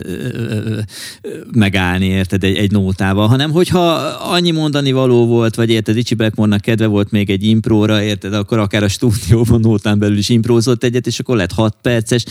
megállni, 1.51 2.05
érted, 2.05 2.43
egy, 2.43 2.55
egy 2.55 2.71
nótával, 2.71 3.27
hanem 3.27 3.51
hogyha 3.51 3.79
annyi 4.21 4.51
mondani 4.51 4.91
való 4.91 5.25
volt, 5.25 5.55
vagy 5.55 5.69
érted, 5.69 5.95
Richie 5.95 6.17
Blackmore-nak 6.17 6.61
kedve 6.61 6.85
volt 6.85 7.11
még 7.11 7.29
egy 7.29 7.45
impróra, 7.45 8.03
érted, 8.03 8.33
akkor 8.33 8.57
akár 8.59 8.83
a 8.83 8.87
stúdióban 8.87 9.59
nótán 9.59 9.99
belül 9.99 10.17
is 10.17 10.29
imprózott 10.29 10.83
egyet, 10.83 11.07
és 11.07 11.19
akkor 11.19 11.35
lett 11.35 11.51
hat 11.51 11.75
perces. 11.81 12.25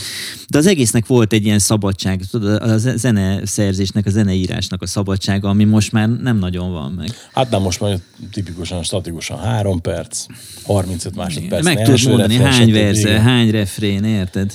De 0.49 0.57
az 0.57 0.65
egésznek 0.65 1.05
volt 1.05 1.33
egy 1.33 1.45
ilyen 1.45 1.59
szabadság, 1.59 2.21
tudod, 2.31 2.61
a 2.61 2.77
zene 2.77 3.45
szerzésnek, 3.45 4.05
a 4.05 4.09
zeneírásnak 4.09 4.81
a 4.81 4.87
szabadsága, 4.87 5.49
ami 5.49 5.63
most 5.63 5.91
már 5.91 6.09
nem 6.09 6.37
nagyon 6.37 6.71
van 6.71 6.91
meg. 6.91 7.09
Hát 7.33 7.49
nem 7.49 7.61
most 7.61 7.79
már 7.79 7.99
tipikusan, 8.31 8.83
statikusan 8.83 9.39
három 9.39 9.81
perc, 9.81 10.25
35 10.63 11.15
másodperc. 11.17 11.63
Meg 11.63 11.83
tudod 11.83 12.07
mondani, 12.07 12.35
hány 12.35 12.71
verze, 12.71 13.21
hány 13.21 13.51
refrén, 13.51 14.03
érted? 14.03 14.51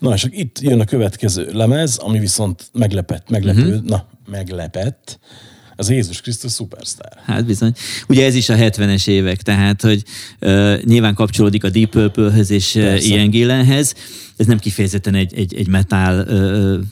Na, 0.00 0.14
és 0.14 0.26
itt 0.30 0.60
jön 0.60 0.80
a 0.80 0.84
következő 0.84 1.48
lemez, 1.52 1.96
ami 1.96 2.18
viszont 2.18 2.70
meglepett, 2.72 3.30
meglepő, 3.30 3.66
uh-huh. 3.66 3.84
na, 3.84 4.06
meglepett, 4.30 5.18
az 5.80 5.90
Jézus 5.90 6.20
Krisztus 6.20 6.52
Superstar. 6.52 7.12
Hát 7.24 7.44
bizony. 7.44 7.72
Ugye 8.08 8.24
ez 8.24 8.34
is 8.34 8.48
a 8.48 8.54
70-es 8.54 9.08
évek, 9.08 9.42
tehát, 9.42 9.82
hogy 9.82 10.02
uh, 10.40 10.82
nyilván 10.82 11.14
kapcsolódik 11.14 11.64
a 11.64 11.70
Deep 11.70 11.90
Purple-höz 11.90 12.50
és 12.50 12.72
Persze. 12.72 13.06
Ian 13.06 13.30
Gillenhez. 13.30 13.94
Ez 14.36 14.46
nem 14.46 14.58
kifejezetten 14.58 15.14
egy, 15.14 15.34
egy, 15.34 15.54
egy 15.54 15.68
metal 15.68 16.26
uh, 16.28 16.84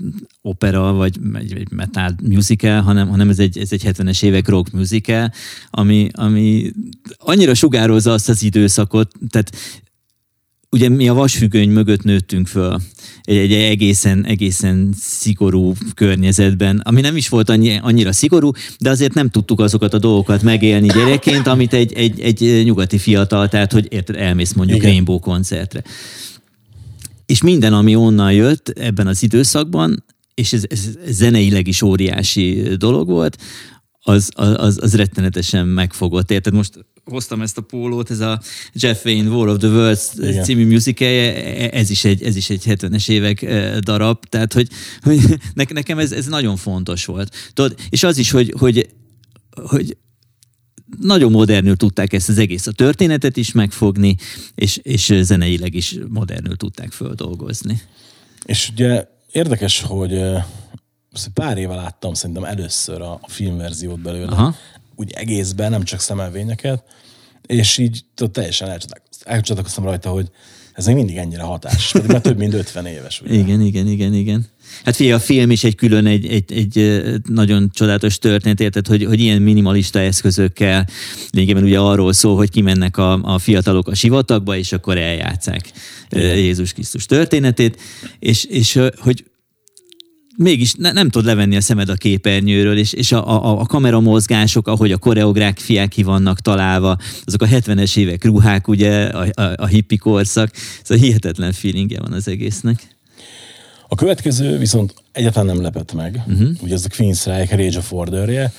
opera, 0.42 0.92
vagy 0.92 1.18
egy, 1.34 1.52
egy 1.52 1.70
metal 1.70 2.14
musical, 2.22 2.80
hanem, 2.80 3.08
hanem 3.08 3.28
ez 3.28 3.38
egy, 3.38 3.58
ez 3.58 3.72
egy 3.72 3.82
70-es 3.86 4.22
évek 4.22 4.48
rock 4.48 4.70
musical, 4.72 5.32
ami, 5.70 6.08
ami 6.12 6.72
annyira 7.16 7.54
sugározza 7.54 8.12
azt 8.12 8.28
az 8.28 8.42
időszakot, 8.42 9.12
tehát 9.30 9.52
ugye 10.70 10.88
mi 10.88 11.08
a 11.08 11.14
vasfüggöny 11.14 11.70
mögött 11.70 12.02
nőttünk 12.02 12.46
föl 12.46 12.80
egy, 13.22 13.36
egy 13.36 13.52
egészen, 13.52 14.24
egészen 14.24 14.94
szigorú 15.00 15.74
környezetben, 15.94 16.80
ami 16.84 17.00
nem 17.00 17.16
is 17.16 17.28
volt 17.28 17.48
annyi, 17.48 17.78
annyira 17.82 18.12
szigorú, 18.12 18.50
de 18.78 18.90
azért 18.90 19.14
nem 19.14 19.30
tudtuk 19.30 19.60
azokat 19.60 19.94
a 19.94 19.98
dolgokat 19.98 20.42
megélni 20.42 20.86
gyerekként, 20.86 21.46
amit 21.46 21.72
egy, 21.72 21.92
egy, 21.92 22.20
egy 22.20 22.64
nyugati 22.64 22.98
fiatal, 22.98 23.48
tehát 23.48 23.72
hogy 23.72 23.86
érted, 23.90 24.16
elmész 24.16 24.52
mondjuk 24.52 24.78
Igen. 24.78 24.90
Rainbow 24.90 25.18
koncertre. 25.18 25.82
És 27.26 27.42
minden, 27.42 27.72
ami 27.72 27.96
onnan 27.96 28.32
jött 28.32 28.68
ebben 28.68 29.06
az 29.06 29.22
időszakban, 29.22 30.04
és 30.34 30.52
ez, 30.52 30.64
ez 30.68 30.88
zeneileg 31.08 31.66
is 31.66 31.82
óriási 31.82 32.62
dolog 32.76 33.08
volt, 33.08 33.36
az, 34.00 34.30
az, 34.34 34.78
az 34.82 34.96
rettenetesen 34.96 35.66
megfogott. 35.66 36.30
Érted? 36.30 36.52
Most 36.52 36.86
hoztam 37.08 37.42
ezt 37.42 37.58
a 37.58 37.60
pólót, 37.60 38.10
ez 38.10 38.20
a 38.20 38.40
Jeff 38.72 39.04
Wayne 39.04 39.28
War 39.28 39.48
of 39.48 39.58
the 39.58 39.68
Worlds 39.68 40.10
Igen. 40.16 40.44
című 40.44 40.66
musicalje, 40.66 41.70
ez 41.70 41.90
is 41.90 42.04
egy, 42.04 42.22
ez 42.22 42.36
is 42.36 42.50
egy 42.50 42.62
70-es 42.66 43.10
évek 43.10 43.42
eh, 43.42 43.76
darab, 43.78 44.24
tehát 44.24 44.52
hogy, 44.52 44.68
hogy 45.02 45.18
ne- 45.54 45.64
nekem 45.72 45.98
ez, 45.98 46.12
ez 46.12 46.26
nagyon 46.26 46.56
fontos 46.56 47.04
volt. 47.04 47.34
Tudod, 47.52 47.78
és 47.90 48.02
az 48.02 48.18
is, 48.18 48.30
hogy, 48.30 48.54
hogy, 48.58 48.88
hogy 49.50 49.96
nagyon 51.00 51.30
modernül 51.30 51.76
tudták 51.76 52.12
ezt 52.12 52.28
az 52.28 52.38
egész 52.38 52.66
a 52.66 52.72
történetet 52.72 53.36
is 53.36 53.52
megfogni, 53.52 54.16
és, 54.54 54.76
és 54.76 55.14
zeneileg 55.20 55.74
is 55.74 55.98
modernül 56.08 56.56
tudták 56.56 56.92
földolgozni. 56.92 57.80
És 58.44 58.70
ugye 58.72 59.06
érdekes, 59.32 59.80
hogy 59.80 60.12
eh, 60.12 60.44
pár 61.34 61.58
éve 61.58 61.74
láttam 61.74 62.14
szerintem 62.14 62.44
először 62.44 63.00
a, 63.00 63.12
a 63.12 63.28
filmverziót 63.28 64.00
belőle, 64.00 64.30
Aha. 64.30 64.54
Úgy 64.98 65.12
egészben, 65.12 65.70
nem 65.70 65.82
csak 65.82 66.00
szemelvényeket, 66.00 66.82
és 67.46 67.78
így 67.78 68.04
tudod, 68.14 68.32
teljesen 68.32 68.68
elcsodálkoztam, 68.68 69.32
elcsodálkoztam 69.32 69.84
rajta, 69.84 70.10
hogy 70.10 70.30
ez 70.74 70.86
még 70.86 70.94
mindig 70.94 71.16
ennyire 71.16 71.42
hatás, 71.42 71.92
pedig 71.92 72.10
már 72.10 72.20
több 72.20 72.38
mint 72.38 72.54
50 72.54 72.86
éves. 72.86 73.20
Ugye? 73.20 73.34
Igen, 73.34 73.60
igen, 73.60 73.86
igen, 73.86 74.14
igen. 74.14 74.46
Hát 74.84 74.96
figyelj, 74.96 75.14
a 75.14 75.20
film 75.20 75.50
is 75.50 75.64
egy 75.64 75.74
külön, 75.74 76.06
egy, 76.06 76.26
egy, 76.26 76.52
egy 76.52 77.02
nagyon 77.24 77.70
csodálatos 77.72 78.18
történet, 78.18 78.60
érted, 78.60 78.86
hogy, 78.86 79.04
hogy 79.04 79.20
ilyen 79.20 79.42
minimalista 79.42 79.98
eszközökkel 79.98 80.86
lényegében 81.30 81.62
ugye 81.62 81.78
arról 81.78 82.12
szól, 82.12 82.36
hogy 82.36 82.50
kimennek 82.50 82.96
a, 82.96 83.12
a 83.22 83.38
fiatalok 83.38 83.88
a 83.88 83.94
sivatagba, 83.94 84.56
és 84.56 84.72
akkor 84.72 84.98
eljátszák 84.98 85.70
Jézus 86.10 86.72
Krisztus 86.72 87.06
történetét, 87.06 87.80
és, 88.18 88.44
és 88.44 88.80
hogy 88.98 89.24
mégis 90.38 90.74
ne, 90.74 90.92
nem 90.92 91.10
tud 91.10 91.24
levenni 91.24 91.56
a 91.56 91.60
szemed 91.60 91.88
a 91.88 91.94
képernyőről, 91.94 92.78
és, 92.78 92.92
és 92.92 93.12
a, 93.12 93.44
a, 93.44 93.60
a 93.60 93.64
kameramozgások, 93.66 94.68
ahogy 94.68 94.92
a 94.92 94.96
koreográfiák 94.96 95.88
ki 95.88 96.02
vannak 96.02 96.40
találva, 96.40 96.96
azok 97.24 97.42
a 97.42 97.46
70-es 97.46 97.96
évek 97.96 98.24
ruhák, 98.24 98.68
ugye, 98.68 99.04
a, 99.04 99.42
a, 99.42 99.52
a 99.56 99.66
hippi 99.66 99.96
korszak, 99.96 100.50
szóval 100.82 101.04
hihetetlen 101.04 101.52
feelingje 101.52 102.00
van 102.00 102.12
az 102.12 102.28
egésznek. 102.28 102.96
A 103.88 103.94
következő 103.94 104.58
viszont 104.58 104.94
egyáltalán 105.12 105.54
nem 105.54 105.62
lepett 105.62 105.92
meg. 105.92 106.22
Uh-huh. 106.26 106.48
Ugye 106.60 106.74
ez 106.74 106.84
a 106.84 106.94
Queen's 106.94 107.22
Reich 107.24 107.56
Rage 107.56 107.78
of 107.78 107.92
Order-je, 107.92 108.52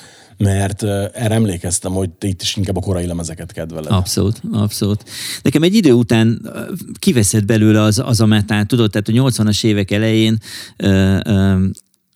mert 0.43 0.83
erre 0.83 1.33
emlékeztem, 1.33 1.91
hogy 1.91 2.09
te 2.09 2.27
itt 2.27 2.41
is 2.41 2.55
inkább 2.55 2.77
a 2.77 2.79
korai 2.79 3.05
lemezeket 3.05 3.51
kedveled. 3.51 3.91
Abszolút, 3.91 4.41
abszolút. 4.51 5.03
Nekem 5.41 5.63
egy 5.63 5.75
idő 5.75 5.91
után 5.91 6.51
kiveszett 6.99 7.45
belőle 7.45 7.81
az, 7.81 8.01
az 8.05 8.21
a 8.21 8.25
metál, 8.25 8.65
tudod, 8.65 8.91
tehát 8.91 9.07
a 9.07 9.11
80-as 9.11 9.63
évek 9.63 9.91
elején 9.91 10.37
ö, 10.77 11.17
ö, 11.25 11.65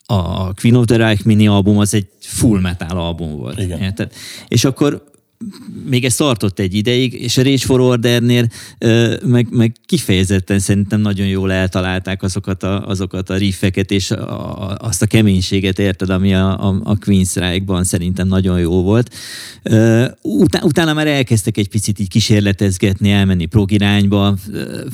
a 0.05 0.53
Queen 0.53 0.75
of 0.75 0.85
the 0.85 0.97
Reich 0.97 1.25
mini 1.25 1.47
album 1.47 1.77
az 1.77 1.93
egy 1.93 2.07
full 2.19 2.59
metal 2.59 2.97
album 2.97 3.37
volt. 3.37 3.59
Igen. 3.59 3.79
Érted? 3.79 4.11
És 4.47 4.65
akkor 4.65 5.11
még 5.85 6.05
ez 6.05 6.15
tartott 6.15 6.59
egy 6.59 6.73
ideig, 6.73 7.13
és 7.13 7.37
a 7.37 7.43
Rage 7.43 7.57
for 7.57 7.79
Ordernél 7.79 8.47
meg, 9.25 9.47
meg 9.49 9.75
kifejezetten 9.85 10.59
szerintem 10.59 11.01
nagyon 11.01 11.27
jól 11.27 11.51
eltalálták 11.51 12.23
azokat 12.23 12.63
a, 12.63 12.87
azokat 12.87 13.29
a 13.29 13.35
riffeket, 13.35 13.91
és 13.91 14.11
a, 14.11 14.69
a, 14.69 14.77
azt 14.79 15.01
a 15.01 15.05
keménységet, 15.05 15.79
érted, 15.79 16.09
ami 16.09 16.33
a, 16.33 16.67
a, 16.67 16.79
a 16.83 16.97
Queen's 16.97 17.29
Strike-ban 17.29 17.83
szerintem 17.83 18.27
nagyon 18.27 18.59
jó 18.59 18.81
volt. 18.81 19.15
Utá, 20.21 20.61
utána 20.61 20.93
már 20.93 21.07
elkezdtek 21.07 21.57
egy 21.57 21.69
picit 21.69 21.99
így 21.99 22.09
kísérletezgetni, 22.09 23.11
elmenni 23.11 23.45
prog 23.45 23.71
irányba, 23.71 24.35
Ö, 24.51 24.85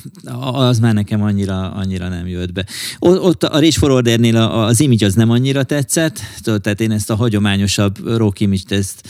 az 0.52 0.80
már 0.80 0.94
nekem 0.94 1.22
annyira, 1.22 1.72
annyira 1.72 2.08
nem 2.08 2.28
jött 2.28 2.54
be. 2.54 2.66
Ott 3.00 3.44
a 3.44 3.60
Rage 3.60 3.72
for 3.72 3.92
Ordernél 3.92 4.36
az 4.36 4.80
image 4.80 5.06
az 5.06 5.14
nem 5.14 5.30
annyira 5.30 5.64
tetszett, 5.64 6.20
tehát 6.44 6.82
én 6.82 6.92
ezt 6.92 7.10
a 7.10 7.16
hagyományosabb 7.16 8.08
rock 8.18 8.40
image 8.40 8.76
ezt 8.76 9.08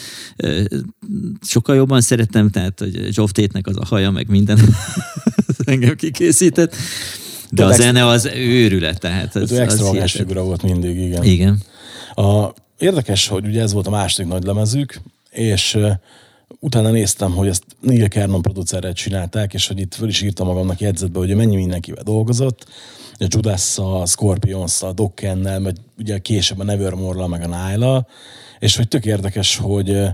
sokkal 1.41 1.75
jobban 1.75 2.01
szeretem, 2.01 2.49
tehát 2.49 2.79
hogy 2.79 3.13
Geoff 3.13 3.31
Tate-nek 3.31 3.67
az 3.67 3.77
a 3.77 3.85
haja, 3.85 4.11
meg 4.11 4.27
minden 4.27 4.59
engem 5.65 5.95
kikészített. 5.95 6.75
De 7.51 7.65
a 7.65 7.69
Tudod, 7.69 7.81
zene 7.81 8.05
az 8.05 8.25
őrület, 8.35 8.99
tehát 8.99 9.35
Ez 9.35 9.41
az 9.41 9.51
extra 9.51 9.91
hihetetlen. 9.91 10.07
figura 10.07 10.43
volt 10.43 10.63
mindig, 10.63 10.97
igen. 10.97 11.23
Igen. 11.23 11.61
A, 12.13 12.53
érdekes, 12.77 13.27
hogy 13.27 13.45
ugye 13.45 13.61
ez 13.61 13.73
volt 13.73 13.87
a 13.87 13.89
második 13.89 14.31
nagy 14.31 14.43
lemezük, 14.43 15.01
és 15.29 15.75
uh, 15.75 15.91
utána 16.59 16.89
néztem, 16.91 17.31
hogy 17.31 17.47
ezt 17.47 17.63
Neil 17.79 18.07
Kernon 18.07 18.41
producerrel 18.41 18.93
csinálták, 18.93 19.53
és 19.53 19.67
hogy 19.67 19.79
itt 19.79 19.93
föl 19.93 20.07
is 20.07 20.21
írtam 20.21 20.47
magamnak 20.47 20.79
jegyzetbe, 20.79 21.19
hogy 21.19 21.35
mennyi 21.35 21.55
mindenkivel 21.55 22.03
dolgozott, 22.03 22.65
a 23.21 23.25
Judas-szal, 23.27 24.05
Scorpions-szal, 24.05 24.93
Dokkennel, 24.93 25.59
meg 25.59 25.75
ugye 25.97 26.17
később 26.17 26.59
a 26.59 26.63
Nevermore-lal, 26.63 27.27
meg 27.27 27.41
a 27.41 27.67
nile 27.67 28.05
és 28.59 28.75
hogy 28.75 28.87
tök 28.87 29.05
érdekes, 29.05 29.57
hogy 29.57 29.89
uh, 29.89 30.07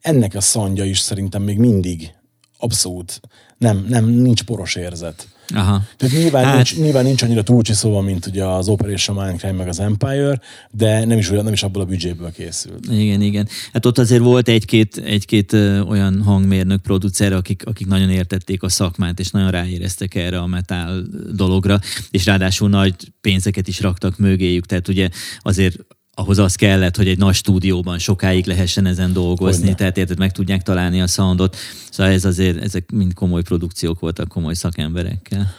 ennek 0.00 0.34
a 0.34 0.40
szandja 0.40 0.84
is 0.84 0.98
szerintem 0.98 1.42
még 1.42 1.58
mindig 1.58 2.10
abszolút 2.58 3.20
nem, 3.60 3.86
nem 3.88 4.04
nincs 4.04 4.42
poros 4.42 4.74
érzet. 4.74 5.28
Aha. 5.54 5.82
Tehát 5.96 6.16
nyilván, 6.16 6.44
Hát- 6.44 6.54
nincs, 6.54 6.76
nyilván 6.76 7.04
nincs 7.04 7.22
annyira 7.22 7.42
túlcsiszolva, 7.42 8.00
mint 8.00 8.26
ugye 8.26 8.44
az 8.44 8.68
Operation 8.68 9.24
Mindcrime 9.24 9.52
meg 9.52 9.68
az 9.68 9.80
Empire, 9.80 10.40
de 10.70 11.04
nem 11.04 11.18
is, 11.18 11.28
nem 11.28 11.52
is 11.52 11.62
abból 11.62 11.82
a 11.82 11.84
büdzséből 11.84 12.32
készült. 12.32 12.86
Igen, 12.90 13.20
igen. 13.20 13.48
Hát 13.72 13.86
ott 13.86 13.98
azért 13.98 14.22
volt 14.22 14.48
egy-két, 14.48 14.96
egy-két 14.96 15.52
olyan 15.88 16.22
hangmérnök, 16.22 16.82
producer, 16.82 17.32
akik, 17.32 17.66
akik 17.66 17.86
nagyon 17.86 18.10
értették 18.10 18.62
a 18.62 18.68
szakmát, 18.68 19.18
és 19.18 19.30
nagyon 19.30 19.50
ráéreztek 19.50 20.14
erre 20.14 20.38
a 20.38 20.46
metál 20.46 21.02
dologra, 21.34 21.80
és 22.10 22.24
ráadásul 22.24 22.68
nagy 22.68 22.94
pénzeket 23.20 23.68
is 23.68 23.80
raktak 23.80 24.18
mögéjük, 24.18 24.66
tehát 24.66 24.88
ugye 24.88 25.08
azért 25.38 25.76
ahhoz 26.20 26.38
az 26.38 26.54
kellett, 26.54 26.96
hogy 26.96 27.08
egy 27.08 27.18
nagy 27.18 27.34
stúdióban 27.34 27.98
sokáig 27.98 28.46
lehessen 28.46 28.86
ezen 28.86 29.12
dolgozni, 29.12 29.60
Hogyne. 29.60 29.76
tehát 29.76 29.96
érted, 29.98 30.18
meg 30.18 30.32
tudják 30.32 30.62
találni 30.62 31.00
a 31.00 31.06
soundot. 31.06 31.56
Szóval 31.90 32.12
ez 32.12 32.24
azért, 32.24 32.62
ezek 32.62 32.90
mind 32.92 33.14
komoly 33.14 33.42
produkciók 33.42 34.00
voltak, 34.00 34.28
komoly 34.28 34.54
szakemberekkel. 34.54 35.54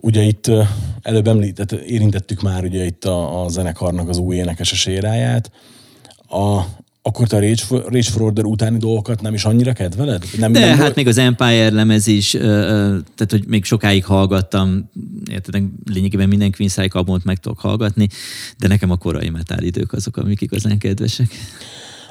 Ugye 0.00 0.22
itt 0.22 0.50
előbb 1.02 1.26
említett, 1.26 1.72
érintettük 1.72 2.42
már 2.42 2.64
ugye 2.64 2.84
itt 2.84 3.04
a, 3.04 3.44
a 3.44 3.48
zenekarnak 3.48 4.08
az 4.08 4.18
új 4.18 4.36
énekes 4.36 4.68
séráját. 4.68 5.50
A, 6.28 6.60
akkor 7.06 7.26
te 7.26 7.36
a 7.36 7.40
Rage 7.40 7.64
for, 7.64 7.82
Rage 7.84 8.10
for 8.10 8.22
Order 8.22 8.44
utáni 8.44 8.78
dolgokat 8.78 9.20
nem 9.20 9.34
is 9.34 9.44
annyira 9.44 9.72
kedveled? 9.72 10.24
Nem, 10.38 10.52
De 10.52 10.58
nem 10.60 10.68
hát 10.68 10.78
volt- 10.78 10.94
még 10.94 11.06
az 11.08 11.18
Empire 11.18 11.70
lemez 11.70 12.06
is, 12.06 12.34
ö, 12.34 12.38
ö, 12.40 12.96
tehát 13.14 13.30
hogy 13.30 13.44
még 13.46 13.64
sokáig 13.64 14.04
hallgattam, 14.04 14.90
érted, 15.30 15.62
lényegében 15.92 16.28
minden 16.28 16.52
Queen 16.52 16.70
Psyche 16.70 16.98
albumot 16.98 17.24
meg 17.24 17.38
tudok 17.38 17.58
hallgatni, 17.58 18.08
de 18.58 18.68
nekem 18.68 18.90
a 18.90 18.96
korai 18.96 19.28
metal 19.30 19.62
idők 19.62 19.92
azok, 19.92 20.16
amik 20.16 20.40
igazán 20.40 20.78
kedvesek. 20.78 21.28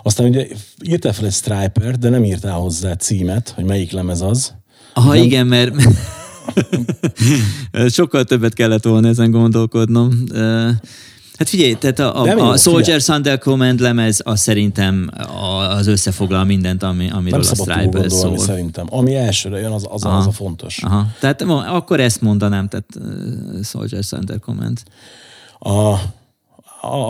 Aztán 0.03 0.27
ugye 0.27 0.47
írtál 0.83 1.13
fel 1.13 1.25
egy 1.25 1.33
Striper, 1.33 1.97
de 1.97 2.09
nem 2.09 2.23
írtál 2.23 2.53
hozzá 2.53 2.95
címet, 2.95 3.49
hogy 3.49 3.63
melyik 3.63 3.91
lemez 3.91 4.21
az. 4.21 4.53
Aha, 4.93 5.15
igen, 5.15 5.47
mert 5.47 5.73
sokkal 7.89 8.23
többet 8.23 8.53
kellett 8.53 8.83
volna 8.83 9.07
ezen 9.07 9.31
gondolkodnom. 9.31 10.23
Hát 11.38 11.49
figyelj, 11.49 11.73
tehát 11.73 11.99
a, 11.99 12.21
a, 12.21 12.25
jó, 12.25 12.31
a 12.31 12.36
figyelj. 12.36 12.57
Soldiers 12.57 13.07
Under 13.07 13.38
Command 13.39 13.79
lemez 13.79 14.21
az 14.23 14.41
szerintem 14.41 15.09
az 15.77 15.88
összefoglal 15.88 16.43
mindent, 16.43 16.84
ami, 16.84 17.09
amiről 17.09 17.43
Nem 17.57 17.77
a 17.77 17.81
gondolni 17.84 18.09
szól. 18.09 18.38
szerintem. 18.38 18.86
Ami 18.89 19.15
elsőre 19.15 19.59
jön, 19.59 19.71
az, 19.71 19.88
az, 19.89 20.03
Aha. 20.03 20.17
az 20.17 20.27
a 20.27 20.31
fontos. 20.31 20.84
Aha. 20.84 21.07
Tehát 21.19 21.41
akkor 21.41 21.99
ezt 21.99 22.21
mondanám, 22.21 22.67
tehát 22.67 22.88
uh, 22.99 23.63
Soldiers 23.63 24.11
Under 24.11 24.39
Command. 24.39 24.79
A, 25.59 25.95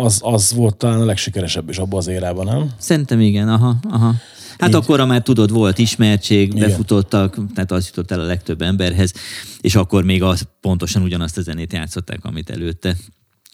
az, 0.03 0.19
az 0.23 0.53
volt 0.53 0.75
talán 0.75 1.01
a 1.01 1.05
legsikeresebb 1.05 1.69
is 1.69 1.77
abban 1.77 1.99
az 1.99 2.07
érában, 2.07 2.45
nem? 2.45 2.69
Szerintem 2.77 3.19
igen, 3.19 3.49
aha, 3.49 3.75
aha. 3.89 4.13
Hát 4.57 4.69
Így. 4.69 4.75
akkor 4.75 5.05
már 5.05 5.21
tudod, 5.21 5.51
volt 5.51 5.77
ismertség, 5.77 6.53
Igen. 6.53 6.69
befutottak, 6.69 7.37
tehát 7.53 7.71
az 7.71 7.85
jutott 7.85 8.11
el 8.11 8.19
a 8.19 8.25
legtöbb 8.25 8.61
emberhez, 8.61 9.13
és 9.61 9.75
akkor 9.75 10.03
még 10.03 10.23
az, 10.23 10.47
pontosan 10.61 11.01
ugyanazt 11.01 11.37
a 11.37 11.41
zenét 11.41 11.73
játszották, 11.73 12.19
amit 12.21 12.49
előtte. 12.49 12.95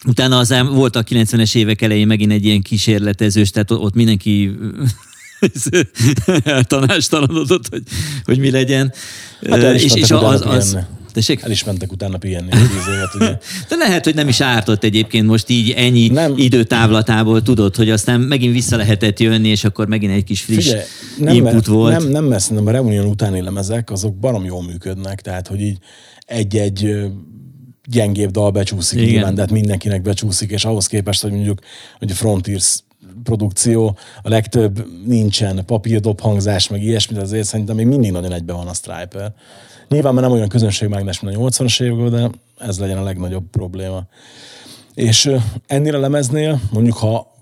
Utána 0.06 0.38
az 0.38 0.52
ám 0.52 0.66
volt 0.66 0.96
a 0.96 1.04
90-es 1.04 1.56
évek 1.56 1.82
elején 1.82 2.06
megint 2.06 2.32
egy 2.32 2.44
ilyen 2.44 2.62
kísérletezős, 2.62 3.50
tehát 3.50 3.70
ott 3.70 3.94
mindenki 3.94 4.50
tanástalanodott, 6.66 7.68
hogy, 7.68 7.82
hogy 8.24 8.38
mi 8.38 8.50
legyen. 8.50 8.92
Hát 9.50 9.62
el 9.62 9.74
is 9.74 9.82
és, 9.82 9.94
és 9.94 10.10
az, 10.10 10.46
az, 10.46 10.78
tessék? 11.12 11.42
El 11.42 11.50
is 11.50 11.64
mentek 11.64 11.92
utána 11.92 12.18
pihenni 12.18 12.48
tíz 12.50 12.94
évet, 12.94 13.14
ugye. 13.14 13.38
De 13.68 13.76
lehet, 13.76 14.04
hogy 14.04 14.14
nem 14.14 14.28
is 14.28 14.40
ártott 14.40 14.84
egyébként 14.84 15.26
most 15.26 15.48
így 15.48 15.70
ennyi 15.70 16.08
nem. 16.08 16.30
Nem. 16.30 16.38
időtávlatából 16.38 17.42
tudod, 17.42 17.76
hogy 17.76 17.90
aztán 17.90 18.20
megint 18.20 18.54
vissza 18.54 18.76
lehetett 18.76 19.20
jönni, 19.20 19.48
és 19.48 19.64
akkor 19.64 19.86
megint 19.86 20.12
egy 20.12 20.24
kis 20.24 20.40
friss 20.40 20.66
Figyelj, 20.66 20.82
nem, 21.18 21.34
input 21.34 21.52
me- 21.52 21.66
volt. 21.66 21.98
Nem, 21.98 22.08
nem 22.08 22.24
messze, 22.24 22.48
hanem 22.48 22.66
a 22.66 22.70
Reunion 22.70 23.06
utáni 23.06 23.40
lemezek, 23.40 23.90
azok 23.90 24.16
barom 24.16 24.44
jól 24.44 24.62
működnek, 24.62 25.20
tehát, 25.20 25.46
hogy 25.46 25.60
így 25.60 25.78
egy-egy 26.26 26.96
gyengébb 27.90 28.30
dal 28.30 28.50
becsúszik 28.50 28.98
Igen. 28.98 29.12
nyilván, 29.12 29.34
de 29.34 29.40
hát 29.40 29.50
mindenkinek 29.50 30.02
becsúszik, 30.02 30.50
és 30.50 30.64
ahhoz 30.64 30.86
képest, 30.86 31.22
hogy 31.22 31.32
mondjuk 31.32 31.58
hogy 31.98 32.10
a 32.10 32.14
Frontiers 32.14 32.82
produkció, 33.22 33.96
a 34.22 34.28
legtöbb 34.28 34.86
nincsen 35.06 35.64
papírdob 35.66 36.20
hangzás, 36.20 36.68
meg 36.68 36.82
ilyesmi, 36.82 37.14
de 37.14 37.22
azért 37.22 37.46
szerintem 37.46 37.76
még 37.76 37.86
mindig 37.86 38.12
nagyon 38.12 38.32
egybe 38.32 38.52
van 38.52 38.66
a 38.66 38.74
Striper. 38.74 39.32
Nyilván 39.88 40.14
már 40.14 40.22
nem 40.22 40.32
olyan 40.32 40.48
közönségmágnes, 40.48 41.20
mint 41.20 41.36
a 41.36 41.40
80-as 41.40 41.82
években, 41.82 42.10
de 42.10 42.30
ez 42.66 42.78
legyen 42.78 42.98
a 42.98 43.02
legnagyobb 43.02 43.44
probléma. 43.50 44.06
És 44.94 45.30
ennél 45.66 45.94
a 45.94 45.98
lemeznél, 45.98 46.60
mondjuk 46.72 46.96
ha 46.96 47.34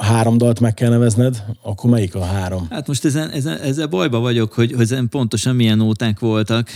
három 0.00 0.38
dalt 0.38 0.60
meg 0.60 0.74
kell 0.74 0.90
nevezned, 0.90 1.44
akkor 1.62 1.90
melyik 1.90 2.14
a 2.14 2.24
három? 2.24 2.66
Hát 2.70 2.86
most 2.86 3.04
ezen, 3.04 3.30
ezen, 3.30 3.58
ezzel 3.58 3.86
bajba 3.86 4.18
vagyok, 4.18 4.52
hogy, 4.52 4.72
hogy 4.72 4.80
ezen 4.80 5.08
pontosan 5.08 5.56
milyen 5.56 5.76
nóták 5.76 6.18
voltak. 6.18 6.68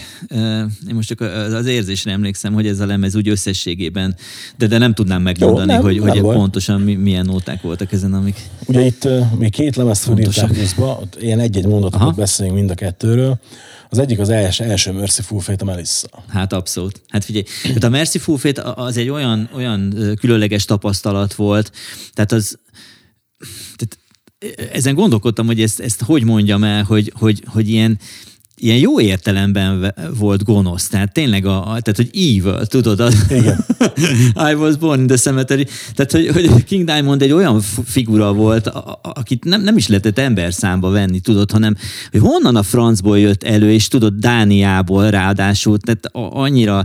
Én 0.89 0.95
most 0.95 1.09
csak 1.09 1.21
az 1.21 1.67
érzésre 1.67 2.13
emlékszem, 2.13 2.53
hogy 2.53 2.67
ez 2.67 2.81
a 2.81 2.87
lemez 2.87 3.17
úgy 3.17 3.29
összességében, 3.29 4.17
de, 4.57 4.67
de 4.67 4.79
nem 4.79 4.95
tudnám 4.95 5.23
megmondani, 5.23 5.73
nem, 5.73 5.83
hogy, 5.83 6.01
nem 6.01 6.09
hogy 6.09 6.21
baj. 6.21 6.37
pontosan 6.37 6.81
mi, 6.81 6.95
milyen 6.95 7.25
nóták 7.25 7.63
voltak 7.63 7.93
ezen, 7.93 8.15
amik... 8.15 8.37
Ugye 8.67 8.81
itt 8.81 9.09
még 9.39 9.51
két 9.51 9.77
lemezt 9.77 10.03
fölírták 10.03 10.51
pluszba, 10.51 11.01
ilyen 11.21 11.41
egy-egy 11.41 11.67
mondatot 11.67 12.01
Aha. 12.01 12.11
beszélünk 12.11 12.55
mind 12.55 12.71
a 12.71 12.75
kettőről. 12.75 13.39
Az 13.91 13.99
egyik 13.99 14.19
az 14.19 14.29
első, 14.29 14.65
első 14.65 14.93
Merciful 14.93 15.41
Fate 15.41 15.63
a 15.63 15.65
Melissa. 15.65 16.09
Hát 16.29 16.53
abszolút. 16.53 17.01
Hát 17.09 17.25
figyelj, 17.25 17.45
tehát 17.63 17.85
a 17.85 17.89
Merciful 17.89 18.39
Fate 18.39 18.63
az 18.63 18.97
egy 18.97 19.09
olyan, 19.09 19.49
olyan 19.55 19.95
különleges 20.21 20.65
tapasztalat 20.65 21.35
volt, 21.35 21.73
tehát 22.13 22.33
az 22.33 22.59
tehát 23.77 23.99
ezen 24.73 24.95
gondolkodtam, 24.95 25.47
hogy 25.47 25.63
ezt, 25.63 25.81
ezt 25.81 26.03
hogy 26.03 26.25
mondjam 26.25 26.65
el, 26.65 26.83
hogy, 26.83 27.13
hogy, 27.19 27.43
hogy 27.47 27.69
ilyen, 27.69 27.99
ilyen 28.57 28.79
jó 28.79 29.01
értelemben 29.01 29.95
volt 30.19 30.45
gonosz. 30.45 30.89
Tehát 30.89 31.13
tényleg, 31.13 31.47
a, 31.47 31.63
tehát 31.63 31.97
hogy 31.97 32.11
evil, 32.13 32.67
tudod? 32.67 33.01
Az, 33.01 33.27
Igen. 33.31 33.65
I 34.51 34.55
was 34.55 34.77
born 34.77 35.01
in 35.01 35.07
the 35.07 35.17
cemetery. 35.17 35.67
Tehát, 35.95 36.13
hogy, 36.13 36.51
hogy 36.51 36.65
King 36.65 36.85
Diamond 36.85 37.23
egy 37.23 37.33
olyan 37.33 37.61
figura 37.85 38.33
volt, 38.33 38.67
a, 38.67 38.99
a, 39.03 39.11
akit 39.15 39.45
nem, 39.45 39.63
nem 39.63 39.77
is 39.77 39.89
lehetett 39.89 40.19
ember 40.19 40.53
számba 40.53 40.91
venni, 40.91 41.21
tudod, 41.21 41.51
hanem 41.51 41.77
hogy 42.11 42.21
honnan 42.21 42.57
a 42.57 42.63
francból 42.63 43.19
jött 43.19 43.43
elő, 43.43 43.73
és 43.73 43.89
tudod, 43.89 44.15
Dániából 44.15 45.11
ráadásul, 45.11 45.79
tehát 45.79 46.05
a, 46.05 46.41
annyira 46.41 46.85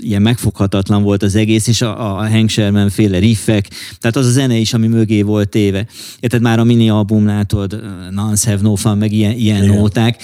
ilyen 0.00 0.22
megfoghatatlan 0.22 1.02
volt 1.02 1.22
az 1.22 1.34
egész, 1.34 1.66
és 1.66 1.82
a, 1.82 2.18
a 2.18 2.28
Hank 2.28 2.48
Sherman 2.48 2.88
féle 2.88 3.18
riffek, 3.18 3.68
tehát 4.00 4.16
az 4.16 4.26
a 4.26 4.30
zene 4.30 4.56
is, 4.56 4.74
ami 4.74 4.86
mögé 4.86 5.22
volt 5.22 5.48
téve. 5.48 5.86
Érted, 6.20 6.40
már 6.40 6.58
a 6.58 6.64
mini 6.64 6.90
albumnál 6.90 7.44
tudod, 7.44 7.80
Nance 8.10 8.50
Have 8.50 8.62
No 8.62 8.74
Fun, 8.74 8.98
meg 8.98 9.12
ilyen, 9.12 9.32
ilyen 9.32 9.62
Igen. 9.62 9.76
nóták 9.76 10.22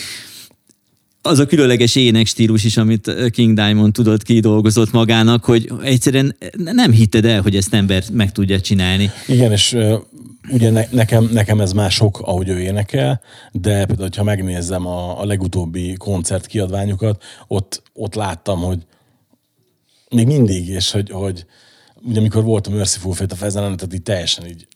az 1.27 1.39
a 1.39 1.47
különleges 1.47 1.97
énekstílus 1.97 2.65
is, 2.65 2.77
amit 2.77 3.31
King 3.31 3.55
Diamond 3.55 3.93
tudott 3.93 4.23
kidolgozott 4.23 4.93
magának, 4.93 5.45
hogy 5.45 5.73
egyszerűen 5.83 6.37
nem 6.57 6.93
hitted 6.93 7.25
el, 7.25 7.43
hogy 7.43 7.57
ezt 7.57 7.75
ember 7.75 8.03
meg 8.13 8.33
tudja 8.33 8.61
csinálni. 8.61 9.11
Igen, 9.27 9.53
és 9.53 9.77
ugye 10.51 10.71
ne, 10.71 10.85
nekem, 10.91 11.29
nekem 11.33 11.61
ez 11.61 11.73
már 11.73 11.91
sok, 11.91 12.21
ahogy 12.21 12.49
ő 12.49 12.61
énekel, 12.61 13.21
de 13.53 13.87
például, 13.87 14.09
ha 14.17 14.23
megnézem 14.23 14.87
a, 14.87 15.21
a 15.21 15.25
legutóbbi 15.25 15.95
koncert 15.99 16.47
kiadványokat, 16.47 17.23
ott, 17.47 17.83
ott 17.93 18.15
láttam, 18.15 18.61
hogy 18.61 18.79
még 20.11 20.27
mindig, 20.27 20.69
és 20.69 20.91
hogy, 20.91 21.11
hogy 21.11 21.47
ugye 22.03 22.19
amikor 22.19 22.43
volt 22.45 22.67
a 22.67 22.71
Merciful 22.71 23.15
Fate 23.15 23.35
a 23.35 23.37
fezenet, 23.37 23.77
tehát 23.77 23.95
így 23.95 24.03
teljesen 24.03 24.47
így 24.47 24.67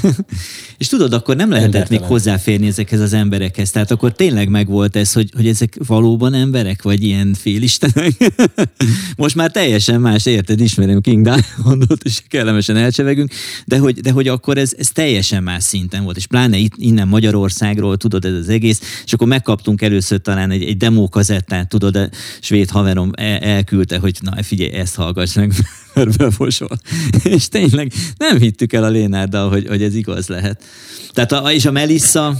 És 0.78 0.88
tudod, 0.88 1.12
akkor 1.12 1.36
nem 1.36 1.50
lehetett 1.50 1.72
még 1.72 1.80
Embertelen. 1.80 2.08
hozzáférni 2.08 2.66
ezekhez 2.66 3.00
az 3.00 3.12
emberekhez. 3.12 3.70
Tehát 3.70 3.90
akkor 3.90 4.12
tényleg 4.12 4.48
megvolt 4.48 4.96
ez, 4.96 5.12
hogy, 5.12 5.30
hogy 5.36 5.48
ezek 5.48 5.76
valóban 5.86 6.34
emberek, 6.34 6.82
vagy 6.82 7.02
ilyen 7.02 7.34
félistenek. 7.34 8.32
Most 9.16 9.34
már 9.34 9.50
teljesen 9.50 10.00
más, 10.00 10.26
érted? 10.26 10.60
Ismerem 10.60 11.00
King 11.00 11.22
Diamondot, 11.22 12.02
és 12.02 12.22
kellemesen 12.28 12.76
elcsevegünk, 12.76 13.32
de 13.64 13.78
hogy, 13.78 14.00
de 14.00 14.10
hogy 14.10 14.28
akkor 14.28 14.58
ez, 14.58 14.72
ez 14.78 14.90
teljesen 14.90 15.42
más 15.42 15.62
szinten 15.62 16.04
volt, 16.04 16.16
és 16.16 16.26
pláne 16.26 16.56
itt, 16.56 16.72
innen 16.76 17.08
Magyarországról, 17.08 17.96
tudod, 17.96 18.24
ez 18.24 18.32
az 18.32 18.48
egész, 18.48 19.02
és 19.04 19.12
akkor 19.12 19.26
megkaptunk 19.26 19.82
először 19.82 20.20
talán 20.20 20.50
egy, 20.50 20.62
egy 20.62 20.76
demo 20.76 21.08
kazettát, 21.08 21.68
tudod, 21.68 21.96
a 21.96 22.08
svéd 22.40 22.70
haverom 22.70 23.10
el, 23.14 23.38
elküldte, 23.38 23.98
hogy 23.98 24.18
na 24.20 24.42
figyelj, 24.42 24.72
ezt 24.72 24.94
hallgass 24.94 25.34
meg, 25.34 25.52
mert 25.94 26.16
befosol. 26.16 26.78
És 27.24 27.48
tényleg 27.48 27.92
nem 28.16 28.38
hittük 28.38 28.72
el 28.72 28.84
a 28.84 28.88
Lénárdal, 28.88 29.48
hogy, 29.50 29.66
hogy 29.68 29.82
ez 29.82 29.94
igaz 29.94 30.28
lehet. 30.28 30.64
Tehát 31.12 31.32
a, 31.32 31.52
és 31.52 31.64
a 31.64 31.70
Melissa, 31.70 32.36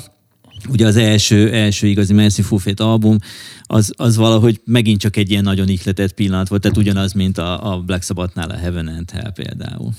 ugye 0.69 0.87
az 0.87 0.97
első, 0.97 1.53
első 1.53 1.87
igazi 1.87 2.13
Merciful 2.13 2.59
Fate 2.59 2.85
album, 2.85 3.19
az, 3.63 3.93
az 3.97 4.17
valahogy 4.17 4.61
megint 4.65 5.01
csak 5.01 5.17
egy 5.17 5.31
ilyen 5.31 5.43
nagyon 5.43 5.69
ihletett 5.69 6.13
pillanat 6.13 6.49
volt, 6.49 6.63
tehát 6.63 6.77
ugyanaz, 6.77 7.13
mint 7.13 7.39
a, 7.39 7.73
a 7.73 7.81
Black 7.81 8.03
Sabbathnál 8.03 8.51
a 8.51 8.57
Heaven 8.57 8.87
and 8.87 9.11
Hell 9.11 9.33
például. 9.33 9.91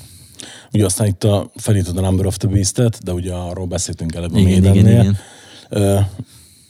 Ugye 0.72 0.86
aztán 0.86 1.08
itt 1.08 1.24
a, 1.24 1.52
felírtad 1.56 1.98
a 1.98 2.02
Number 2.02 2.26
of 2.26 2.38
the 2.38 2.48
Beast-et, 2.48 3.04
de 3.04 3.14
ugye 3.14 3.34
arról 3.34 3.66
beszéltünk 3.66 4.16
előbb 4.16 4.36
a 4.36 4.40
Igen, 4.40 4.64
igen, 4.64 4.88
igen. 4.88 5.18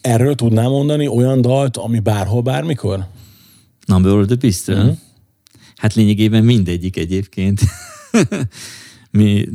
Erről 0.01 0.36
tudnám 0.36 0.69
mondani 0.69 1.07
olyan 1.07 1.41
dalt, 1.41 1.77
ami 1.77 1.99
bárhol, 1.99 2.41
bármikor? 2.41 3.05
Number 3.86 4.11
of 4.11 4.25
the 4.25 4.36
beast 4.36 4.67
Mhm. 4.67 4.89
Hát 5.84 5.93
lényegében 5.93 6.43
mindegyik 6.43 6.97
egyébként. 6.97 7.61
Mi 9.11 9.47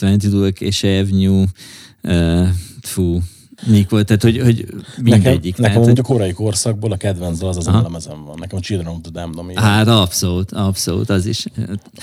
22 0.00 0.52
és 0.58 0.82
Avenue, 0.82 1.46
uh, 2.02 2.48
fú, 2.80 3.20
mik 3.66 3.90
volt, 3.90 4.06
tehát 4.06 4.22
hogy, 4.22 4.38
hogy 4.38 4.66
mindegyik. 5.02 5.56
Nekem, 5.56 5.62
nekem 5.62 5.82
tehát, 5.82 5.84
hogy... 5.84 5.98
a 5.98 6.02
korai 6.02 6.32
korszakból 6.32 6.92
a 6.92 6.96
kedvenc 6.96 7.42
az 7.42 7.56
az 7.56 7.66
a 7.66 7.82
lemezem 7.82 8.24
van. 8.24 8.36
Nekem 8.38 8.58
a 8.58 8.60
Children 8.60 8.92
of 8.92 8.98
the 9.02 9.10
Damned, 9.10 9.38
ami... 9.38 9.52
Hát 9.56 9.88
abszolút, 9.88 10.52
abszolút, 10.52 11.10
az 11.10 11.26
is. 11.26 11.44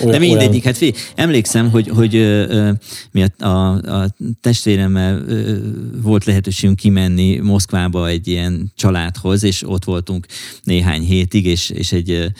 Olyan, 0.00 0.10
De 0.10 0.18
mindegyik, 0.18 0.50
olyan... 0.50 0.62
hát 0.62 0.76
figyelj, 0.76 1.02
emlékszem, 1.14 1.70
hogy, 1.70 1.88
hogy 1.88 2.14
ö, 2.16 2.70
mi 3.10 3.22
a, 3.22 3.44
a, 3.46 3.72
a 3.72 4.14
testvéremmel 4.40 5.22
ö, 5.26 5.56
volt 6.02 6.24
lehetőségünk 6.24 6.78
kimenni 6.78 7.38
Moszkvába 7.38 8.08
egy 8.08 8.28
ilyen 8.28 8.72
családhoz, 8.76 9.42
és 9.42 9.68
ott 9.68 9.84
voltunk 9.84 10.26
néhány 10.62 11.02
hétig, 11.02 11.46
és, 11.46 11.70
és 11.70 11.92
egy 11.92 12.32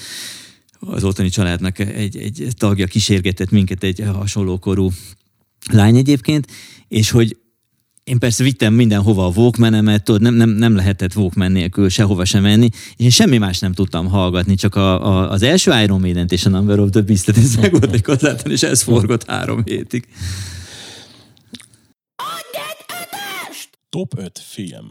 az 0.86 1.04
ottani 1.04 1.28
családnak 1.28 1.78
egy, 1.78 2.16
egy 2.16 2.48
tagja 2.58 2.86
kísérgetett 2.86 3.50
minket, 3.50 3.82
egy 3.82 4.02
hasonló 4.12 4.58
korú 4.58 4.90
lány 5.70 5.96
egyébként, 5.96 6.46
és 6.88 7.10
hogy 7.10 7.36
én 8.04 8.18
persze 8.18 8.44
vittem 8.44 8.74
mindenhova 8.74 9.26
a 9.26 9.32
Walkman-emet, 9.34 10.04
tudod, 10.04 10.20
nem, 10.20 10.34
nem, 10.34 10.50
nem 10.50 10.74
lehetett 10.74 11.16
Walkman 11.16 11.52
nélkül 11.52 11.88
sehova 11.88 12.24
sem 12.24 12.42
menni, 12.42 12.68
és 12.96 13.04
én 13.04 13.10
semmi 13.10 13.38
más 13.38 13.58
nem 13.58 13.72
tudtam 13.72 14.08
hallgatni, 14.08 14.54
csak 14.54 14.74
a, 14.74 15.06
a, 15.06 15.30
az 15.30 15.42
első 15.42 15.82
Iron 15.82 16.00
maiden 16.00 16.26
és 16.30 16.46
a 16.46 16.48
Number 16.48 16.78
of 16.78 16.90
the 16.90 17.00
Beast-et, 17.00 17.36
ez 17.36 17.56
meg 17.56 17.70
volt 17.70 17.92
egy 17.92 18.02
kazettán, 18.02 18.52
és 18.52 18.62
ez 18.62 18.82
forgott 18.82 19.24
három 19.24 19.62
hétig. 19.64 20.08
Top 23.88 24.18
5 24.18 24.42
film. 24.48 24.90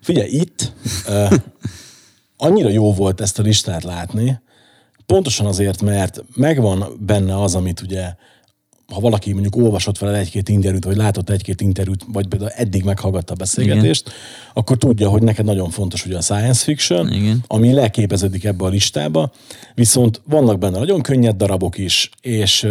Figyelj, 0.00 0.30
itt 0.30 0.72
uh, 1.08 1.34
annyira 2.36 2.68
jó 2.68 2.94
volt 2.94 3.20
ezt 3.20 3.38
a 3.38 3.42
listát 3.42 3.84
látni, 3.84 4.40
pontosan 5.10 5.46
azért, 5.46 5.82
mert 5.82 6.24
megvan 6.34 6.84
benne 6.98 7.42
az, 7.42 7.54
amit 7.54 7.80
ugye 7.80 8.14
ha 8.92 9.00
valaki 9.00 9.32
mondjuk 9.32 9.56
olvasott 9.56 9.98
vele 9.98 10.18
egy-két 10.18 10.48
interjút, 10.48 10.84
vagy 10.84 10.96
látott 10.96 11.30
egy-két 11.30 11.60
interjút, 11.60 12.04
vagy 12.12 12.26
például 12.26 12.50
eddig 12.50 12.84
meghallgatta 12.84 13.32
a 13.32 13.36
beszélgetést, 13.36 14.06
Igen. 14.06 14.18
akkor 14.54 14.76
tudja, 14.76 15.08
hogy 15.08 15.22
neked 15.22 15.44
nagyon 15.44 15.70
fontos 15.70 16.06
ugye 16.06 16.16
a 16.16 16.20
science 16.20 16.64
fiction, 16.64 17.12
Igen. 17.12 17.44
ami 17.46 17.72
leképeződik 17.72 18.44
ebbe 18.44 18.64
a 18.64 18.68
listába, 18.68 19.32
viszont 19.74 20.20
vannak 20.24 20.58
benne 20.58 20.78
nagyon 20.78 21.00
könnyed 21.00 21.36
darabok 21.36 21.78
is, 21.78 22.10
és 22.20 22.66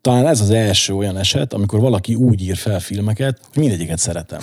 talán 0.00 0.26
ez 0.26 0.40
az 0.40 0.50
első 0.50 0.94
olyan 0.94 1.16
eset, 1.16 1.52
amikor 1.52 1.80
valaki 1.80 2.14
úgy 2.14 2.42
ír 2.42 2.56
fel 2.56 2.80
filmeket, 2.80 3.40
hogy 3.52 3.62
mindegyiket 3.62 3.98
szeretem. 3.98 4.40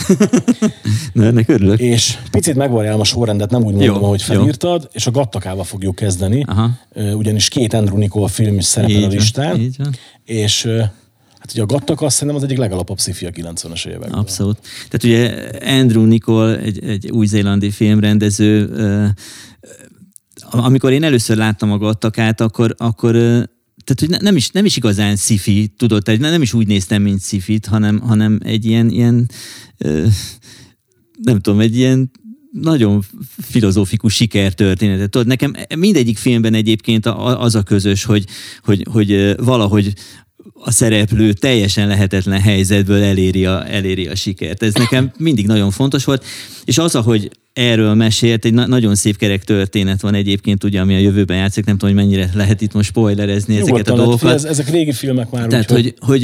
Na, 1.14 1.24
ennek 1.24 1.49
örülök. 1.49 1.80
És 1.80 2.18
picit 2.32 2.55
megvarjálom 2.55 2.99
a 2.99 3.03
sorrendet, 3.03 3.49
nem 3.49 3.64
úgy 3.64 3.74
mondom, 3.74 3.95
jó, 3.95 4.03
ahogy 4.03 4.22
felírtad, 4.22 4.82
jó. 4.82 4.88
és 4.91 5.08
a 5.08 5.12
Gattakával 5.12 5.64
fogjuk 5.64 5.95
kezdeni, 5.95 6.43
Aha. 6.47 6.70
ugyanis 7.14 7.49
két 7.49 7.74
Andrew 7.74 7.97
Nicole 7.97 8.28
film 8.28 8.58
is 8.58 8.66
szerepel 8.66 8.95
így 8.95 9.03
a 9.03 9.08
listán, 9.08 9.51
van, 9.51 9.60
így 9.60 9.76
van. 9.78 9.95
és 10.26 10.70
Hát 11.39 11.51
ugye 11.51 11.62
a 11.62 11.66
Gattak 11.66 12.01
azt 12.01 12.14
szerintem 12.14 12.38
az 12.38 12.43
egyik 12.43 12.58
legalapabb 12.58 12.99
sci 12.99 13.26
a 13.26 13.30
90-es 13.30 13.88
években. 13.88 14.12
Abszolút. 14.12 14.58
Tehát 14.89 15.03
ugye 15.03 15.49
Andrew 15.80 16.03
Nicole, 16.03 16.60
egy, 16.60 16.84
egy 16.84 17.12
új-zélandi 17.12 17.72
filmrendező, 17.72 18.70
amikor 20.51 20.91
én 20.91 21.03
először 21.03 21.38
láttam 21.38 21.72
a 21.72 21.78
Gattakát, 21.78 22.41
akkor, 22.41 22.76
akkor 22.78 23.16
tehát, 23.88 24.00
hogy 24.00 24.24
nem 24.24 24.36
is, 24.36 24.50
nem 24.50 24.66
is 24.66 24.78
igazán 24.78 25.16
sci 25.16 25.72
tudod, 25.78 26.04
tehát 26.04 26.20
nem 26.20 26.42
is 26.42 26.54
úgy 26.54 26.68
néztem, 26.68 27.02
mint 27.02 27.22
sci 27.22 27.60
hanem, 27.68 28.00
hanem 28.00 28.40
egy 28.44 28.66
ilyen, 28.66 28.90
ilyen 28.90 29.30
nem 31.22 31.40
tudom, 31.42 31.60
egy 31.60 31.78
ilyen 31.78 32.12
nagyon 32.52 33.04
filozófikus 33.42 34.14
sikertörténetet. 34.14 35.10
Tudod, 35.10 35.28
nekem 35.28 35.56
mindegyik 35.76 36.18
filmben 36.18 36.54
egyébként 36.54 37.06
az 37.06 37.56
a 37.56 37.64
közös, 37.64 38.04
hogy, 38.04 38.26
hogy, 38.64 38.86
hogy 38.92 39.36
valahogy 39.38 39.94
a 40.54 40.72
szereplő 40.72 41.34
teljesen 41.34 41.88
lehetetlen 41.88 42.41
helyzetből 42.41 43.04
eléri 43.04 43.45
a, 43.45 43.68
eléri 43.70 44.08
a 44.08 44.16
sikert. 44.16 44.64
Ez 44.64 44.74
nekem 44.74 45.12
mindig 45.18 45.48
nagyon 45.48 45.72
fontos 45.72 46.04
volt, 46.06 46.26
és 46.66 46.78
az, 46.78 46.95
ahogy 46.95 47.32
erről 47.54 47.93
mesélt, 47.93 48.45
egy 48.45 48.54
na- 48.54 48.68
nagyon 48.68 48.95
szép 48.95 49.18
kerek 49.18 49.43
történet 49.43 50.02
van 50.02 50.14
egyébként, 50.14 50.64
ugye, 50.64 50.80
ami 50.80 50.95
a 50.95 51.00
jövőben 51.00 51.38
játszik, 51.38 51.66
nem 51.66 51.78
tudom, 51.78 51.95
hogy 51.95 52.06
mennyire 52.06 52.30
lehet 52.34 52.62
itt 52.62 52.74
most 52.74 52.89
spoilerezni 52.89 53.54
Nyugodtan, 53.54 53.76
ezeket 53.76 53.93
a 53.93 53.98
dolgokat. 53.98 54.34
Ez, 54.34 54.43
ezek 54.43 54.70
régi 54.70 54.91
filmek 54.91 55.30
már. 55.30 55.48
Tehát, 55.48 55.72
hogy, 55.72 55.93
hogy, 56.00 56.24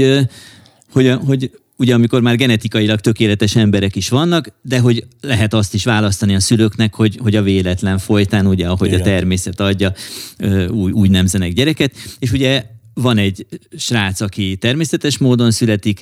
hogy, 0.91 1.09
hogy, 1.09 1.17
hogy 1.25 1.51
ugye 1.77 1.93
amikor 1.93 2.21
már 2.21 2.35
genetikailag 2.35 2.99
tökéletes 2.99 3.55
emberek 3.55 3.95
is 3.95 4.09
vannak, 4.09 4.47
de 4.61 4.79
hogy 4.79 5.05
lehet 5.21 5.53
azt 5.53 5.73
is 5.73 5.83
választani 5.83 6.35
a 6.35 6.39
szülőknek, 6.39 6.93
hogy, 6.93 7.19
hogy 7.21 7.35
a 7.35 7.41
véletlen 7.41 7.97
folytán, 7.97 8.47
ugye, 8.47 8.67
ahogy 8.67 8.87
Igen. 8.87 8.99
a 8.99 9.03
természet 9.03 9.59
adja, 9.59 9.93
úgy, 10.69 10.91
úgy 10.91 11.09
nemzenek 11.09 11.53
gyereket, 11.53 11.91
és 12.19 12.31
ugye 12.31 12.63
van 12.93 13.17
egy 13.17 13.45
srác, 13.77 14.21
aki 14.21 14.55
természetes 14.55 15.17
módon 15.17 15.51
születik, 15.51 16.01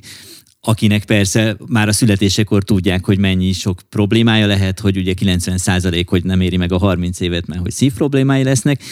akinek 0.63 1.05
persze 1.05 1.57
már 1.67 1.87
a 1.87 1.91
születésekor 1.91 2.63
tudják, 2.63 3.05
hogy 3.05 3.17
mennyi 3.17 3.51
sok 3.51 3.81
problémája 3.89 4.47
lehet, 4.47 4.79
hogy 4.79 4.97
ugye 4.97 5.13
90 5.13 5.57
százalék, 5.57 6.09
hogy 6.09 6.23
nem 6.23 6.41
éri 6.41 6.57
meg 6.57 6.71
a 6.71 6.77
30 6.77 7.19
évet, 7.19 7.47
mert 7.47 7.61
hogy 7.61 7.71
szív 7.71 7.93
problémái 7.93 8.43
lesznek, 8.43 8.83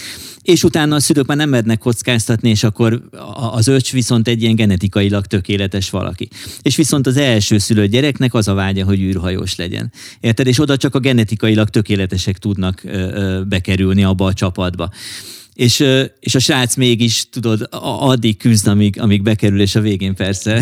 és 0.42 0.64
utána 0.64 0.96
a 0.96 1.00
szülők 1.00 1.26
már 1.26 1.38
nem 1.38 1.50
mernek 1.50 1.80
kockáztatni, 1.80 2.50
és 2.50 2.64
akkor 2.64 3.10
az 3.52 3.68
öcs 3.68 3.92
viszont 3.92 4.28
egy 4.28 4.42
ilyen 4.42 4.56
genetikailag 4.56 5.26
tökéletes 5.26 5.90
valaki. 5.90 6.28
És 6.62 6.76
viszont 6.76 7.08
az 7.08 7.18
első 7.18 7.58
szülött 7.58 7.90
gyereknek 7.90 8.34
az 8.34 8.48
a 8.48 8.54
vágya, 8.54 8.86
hogy 8.86 9.00
űrhajós 9.02 9.56
legyen. 9.56 9.92
Érted? 10.20 10.48
És 10.48 10.60
oda 10.60 10.78
csak 10.78 10.96
a 10.96 11.00
genetikailag 11.00 11.70
tökéletesek 11.70 12.38
tudnak 12.38 12.84
bekerülni 13.48 14.04
abba 14.04 14.26
a 14.26 14.34
csapatba 14.34 14.92
és, 15.60 15.86
és 16.20 16.36
a 16.36 16.40
srác 16.40 16.76
mégis, 16.76 17.30
tudod, 17.30 17.68
addig 17.82 18.38
küzd, 18.38 18.68
amíg, 18.68 19.02
amíg 19.02 19.22
bekerül, 19.22 19.62
és 19.62 19.76
a 19.76 19.82
végén 19.82 20.16
persze 20.16 20.62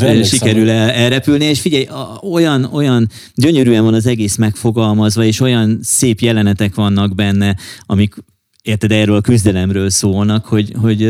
hát 0.00 0.26
sikerül 0.32 0.70
el, 0.70 0.90
elrepülni, 0.90 1.44
és 1.44 1.60
figyelj, 1.60 1.88
olyan, 2.22 2.64
olyan 2.64 3.08
gyönyörűen 3.34 3.84
van 3.84 3.94
az 3.94 4.06
egész 4.06 4.36
megfogalmazva, 4.36 5.24
és 5.24 5.40
olyan 5.40 5.78
szép 5.82 6.20
jelenetek 6.20 6.74
vannak 6.74 7.14
benne, 7.14 7.56
amik, 7.86 8.14
érted, 8.62 8.92
erről 8.92 9.16
a 9.16 9.20
küzdelemről 9.20 9.90
szólnak, 9.90 10.46
hogy, 10.46 10.72
hogy 10.80 11.02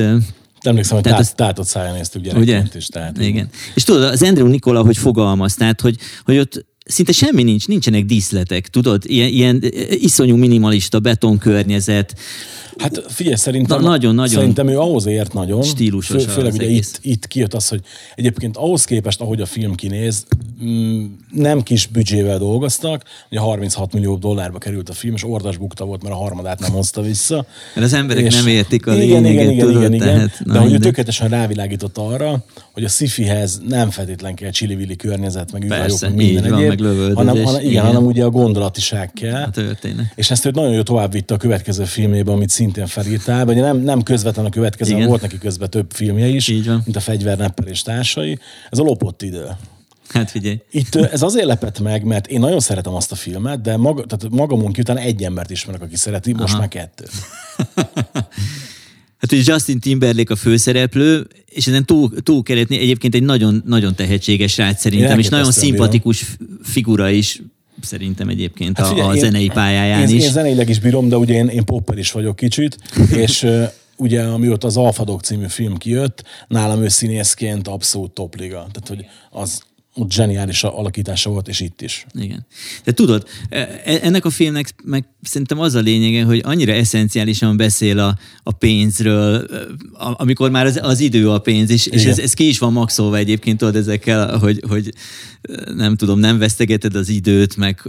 Emlékszem, 0.60 0.94
hogy 0.94 1.04
tehát 1.04 1.18
tát, 1.18 1.36
tátott 1.36 1.66
száján 1.66 1.94
néztük 1.94 2.22
gyerekként 2.22 2.68
ugye? 2.68 2.78
is. 2.78 2.86
Tehát 2.86 3.18
Igen. 3.18 3.48
És 3.74 3.82
tudod, 3.82 4.02
az 4.02 4.22
Andrew 4.22 4.46
Nikola, 4.46 4.82
hogy 4.82 4.96
fogalmaz, 4.96 5.54
tehát, 5.54 5.80
hogy, 5.80 5.96
hogy 6.24 6.38
ott 6.38 6.66
szinte 6.90 7.12
semmi 7.12 7.42
nincs, 7.42 7.66
nincsenek 7.66 8.04
díszletek, 8.04 8.68
tudod, 8.68 9.02
ilyen, 9.06 9.28
ilyen 9.28 9.62
iszonyú 9.90 10.36
minimalista 10.36 10.98
betonkörnyezet, 11.00 12.14
Hát 12.80 13.04
figyelj, 13.08 13.36
szerintem, 13.36 13.80
Na, 13.80 13.88
nagyon, 13.88 14.14
nagyon 14.14 14.34
szerintem 14.34 14.68
ő 14.68 14.78
ahhoz 14.78 15.06
ért 15.06 15.32
nagyon. 15.32 15.62
Stílusos 15.62 16.24
fő, 16.24 16.30
Főleg 16.30 16.52
ugye 16.52 16.66
itt, 16.66 16.98
itt 17.02 17.26
kijött 17.26 17.54
az, 17.54 17.68
hogy 17.68 17.80
egyébként 18.14 18.56
ahhoz 18.56 18.84
képest, 18.84 19.20
ahogy 19.20 19.40
a 19.40 19.46
film 19.46 19.74
kinéz, 19.74 20.26
mm, 20.64 21.04
nem 21.32 21.62
kis 21.62 21.86
büdzsével 21.86 22.38
dolgoztak, 22.38 23.02
ugye 23.30 23.40
36 23.40 23.92
millió 23.92 24.16
dollárba 24.16 24.58
került 24.58 24.88
a 24.88 24.92
film, 24.92 25.14
és 25.14 25.24
ordas 25.24 25.56
bukta 25.56 25.84
volt, 25.84 26.02
mert 26.02 26.14
a 26.14 26.18
harmadát 26.18 26.60
nem 26.60 26.70
hozta 26.70 27.02
vissza. 27.02 27.46
Mert 27.74 27.86
az 27.86 27.92
emberek 27.92 28.24
és 28.24 28.34
nem 28.34 28.46
értik 28.46 28.86
a 28.86 28.94
igen, 28.94 29.22
lényeget, 29.22 29.32
igen, 29.32 29.50
igen, 29.50 29.66
tudod, 29.66 29.80
igen, 29.80 29.92
igen, 29.92 30.06
tehát, 30.06 30.52
De 30.52 30.58
hogy 30.58 30.72
ő 30.72 30.78
tökéletesen 30.78 31.28
rávilágított 31.28 31.98
arra, 31.98 32.44
hogy 32.72 32.84
a 32.84 32.88
szifihez 32.88 33.60
nem 33.68 33.90
feltétlen 33.90 34.34
kell 34.34 34.50
csili 34.50 34.96
környezet, 34.96 35.52
meg 35.52 35.64
űrhajók, 35.64 36.14
minden 36.14 36.54
egyéb, 36.54 36.79
meg 36.80 37.12
hanem, 37.14 37.44
hanem, 37.44 37.60
igen, 37.60 37.70
igen, 37.70 37.84
hanem 37.84 38.04
ugye 38.04 38.24
a 38.24 38.30
gondolatiság 38.30 39.12
kell. 39.12 39.42
A 39.42 39.50
történet. 39.50 40.12
És 40.14 40.30
ezt 40.30 40.44
ő 40.44 40.50
nagyon 40.50 40.72
jó 40.72 40.82
tovább 40.82 41.12
vitte 41.12 41.34
a 41.34 41.36
következő 41.36 41.84
filmében, 41.84 42.34
amit 42.34 42.48
szintén 42.48 42.86
felírtál, 42.86 43.44
vagy 43.44 43.56
nem, 43.56 43.76
nem 43.76 44.02
közvetlen 44.02 44.44
a 44.44 44.50
következő, 44.50 44.94
Igen. 44.94 45.08
volt 45.08 45.20
neki 45.20 45.38
közben 45.38 45.70
több 45.70 45.90
filmje 45.92 46.26
is, 46.26 46.48
Így 46.48 46.66
van. 46.66 46.82
mint 46.84 46.96
a 46.96 47.00
Fegyverneppel 47.00 47.66
és 47.66 47.82
társai. 47.82 48.38
Ez 48.70 48.78
a 48.78 48.82
lopott 48.82 49.22
idő. 49.22 49.46
Hát 50.08 50.30
figyelj. 50.30 50.58
Itt 50.70 50.94
ez 50.94 51.22
azért 51.22 51.46
lepett 51.46 51.80
meg, 51.80 52.04
mert 52.04 52.26
én 52.26 52.40
nagyon 52.40 52.60
szeretem 52.60 52.94
azt 52.94 53.12
a 53.12 53.14
filmet, 53.14 53.60
de 53.60 53.76
maga, 53.76 54.04
tehát 54.04 54.34
magamon 54.34 54.72
után 54.78 54.96
egy 54.98 55.22
embert 55.22 55.50
ismerek, 55.50 55.82
aki 55.82 55.96
szereti, 55.96 56.32
most 56.32 56.52
Aha. 56.52 56.58
már 56.58 56.68
kettő. 56.68 57.04
Hát 59.20 59.30
hogy 59.30 59.46
Justin 59.46 59.80
Timberlake 59.80 60.32
a 60.32 60.36
főszereplő, 60.36 61.26
és 61.48 61.66
ezen 61.66 61.84
túl, 61.84 62.10
túl 62.22 62.42
keretni 62.42 62.78
egyébként 62.78 63.14
egy 63.14 63.22
nagyon, 63.22 63.62
nagyon 63.66 63.94
tehetséges 63.94 64.52
srác 64.52 64.80
szerintem, 64.80 65.18
és 65.18 65.28
nagyon 65.28 65.52
szimpatikus 65.52 66.36
figura 66.62 67.10
is 67.10 67.42
szerintem 67.82 68.28
egyébként 68.28 68.78
hát 68.78 68.98
a, 68.98 69.08
a 69.08 69.16
zenei 69.16 69.48
pályáján 69.48 70.08
én, 70.08 70.16
is. 70.16 70.24
Én 70.24 70.30
zeneileg 70.30 70.68
is 70.68 70.78
bírom, 70.78 71.08
de 71.08 71.16
ugye 71.16 71.34
én, 71.34 71.46
én 71.46 71.64
popper 71.64 71.98
is 71.98 72.12
vagyok 72.12 72.36
kicsit, 72.36 72.78
és 73.24 73.46
ugye 73.96 74.22
amióta 74.22 74.66
az 74.66 74.76
Alfadok 74.76 75.20
című 75.20 75.46
film 75.48 75.76
kijött, 75.76 76.24
nálam 76.48 76.82
ő 76.82 76.88
színészként 76.88 77.68
abszolút 77.68 78.10
topliga. 78.10 78.56
Tehát, 78.56 78.88
hogy 78.88 79.06
az, 79.30 79.62
ott 80.00 80.12
zseniális 80.12 80.64
alakítása 80.64 81.30
volt, 81.30 81.48
és 81.48 81.60
itt 81.60 81.82
is. 81.82 82.06
Igen. 82.14 82.46
De 82.84 82.92
tudod, 82.92 83.26
e, 83.48 83.58
e, 83.84 83.98
ennek 84.02 84.24
a 84.24 84.30
filmnek 84.30 84.74
meg 84.84 85.04
szerintem 85.22 85.58
az 85.58 85.74
a 85.74 85.80
lényege, 85.80 86.24
hogy 86.24 86.40
annyira 86.44 86.72
eszenciálisan 86.72 87.56
beszél 87.56 87.98
a, 87.98 88.18
a 88.42 88.52
pénzről, 88.52 89.46
amikor 89.92 90.50
már 90.50 90.66
az, 90.66 90.80
az 90.82 91.00
idő 91.00 91.30
a 91.30 91.38
pénz, 91.38 91.70
és, 91.70 91.86
és 91.86 92.04
ez, 92.04 92.18
ez 92.18 92.34
ki 92.34 92.48
is 92.48 92.58
van 92.58 92.72
maxolva 92.72 93.16
egyébként, 93.16 93.58
tudod, 93.58 93.76
ezekkel, 93.76 94.38
hogy, 94.38 94.62
hogy 94.68 94.92
nem 95.74 95.96
tudom, 95.96 96.18
nem 96.18 96.38
vesztegeted 96.38 96.94
az 96.94 97.08
időt, 97.08 97.56
meg 97.56 97.80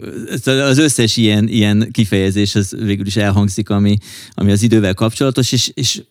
az 0.45 0.77
összes 0.77 1.17
ilyen, 1.17 1.47
ilyen 1.47 1.89
kifejezés 1.91 2.55
az 2.55 2.75
végül 2.79 3.05
is 3.05 3.15
elhangzik, 3.15 3.69
ami, 3.69 3.97
ami 4.33 4.51
az 4.51 4.61
idővel 4.61 4.93
kapcsolatos, 4.93 5.51
és, 5.51 5.71
és 5.73 6.01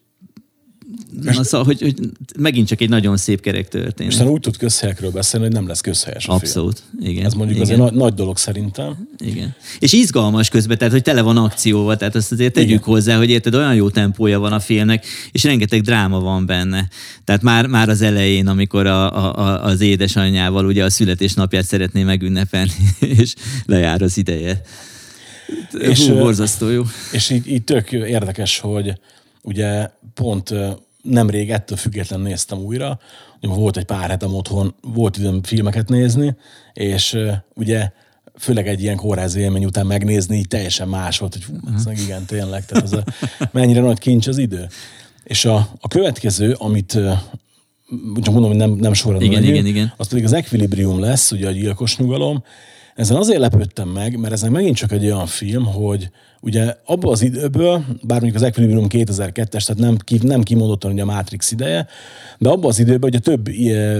Na, 1.22 1.44
szóval, 1.44 1.66
hogy, 1.66 1.80
hogy 1.80 1.94
megint 2.38 2.68
csak 2.68 2.80
egy 2.80 2.88
nagyon 2.88 3.16
szép 3.16 3.40
kerek 3.40 3.68
történet. 3.68 4.12
És 4.12 4.20
úgy 4.20 4.40
tud 4.40 4.56
közhelyekről 4.56 5.10
beszélni, 5.10 5.46
hogy 5.46 5.54
nem 5.54 5.66
lesz 5.66 5.80
közhelyes 5.80 6.26
a 6.26 6.32
Abszolút, 6.32 6.82
film. 6.90 7.10
igen. 7.10 7.24
Ez 7.24 7.32
mondjuk 7.32 7.58
igen. 7.58 7.70
azért 7.70 7.90
nagy, 7.90 8.00
nagy 8.00 8.14
dolog 8.14 8.38
szerintem. 8.38 9.08
Igen. 9.18 9.54
És 9.78 9.92
izgalmas 9.92 10.48
közben, 10.48 10.78
tehát 10.78 10.92
hogy 10.92 11.02
tele 11.02 11.20
van 11.20 11.36
akcióval, 11.36 11.96
tehát 11.96 12.14
azt 12.14 12.32
azért 12.32 12.52
tegyük 12.52 12.70
Igen. 12.70 12.82
hozzá, 12.82 13.16
hogy 13.16 13.30
érted, 13.30 13.54
olyan 13.54 13.74
jó 13.74 13.90
tempója 13.90 14.38
van 14.38 14.52
a 14.52 14.60
filmnek, 14.60 15.06
és 15.32 15.44
rengeteg 15.44 15.80
dráma 15.80 16.20
van 16.20 16.46
benne. 16.46 16.88
Tehát 17.24 17.42
már, 17.42 17.66
már 17.66 17.88
az 17.88 18.02
elején, 18.02 18.46
amikor 18.46 18.86
a, 18.86 19.34
a, 19.34 19.64
az 19.64 19.80
édesanyjával 19.80 20.66
ugye 20.66 20.84
a 20.84 20.90
születésnapját 20.90 21.64
szeretné 21.64 22.02
megünnepelni, 22.02 22.72
és 23.20 23.34
lejár 23.66 24.02
az 24.02 24.16
ideje. 24.16 24.62
És, 25.78 26.06
Hú, 26.06 26.14
borzasztó 26.14 26.68
jó. 26.68 26.82
És 27.12 27.30
így, 27.30 27.48
így 27.48 27.64
tök 27.64 27.92
érdekes, 27.92 28.58
hogy 28.58 28.92
ugye 29.42 29.90
pont 30.14 30.54
nemrég 31.02 31.50
ettől 31.50 31.78
független 31.78 32.20
néztem 32.20 32.58
újra, 32.58 32.98
volt 33.40 33.76
egy 33.76 33.84
pár 33.84 34.10
hetem 34.10 34.34
otthon, 34.34 34.74
volt 34.82 35.16
időm 35.16 35.42
filmeket 35.42 35.88
nézni, 35.88 36.36
és 36.72 37.18
ugye 37.54 37.90
főleg 38.38 38.68
egy 38.68 38.82
ilyen 38.82 38.96
kórházi 38.96 39.40
élmény 39.40 39.64
után 39.64 39.86
megnézni, 39.86 40.36
így 40.36 40.48
teljesen 40.48 40.88
más 40.88 41.18
volt, 41.18 41.32
hogy 41.32 41.42
fú, 41.42 41.54
ez 41.74 41.84
meg 41.84 41.98
igen, 41.98 42.24
tényleg, 42.24 42.66
tehát 42.66 42.84
az 42.84 42.92
a, 42.92 43.04
mennyire 43.52 43.80
nagy 43.80 43.98
kincs 43.98 44.26
az 44.26 44.38
idő. 44.38 44.68
És 45.24 45.44
a, 45.44 45.68
a 45.80 45.88
következő, 45.88 46.52
amit 46.58 46.98
csak 48.22 48.32
mondom, 48.32 48.50
hogy 48.50 48.56
nem, 48.56 48.70
nem 48.70 48.92
sorrendben 48.92 49.30
igen, 49.30 49.44
igen, 49.44 49.66
igen. 49.66 49.92
az 49.96 50.08
pedig 50.08 50.24
az 50.24 50.32
Equilibrium 50.32 51.00
lesz, 51.00 51.32
ugye 51.32 51.48
a 51.48 51.50
gyilkos 51.50 51.96
nyugalom. 51.96 52.44
Ezen 52.94 53.16
azért 53.16 53.38
lepődtem 53.38 53.88
meg, 53.88 54.18
mert 54.18 54.32
ez 54.32 54.42
megint 54.42 54.76
csak 54.76 54.92
egy 54.92 55.04
olyan 55.04 55.26
film, 55.26 55.64
hogy 55.64 56.10
ugye 56.40 56.74
abban 56.84 57.12
az 57.12 57.22
időből, 57.22 57.84
bár 58.02 58.20
mondjuk 58.20 58.34
az 58.34 58.42
Equilibrium 58.42 58.86
2002-es, 58.88 59.66
tehát 59.66 59.76
nem, 59.76 59.96
nem 60.22 60.42
kimondottan 60.42 60.92
ugye 60.92 61.02
a 61.02 61.04
Matrix 61.04 61.52
ideje, 61.52 61.86
de 62.38 62.48
abban 62.48 62.70
az 62.70 62.78
időben 62.78 63.08
ugye 63.08 63.18
több 63.18 63.48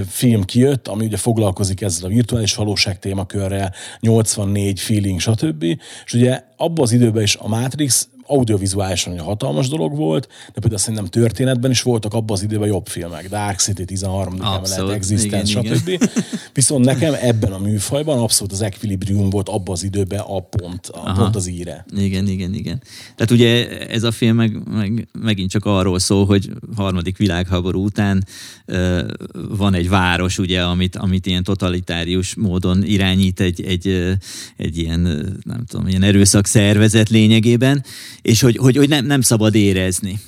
film 0.07 0.43
kijött, 0.43 0.87
ami 0.87 1.05
ugye 1.05 1.17
foglalkozik 1.17 1.81
ezzel 1.81 2.09
a 2.09 2.13
virtuális 2.13 2.55
valóság 2.55 2.99
témakörrel, 2.99 3.73
84 3.99 4.79
feeling, 4.79 5.19
stb. 5.19 5.63
És 6.05 6.13
ugye 6.13 6.43
abban 6.57 6.83
az 6.83 6.91
időben 6.91 7.23
is 7.23 7.35
a 7.35 7.47
Matrix 7.47 8.07
audiovizuálisan 8.25 9.19
hatalmas 9.19 9.67
dolog 9.67 9.95
volt, 9.95 10.27
de 10.27 10.59
például 10.59 10.79
szerintem 10.79 11.05
történetben 11.05 11.71
is 11.71 11.81
voltak 11.81 12.13
abban 12.13 12.37
az 12.37 12.43
időben 12.43 12.67
jobb 12.67 12.87
filmek. 12.87 13.29
Dark 13.29 13.59
City 13.59 13.85
13. 13.85 14.41
emelet, 14.41 14.89
Existence, 14.89 15.45
stb. 15.45 15.87
Igen. 15.87 16.09
Viszont 16.53 16.85
nekem 16.85 17.13
ebben 17.21 17.51
a 17.51 17.59
műfajban 17.59 18.19
abszolút 18.19 18.51
az 18.51 18.61
Equilibrium 18.61 19.29
volt 19.29 19.49
abban 19.49 19.73
az 19.75 19.83
időben 19.83 20.19
a 20.19 20.39
pont, 20.39 20.87
a 20.87 21.13
pont 21.13 21.35
az 21.35 21.47
íre. 21.47 21.85
Igen, 21.97 22.27
igen, 22.27 22.53
igen. 22.53 22.81
Tehát 23.15 23.31
ugye 23.31 23.79
ez 23.87 24.03
a 24.03 24.11
film 24.11 24.35
meg, 24.35 24.67
meg, 24.69 25.07
megint 25.21 25.49
csak 25.49 25.65
arról 25.65 25.99
szól, 25.99 26.25
hogy 26.25 26.49
harmadik 26.75 27.17
világháború 27.17 27.83
után 27.83 28.25
uh, 28.67 29.01
van 29.49 29.73
egy 29.73 29.89
város, 29.89 30.37
ugye, 30.37 30.61
amit, 30.61 30.95
amit 30.95 31.25
ilyen 31.25 31.43
totalitárius 31.43 32.35
módon 32.35 32.83
irányít 32.83 33.39
egy, 33.39 33.61
egy, 33.61 34.17
egy 34.57 34.77
ilyen, 34.77 35.01
nem 35.43 35.65
tudom, 35.65 35.87
ilyen 35.87 36.03
erőszak 36.03 36.45
szervezet 36.45 37.09
lényegében, 37.09 37.83
és 38.21 38.41
hogy, 38.41 38.57
hogy, 38.57 38.75
hogy 38.75 38.89
nem, 38.89 39.05
nem 39.05 39.21
szabad 39.21 39.55
érezni. 39.55 40.19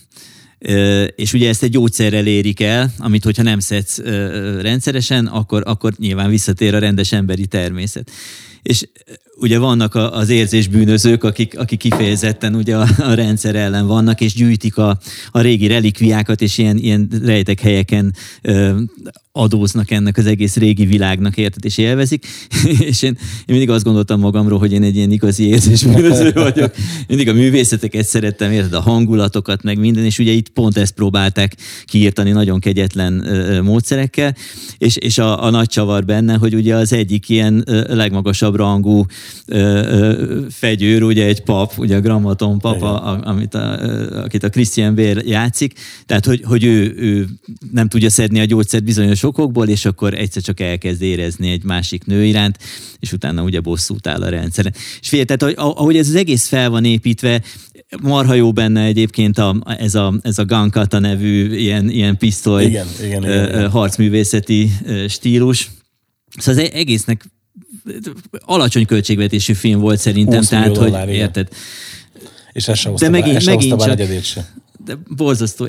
És 1.16 1.34
ugye 1.34 1.50
ezt 1.50 1.64
egy 1.64 1.70
gyógyszerrel 1.70 2.28
érik 2.28 2.62
el, 2.62 2.94
amit 2.98 3.24
hogyha 3.24 3.44
nem 3.44 3.60
szedsz 3.60 3.98
rendszeresen, 4.62 5.28
akkor, 5.28 5.64
akkor 5.66 5.94
nyilván 5.98 6.30
visszatér 6.30 6.76
a 6.76 6.80
rendes 6.80 7.12
emberi 7.12 7.46
természet. 7.46 8.12
És 8.62 8.88
ugye 9.44 9.60
vannak 9.60 9.96
az 9.96 10.30
érzésbűnözők, 10.30 11.24
akik, 11.24 11.60
akik 11.60 11.80
kifejezetten 11.80 12.56
ugye 12.56 12.78
a, 12.78 12.88
a 12.98 13.14
rendszer 13.14 13.56
ellen 13.56 13.88
vannak, 13.88 14.22
és 14.22 14.34
gyűjtik 14.34 14.78
a, 14.78 14.98
a 15.32 15.42
régi 15.42 15.68
relikviákat, 15.68 16.42
és 16.42 16.58
ilyen, 16.58 16.78
ilyen 16.78 17.10
rejtek 17.24 17.60
helyeken 17.60 18.14
ö, 18.42 18.80
adóznak 19.36 19.92
ennek 19.92 20.18
az 20.18 20.26
egész 20.26 20.56
régi 20.56 20.86
világnak, 20.86 21.38
érted, 21.38 21.66
és 21.66 21.78
élvezik. 21.78 22.26
és 22.90 23.02
én, 23.02 23.18
én 23.20 23.46
mindig 23.46 23.70
azt 23.70 23.84
gondoltam 23.84 24.20
magamról, 24.20 24.60
hogy 24.60 24.72
én 24.72 24.84
egy 24.84 24.96
ilyen 24.96 25.12
igazi 25.12 25.48
érzésbűnöző 25.48 26.32
vagyok. 26.50 26.76
Mindig 27.08 27.30
a 27.30 27.34
művészeteket 27.34 28.06
szerettem, 28.06 28.52
érted, 28.52 28.74
a 28.74 28.82
hangulatokat, 28.82 29.64
meg 29.64 29.80
minden, 29.80 30.06
és 30.06 30.20
ugye 30.20 30.32
itt 30.32 30.50
pont 30.50 30.78
ezt 30.78 30.94
próbálták 30.94 31.56
kiírtani 31.86 32.32
nagyon 32.32 32.60
kegyetlen 32.60 33.28
ö, 33.28 33.62
módszerekkel, 33.62 34.36
és, 34.78 34.96
és 34.96 35.18
a, 35.18 35.44
a 35.44 35.50
nagy 35.50 35.68
csavar 35.68 36.06
benne, 36.06 36.36
hogy 36.36 36.56
ugye 36.56 36.76
az 36.76 36.94
egyik 36.94 37.30
ilyen 37.30 37.64
ö, 37.66 37.96
legmagasabb 37.96 38.56
rangú 38.56 39.06
fegyőr, 40.50 41.04
ugye 41.04 41.26
egy 41.26 41.42
pap, 41.42 41.78
ugye 41.78 41.96
a 41.96 42.02
grammaton 42.02 42.60
papa, 42.60 43.02
a, 43.02 43.20
amit 43.24 43.54
a, 43.54 43.80
akit 44.24 44.44
a 44.44 44.50
Christian 44.50 44.96
Bale 44.96 45.22
játszik, 45.26 45.74
tehát 46.06 46.26
hogy, 46.26 46.42
hogy 46.46 46.64
ő, 46.64 46.94
ő 46.98 47.28
nem 47.72 47.88
tudja 47.88 48.10
szedni 48.10 48.40
a 48.40 48.46
gyógyszert 48.46 48.84
bizonyos 48.84 49.24
okokból, 49.24 49.68
és 49.68 49.86
akkor 49.86 50.14
egyszer 50.14 50.42
csak 50.42 50.60
elkezd 50.60 51.02
érezni 51.02 51.52
egy 51.52 51.64
másik 51.64 52.06
nő 52.06 52.26
iránt, 52.26 52.58
és 53.00 53.12
utána 53.14 53.44
ugye 53.44 53.60
bosszút 53.60 54.08
áll 54.08 54.22
a 54.22 54.30
rendszeren. 54.30 54.74
És 55.00 55.10
figyelj, 55.10 55.28
tehát 55.28 55.58
ahogy 55.58 55.98
ez 55.98 56.08
az 56.08 56.16
egész 56.16 56.48
fel 56.48 56.70
van 56.70 56.86
építve, 56.86 57.42
marha 58.02 58.34
jó 58.34 58.52
benne 58.52 58.84
egyébként 58.84 59.38
a, 59.38 59.56
ez, 59.78 59.96
a, 59.96 60.14
ez 60.22 60.38
a 60.38 60.46
Gankata 60.46 61.00
nevű 61.00 61.56
ilyen, 61.56 61.90
ilyen 61.90 62.18
pisztoly 62.18 62.66
igen, 62.66 62.88
igen, 63.04 63.24
igen, 63.24 63.50
igen. 63.50 63.70
harcművészeti 63.70 64.72
stílus. 65.08 65.72
Szóval 66.38 66.64
az 66.64 66.70
egésznek 66.74 67.26
alacsony 68.40 68.86
költségvetésű 68.86 69.54
film 69.54 69.80
volt 69.80 70.00
szerintem, 70.00 70.44
tehát 70.44 70.78
hogy 70.78 70.78
dollár, 70.78 71.10
érted. 71.10 71.48
És 72.52 72.68
ez 72.68 72.78
sem 72.78 72.92
hozta, 72.92 73.06
De 73.06 73.12
megint, 73.12 73.46
megint 73.46 73.84
csak, 73.84 74.24
se. 74.24 74.54
De 74.86 74.98
borzasztó. 75.16 75.68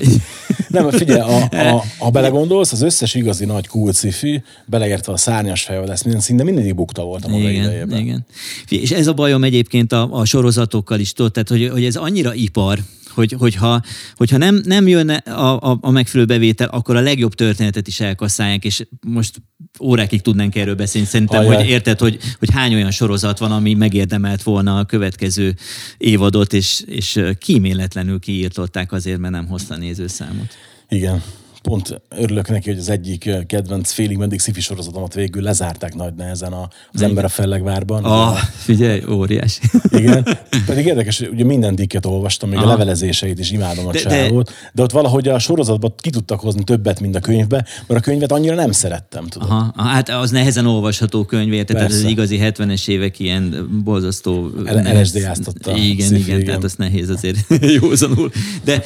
Nem, 0.67 0.89
figyelj, 0.89 1.19
a, 1.19 1.43
a, 1.75 1.83
ha 1.97 2.09
belegondolsz, 2.09 2.71
az 2.71 2.81
összes 2.81 3.15
igazi 3.15 3.45
nagy 3.45 3.69
sci 3.93 4.43
beleértve 4.65 5.13
a 5.13 5.17
szárnyas 5.17 5.63
fejvadász, 5.63 6.03
minden 6.03 6.21
szinte 6.21 6.43
mindegyik 6.43 6.75
bukta 6.75 7.03
volt 7.03 7.25
a 7.25 7.27
maga 7.27 7.49
igen, 7.49 7.63
idejében. 7.63 7.99
Igen. 7.99 8.25
És 8.69 8.91
ez 8.91 9.07
a 9.07 9.13
bajom 9.13 9.43
egyébként 9.43 9.91
a, 9.91 10.09
a 10.11 10.25
sorozatokkal 10.25 10.99
is, 10.99 11.13
tudod, 11.13 11.31
tehát 11.31 11.49
hogy, 11.49 11.69
hogy 11.69 11.85
ez 11.85 11.95
annyira 11.95 12.33
ipar, 12.33 12.79
hogy, 13.15 13.35
hogyha, 13.39 13.81
hogyha 14.15 14.37
nem, 14.37 14.61
nem 14.65 14.87
jönne 14.87 15.15
a, 15.15 15.71
a, 15.71 15.77
a 15.81 15.91
megfelelő 15.91 16.27
bevétel, 16.27 16.67
akkor 16.67 16.95
a 16.95 16.99
legjobb 16.99 17.33
történetet 17.33 17.87
is 17.87 17.99
elkasszálják, 17.99 18.65
és 18.65 18.87
most 19.01 19.41
órákig 19.79 20.21
tudnánk 20.21 20.55
erről 20.55 20.75
beszélni. 20.75 21.07
Szerintem, 21.07 21.39
Ajaj. 21.39 21.55
hogy 21.55 21.65
érted, 21.65 21.99
hogy, 21.99 22.17
hogy 22.39 22.49
hány 22.51 22.73
olyan 22.73 22.91
sorozat 22.91 23.39
van, 23.39 23.51
ami 23.51 23.73
megérdemelt 23.73 24.43
volna 24.43 24.77
a 24.77 24.85
következő 24.85 25.55
évadot, 25.97 26.53
és, 26.53 26.83
és 26.85 27.21
kíméletlenül 27.39 28.19
kiírtották 28.19 28.91
azért, 28.91 29.19
mert 29.19 29.33
nem 29.33 29.47
hozta 29.47 29.77
nézőszámot. 29.77 30.47
Igen 30.89 31.21
pont 31.65 32.01
örülök 32.09 32.49
neki, 32.49 32.69
hogy 32.69 32.79
az 32.79 32.89
egyik 32.89 33.29
kedvenc 33.47 33.91
félig 33.91 34.17
meddig 34.17 34.39
szifi 34.39 34.61
sorozatomat 34.61 35.13
végül 35.13 35.41
lezárták 35.41 35.95
nagy 35.95 36.13
nehezen 36.13 36.53
az 36.91 37.01
ember 37.01 37.23
a 37.23 37.27
fellegvárban. 37.27 38.03
Ah, 38.03 38.37
figyelj, 38.37 39.03
óriás. 39.09 39.59
Igen, 39.91 40.27
pedig 40.65 40.85
érdekes, 40.85 41.19
hogy 41.19 41.27
ugye 41.27 41.43
minden 41.43 41.75
dikket 41.75 42.05
olvastam, 42.05 42.49
még 42.49 42.57
Aha. 42.57 42.67
a 42.67 42.69
levelezéseit 42.69 43.39
is 43.39 43.51
imádom 43.51 43.87
a 43.87 43.91
de, 43.91 43.99
csávót, 43.99 44.45
de... 44.45 44.51
de 44.73 44.81
ott 44.81 44.91
valahogy 44.91 45.27
a 45.27 45.39
sorozatban 45.39 45.93
ki 45.97 46.09
tudtak 46.09 46.39
hozni 46.39 46.63
többet, 46.63 46.99
mint 46.99 47.15
a 47.15 47.19
könyvbe, 47.19 47.65
mert 47.87 47.99
a 47.99 48.03
könyvet 48.03 48.31
annyira 48.31 48.55
nem 48.55 48.71
szerettem, 48.71 49.27
tudod. 49.27 49.49
Aha, 49.49 49.73
hát 49.75 50.09
az 50.09 50.31
nehezen 50.31 50.65
olvasható 50.65 51.23
könyv, 51.23 51.63
tehát 51.63 51.91
ez 51.91 51.95
az 51.95 52.03
igazi 52.03 52.39
70-es 52.41 52.87
évek 52.87 53.19
ilyen 53.19 53.69
borzasztó... 53.83 54.51
lsd 54.93 55.23
áztatta. 55.23 55.77
Igen, 55.77 56.15
igen, 56.15 56.15
igen, 56.15 56.43
tehát 56.43 56.63
az 56.63 56.73
nehéz 56.75 57.09
azért 57.09 57.37
józanul. 57.81 58.31
De 58.63 58.81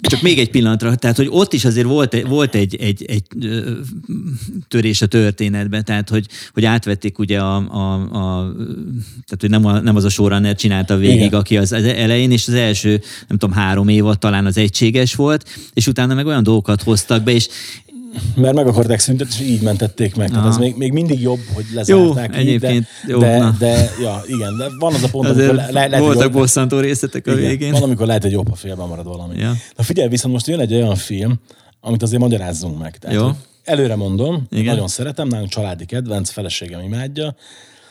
csak 0.00 0.22
még 0.22 0.38
egy 0.38 0.50
pillanatra, 0.50 0.94
tehát 0.94 1.16
hogy 1.16 1.28
ott 1.30 1.52
is 1.52 1.64
azért 1.64 1.86
volt 1.86 2.23
volt 2.28 2.54
egy, 2.54 2.76
egy, 2.76 3.04
egy 3.04 3.22
törés 4.68 5.02
a 5.02 5.06
történetben, 5.06 5.84
tehát 5.84 6.08
hogy, 6.08 6.26
hogy 6.52 6.64
átvették 6.64 7.18
ugye 7.18 7.40
a, 7.40 7.56
a, 7.56 7.92
a 7.94 8.52
tehát 9.24 9.40
hogy 9.40 9.50
nem, 9.50 9.64
a, 9.64 9.80
nem 9.80 9.96
az 9.96 10.04
a 10.04 10.08
showrunner 10.08 10.54
csinálta 10.54 10.96
végig, 10.96 11.16
Igen. 11.16 11.40
aki 11.40 11.56
az 11.56 11.72
elején, 11.72 12.30
és 12.30 12.48
az 12.48 12.54
első, 12.54 13.00
nem 13.28 13.38
tudom, 13.38 13.54
három 13.54 13.88
évad 13.88 14.18
talán 14.18 14.46
az 14.46 14.56
egységes 14.56 15.14
volt, 15.14 15.48
és 15.74 15.86
utána 15.86 16.14
meg 16.14 16.26
olyan 16.26 16.42
dolgokat 16.42 16.82
hoztak 16.82 17.22
be, 17.22 17.32
és 17.32 17.48
mert 18.34 18.54
meg 18.54 18.66
akarták 18.66 18.98
szüntetni, 18.98 19.34
és 19.34 19.50
így 19.50 19.60
mentették 19.60 20.14
meg. 20.14 20.30
Tehát 20.30 20.46
ez 20.46 20.56
még, 20.56 20.76
még 20.76 20.92
mindig 20.92 21.20
jobb, 21.20 21.40
hogy 21.52 21.64
lezárták 21.74 22.34
jó, 22.34 22.40
így, 22.40 22.58
de, 22.58 22.86
jó, 23.06 23.18
de, 23.18 23.54
de, 23.58 23.90
ja, 24.00 24.22
igen, 24.26 24.56
de 24.56 24.66
van 24.78 24.94
az 24.94 25.02
a 25.02 25.08
pont, 25.08 25.28
amikor 25.28 25.54
le, 25.54 25.86
le, 25.86 25.98
voltak 25.98 26.22
jobb, 26.22 26.32
bosszantó 26.32 26.78
részletek 26.80 27.26
a 27.26 27.30
igen, 27.30 27.48
végén. 27.48 27.72
Van, 27.72 27.82
amikor 27.82 28.06
lehet, 28.06 28.22
hogy 28.22 28.32
jobb, 28.32 28.48
ha 28.48 28.54
félben 28.54 28.88
marad 28.88 29.06
valami. 29.06 29.38
Ja. 29.38 29.52
Na 29.76 29.82
figyelj, 29.82 30.08
viszont 30.08 30.34
most 30.34 30.46
jön 30.46 30.60
egy 30.60 30.74
olyan 30.74 30.96
film, 30.96 31.40
amit 31.84 32.02
azért 32.02 32.20
magyarázzunk 32.22 32.78
meg. 32.78 32.98
Tehát, 32.98 33.16
Jó. 33.16 33.30
Előre 33.64 33.96
mondom, 33.96 34.46
Igen. 34.50 34.64
nagyon 34.64 34.88
szeretem, 34.88 35.28
nagyon 35.28 35.46
családi 35.46 35.84
kedvenc, 35.84 36.30
feleségem 36.30 36.80
imádja, 36.80 37.36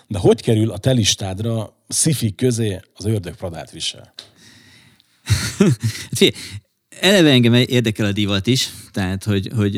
de 0.07 0.17
hogy 0.19 0.41
kerül 0.41 0.71
a 0.71 0.77
te 0.77 0.91
listádra 0.91 1.73
szifi 1.87 2.35
közé 2.35 2.79
az 2.95 3.05
ördög 3.05 3.35
pradát 3.35 3.71
visel? 3.71 4.13
eleve 6.99 7.29
engem 7.29 7.53
érdekel 7.53 8.05
a 8.05 8.11
divat 8.11 8.47
is, 8.47 8.69
tehát 8.93 9.23
hogy, 9.23 9.49
hogy 9.55 9.77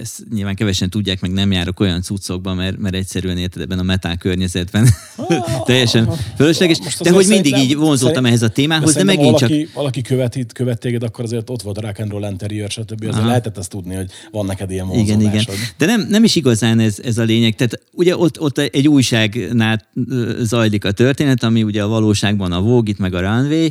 ezt 0.00 0.22
nyilván 0.34 0.54
kevesen 0.54 0.90
tudják, 0.90 1.20
meg 1.20 1.30
nem 1.30 1.52
járok 1.52 1.80
olyan 1.80 2.02
cuccokba, 2.02 2.54
mert, 2.54 2.78
mert 2.78 2.94
egyszerűen 2.94 3.38
érted 3.38 3.62
ebben 3.62 3.78
a 3.78 3.82
metál 3.82 4.16
környezetben. 4.16 4.88
teljesen 5.66 6.10
fölösleges, 6.36 6.78
Most 6.78 7.02
de 7.02 7.10
hogy 7.10 7.26
mindig 7.26 7.56
így 7.56 7.76
vonzottam 7.76 8.14
szerint- 8.14 8.26
ehhez 8.26 8.42
a 8.42 8.48
témához, 8.48 8.94
de 8.94 9.04
megint 9.04 9.30
ha 9.30 9.38
csak... 9.38 9.48
valaki, 9.48 9.68
valaki 9.74 10.46
követ, 10.54 10.78
téged, 10.78 11.02
akkor 11.02 11.24
azért 11.24 11.50
ott 11.50 11.62
volt 11.62 11.78
a 11.78 11.80
rock 11.80 11.98
and 11.98 12.10
roll 12.10 12.28
interior, 12.30 12.70
stb. 12.70 13.00
Azért 13.00 13.14
Aha. 13.14 13.26
lehetett 13.26 13.58
ezt 13.58 13.70
tudni, 13.70 13.94
hogy 13.94 14.10
van 14.30 14.46
neked 14.46 14.70
ilyen 14.70 14.86
Igen, 14.86 15.04
igen. 15.04 15.18
vonzódásod. 15.18 15.54
De 15.78 15.86
nem, 15.86 16.06
nem 16.08 16.24
is 16.24 16.36
igazán 16.36 16.78
ez, 16.78 16.98
ez 17.04 17.18
a 17.18 17.22
lényeg. 17.22 17.54
Tehát 17.54 17.80
ugye 17.92 18.16
ott, 18.16 18.40
ott 18.40 18.58
egy 18.58 18.88
újságnál 18.88 19.86
zajlik 20.40 20.84
a 20.84 20.90
történet, 20.90 21.42
ami 21.42 21.62
ugye 21.62 21.82
a 21.82 21.88
valóságban 21.88 22.52
a 22.52 22.60
Vogue, 22.60 22.94
meg 22.98 23.14
a 23.14 23.20
Runway, 23.20 23.68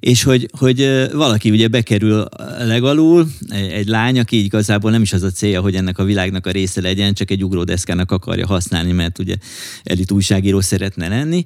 és 0.00 0.22
hogy, 0.22 0.48
hogy 0.58 1.08
valaki 1.12 1.50
ugye 1.50 1.68
bekerül 1.68 2.09
legalul, 2.58 3.28
egy, 3.48 3.70
egy 3.70 3.88
lány, 3.88 4.18
aki 4.18 4.44
igazából 4.44 4.90
nem 4.90 5.02
is 5.02 5.12
az 5.12 5.22
a 5.22 5.30
célja, 5.30 5.60
hogy 5.60 5.74
ennek 5.74 5.98
a 5.98 6.04
világnak 6.04 6.46
a 6.46 6.50
része 6.50 6.80
legyen, 6.80 7.14
csak 7.14 7.30
egy 7.30 7.44
ugródeszkának 7.44 8.10
akarja 8.10 8.46
használni, 8.46 8.92
mert 8.92 9.18
ugye 9.18 9.34
elit 9.82 10.10
újságíró 10.10 10.60
szeretne 10.60 11.08
lenni, 11.08 11.44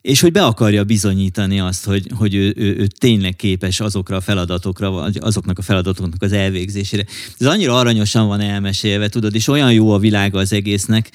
és 0.00 0.20
hogy 0.20 0.32
be 0.32 0.44
akarja 0.44 0.84
bizonyítani 0.84 1.60
azt, 1.60 1.84
hogy, 1.84 2.06
hogy 2.14 2.34
ő, 2.34 2.54
ő, 2.56 2.76
ő 2.76 2.86
tényleg 2.86 3.36
képes 3.36 3.80
azokra 3.80 4.16
a 4.16 4.20
feladatokra, 4.20 4.90
vagy 4.90 5.18
azoknak 5.20 5.58
a 5.58 5.62
feladatoknak 5.62 6.22
az 6.22 6.32
elvégzésére. 6.32 7.04
Ez 7.38 7.46
annyira 7.46 7.78
aranyosan 7.78 8.26
van 8.26 8.40
elmesélve, 8.40 9.08
tudod, 9.08 9.34
és 9.34 9.48
olyan 9.48 9.72
jó 9.72 9.90
a 9.90 9.98
világa 9.98 10.38
az 10.38 10.52
egésznek, 10.52 11.10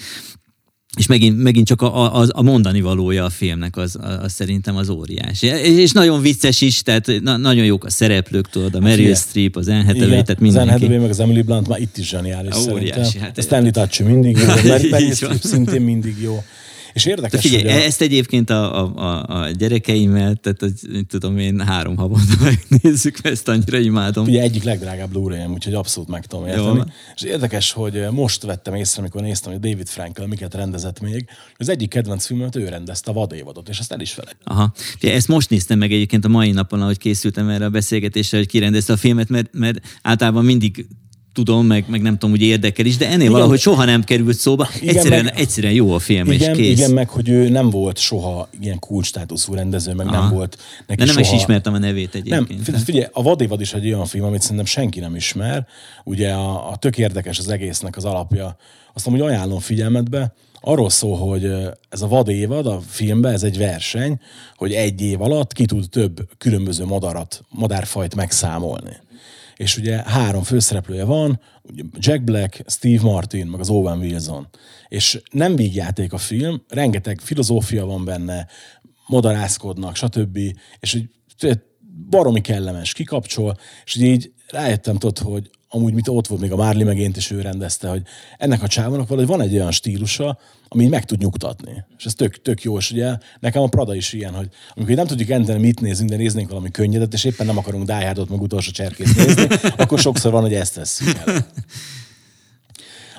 és 1.00 1.08
megint, 1.08 1.44
megint 1.44 1.68
csak 1.68 1.82
a, 1.82 2.20
a, 2.22 2.26
a 2.30 2.42
mondani 2.42 2.82
valója 2.82 3.26
a 3.26 3.30
filmnek, 3.30 3.78
az, 3.78 3.98
az 4.22 4.32
szerintem 4.34 4.76
az 4.76 4.90
óriási. 4.90 5.48
És 5.64 5.92
nagyon 5.92 6.22
vicces 6.22 6.62
is, 6.62 6.82
tehát 6.82 7.12
na, 7.22 7.38
nagyon 7.38 7.66
jók 7.66 7.84
a 7.84 7.90
szereplők, 7.90 8.50
tudod, 8.50 8.76
a 8.76 8.80
Meryl 8.80 8.96
Figyelj. 8.96 9.16
Streep, 9.16 9.56
az 9.56 9.68
Anne 9.68 9.84
Hathaway, 9.84 10.10
tehát 10.10 10.30
az 10.30 10.36
Anne 10.36 10.46
mindenki. 10.46 10.72
Hathaway 10.72 11.02
meg 11.02 11.10
az 11.10 11.20
Emily 11.20 11.42
Blunt 11.42 11.68
már 11.68 11.80
itt 11.80 11.98
is 11.98 12.08
zseniális 12.08 12.56
Óriási, 12.56 12.92
szerintem. 12.94 13.22
hát 13.22 13.38
a 13.38 13.42
Stanley 13.42 13.72
Tucci 13.72 14.04
mindig 14.04 14.38
jó, 14.38 14.44
a 14.50 14.56
Mer- 14.64 14.84
Így 14.84 14.92
Meryl. 14.92 15.14
Streep 15.14 15.42
szintén 15.42 15.82
mindig 15.82 16.16
jó. 16.22 16.44
És 16.94 17.04
De 17.04 17.10
érdekes, 17.10 17.42
figyelj, 17.42 17.64
hogy 17.64 17.72
a... 17.72 17.84
ezt 17.84 18.02
egyébként 18.02 18.50
a, 18.50 18.86
a, 18.86 18.94
a, 18.96 19.42
a 19.42 19.50
gyerekeimmel, 19.50 20.36
tehát 20.36 20.62
mit 20.92 21.08
tudom 21.08 21.38
én, 21.38 21.60
három 21.60 21.96
havonta 21.96 22.34
megnézzük, 22.70 23.22
mert 23.22 23.36
ezt 23.36 23.48
annyira 23.48 23.78
imádom. 23.78 24.26
Ugye 24.26 24.42
egyik 24.42 24.64
legdrágább 24.64 25.10
blu 25.10 25.28
ray 25.28 25.46
úgyhogy 25.46 25.74
abszolút 25.74 26.10
meg 26.10 26.26
tudom 26.26 26.46
Jó. 26.46 26.52
érteni. 26.52 26.84
És 27.16 27.22
érdekes, 27.22 27.72
hogy 27.72 28.06
most 28.12 28.44
vettem 28.44 28.74
észre, 28.74 29.02
amikor 29.02 29.22
néztem, 29.22 29.52
hogy 29.52 29.62
David 29.62 29.88
Frankel 29.88 30.28
miket 30.28 30.54
rendezett 30.54 31.00
még, 31.00 31.26
az 31.58 31.70
egyik 31.70 31.90
kedvenc 31.90 32.26
filmet 32.26 32.56
ő 32.56 32.68
rendezte 32.68 33.12
a 33.12 33.14
vadévadot, 33.14 33.70
és 33.70 33.80
ezt 33.80 33.92
el 33.92 34.00
is 34.00 34.12
felejt. 34.12 34.38
Aha. 34.44 34.74
Ugye, 34.96 35.14
ezt 35.14 35.28
most 35.28 35.50
néztem 35.50 35.78
meg 35.78 35.92
egyébként 35.92 36.26
a 36.26 36.30
mai 36.30 36.52
napon, 36.52 36.82
ahogy 36.82 36.98
készültem 36.98 37.50
erre 37.50 37.66
a 37.66 37.70
beszélgetésre, 37.70 38.38
hogy 38.38 38.48
kirendezte 38.48 38.94
a 38.94 38.98
filmet, 38.98 39.30
mert, 39.30 39.50
mert 39.54 39.80
általában 40.02 40.46
mindig 40.46 40.88
tudom, 41.34 41.66
meg, 41.66 41.86
meg 41.88 42.02
nem 42.02 42.14
tudom, 42.14 42.30
hogy 42.30 42.42
érdekel 42.42 42.86
is, 42.86 42.98
de 42.98 43.06
ennél 43.06 43.20
Igen. 43.20 43.32
valahogy 43.32 43.60
soha 43.60 43.86
nem 43.86 44.04
került 44.04 44.38
szóba. 44.38 44.68
Igen, 44.82 44.96
egyszerűen, 44.96 45.24
meg- 45.24 45.40
egyszerűen 45.40 45.74
jó 45.74 45.94
a 45.94 46.00
film, 46.00 46.32
Igen, 46.32 46.50
és 46.56 46.58
kész. 46.58 46.78
igen, 46.78 46.92
meg 46.92 47.10
hogy 47.10 47.30
ő 47.30 47.50
nem 47.50 47.70
volt 47.70 47.98
soha 47.98 48.50
ilyen 48.62 48.80
kulcsstátuszú 48.80 49.54
rendező, 49.54 49.94
meg 49.94 50.06
nem 50.06 50.22
Aha. 50.22 50.34
volt 50.34 50.58
neki 50.88 51.00
de 51.00 51.06
nem 51.06 51.24
soha... 51.24 51.36
is 51.36 51.42
ismertem 51.42 51.74
a 51.74 51.78
nevét 51.78 52.14
Nem, 52.14 52.22
egyébként. 52.44 52.64
figyelj, 52.64 52.84
figyelj, 52.84 53.06
a 53.12 53.22
Vadévad 53.22 53.62
is 53.62 53.74
egy 53.74 53.86
olyan 53.86 54.06
film, 54.06 54.24
amit 54.26 54.42
szerintem 54.42 54.66
senki 54.66 55.00
nem 55.00 55.16
ismer. 55.16 55.68
Ugye 56.04 56.32
a, 56.32 56.70
a 56.72 56.76
tök 56.76 56.98
érdekes 56.98 57.40
az 57.40 57.50
egésznek 57.50 57.98
az 57.98 58.06
alapja. 58.06 58.58
Azt 58.94 59.08
amúgy 59.08 59.22
ajánlom 59.22 59.60
figyelmetbe. 59.60 60.34
Arról 60.62 60.90
szól, 60.90 61.18
hogy 61.18 61.52
ez 61.90 62.02
a 62.02 62.08
vadévad 62.08 62.66
a 62.66 62.80
filmben, 62.88 63.34
ez 63.34 63.44
egy 63.44 63.58
verseny, 63.58 64.20
hogy 64.56 64.74
egy 64.74 65.02
év 65.02 65.22
alatt 65.22 65.54
ki 65.54 65.66
tud 65.66 65.90
több 65.90 66.30
különböző 66.38 66.86
madarat, 66.86 67.42
madárfajt 67.50 68.16
megszámolni. 68.16 68.98
És 69.60 69.78
ugye 69.78 70.02
három 70.06 70.44
főszereplője 70.44 71.04
van, 71.04 71.40
ugye 71.64 71.84
Jack 71.98 72.24
Black, 72.24 72.64
Steve 72.68 73.02
Martin, 73.02 73.48
meg 73.48 73.60
az 73.60 73.70
Owen 73.70 74.00
Wilson. 74.00 74.48
És 74.88 75.22
nem 75.32 75.56
vígjáték 75.56 76.14
a 76.14 76.18
film, 76.18 76.62
rengeteg 76.68 77.20
filozófia 77.20 77.86
van 77.86 78.06
benne, 78.06 78.48
madarászkodnak, 79.08 79.96
stb. 79.96 80.40
És 80.80 80.92
hogy 80.92 81.60
baromi 82.10 82.42
kellemes, 82.42 82.94
kikapcsol, 82.94 83.58
és 83.86 83.96
így 83.96 84.34
rájöttem, 84.48 84.98
tudod, 84.98 85.18
hogy 85.18 85.50
amúgy 85.70 85.94
mit 85.94 86.08
ott 86.08 86.28
volt 86.28 86.42
még 86.42 86.52
a 86.52 86.56
Márli 86.56 86.84
megént, 86.84 87.18
és 87.18 87.32
ő 87.32 87.42
rendezte, 87.42 87.90
hogy 87.90 88.02
ennek 88.38 88.64
a 88.64 88.68
csávónak 88.68 89.08
valahogy 89.08 89.30
van 89.30 89.42
egy 89.42 89.54
olyan 89.54 89.72
stílusa, 89.72 90.40
ami 90.68 90.84
így 90.84 90.90
meg 90.90 91.06
tud 91.06 91.20
nyugtatni. 91.20 91.84
És 91.98 92.06
ez 92.06 92.14
tök, 92.14 92.42
tök 92.42 92.64
jó, 92.64 92.78
és 92.78 92.92
ugye 92.92 93.18
nekem 93.40 93.62
a 93.62 93.68
Prada 93.68 93.96
is 93.96 94.14
ilyen, 94.14 94.34
hogy 94.34 94.50
amikor 94.76 94.96
nem 94.96 95.08
tudjuk 95.08 95.30
enteni, 95.30 95.60
mit 95.60 95.82
nézünk, 95.82 96.10
de 96.10 96.16
néznénk 96.16 96.50
valami 96.50 96.72
könnyedet, 96.72 97.14
és 97.14 97.24
éppen 97.24 97.46
nem 97.46 97.58
akarunk 97.58 97.86
Die 97.86 98.06
Hardot, 98.06 98.30
meg 98.30 98.42
utolsó 98.42 98.72
cserkészt 98.72 99.16
nézni, 99.16 99.48
akkor 99.78 100.00
sokszor 100.00 100.32
van, 100.32 100.42
hogy 100.42 100.54
ezt 100.54 100.74
tesszük 100.74 101.18
el. 101.26 101.48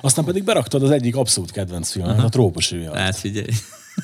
Aztán 0.01 0.25
pedig 0.25 0.43
beraktad 0.43 0.83
az 0.83 0.91
egyik 0.91 1.15
abszolút 1.15 1.51
kedvenc 1.51 1.91
filmet, 1.91 2.19
a 2.19 2.29
Trópus 2.29 2.71
üveg. 2.71 2.95
Hát 2.95 3.15
figyelj. 3.15 3.49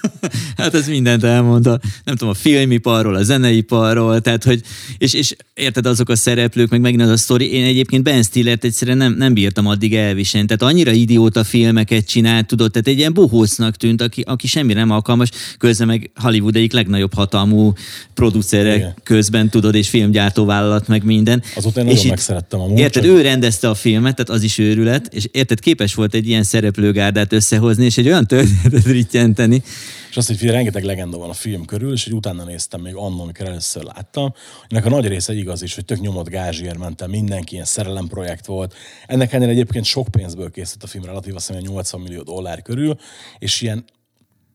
Hát 0.58 0.74
ez 0.74 0.88
mindent 0.88 1.24
elmondta, 1.24 1.80
nem 2.04 2.16
tudom, 2.16 2.34
a 2.34 2.38
filmiparról, 2.38 3.16
a 3.16 3.24
zeneiparról, 3.24 4.22
tehát 4.22 4.44
hogy, 4.44 4.62
és, 4.98 5.14
és 5.14 5.36
érted 5.54 5.86
azok 5.86 6.10
a 6.10 6.16
szereplők, 6.16 6.70
meg 6.70 6.82
megint 6.82 7.02
az 7.02 7.10
a 7.10 7.18
sztori, 7.18 7.52
én 7.54 7.64
egyébként 7.66 8.04
Ben 8.04 8.24
Stillert 8.24 8.64
egyszerűen 8.64 8.98
nem, 8.98 9.14
nem 9.14 9.34
bírtam 9.34 9.68
addig 9.68 9.96
elviselni, 9.96 10.48
tehát 10.48 10.74
annyira 10.74 10.92
idióta 10.92 11.44
filmeket 11.44 12.06
csinált, 12.08 12.48
tudod, 12.48 12.72
tehát 12.72 12.88
egy 12.88 12.98
ilyen 12.98 13.14
bohócnak 13.14 13.76
tűnt, 13.76 14.02
aki, 14.02 14.22
aki 14.22 14.48
semmire 14.48 14.80
nem 14.80 14.92
alkalmas, 14.92 15.30
közben 15.58 15.88
meg 15.88 16.10
Hollywood 16.16 16.56
egyik 16.56 16.74
legnagyobb 16.74 17.14
hatalmú 17.14 17.74
producere 18.14 18.76
Igen. 18.76 18.96
közben, 19.04 19.50
tudod, 19.50 19.76
és 19.76 19.90
filmgyártóvállalat, 19.90 20.88
meg 20.88 21.04
minden. 21.04 21.44
Azóta 21.56 21.80
én 21.80 21.86
És 21.86 21.92
nagyon 21.92 22.04
itt- 22.06 22.10
megszerettem 22.10 22.60
amúgy, 22.60 22.80
Érted, 22.80 23.04
csak- 23.04 23.12
ő 23.12 23.22
rendezte 23.22 23.70
a 23.70 23.76
filmet, 23.76 24.16
tehát 24.16 24.30
az 24.42 24.44
is 24.44 24.58
őrület, 24.58 25.14
és 25.14 25.28
érted, 25.32 25.60
képes 25.60 25.94
volt 25.94 26.14
egy 26.14 26.28
ilyen 26.28 26.44
szereplőgárdát 26.44 27.34
összehozni, 27.34 27.86
és 27.86 27.98
egy 27.98 28.08
olyan 28.08 28.26
történetet 28.28 28.86
rittyenteni, 28.86 29.62
És 30.10 30.18
azt, 30.18 30.28
hogy 30.28 30.38
figyelj, 30.38 30.56
rengeteg 30.56 30.84
legenda 30.84 31.18
van 31.18 31.30
a 31.30 31.34
film 31.34 31.66
körül, 31.66 31.94
és 31.94 32.04
hogy 32.04 32.14
utána 32.14 32.44
néztem 32.44 32.82
még 32.82 32.96
annól, 32.96 33.22
amikor 33.22 33.46
először 33.46 33.84
láttam, 33.84 34.34
ennek 34.68 34.86
a 34.86 34.90
nagy 34.90 35.08
része 35.08 35.34
igaz 35.34 35.62
is, 35.62 35.76
hogy 35.76 35.86
tök 35.86 36.00
nyomott 36.00 36.30
gázsért 36.30 36.78
mentem, 36.78 37.10
mindenki 37.10 37.54
ilyen 37.54 37.66
szerelemprojekt 37.66 38.46
volt. 38.46 38.74
Ennek 39.08 39.34
ennél 39.34 39.50
egyébként 39.50 39.86
sok 39.86 40.08
pénzből 40.08 40.52
készült 40.52 40.84
a 40.84 40.88
film, 40.88 41.04
relatív 41.04 41.36
azt 41.36 41.48
hiszem, 41.48 41.62
ilyen 41.62 41.74
80 41.74 42.02
millió 42.02 42.22
dollár 42.22 42.62
körül, 42.62 42.98
és 43.40 43.62
ilyen 43.62 43.86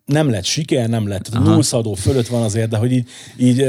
nem 0.05 0.31
lett 0.31 0.45
siker, 0.45 0.89
nem 0.89 1.09
lett, 1.09 1.33
nullszadó 1.33 1.95
fölött 1.95 2.27
van 2.27 2.43
azért, 2.43 2.69
de 2.69 2.77
hogy 2.77 2.93
így, 2.93 3.09
így 3.37 3.65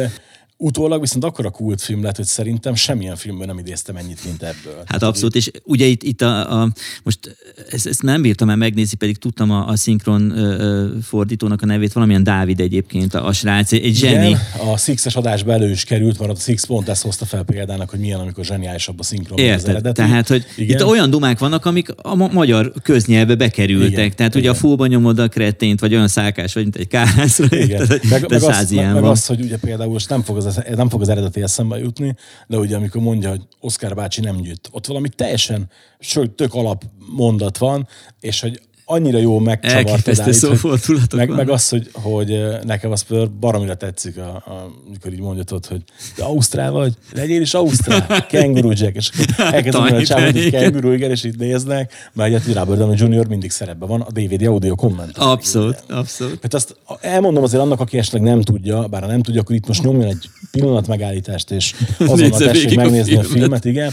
utólag 0.63 1.01
viszont 1.01 1.23
akkora 1.23 1.49
kultfilm 1.49 2.03
lett, 2.03 2.15
hogy 2.15 2.25
szerintem 2.25 2.75
semmilyen 2.75 3.15
filmből 3.15 3.45
nem 3.45 3.57
idéztem 3.57 3.95
ennyit, 3.95 4.23
mint 4.25 4.43
ebből. 4.43 4.83
Hát 4.85 5.03
abszolút, 5.03 5.35
és 5.35 5.51
ugye 5.63 5.85
itt, 5.85 6.03
itt 6.03 6.21
a, 6.21 6.61
a 6.61 6.69
most 7.03 7.37
ezt, 7.69 7.87
ezt 7.87 8.01
nem 8.01 8.21
bírtam 8.21 8.49
el 8.49 8.55
megnézni, 8.55 8.97
pedig 8.97 9.17
tudtam 9.17 9.51
a, 9.51 9.67
a 9.67 9.75
szinkron 9.75 10.37
ö, 10.37 10.87
fordítónak 11.01 11.61
a 11.61 11.65
nevét, 11.65 11.93
valamilyen 11.93 12.23
Dávid 12.23 12.59
egyébként, 12.59 13.13
a, 13.13 13.27
a 13.27 13.33
srác, 13.33 13.71
egy 13.71 13.95
zseni. 13.95 14.27
Igen, 14.27 14.39
a 14.73 14.77
Six-es 14.77 15.15
adásba 15.15 15.51
elő 15.51 15.69
is 15.69 15.83
került, 15.83 16.19
mert 16.19 16.31
a 16.31 16.35
Six 16.35 16.65
pont 16.65 16.89
ezt 16.89 17.01
hozta 17.03 17.25
fel 17.25 17.43
példának, 17.43 17.89
hogy 17.89 17.99
milyen, 17.99 18.19
amikor 18.19 18.45
zseniálisabb 18.45 18.99
a 18.99 19.03
szinkron, 19.03 19.39
az 19.39 19.45
Érted? 19.45 19.69
eredeti. 19.69 20.01
Tehát, 20.01 20.27
hogy 20.27 20.45
Igen. 20.55 20.77
itt 20.77 20.85
olyan 20.85 21.09
dumák 21.09 21.39
vannak, 21.39 21.65
amik 21.65 21.89
a 21.95 22.15
ma- 22.15 22.29
magyar 22.31 22.71
köznyelve 22.83 23.35
bekerültek. 23.35 23.91
Igen, 23.91 24.15
Tehát 24.15 24.35
ugye 24.35 24.49
a 24.49 24.51
igen. 24.51 24.61
fúba 24.61 24.87
nyomod 24.87 25.19
a 25.19 25.27
kretént, 25.27 25.79
vagy 25.79 25.93
olyan 25.93 26.07
szálkás 26.07 26.53
vagy, 26.53 26.63
mint 26.63 26.75
egy 26.75 26.87
kárászra. 26.87 27.57
Igen. 27.57 27.87
Meg, 28.09 28.29
meg, 28.29 28.43
azt, 28.43 28.71
meg, 28.71 28.93
meg 28.93 29.03
azt, 29.03 29.27
hogy 29.27 29.41
ugye 29.41 29.57
például 29.57 29.91
most 29.91 30.09
nem 30.09 30.21
fog, 30.21 30.37
az, 30.37 30.45
nem 30.75 30.89
fog 30.89 31.01
az 31.01 31.09
eredeti 31.09 31.41
eszembe 31.41 31.77
jutni, 31.77 32.15
de 32.47 32.57
ugye 32.57 32.75
amikor 32.75 33.01
mondja, 33.01 33.29
hogy 33.29 33.47
Oscar 33.59 33.95
bácsi 33.95 34.21
nem 34.21 34.41
gyűjt, 34.41 34.69
ott 34.71 34.85
valami 34.85 35.09
teljesen 35.09 35.69
sőt, 35.99 36.31
tök 36.31 36.53
alap 36.53 36.83
mondat 37.15 37.57
van, 37.57 37.87
és 38.19 38.41
hogy 38.41 38.61
annyira 38.85 39.17
jó 39.17 39.39
megcsavart 39.39 39.87
Elképesztő 39.87 40.11
odáig, 40.11 40.25
hogy- 40.25 40.49
szófordulatok 40.49 41.19
meg, 41.19 41.27
vannak. 41.27 41.45
meg 41.45 41.53
az, 41.53 41.69
hogy, 41.69 41.89
hogy 41.93 42.41
nekem 42.63 42.91
az 42.91 43.01
például 43.01 43.31
baromira 43.39 43.75
tetszik, 43.75 44.17
a, 44.17 44.21
a, 44.35 44.71
amikor 44.87 45.13
így 45.13 45.19
mondja, 45.19 45.43
tudod, 45.43 45.65
hogy 45.65 45.81
de 46.17 46.23
Ausztrál 46.23 46.71
vagy, 46.71 46.93
legyél 47.13 47.41
is 47.41 47.53
Ausztrál, 47.53 48.25
kenguru 48.29 48.71
Jack, 48.71 48.95
és 48.95 49.09
elkezdem 49.37 49.81
hogy 49.87 50.03
csávon, 50.03 50.31
hogy 50.31 50.49
kenguru, 50.49 50.91
igen, 50.91 51.09
és 51.09 51.23
így 51.23 51.37
néznek, 51.37 51.93
mert 52.13 52.29
ugye 52.45 52.53
Robert 52.59 52.79
Downey 52.79 52.95
Jr. 53.17 53.27
mindig 53.27 53.51
szerepben 53.51 53.89
van, 53.89 54.01
a 54.01 54.11
DVD 54.11 54.45
audio 54.45 54.75
komment. 54.75 55.17
Abszolút, 55.17 55.83
abszolút. 55.89 56.39
Hát 56.41 56.53
azt 56.53 56.75
elmondom 57.01 57.43
azért 57.43 57.61
annak, 57.61 57.79
aki 57.79 57.97
esetleg 57.97 58.21
nem 58.21 58.41
tudja, 58.41 58.87
bár 58.87 59.01
ha 59.01 59.07
nem 59.07 59.21
tudja, 59.21 59.41
akkor 59.41 59.55
itt 59.55 59.67
most 59.67 59.83
nyomjon 59.83 60.07
egy 60.07 60.29
pillanat 60.51 60.87
megállítást, 60.87 61.51
és 61.51 61.73
azonnal 61.99 62.39
tessék 62.39 62.71
a 62.77 62.81
megnézni 62.81 63.15
a 63.15 63.21
filmet. 63.21 63.39
filmet, 63.39 63.65
igen. 63.65 63.91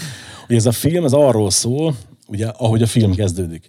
Ugye 0.49 0.57
ez 0.59 0.67
a 0.67 0.73
film, 0.73 1.05
ez 1.05 1.13
arról 1.13 1.51
szól, 1.51 1.95
ugye, 2.27 2.47
ahogy 2.47 2.83
a 2.83 2.87
film 2.87 3.15
kezdődik. 3.15 3.69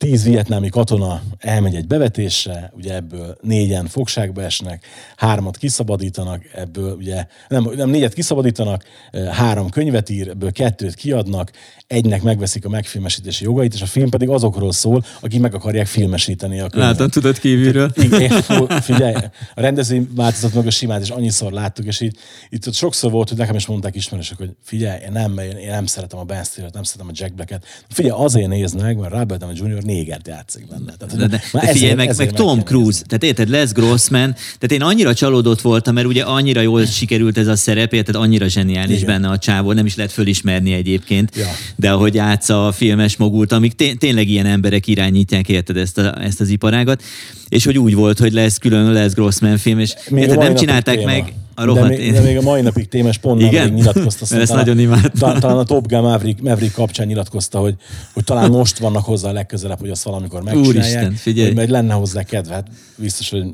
Tíz 0.00 0.24
vietnámi 0.24 0.68
katona 0.68 1.22
elmegy 1.38 1.74
egy 1.74 1.86
bevetésre, 1.86 2.72
ugye 2.76 2.94
ebből 2.94 3.36
négyen 3.40 3.86
fogságba 3.86 4.42
esnek, 4.42 4.86
hármat 5.16 5.56
kiszabadítanak, 5.56 6.42
ebből 6.54 6.96
ugye, 6.96 7.26
nem, 7.48 7.70
nem 7.76 7.90
négyet 7.90 8.12
kiszabadítanak, 8.12 8.84
eh, 9.10 9.34
három 9.34 9.70
könyvet 9.70 10.08
ír, 10.08 10.28
ebből 10.28 10.52
kettőt 10.52 10.94
kiadnak, 10.94 11.50
egynek 11.86 12.22
megveszik 12.22 12.64
a 12.64 12.68
megfilmesítési 12.68 13.44
jogait, 13.44 13.74
és 13.74 13.82
a 13.82 13.86
film 13.86 14.10
pedig 14.10 14.28
azokról 14.28 14.72
szól, 14.72 15.04
akik 15.20 15.40
meg 15.40 15.54
akarják 15.54 15.86
filmesíteni 15.86 16.60
a 16.60 16.68
könyvet. 16.68 16.90
Látom, 16.90 17.08
tudod 17.08 17.38
kívülről. 17.38 17.90
Igen, 17.94 18.42
figyelj, 18.80 19.14
a 19.54 19.60
rendezői 19.60 20.08
változat 20.14 20.54
meg 20.54 20.66
a 20.66 20.70
simát 20.70 21.02
is 21.02 21.10
annyiszor 21.10 21.52
láttuk, 21.52 21.86
és 21.86 22.00
így 22.00 22.16
itt 22.48 22.66
ott 22.66 22.74
sokszor 22.74 23.10
volt, 23.10 23.28
hogy 23.28 23.38
nekem 23.38 23.54
is 23.54 23.66
mondták 23.66 23.94
ismerősök, 23.94 24.38
hogy 24.38 24.50
figyelj, 24.62 25.00
én 25.02 25.12
nem, 25.12 25.38
én, 25.38 25.56
én 25.56 25.70
nem 25.70 25.86
szeretem 25.86 26.18
a 26.18 26.24
Ben 26.24 26.44
Stiller-t, 26.44 26.74
nem 26.74 26.82
szeretem 26.82 27.08
a 27.08 27.12
Jack 27.14 27.34
Black-et. 27.34 27.64
Figyelj, 27.88 28.24
azért 28.24 28.48
nézd 28.48 28.80
meg, 28.80 28.96
mert 28.96 29.12
Robert 29.12 29.40
Downey 29.40 29.56
Jr. 29.56 29.82
négert 29.92 30.28
játszik 30.28 30.66
benne. 30.66 30.92
Tehát, 30.98 31.16
de, 31.16 31.26
de, 31.26 31.42
de 31.52 31.72
figyelj, 31.72 31.94
meg, 31.94 32.16
meg 32.16 32.32
Tom 32.32 32.62
Cruise, 32.62 33.02
tehát 33.06 33.24
érted, 33.24 33.48
Les 33.48 33.72
Grossman, 33.72 34.32
tehát 34.32 34.72
én 34.72 34.82
annyira 34.82 35.14
csalódott 35.14 35.60
voltam, 35.60 35.94
mert 35.94 36.06
ugye 36.06 36.22
annyira 36.22 36.60
jól 36.60 36.86
sikerült 36.86 37.38
ez 37.38 37.46
a 37.46 37.56
szerep, 37.56 37.92
érted, 37.92 38.14
annyira 38.14 38.48
zseniális 38.48 39.00
Igen. 39.00 39.06
benne 39.06 39.28
a 39.28 39.38
csávó, 39.38 39.72
nem 39.72 39.86
is 39.86 39.96
lehet 39.96 40.12
fölismerni 40.12 40.72
egyébként, 40.72 41.36
ja. 41.36 41.46
de 41.76 41.90
ahogy 41.90 42.14
játsza 42.14 42.66
a 42.66 42.72
filmes 42.72 43.16
mogult, 43.16 43.52
amik 43.52 43.72
té- 43.72 43.98
tényleg 43.98 44.28
ilyen 44.28 44.46
emberek 44.46 44.86
irányítják, 44.86 45.48
érted, 45.48 45.76
ezt, 45.76 45.98
a, 45.98 46.22
ezt 46.22 46.40
az 46.40 46.48
iparágat, 46.48 47.02
és 47.48 47.64
hogy 47.64 47.78
úgy 47.78 47.94
volt, 47.94 48.18
hogy 48.18 48.32
lesz 48.32 48.58
külön 48.58 48.92
Les 48.92 49.12
Grossman 49.12 49.58
film, 49.58 49.78
és 49.78 49.94
érted, 50.10 50.38
nem 50.38 50.54
csinálták 50.54 50.96
téma. 50.96 51.24
A 51.60 51.64
rohadt 51.64 51.88
de, 51.88 51.96
még, 51.96 52.12
de 52.12 52.20
még 52.20 52.36
a 52.36 52.40
mai 52.40 52.60
napig 52.60 52.88
témes 52.88 53.18
pont 53.18 53.40
Igen? 53.40 53.68
nyilatkozta. 53.68 54.36
Ezt 54.40 54.52
nagyon 54.52 54.78
imádtam. 54.78 55.38
Talán, 55.38 55.56
a 55.56 55.64
Top 55.64 55.86
Gun 55.86 56.00
Maverick, 56.00 56.40
Maverick 56.42 56.74
kapcsán 56.74 57.06
nyilatkozta, 57.06 57.58
hogy, 57.58 57.74
hogy 58.14 58.24
talán 58.24 58.50
most 58.60 58.78
vannak 58.78 59.04
hozzá 59.04 59.28
a 59.28 59.32
legközelebb, 59.32 59.80
hogy 59.80 59.90
azt 59.90 60.02
valamikor 60.02 60.42
megcsinálják. 60.42 60.76
Úristen, 60.76 61.12
figyelj. 61.12 61.54
Hogy 61.54 61.68
lenne 61.68 61.94
hozzá 61.94 62.22
kedve. 62.22 62.54
Hát 62.54 62.68
biztos, 62.96 63.30
hogy 63.30 63.44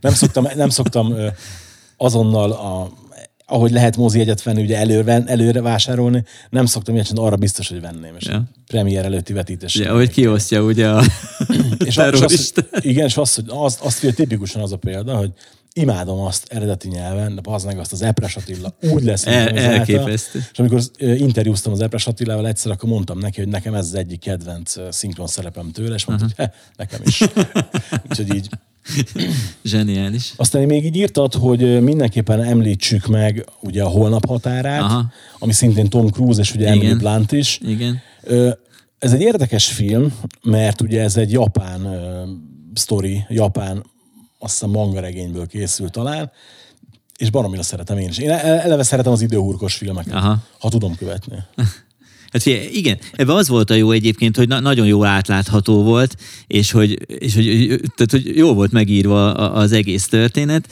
nem 0.00 0.12
szoktam, 0.12 0.46
nem 0.56 0.68
szoktam 0.68 1.14
azonnal 1.96 2.50
a, 2.50 2.90
ahogy 3.46 3.70
lehet 3.70 3.96
mozi 3.96 4.20
egyet 4.20 4.42
venni, 4.42 4.62
ugye 4.62 4.76
előre, 4.76 5.22
előre 5.26 5.60
vásárolni, 5.60 6.24
nem 6.50 6.66
szoktam 6.66 6.94
ilyet, 6.94 7.10
arra 7.14 7.36
biztos, 7.36 7.68
hogy 7.68 7.80
venném. 7.80 8.14
És 8.18 8.26
ja. 8.26 8.42
premier 8.66 9.04
előtti 9.04 9.32
vetítés. 9.32 9.74
Ja, 9.74 9.94
hogy 9.94 10.10
kiosztja 10.10 10.62
ugye 10.62 10.88
a 10.88 11.02
és, 11.84 11.96
az, 11.96 12.12
és 12.12 12.20
az, 12.20 12.52
igen, 12.80 13.06
és 13.06 13.16
azt, 13.16 13.34
hogy 13.34 13.44
az, 13.48 13.78
azt, 13.82 14.00
hogy 14.00 14.14
tipikusan 14.14 14.62
az 14.62 14.72
a 14.72 14.76
példa, 14.76 15.16
hogy 15.16 15.30
imádom 15.74 16.20
azt 16.20 16.46
eredeti 16.52 16.88
nyelven, 16.88 17.34
de 17.34 17.40
az 17.44 17.64
meg 17.64 17.78
azt 17.78 17.92
az 17.92 18.02
Epres 18.02 18.36
Attila 18.36 18.76
úgy 18.80 19.02
lesz, 19.02 19.26
El, 19.26 19.48
elképesztő. 19.48 20.44
És 20.52 20.58
amikor 20.58 20.82
interjúztam 20.98 21.72
az 21.72 21.80
Epres 21.80 22.06
Attilával 22.06 22.46
egyszer, 22.46 22.72
akkor 22.72 22.88
mondtam 22.88 23.18
neki, 23.18 23.40
hogy 23.40 23.50
nekem 23.50 23.74
ez 23.74 23.84
az 23.84 23.94
egyik 23.94 24.20
kedvenc 24.20 24.74
szinkron 24.90 25.26
szerepem 25.26 25.70
tőle, 25.70 25.94
és 25.94 26.04
mondta, 26.04 26.26
uh-huh. 26.26 26.46
hogy 26.46 26.54
nekem 26.76 27.00
is. 27.04 27.20
Úgyhogy 28.08 28.34
így 28.34 28.48
Zseniális. 29.64 30.32
Aztán 30.36 30.62
még 30.62 30.84
így 30.84 30.96
írtad, 30.96 31.34
hogy 31.34 31.82
mindenképpen 31.82 32.42
említsük 32.42 33.06
meg 33.06 33.46
ugye 33.60 33.82
a 33.82 33.88
holnap 33.88 34.26
határát, 34.26 34.82
Aha. 34.82 35.12
ami 35.38 35.52
szintén 35.52 35.88
Tom 35.88 36.08
Cruise 36.08 36.40
és 36.40 36.54
ugye 36.54 36.68
Emily 36.68 36.94
Blunt 36.94 37.32
is. 37.32 37.60
Igen. 37.66 38.00
Ez 38.98 39.12
egy 39.12 39.20
érdekes 39.20 39.66
film, 39.66 40.14
mert 40.42 40.80
ugye 40.80 41.02
ez 41.02 41.16
egy 41.16 41.32
japán 41.32 41.88
sztori, 42.74 43.24
japán 43.28 43.84
azt 44.42 44.52
hiszem 44.52 44.70
manga 44.70 45.00
regényből 45.00 45.46
készült 45.46 45.92
talán, 45.92 46.30
és 47.16 47.30
baromira 47.30 47.62
szeretem 47.62 47.98
én 47.98 48.08
is. 48.08 48.18
Én 48.18 48.30
eleve 48.30 48.82
szeretem 48.82 49.12
az 49.12 49.20
időhurkos 49.20 49.74
filmeket, 49.74 50.14
Aha. 50.14 50.38
ha 50.58 50.68
tudom 50.68 50.96
követni. 50.96 51.36
Hát 52.32 52.42
figyelj, 52.42 52.68
igen, 52.72 52.98
ebben 53.12 53.36
az 53.36 53.48
volt 53.48 53.70
a 53.70 53.74
jó 53.74 53.90
egyébként, 53.90 54.36
hogy 54.36 54.48
na- 54.48 54.60
nagyon 54.60 54.86
jó 54.86 55.04
átlátható 55.04 55.82
volt, 55.82 56.16
és 56.46 56.70
hogy, 56.70 56.98
és 57.18 57.34
hogy, 57.34 57.66
tehát, 57.94 58.10
hogy 58.10 58.36
jó 58.36 58.54
volt 58.54 58.72
megírva 58.72 59.34
az 59.34 59.72
egész 59.72 60.08
történet, 60.08 60.68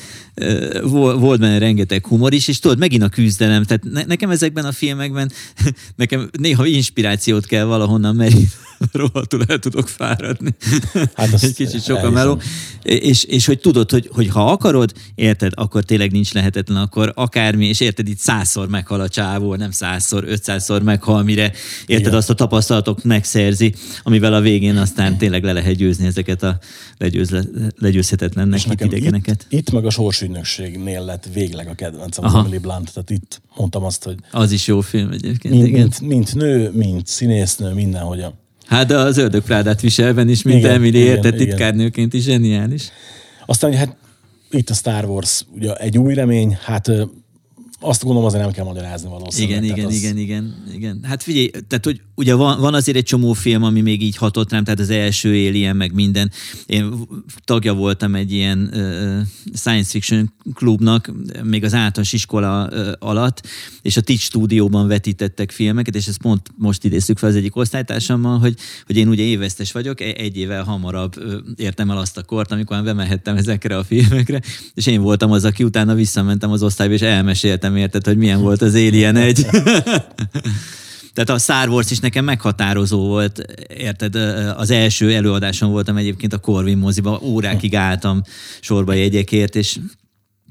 volt 1.14 1.40
benne 1.40 1.58
rengeteg 1.58 2.06
humor 2.06 2.32
is, 2.32 2.48
és 2.48 2.58
tudod, 2.58 2.78
megint 2.78 3.02
a 3.02 3.08
küzdelem, 3.08 3.64
tehát 3.64 3.82
ne, 3.84 4.02
nekem 4.04 4.30
ezekben 4.30 4.64
a 4.64 4.72
filmekben, 4.72 5.32
nekem 5.96 6.30
néha 6.38 6.66
inspirációt 6.66 7.46
kell 7.46 7.64
valahonnan 7.64 8.14
meríteni, 8.14 8.48
rohadtul 8.92 9.42
el 9.48 9.58
tudok 9.58 9.88
fáradni. 9.88 10.54
Hát 11.14 11.42
Egy 11.42 11.54
kicsit 11.54 11.84
sok 11.84 12.02
a 12.02 12.10
meló. 12.10 12.40
És, 12.82 13.24
és 13.24 13.46
hogy 13.46 13.58
tudod, 13.58 13.90
hogy, 13.90 14.10
hogy 14.12 14.28
ha 14.28 14.50
akarod, 14.50 14.92
érted, 15.14 15.52
akkor 15.54 15.84
tényleg 15.84 16.12
nincs 16.12 16.32
lehetetlen, 16.32 16.76
akkor 16.76 17.12
akármi, 17.14 17.66
és 17.66 17.80
érted, 17.80 18.08
itt 18.08 18.18
százszor 18.18 18.68
meghal 18.68 19.00
a 19.00 19.08
csávó, 19.08 19.54
nem 19.54 19.70
százszor, 19.70 20.24
ötszázszor 20.26 20.82
meghal, 20.82 21.22
mire 21.22 21.52
érted, 21.86 22.06
Igen. 22.06 22.14
azt 22.14 22.30
a 22.30 22.34
tapasztalatok 22.34 23.04
megszerzi, 23.04 23.74
amivel 24.02 24.34
a 24.34 24.40
végén 24.40 24.76
aztán 24.76 25.18
tényleg 25.18 25.44
le 25.44 25.52
lehet 25.52 25.74
győzni 25.74 26.06
ezeket 26.06 26.42
a 26.42 26.58
legyőzle, 26.98 27.42
legyőzhetetlennek 27.78 28.60
idegeneket. 28.70 29.46
Itt, 29.48 29.58
itt 29.58 29.70
meg 29.70 29.84
a 29.84 29.90
sorsügynökségnél 29.90 31.04
lett 31.04 31.28
végleg 31.32 31.68
a 31.68 31.74
kedvencem 31.74 32.24
az 32.24 32.34
Emily 32.34 32.58
Blunt, 32.58 32.92
tehát 32.92 33.10
itt 33.10 33.42
mondtam 33.56 33.84
azt, 33.84 34.04
hogy... 34.04 34.16
Az 34.30 34.52
is 34.52 34.66
jó 34.66 34.80
film 34.80 35.10
egyébként, 35.10 35.54
mint, 35.54 35.66
igen. 35.66 35.80
Mint, 35.80 36.00
mint 36.00 36.34
nő, 36.34 36.70
mint 36.72 37.06
színésznő, 37.06 37.72
mindenhogy 37.72 38.20
a 38.20 38.39
Hát 38.70 38.86
de 38.86 38.96
az 38.96 39.16
ördög 39.16 39.42
Prádát 39.42 39.80
viselben 39.80 40.28
is, 40.28 40.42
mint 40.42 40.58
igen, 40.58 40.70
Emily 40.70 40.98
érte 40.98 41.30
titkárnőként 41.30 42.14
is 42.14 42.22
zseniális. 42.22 42.88
Aztán, 43.46 43.74
hát 43.74 43.96
itt 44.50 44.70
a 44.70 44.74
Star 44.74 45.04
Wars, 45.04 45.44
ugye 45.54 45.74
egy 45.74 45.98
új 45.98 46.14
remény, 46.14 46.58
hát 46.64 46.90
azt 47.80 48.02
gondolom 48.02 48.28
azért 48.28 48.42
nem 48.42 48.52
kell 48.52 48.64
magyarázni 48.64 49.08
valószínűleg. 49.08 49.62
Igen, 49.64 49.76
igen, 49.76 49.86
az... 49.86 49.94
igen, 49.94 50.18
igen, 50.18 50.64
igen. 50.74 51.00
Hát 51.02 51.22
figyelj, 51.22 51.50
tehát 51.68 51.84
hogy 51.84 52.00
ugye 52.20 52.34
van, 52.34 52.60
van 52.60 52.74
azért 52.74 52.96
egy 52.96 53.04
csomó 53.04 53.32
film, 53.32 53.62
ami 53.62 53.80
még 53.80 54.02
így 54.02 54.16
hatott 54.16 54.50
rám, 54.50 54.64
tehát 54.64 54.80
az 54.80 54.90
első 54.90 55.28
Alien, 55.28 55.76
meg 55.76 55.92
minden. 55.92 56.30
Én 56.66 56.94
tagja 57.44 57.74
voltam 57.74 58.14
egy 58.14 58.32
ilyen 58.32 58.70
uh, 58.72 59.18
science 59.54 59.90
fiction 59.90 60.32
klubnak, 60.54 61.12
még 61.42 61.64
az 61.64 61.74
általános 61.74 62.12
iskola 62.12 62.68
uh, 62.72 62.88
alatt, 62.98 63.46
és 63.82 63.96
a 63.96 64.00
Teach 64.00 64.22
stúdióban 64.22 64.88
vetítettek 64.88 65.50
filmeket, 65.50 65.94
és 65.94 66.06
ezt 66.06 66.18
pont 66.18 66.48
most 66.56 66.84
idézzük 66.84 67.18
fel 67.18 67.28
az 67.28 67.34
egyik 67.34 67.56
osztálytársammal, 67.56 68.38
hogy, 68.38 68.54
hogy 68.86 68.96
én 68.96 69.08
ugye 69.08 69.22
évesztes 69.22 69.72
vagyok, 69.72 70.00
e-, 70.00 70.14
egy 70.16 70.36
évvel 70.36 70.62
hamarabb 70.62 71.14
értem 71.56 71.90
el 71.90 71.98
azt 71.98 72.16
a 72.16 72.22
kort, 72.22 72.52
amikor 72.52 72.76
már 72.76 72.84
bemehettem 72.84 73.36
ezekre 73.36 73.76
a 73.76 73.84
filmekre, 73.84 74.40
és 74.74 74.86
én 74.86 75.00
voltam 75.00 75.30
az, 75.30 75.44
aki 75.44 75.64
utána 75.64 75.94
visszamentem 75.94 76.50
az 76.50 76.62
osztályba, 76.62 76.94
és 76.94 77.00
elmeséltem 77.00 77.76
érted, 77.76 78.04
hogy 78.04 78.16
milyen 78.16 78.40
volt 78.40 78.62
az 78.62 78.74
Alien 78.74 79.16
egy. 79.16 79.46
Tehát 81.24 81.40
a 81.40 81.42
Star 81.42 81.68
Wars 81.68 81.90
is 81.90 81.98
nekem 81.98 82.24
meghatározó 82.24 83.06
volt, 83.06 83.38
érted? 83.68 84.14
Az 84.56 84.70
első 84.70 85.14
előadáson 85.14 85.70
voltam 85.70 85.96
egyébként 85.96 86.32
a 86.32 86.38
Corvin 86.38 86.78
moziba, 86.78 87.20
órákig 87.22 87.74
álltam 87.74 88.22
sorba 88.60 88.92
jegyekért, 88.92 89.56
és 89.56 89.78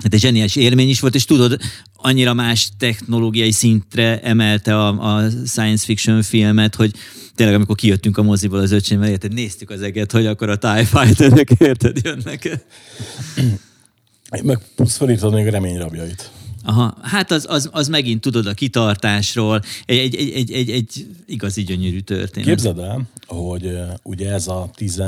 Hát 0.03 0.13
egy 0.13 0.19
zseniális 0.19 0.55
élmény 0.55 0.89
is 0.89 0.99
volt, 0.99 1.15
és 1.15 1.25
tudod, 1.25 1.57
annyira 1.95 2.33
más 2.33 2.69
technológiai 2.77 3.51
szintre 3.51 4.19
emelte 4.21 4.77
a, 4.77 5.15
a 5.15 5.29
science 5.45 5.85
fiction 5.85 6.21
filmet, 6.21 6.75
hogy 6.75 6.91
tényleg 7.35 7.55
amikor 7.55 7.75
kijöttünk 7.75 8.17
a 8.17 8.23
moziból 8.23 8.59
az 8.59 8.71
öcsémmel, 8.71 9.09
érted, 9.09 9.33
néztük 9.33 9.69
az 9.69 9.81
eget, 9.81 10.11
hogy 10.11 10.25
akkor 10.25 10.49
a 10.49 10.55
TIE 10.55 10.85
Fighterek, 10.85 11.49
érted, 11.57 11.97
jönnek 12.03 12.59
Meg 14.43 14.59
plusz 14.75 14.97
felírtad 14.97 15.33
még 15.33 15.47
a 15.47 15.51
reményrabjait. 15.51 16.31
Aha, 16.63 16.97
hát 17.01 17.31
az, 17.31 17.45
az, 17.49 17.69
az 17.71 17.87
megint 17.87 18.21
tudod 18.21 18.45
a 18.45 18.53
kitartásról, 18.53 19.61
egy, 19.85 19.97
egy, 19.97 20.15
egy, 20.15 20.51
egy, 20.51 20.69
egy, 20.69 21.07
igazi 21.25 21.63
gyönyörű 21.63 21.99
történet. 21.99 22.49
Képzeld 22.49 22.79
el, 22.79 23.01
hogy 23.27 23.79
ugye 24.03 24.31
ez 24.31 24.47
a 24.47 24.69
10, 24.75 25.01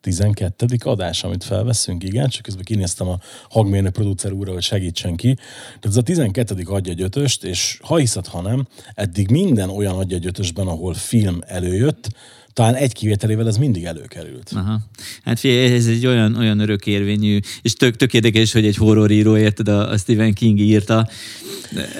12. 0.00 0.66
adás, 0.84 1.24
amit 1.24 1.44
felveszünk, 1.44 2.04
igen, 2.04 2.28
csak 2.28 2.42
közben 2.42 2.64
kinéztem 2.64 3.08
a 3.08 3.18
hangmérnök 3.48 3.92
producer 3.92 4.32
úrra, 4.32 4.52
hogy 4.52 4.62
segítsen 4.62 5.16
ki. 5.16 5.34
Tehát 5.34 5.86
ez 5.86 5.96
a 5.96 6.02
12. 6.02 6.62
adja 6.66 6.92
egy 6.92 7.02
ötöst, 7.02 7.44
és 7.44 7.78
ha 7.82 7.96
hiszed, 7.96 8.26
ha 8.26 8.40
nem, 8.40 8.66
eddig 8.94 9.30
minden 9.30 9.70
olyan 9.70 9.96
adja 9.96 10.16
egy 10.16 10.26
ötösben, 10.26 10.66
ahol 10.66 10.94
film 10.94 11.38
előjött, 11.46 12.08
talán 12.52 12.74
egy 12.74 12.92
kivételével 12.92 13.46
ez 13.46 13.56
mindig 13.56 13.84
előkerült. 13.84 14.52
Aha. 14.54 14.80
Hát 15.24 15.38
figyelj, 15.38 15.74
ez 15.74 15.86
egy 15.86 16.06
olyan, 16.06 16.36
olyan 16.36 16.58
örökérvényű, 16.58 17.38
és 17.62 17.72
tök, 17.72 17.96
tök 17.96 18.14
érdekes, 18.14 18.52
hogy 18.52 18.66
egy 18.66 18.76
horroríró, 18.76 19.36
érted, 19.36 19.68
a, 19.68 19.90
a 19.90 19.98
Stephen 19.98 20.32
King 20.32 20.58
írta. 20.58 21.08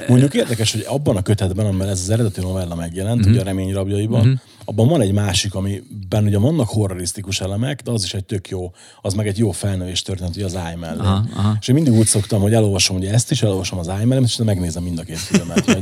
Mondjuk 0.08 0.34
érdekes, 0.34 0.72
hogy 0.72 0.84
abban 0.88 1.16
a 1.16 1.22
kötetben, 1.22 1.66
amiben 1.66 1.88
ez 1.88 2.00
az 2.00 2.10
eredeti 2.10 2.40
novella 2.40 2.74
megjelent, 2.74 3.18
uh-huh. 3.18 3.32
ugye 3.32 3.40
a 3.40 3.44
remény 3.44 3.72
rabjaiban, 3.72 4.20
uh-huh. 4.20 4.38
abban 4.64 4.88
van 4.88 5.00
egy 5.00 5.12
másik, 5.12 5.54
amiben 5.54 6.24
ugye 6.24 6.38
vannak 6.38 6.68
horrorisztikus 6.68 7.40
elemek, 7.40 7.82
de 7.82 7.90
az 7.90 8.04
is 8.04 8.14
egy 8.14 8.24
tök 8.24 8.48
jó, 8.48 8.72
az 9.00 9.14
meg 9.14 9.26
egy 9.26 9.38
jó 9.38 9.50
felnővés 9.50 10.02
történet, 10.02 10.36
ugye 10.36 10.44
az 10.44 10.56
áj 10.56 10.76
mellé. 10.76 11.00
Aha, 11.00 11.24
aha. 11.34 11.56
És 11.60 11.68
én 11.68 11.74
mindig 11.74 11.92
úgy 11.92 12.06
szoktam, 12.06 12.40
hogy 12.40 12.52
elolvasom 12.52 12.96
ugye 12.96 13.12
ezt 13.12 13.30
is, 13.30 13.42
elolvasom 13.42 13.78
az 13.78 13.88
áj 13.88 14.04
mellé, 14.04 14.22
és 14.24 14.36
megnézem 14.36 14.82
mind 14.82 14.98
a 14.98 15.02
két 15.02 15.18
filmet. 15.18 15.78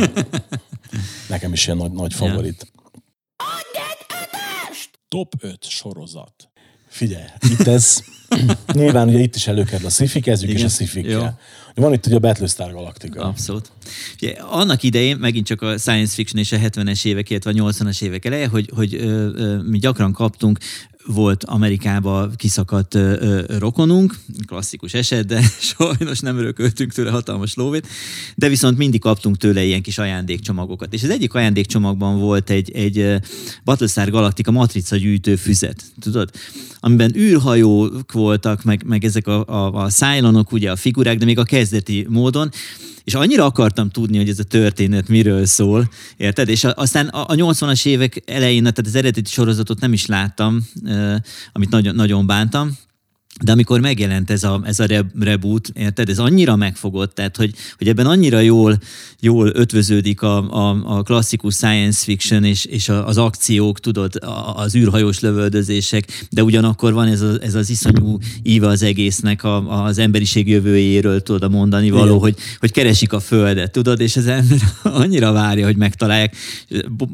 Nekem 1.29 1.53
is 1.53 1.67
ilyen 1.67 1.79
nagy, 1.79 1.93
nagy 1.93 2.15
favorit. 2.15 2.67
Yeah. 2.73 2.79
Top 5.09 5.35
5 5.41 5.65
sorozat. 5.65 6.51
Figyelj, 6.89 7.25
itt 7.51 7.67
ez, 7.67 8.03
nyilván 8.73 9.09
ugye 9.09 9.19
itt 9.19 9.35
is 9.35 9.47
előkerül 9.47 9.87
a 9.87 9.91
sci 9.91 10.21
kezdjük 10.21 10.53
is 10.53 10.65
a 10.65 10.69
sci 10.69 11.17
Van 11.75 11.93
itt 11.93 12.07
ugye 12.07 12.17
a 12.17 12.19
Battlestar 12.19 12.73
Galactica. 12.73 13.25
Abszolút. 13.25 13.71
Ugye, 14.15 14.31
annak 14.33 14.83
idején, 14.83 15.17
megint 15.17 15.47
csak 15.47 15.63
a 15.63 15.79
science 15.79 16.15
fiction 16.15 16.43
és 16.43 16.53
a 16.53 16.57
70-es 16.57 17.07
évek, 17.07 17.31
illetve 17.31 17.51
a 17.51 17.55
80-as 17.55 18.03
évek 18.03 18.25
eleje, 18.25 18.49
hogy, 18.49 18.71
hogy 18.75 18.95
ö, 18.95 19.31
ö, 19.35 19.63
mi 19.63 19.79
gyakran 19.79 20.13
kaptunk 20.13 20.59
volt 21.13 21.45
Amerikába 21.45 22.31
kiszakadt 22.37 22.95
ö, 22.95 23.17
ö, 23.21 23.59
rokonunk, 23.59 24.19
klasszikus 24.47 24.95
eset, 24.95 25.27
de 25.27 25.41
sajnos 25.77 26.21
nem 26.21 26.39
örököltünk 26.39 26.93
tőle 26.93 27.11
hatalmas 27.11 27.55
lóvét, 27.55 27.87
de 28.35 28.49
viszont 28.49 28.79
mindig 28.79 29.01
kaptunk 29.01 29.37
tőle 29.37 29.65
ilyen 29.65 29.83
kis 29.83 29.99
ajándékcsomagokat. 29.99 30.95
És 30.95 31.03
az 31.03 31.11
egyik 31.11 31.35
ajándékcsomagban 31.35 32.19
volt 32.19 32.51
egy, 32.51 32.71
egy 32.71 33.15
Battlestar 33.65 34.11
Galactica 34.11 34.51
matrica 34.51 34.97
gyűjtő 34.97 35.37
füzet, 35.37 35.85
tudod? 36.01 36.31
Amiben 36.81 37.17
űrhajók 37.17 38.13
voltak, 38.13 38.63
meg, 38.63 38.83
meg 38.87 39.05
ezek 39.05 39.27
a, 39.27 39.45
a, 39.47 39.73
a 39.73 39.91
szájlonok, 39.91 40.53
ugye 40.53 40.71
a 40.71 40.77
figurák, 40.77 41.19
de 41.19 41.25
még 41.25 41.39
a 41.39 41.43
kezdeti 41.43 42.07
módon, 42.09 42.51
és 43.09 43.15
annyira 43.15 43.45
akartam 43.45 43.91
tudni, 43.91 44.17
hogy 44.17 44.29
ez 44.29 44.39
a 44.39 44.43
történet 44.43 45.09
miről 45.09 45.47
szól, 45.47 45.89
érted? 46.17 46.49
És 46.49 46.65
aztán 46.65 47.07
a, 47.07 47.21
a 47.21 47.35
80-as 47.35 47.87
évek 47.87 48.23
elején, 48.27 48.61
tehát 48.61 48.79
az 48.79 48.95
eredeti 48.95 49.31
sorozatot 49.31 49.81
nem 49.81 49.93
is 49.93 50.07
láttam, 50.07 50.67
amit 51.53 51.71
nagyon, 51.71 51.95
nagyon 51.95 52.27
bántam, 52.27 52.77
de 53.45 53.53
amikor 53.53 53.81
megjelent 53.81 54.31
ez 54.31 54.45
a, 54.45 54.61
ez 54.65 54.81
a 54.81 54.87
reboot, 55.21 55.69
érted, 55.75 56.09
ez 56.09 56.19
annyira 56.19 56.57
megfogott, 56.57 57.15
tehát 57.15 57.37
hogy, 57.37 57.55
hogy 57.79 57.89
ebben 57.89 58.07
annyira 58.07 58.41
jól, 58.41 58.79
jól 59.21 59.51
ötvöződik 59.55 60.23
a, 60.23 60.51
a, 60.51 60.97
a 60.97 61.03
klasszikus 61.03 61.55
science 61.55 62.05
fiction 62.05 62.45
és, 62.45 62.65
és 62.65 62.89
az 62.89 63.19
akciók, 63.19 63.81
tudod, 63.81 64.13
az 64.55 64.75
űrhajós 64.75 65.21
lövöldözések, 65.21 66.27
de 66.31 66.43
ugyanakkor 66.43 66.93
van 66.93 67.07
ez, 67.07 67.21
a, 67.21 67.37
ez 67.41 67.55
az 67.55 67.71
iszonyú 67.71 68.19
íve 68.43 68.67
az 68.67 68.83
egésznek 68.83 69.45
a, 69.45 69.85
az 69.85 69.99
emberiség 69.99 70.49
jövőjéről, 70.49 71.23
tudod, 71.23 71.51
mondani 71.51 71.91
való, 71.91 72.19
hogy, 72.19 72.37
hogy 72.59 72.73
keresik 72.73 73.13
a 73.13 73.21
földet, 73.21 73.73
tudod, 73.73 74.01
és 74.01 74.17
az 74.17 74.27
ember 74.27 74.59
annyira 75.03 75.33
várja, 75.33 75.67
hogy 75.67 75.77
megtalálják. 75.77 76.37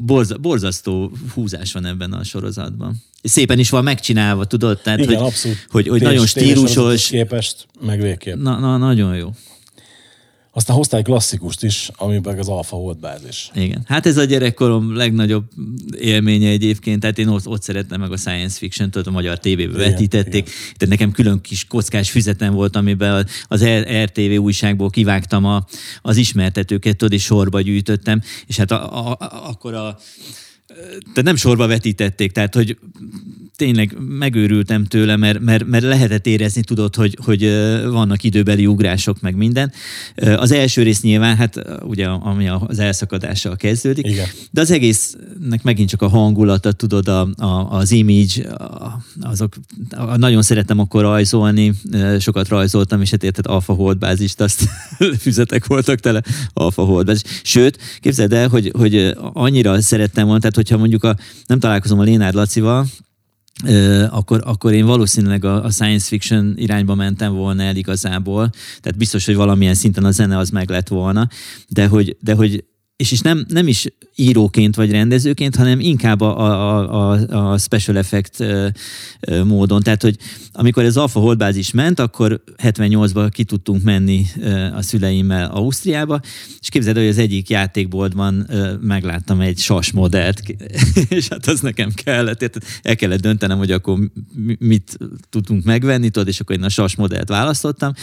Borza, 0.05 0.37
borzasztó 0.37 1.11
húzás 1.33 1.73
van 1.73 1.85
ebben 1.85 2.13
a 2.13 2.23
sorozatban 2.23 3.03
szépen 3.25 3.59
is 3.59 3.69
van 3.69 3.83
megcsinálva, 3.83 4.45
tudod? 4.45 4.81
Tehát, 4.81 4.99
Igen, 4.99 5.15
hogy, 5.15 5.25
abszolút. 5.25 5.65
Hogy, 5.69 5.87
hogy 5.87 6.01
nagyon 6.01 6.25
stílusos. 6.25 7.07
képest, 7.07 7.67
meg 7.81 8.01
végképp. 8.01 8.35
Na, 8.35 8.59
na, 8.59 8.77
nagyon 8.77 9.15
jó. 9.15 9.29
Aztán 10.57 10.75
hoztál 10.75 10.99
egy 10.99 11.05
klasszikust 11.05 11.63
is, 11.63 11.89
ami 11.95 12.19
meg 12.23 12.39
az 12.39 12.47
Alpha 12.47 12.77
volt 12.77 12.99
bázis. 12.99 13.49
Igen. 13.53 13.83
Hát 13.87 14.05
ez 14.05 14.17
a 14.17 14.23
gyerekkorom 14.23 14.95
legnagyobb 14.95 15.43
élménye 15.97 16.49
egyébként, 16.49 16.99
tehát 16.99 17.17
én 17.17 17.27
ott, 17.27 17.47
ott 17.47 17.61
szerettem 17.61 17.99
meg 17.99 18.11
a 18.11 18.17
science 18.17 18.57
fiction 18.57 18.91
tudod, 18.91 19.07
a 19.07 19.11
magyar 19.11 19.39
tévébe 19.39 19.77
vetítették. 19.77 20.41
Igen. 20.41 20.53
Tehát 20.77 20.87
nekem 20.87 21.11
külön 21.11 21.41
kis 21.41 21.65
kockás 21.67 22.09
füzetem 22.09 22.53
volt, 22.53 22.75
amiben 22.75 23.27
az 23.47 23.65
RTV 24.03 24.39
újságból 24.39 24.89
kivágtam 24.89 25.45
a, 25.45 25.65
az 26.01 26.17
ismertetőket, 26.17 26.97
tudod, 26.97 27.13
és 27.13 27.23
sorba 27.23 27.61
gyűjtöttem, 27.61 28.21
és 28.47 28.57
hát 28.57 28.71
a, 28.71 29.07
a, 29.07 29.11
a, 29.11 29.49
akkor 29.49 29.73
a 29.73 29.97
de 31.13 31.21
nem 31.21 31.35
sorba 31.35 31.67
vetítették, 31.67 32.31
tehát 32.31 32.55
hogy 32.55 32.77
tényleg 33.55 33.95
megőrültem 33.99 34.83
tőle, 34.83 35.15
mert, 35.15 35.39
mert, 35.39 35.65
mert 35.65 35.83
lehetett 35.83 36.27
érezni, 36.27 36.61
tudod, 36.63 36.95
hogy, 36.95 37.17
hogy 37.23 37.41
vannak 37.89 38.23
időbeli 38.23 38.67
ugrások, 38.67 39.21
meg 39.21 39.35
minden. 39.35 39.71
Az 40.15 40.51
első 40.51 40.83
rész 40.83 41.01
nyilván, 41.01 41.35
hát 41.35 41.59
ugye, 41.83 42.07
ami 42.07 42.47
az 42.47 42.79
elszakadással 42.79 43.55
kezdődik, 43.55 44.07
Igen. 44.07 44.27
de 44.51 44.61
az 44.61 44.71
egésznek 44.71 45.63
megint 45.63 45.89
csak 45.89 46.01
a 46.01 46.07
hangulata, 46.07 46.71
tudod, 46.71 47.07
a, 47.07 47.27
a, 47.37 47.69
az 47.69 47.91
image, 47.91 48.49
a, 48.49 48.99
azok, 49.21 49.55
a, 49.89 50.17
nagyon 50.17 50.41
szeretem 50.41 50.79
akkor 50.79 51.01
rajzolni, 51.01 51.73
sokat 52.19 52.47
rajzoltam, 52.47 53.01
és 53.01 53.11
hát 53.11 53.23
érted, 53.23 53.47
alfa 53.47 53.73
holdbázist, 53.73 54.41
azt 54.41 54.63
füzetek 55.23 55.65
voltak 55.65 55.99
tele 55.99 56.21
alfa 56.53 56.83
holdbázis. 56.83 57.23
Sőt, 57.43 57.77
képzeld 57.99 58.33
el, 58.33 58.47
hogy, 58.47 58.71
hogy 58.77 59.13
annyira 59.33 59.81
szerettem 59.81 60.23
volna, 60.23 60.39
tehát 60.39 60.55
hogyha 60.55 60.77
mondjuk 60.77 61.03
a, 61.03 61.15
nem 61.45 61.59
találkozom 61.59 61.99
a 61.99 62.03
Lénárd 62.03 62.35
Lacival, 62.35 62.87
akkor, 64.09 64.41
akkor 64.45 64.73
én 64.73 64.85
valószínűleg 64.85 65.45
a, 65.45 65.63
a 65.63 65.69
science 65.69 66.07
fiction 66.07 66.53
irányba 66.55 66.95
mentem 66.95 67.33
volna 67.33 67.63
el 67.63 67.75
igazából. 67.75 68.49
Tehát 68.49 68.97
biztos, 68.97 69.25
hogy 69.25 69.35
valamilyen 69.35 69.73
szinten 69.73 70.03
a 70.03 70.11
zene 70.11 70.37
az 70.37 70.49
meg 70.49 70.69
lett 70.69 70.87
volna, 70.87 71.27
de 71.67 71.87
hogy, 71.87 72.17
de 72.19 72.33
hogy 72.33 72.63
és 72.95 73.11
is 73.11 73.19
nem, 73.19 73.45
nem 73.47 73.67
is 73.67 73.87
íróként 74.15 74.75
vagy 74.75 74.91
rendezőként, 74.91 75.55
hanem 75.55 75.79
inkább 75.79 76.21
a, 76.21 76.39
a, 76.39 77.11
a, 77.11 77.51
a 77.51 77.57
special 77.57 77.97
effect 77.97 78.43
módon. 79.43 79.81
Tehát, 79.81 80.01
hogy 80.01 80.17
amikor 80.51 80.83
ez 80.83 80.97
Alfa 80.97 81.19
Holdbázis 81.19 81.71
ment, 81.71 81.99
akkor 81.99 82.43
78-ban 82.63 83.29
ki 83.31 83.43
tudtunk 83.43 83.83
menni 83.83 84.25
a 84.75 84.81
szüleimmel 84.81 85.51
Ausztriába, 85.51 86.19
és 86.59 86.69
képzeld, 86.69 86.97
hogy 86.97 87.07
az 87.07 87.17
egyik 87.17 87.49
játékboltban 87.49 88.49
megláttam 88.81 89.41
egy 89.41 89.57
sas 89.57 89.91
modellt, 89.91 90.41
és 91.09 91.27
hát 91.27 91.47
az 91.47 91.59
nekem 91.59 91.91
kellett, 91.93 92.37
tehát 92.37 92.81
el 92.81 92.95
kellett 92.95 93.21
döntenem, 93.21 93.57
hogy 93.57 93.71
akkor 93.71 93.99
mit 94.59 94.97
tudtunk 95.29 95.63
megvenni, 95.63 96.09
tudod, 96.09 96.27
és 96.27 96.39
akkor 96.39 96.55
én 96.55 96.63
a 96.63 96.69
sas 96.69 96.95
modellt 96.95 97.29
választottam, 97.29 97.93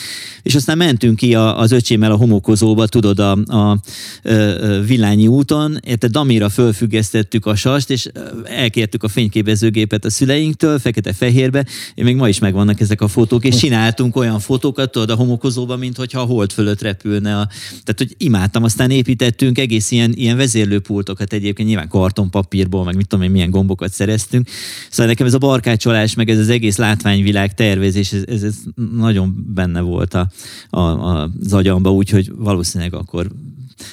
és 0.43 0.55
aztán 0.55 0.77
mentünk 0.77 1.17
ki 1.17 1.35
az 1.35 1.73
öcsémmel 1.73 2.13
a 2.13 2.17
homokozóba, 2.17 2.87
tudod, 2.87 3.19
a, 3.19 3.33
a, 3.33 3.71
a 3.71 4.82
Villányi 4.87 5.27
úton, 5.27 5.79
érte 5.85 6.09
Damira 6.09 6.49
fölfüggesztettük 6.49 7.47
a 7.47 7.55
sast, 7.55 7.91
és 7.91 8.09
elkértük 8.45 9.03
a 9.03 9.09
fényképezőgépet 9.09 10.05
a 10.05 10.11
szüleinktől, 10.11 10.79
fekete-fehérbe, 10.79 11.67
még 11.97 12.17
ma 12.17 12.29
is 12.29 12.39
megvannak 12.39 12.81
ezek 12.81 13.01
a 13.01 13.09
fotók, 13.09 13.45
és 13.45 13.57
csináltunk 13.57 14.17
olyan 14.17 14.41
fotókat, 14.41 14.91
tudod, 14.91 15.11
a 15.11 15.15
homokozóba, 15.15 15.77
mint 15.77 15.97
hogyha 15.97 16.21
a 16.21 16.25
hold 16.25 16.53
fölött 16.53 16.83
repülne. 16.83 17.39
A, 17.39 17.47
tehát, 17.71 17.95
hogy 17.97 18.15
imádtam, 18.19 18.63
aztán 18.63 18.91
építettünk 18.91 19.59
egész 19.59 19.91
ilyen, 19.91 20.13
ilyen 20.15 20.37
vezérlőpultokat 20.37 21.33
egyébként, 21.33 21.69
nyilván 21.69 21.89
kartonpapírból, 21.89 22.85
meg 22.85 22.97
mit 22.97 23.07
tudom 23.07 23.25
én, 23.25 23.31
milyen 23.31 23.51
gombokat 23.51 23.93
szereztünk. 23.93 24.49
Szóval 24.91 25.07
nekem 25.07 25.27
ez 25.27 25.35
a 25.35 25.39
barkácsolás, 25.39 26.15
meg 26.15 26.31
ez 26.31 26.39
az 26.39 26.49
egész 26.49 26.77
látványvilág 26.77 27.55
tervezés, 27.55 28.13
ez, 28.13 28.23
ez, 28.27 28.43
ez 28.43 28.55
nagyon 28.97 29.47
benne 29.55 29.81
volt 29.81 30.15
a, 30.15 30.29
a, 30.71 30.81
a, 30.81 31.31
az 31.45 31.53
agyamba, 31.53 31.93
úgyhogy 31.93 32.33
valószínűleg 32.37 32.95
akkor 32.95 33.31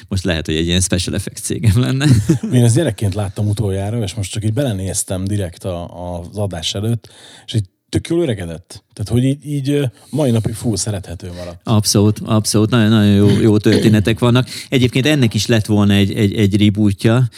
most 0.08 0.24
lehet, 0.24 0.46
hogy 0.46 0.56
egy 0.56 0.66
ilyen 0.66 0.82
special 0.82 1.16
effects 1.16 1.40
cégem 1.40 1.80
lenne. 1.80 2.08
Én 2.54 2.64
ezt 2.64 2.76
gyerekként 2.76 3.14
láttam 3.14 3.48
utoljára, 3.48 4.02
és 4.02 4.14
most 4.14 4.32
csak 4.32 4.44
így 4.44 4.54
belenéztem 4.54 5.26
direkt 5.26 5.64
a, 5.64 6.18
az 6.18 6.38
adás 6.38 6.74
előtt, 6.74 7.10
és 7.46 7.54
így 7.54 7.66
tök 7.90 8.08
jól 8.08 8.22
öregedett. 8.22 8.84
Tehát, 8.94 9.12
hogy 9.12 9.24
így, 9.24 9.46
így 9.46 9.90
mai 10.10 10.32
napig 10.32 10.54
full 10.54 10.76
szerethető 10.76 11.32
maradt. 11.38 11.62
Abszolút, 11.64 12.20
abszolút. 12.26 12.70
Nagyon-nagyon 12.70 13.14
jó, 13.14 13.40
jó 13.40 13.58
történetek 13.58 14.20
vannak. 14.20 14.48
Egyébként 14.70 15.06
ennek 15.06 15.34
is 15.34 15.46
lett 15.46 15.66
volna 15.66 15.94
egy, 15.94 16.14
egy, 16.14 16.34
egy 16.34 16.64
rebootja 16.64 17.30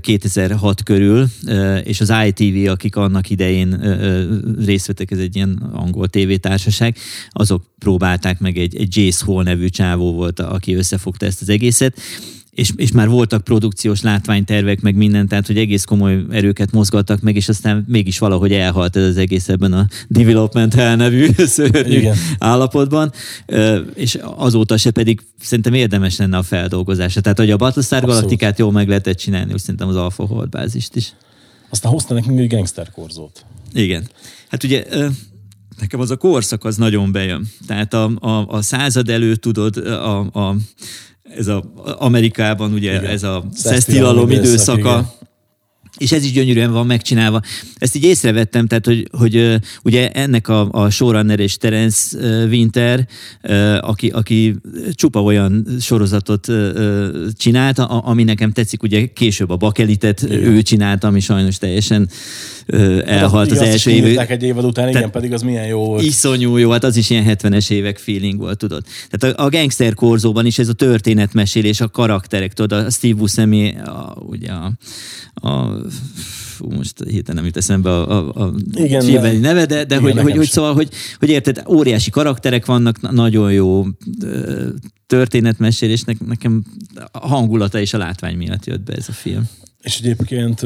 2006 0.00 0.82
körül, 0.82 1.26
és 1.84 2.00
az 2.00 2.12
ITV, 2.26 2.70
akik 2.70 2.96
annak 2.96 3.30
idején 3.30 3.80
részt 4.64 4.86
vettek, 4.86 5.10
ez 5.10 5.18
egy 5.18 5.36
ilyen 5.36 5.70
angol 5.72 6.08
tévétársaság, 6.08 6.96
azok 7.30 7.64
próbálták 7.78 8.38
meg 8.38 8.58
egy, 8.58 8.76
egy 8.76 8.96
Jace 8.96 9.24
Hall 9.24 9.42
nevű 9.42 9.68
csávó 9.68 10.12
volt, 10.12 10.40
aki 10.40 10.74
összefogta 10.74 11.26
ezt 11.26 11.42
az 11.42 11.48
egészet, 11.48 11.98
és, 12.56 12.72
és 12.76 12.92
már 12.92 13.08
voltak 13.08 13.44
produkciós 13.44 14.02
látványtervek, 14.02 14.80
meg 14.80 14.94
minden, 14.94 15.28
tehát 15.28 15.46
hogy 15.46 15.58
egész 15.58 15.84
komoly 15.84 16.24
erőket 16.30 16.72
mozgattak 16.72 17.20
meg, 17.20 17.36
és 17.36 17.48
aztán 17.48 17.84
mégis 17.88 18.18
valahogy 18.18 18.52
elhalt 18.52 18.96
ez 18.96 19.04
az 19.04 19.16
egész 19.16 19.48
ebben 19.48 19.72
a 19.72 19.86
Development 20.08 20.74
Hell 20.74 20.96
nevű 20.96 21.28
szörnyű 21.56 21.98
Igen. 21.98 22.16
állapotban, 22.38 23.12
és 23.94 24.18
azóta 24.36 24.76
se 24.76 24.90
pedig 24.90 25.20
szerintem 25.40 25.74
érdemes 25.74 26.16
lenne 26.16 26.36
a 26.36 26.42
feldolgozása. 26.42 27.20
Tehát, 27.20 27.38
hogy 27.38 27.50
a 27.50 27.56
Battlestar 27.56 28.04
Galaktikát 28.04 28.58
jól 28.58 28.72
meg 28.72 28.88
lehetett 28.88 29.16
csinálni, 29.16 29.52
úgy 29.52 29.60
szerintem 29.60 29.88
az 29.88 29.96
Alpha 29.96 30.26
Hold 30.26 30.48
bázist 30.48 30.96
is. 30.96 31.12
Aztán 31.70 31.92
hozta 31.92 32.14
nekünk 32.14 32.38
egy 32.38 32.48
gangster 32.48 32.90
korzót. 32.90 33.44
Igen. 33.72 34.08
Hát 34.48 34.64
ugye 34.64 34.84
nekem 35.80 36.00
az 36.00 36.10
a 36.10 36.16
korszak 36.16 36.64
az 36.64 36.76
nagyon 36.76 37.12
bejön. 37.12 37.46
Tehát 37.66 37.94
a, 37.94 38.10
a, 38.20 38.46
a 38.48 38.62
század 38.62 39.08
előtt 39.08 39.40
tudod, 39.40 39.76
a, 39.76 40.18
a 40.18 40.56
ez 41.36 41.46
a 41.46 41.64
Amerikában 41.98 42.72
ugye 42.72 42.90
igen. 42.90 43.04
ez 43.04 43.22
a 43.22 43.44
szesztilalom 43.54 44.30
időszaka. 44.30 45.14
És 45.98 46.12
ez 46.12 46.24
is 46.24 46.32
gyönyörűen 46.32 46.72
van 46.72 46.86
megcsinálva. 46.86 47.40
Ezt 47.78 47.96
így 47.96 48.04
észrevettem, 48.04 48.66
tehát, 48.66 48.86
hogy, 48.86 49.08
hogy 49.10 49.60
ugye 49.82 50.10
ennek 50.10 50.48
a, 50.48 50.68
a 50.70 50.90
showrunner 50.90 51.40
és 51.40 51.56
Terence 51.56 52.16
Winter, 52.46 53.06
aki, 53.80 54.08
aki 54.08 54.54
csupa 54.92 55.22
olyan 55.22 55.66
sorozatot 55.80 56.46
csinálta, 57.32 57.86
ami 57.86 58.22
nekem 58.22 58.52
tetszik, 58.52 58.82
ugye 58.82 59.06
később 59.06 59.50
a 59.50 59.56
Bakelitet 59.56 60.22
igen. 60.22 60.42
ő 60.42 60.62
csinálta, 60.62 61.06
ami 61.06 61.20
sajnos 61.20 61.58
teljesen 61.58 62.08
elhalt 63.04 63.48
hát, 63.48 63.58
az 63.60 63.66
első 63.66 63.90
év. 63.90 64.18
egy 64.28 64.42
évad 64.42 64.64
után, 64.64 64.88
igen, 64.88 65.10
pedig 65.10 65.32
az 65.32 65.42
milyen 65.42 65.66
jó 65.66 65.84
volt. 65.84 66.02
Iszonyú 66.02 66.56
jó, 66.56 66.70
hát 66.70 66.84
az 66.84 66.96
is 66.96 67.10
ilyen 67.10 67.24
70-es 67.28 67.70
évek 67.70 67.98
feeling 67.98 68.38
volt, 68.38 68.58
tudod. 68.58 68.84
Tehát 69.10 69.38
a, 69.38 69.44
a 69.44 69.48
gangster 69.48 69.94
korzóban 69.94 70.46
is 70.46 70.58
ez 70.58 70.68
a 70.68 70.72
történetmesélés, 70.72 71.80
a 71.80 71.88
karakterek, 71.88 72.52
tudod, 72.52 72.84
a 72.84 72.90
Steve 72.90 73.14
Buscemi, 73.14 73.74
a, 73.78 74.16
ugye 74.28 74.50
a, 74.50 74.72
a 75.34 75.76
fú, 76.56 76.70
most 76.70 77.04
héten 77.08 77.34
nem 77.34 77.44
jut 77.44 77.56
eszembe 77.56 77.90
a, 77.90 78.30
a, 78.30 78.44
a 78.44 78.54
igen, 78.72 79.36
neve, 79.36 79.66
de, 79.66 79.84
de 79.84 79.96
igen, 79.96 80.12
hogy, 80.12 80.22
hogy, 80.22 80.36
hogy, 80.36 80.48
szóval, 80.48 80.74
hogy, 80.74 80.88
hogy 81.18 81.28
érted, 81.28 81.62
óriási 81.68 82.10
karakterek 82.10 82.66
vannak, 82.66 83.10
nagyon 83.12 83.52
jó 83.52 83.86
történetmesélésnek, 85.06 86.26
nekem 86.26 86.64
a 87.12 87.28
hangulata 87.28 87.78
és 87.78 87.94
a 87.94 87.98
látvány 87.98 88.36
miatt 88.36 88.66
jött 88.66 88.82
be 88.82 88.92
ez 88.92 89.08
a 89.08 89.12
film. 89.12 89.48
És 89.80 89.98
egyébként 89.98 90.62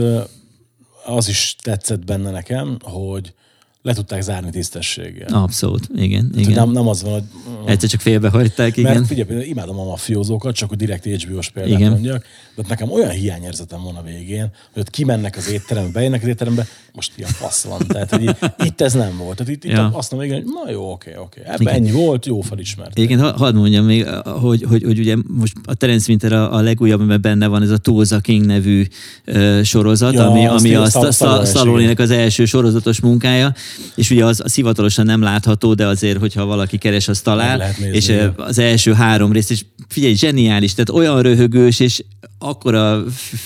az 1.04 1.28
is 1.28 1.56
tetszett 1.62 2.04
benne 2.04 2.30
nekem, 2.30 2.76
hogy 2.82 3.34
le 3.82 3.94
tudták 3.94 4.22
zárni 4.22 4.50
tisztességgel. 4.50 5.28
Abszolút, 5.32 5.88
igen. 5.94 6.30
Tehát, 6.30 6.46
igen. 6.46 6.64
nem, 6.64 6.72
nem 6.72 6.88
az 6.88 7.02
van, 7.02 7.12
hogy... 7.12 7.22
Egyszer 7.66 7.88
csak 7.88 8.00
félbehagyták, 8.00 8.76
igen. 8.76 8.92
Mert 8.94 9.06
figyelj, 9.06 9.44
imádom 9.48 9.78
a 9.78 9.84
mafiózókat, 9.84 10.54
csak 10.54 10.68
hogy 10.68 10.78
direkt 10.78 11.04
HBO-s 11.04 11.50
példát 11.50 11.78
Igen. 11.78 11.90
mondjak, 11.90 12.24
de 12.54 12.62
nekem 12.68 12.90
olyan 12.90 13.10
hiányérzetem 13.10 13.82
van 13.82 13.96
a 13.96 14.02
végén, 14.02 14.50
hogy 14.72 14.82
ott 14.82 14.90
kimennek 14.90 15.36
az 15.36 15.50
étterembe, 15.50 15.90
bejönnek 15.90 16.22
az 16.22 16.28
étterembe, 16.28 16.66
most 16.92 17.12
ilyen 17.16 17.30
fasz 17.30 17.64
van. 17.64 17.78
Tehát, 17.86 18.10
hogy 18.10 18.36
itt 18.64 18.80
ez 18.80 18.92
nem 18.92 19.16
volt. 19.16 19.36
Tehát 19.36 19.52
itt, 19.52 19.64
itt 19.64 19.70
Ja. 19.70 19.90
azt 19.92 20.10
mondom 20.10 20.30
hogy 20.30 20.44
na 20.44 20.70
jó, 20.70 20.90
oké, 20.92 21.16
oké. 21.16 21.40
Ebben 21.44 21.60
Igen. 21.60 21.74
ennyi 21.74 21.90
volt, 21.90 22.26
jó 22.26 22.40
felismert. 22.40 22.98
Igen, 22.98 23.20
ha- 23.20 23.36
hadd 23.36 23.54
mondjam 23.54 23.84
még, 23.84 24.06
hogy, 24.24 24.64
hogy, 24.68 24.82
hogy 24.82 24.98
ugye 24.98 25.16
most 25.26 25.54
a 25.64 25.74
Terence 25.74 26.06
Winter 26.08 26.32
a, 26.32 26.54
a 26.54 26.60
legújabb, 26.60 26.98
amiben 26.98 27.20
benne 27.20 27.46
van 27.46 27.62
ez 27.62 27.70
a 27.70 27.76
Tulsa 27.78 28.20
King 28.20 28.46
nevű 28.46 28.86
ö, 29.24 29.60
sorozat, 29.64 30.12
Ja, 30.12 30.30
ami, 30.30 30.46
azt 30.46 30.64
ami 30.64 30.74
a 30.74 30.88
Stall- 30.88 31.12
Stallone-es, 31.12 31.48
Stallone-nek 31.48 31.98
az 31.98 32.10
első 32.10 32.44
sorozatos 32.44 33.00
munkája, 33.00 33.54
és 33.94 34.10
ugye 34.10 34.24
az, 34.24 34.40
az 34.44 34.54
hivatalosan 34.54 35.06
nem 35.06 35.22
látható, 35.22 35.74
de 35.74 35.86
azért, 35.86 36.18
hogyha 36.18 36.44
valaki 36.44 36.78
keres, 36.78 37.08
az 37.08 37.20
talál, 37.20 37.56
nézni, 37.78 37.96
és 37.96 38.08
igen. 38.08 38.34
az 38.36 38.58
első 38.58 38.92
három 38.92 39.32
rész, 39.32 39.50
és 39.50 39.64
figyelj, 39.88 40.14
zseniális, 40.14 40.74
tehát 40.74 40.90
olyan 40.90 41.22
röhögős, 41.22 41.80
és 41.80 42.04
akkora 42.38 43.04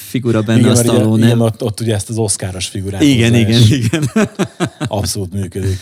figura 0.08 0.42
benne 0.42 0.58
Igen, 0.58 0.70
a 0.70 0.74
Stallone. 0.74 1.26
igen, 1.26 1.40
ott, 1.40 1.62
ott 1.62 1.80
ugye 1.80 1.94
ezt 1.94 2.08
az 2.08 2.18
oszkáros 2.18 2.66
figurát 2.66 3.02
igen, 3.02 3.34
igen, 3.34 3.62
igen. 3.62 4.10
Abszolút 4.78 5.32
működik. 5.32 5.78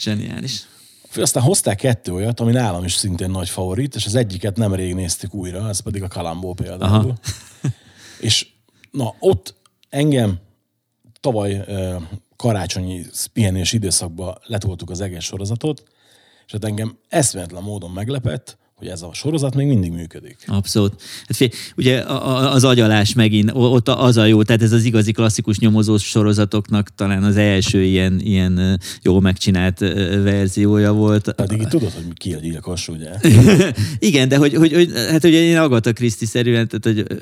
Zseniális. 0.00 0.62
Aztán 1.16 1.42
hozták 1.42 1.76
kettő 1.76 2.12
olyat, 2.12 2.40
ami 2.40 2.52
nálam 2.52 2.84
is 2.84 2.92
szintén 2.92 3.30
nagy 3.30 3.48
favorit, 3.48 3.94
és 3.94 4.06
az 4.06 4.14
egyiket 4.14 4.56
nemrég 4.56 4.94
néztük 4.94 5.34
újra, 5.34 5.68
ez 5.68 5.80
pedig 5.80 6.02
a 6.02 6.08
Kalambó 6.08 6.54
például. 6.54 6.94
Aha. 6.94 7.14
és 8.20 8.46
na, 8.90 9.14
ott 9.18 9.54
engem 9.88 10.38
tavaly 11.20 11.64
karácsonyi 12.38 13.04
pihenés 13.32 13.72
időszakban 13.72 14.38
letoltuk 14.42 14.90
az 14.90 15.00
egész 15.00 15.22
sorozatot, 15.22 15.82
és 16.46 16.52
hát 16.52 16.64
engem 16.64 16.98
eszméletlen 17.08 17.62
módon 17.62 17.90
meglepett, 17.90 18.57
hogy 18.78 18.88
ez 18.88 19.02
a 19.02 19.10
sorozat 19.12 19.54
még 19.54 19.66
mindig 19.66 19.92
működik. 19.92 20.36
Abszolút. 20.46 21.02
Hát 21.26 21.36
fél, 21.36 21.48
ugye 21.76 22.02
az 22.52 22.64
agyalás 22.64 23.12
megint, 23.12 23.50
ott 23.54 23.88
az 23.88 24.16
a 24.16 24.24
jó, 24.24 24.42
tehát 24.42 24.62
ez 24.62 24.72
az 24.72 24.84
igazi 24.84 25.12
klasszikus 25.12 25.58
nyomozós 25.58 26.02
sorozatoknak 26.02 26.94
talán 26.94 27.22
az 27.22 27.36
első 27.36 27.82
ilyen, 27.82 28.20
ilyen 28.20 28.56
ö, 28.56 28.74
jól 29.02 29.20
megcsinált 29.20 29.78
verziója 30.22 30.92
volt. 30.92 31.32
Pedig 31.32 31.60
itt 31.60 31.68
tudod, 31.68 31.92
hogy 31.92 32.04
ki 32.14 32.32
a 32.34 32.38
gyilkos, 32.38 32.88
ugye? 32.88 33.10
Igen, 33.98 34.28
de 34.28 34.36
hogy, 34.36 34.54
hogy, 34.54 34.72
hogy 34.72 34.92
hát 35.10 35.24
ugye 35.24 35.42
én 35.42 35.56
Agatha 35.56 35.92
Christie 35.92 36.28
szerűen, 36.28 36.68
tehát 36.68 36.84
hogy 36.84 37.18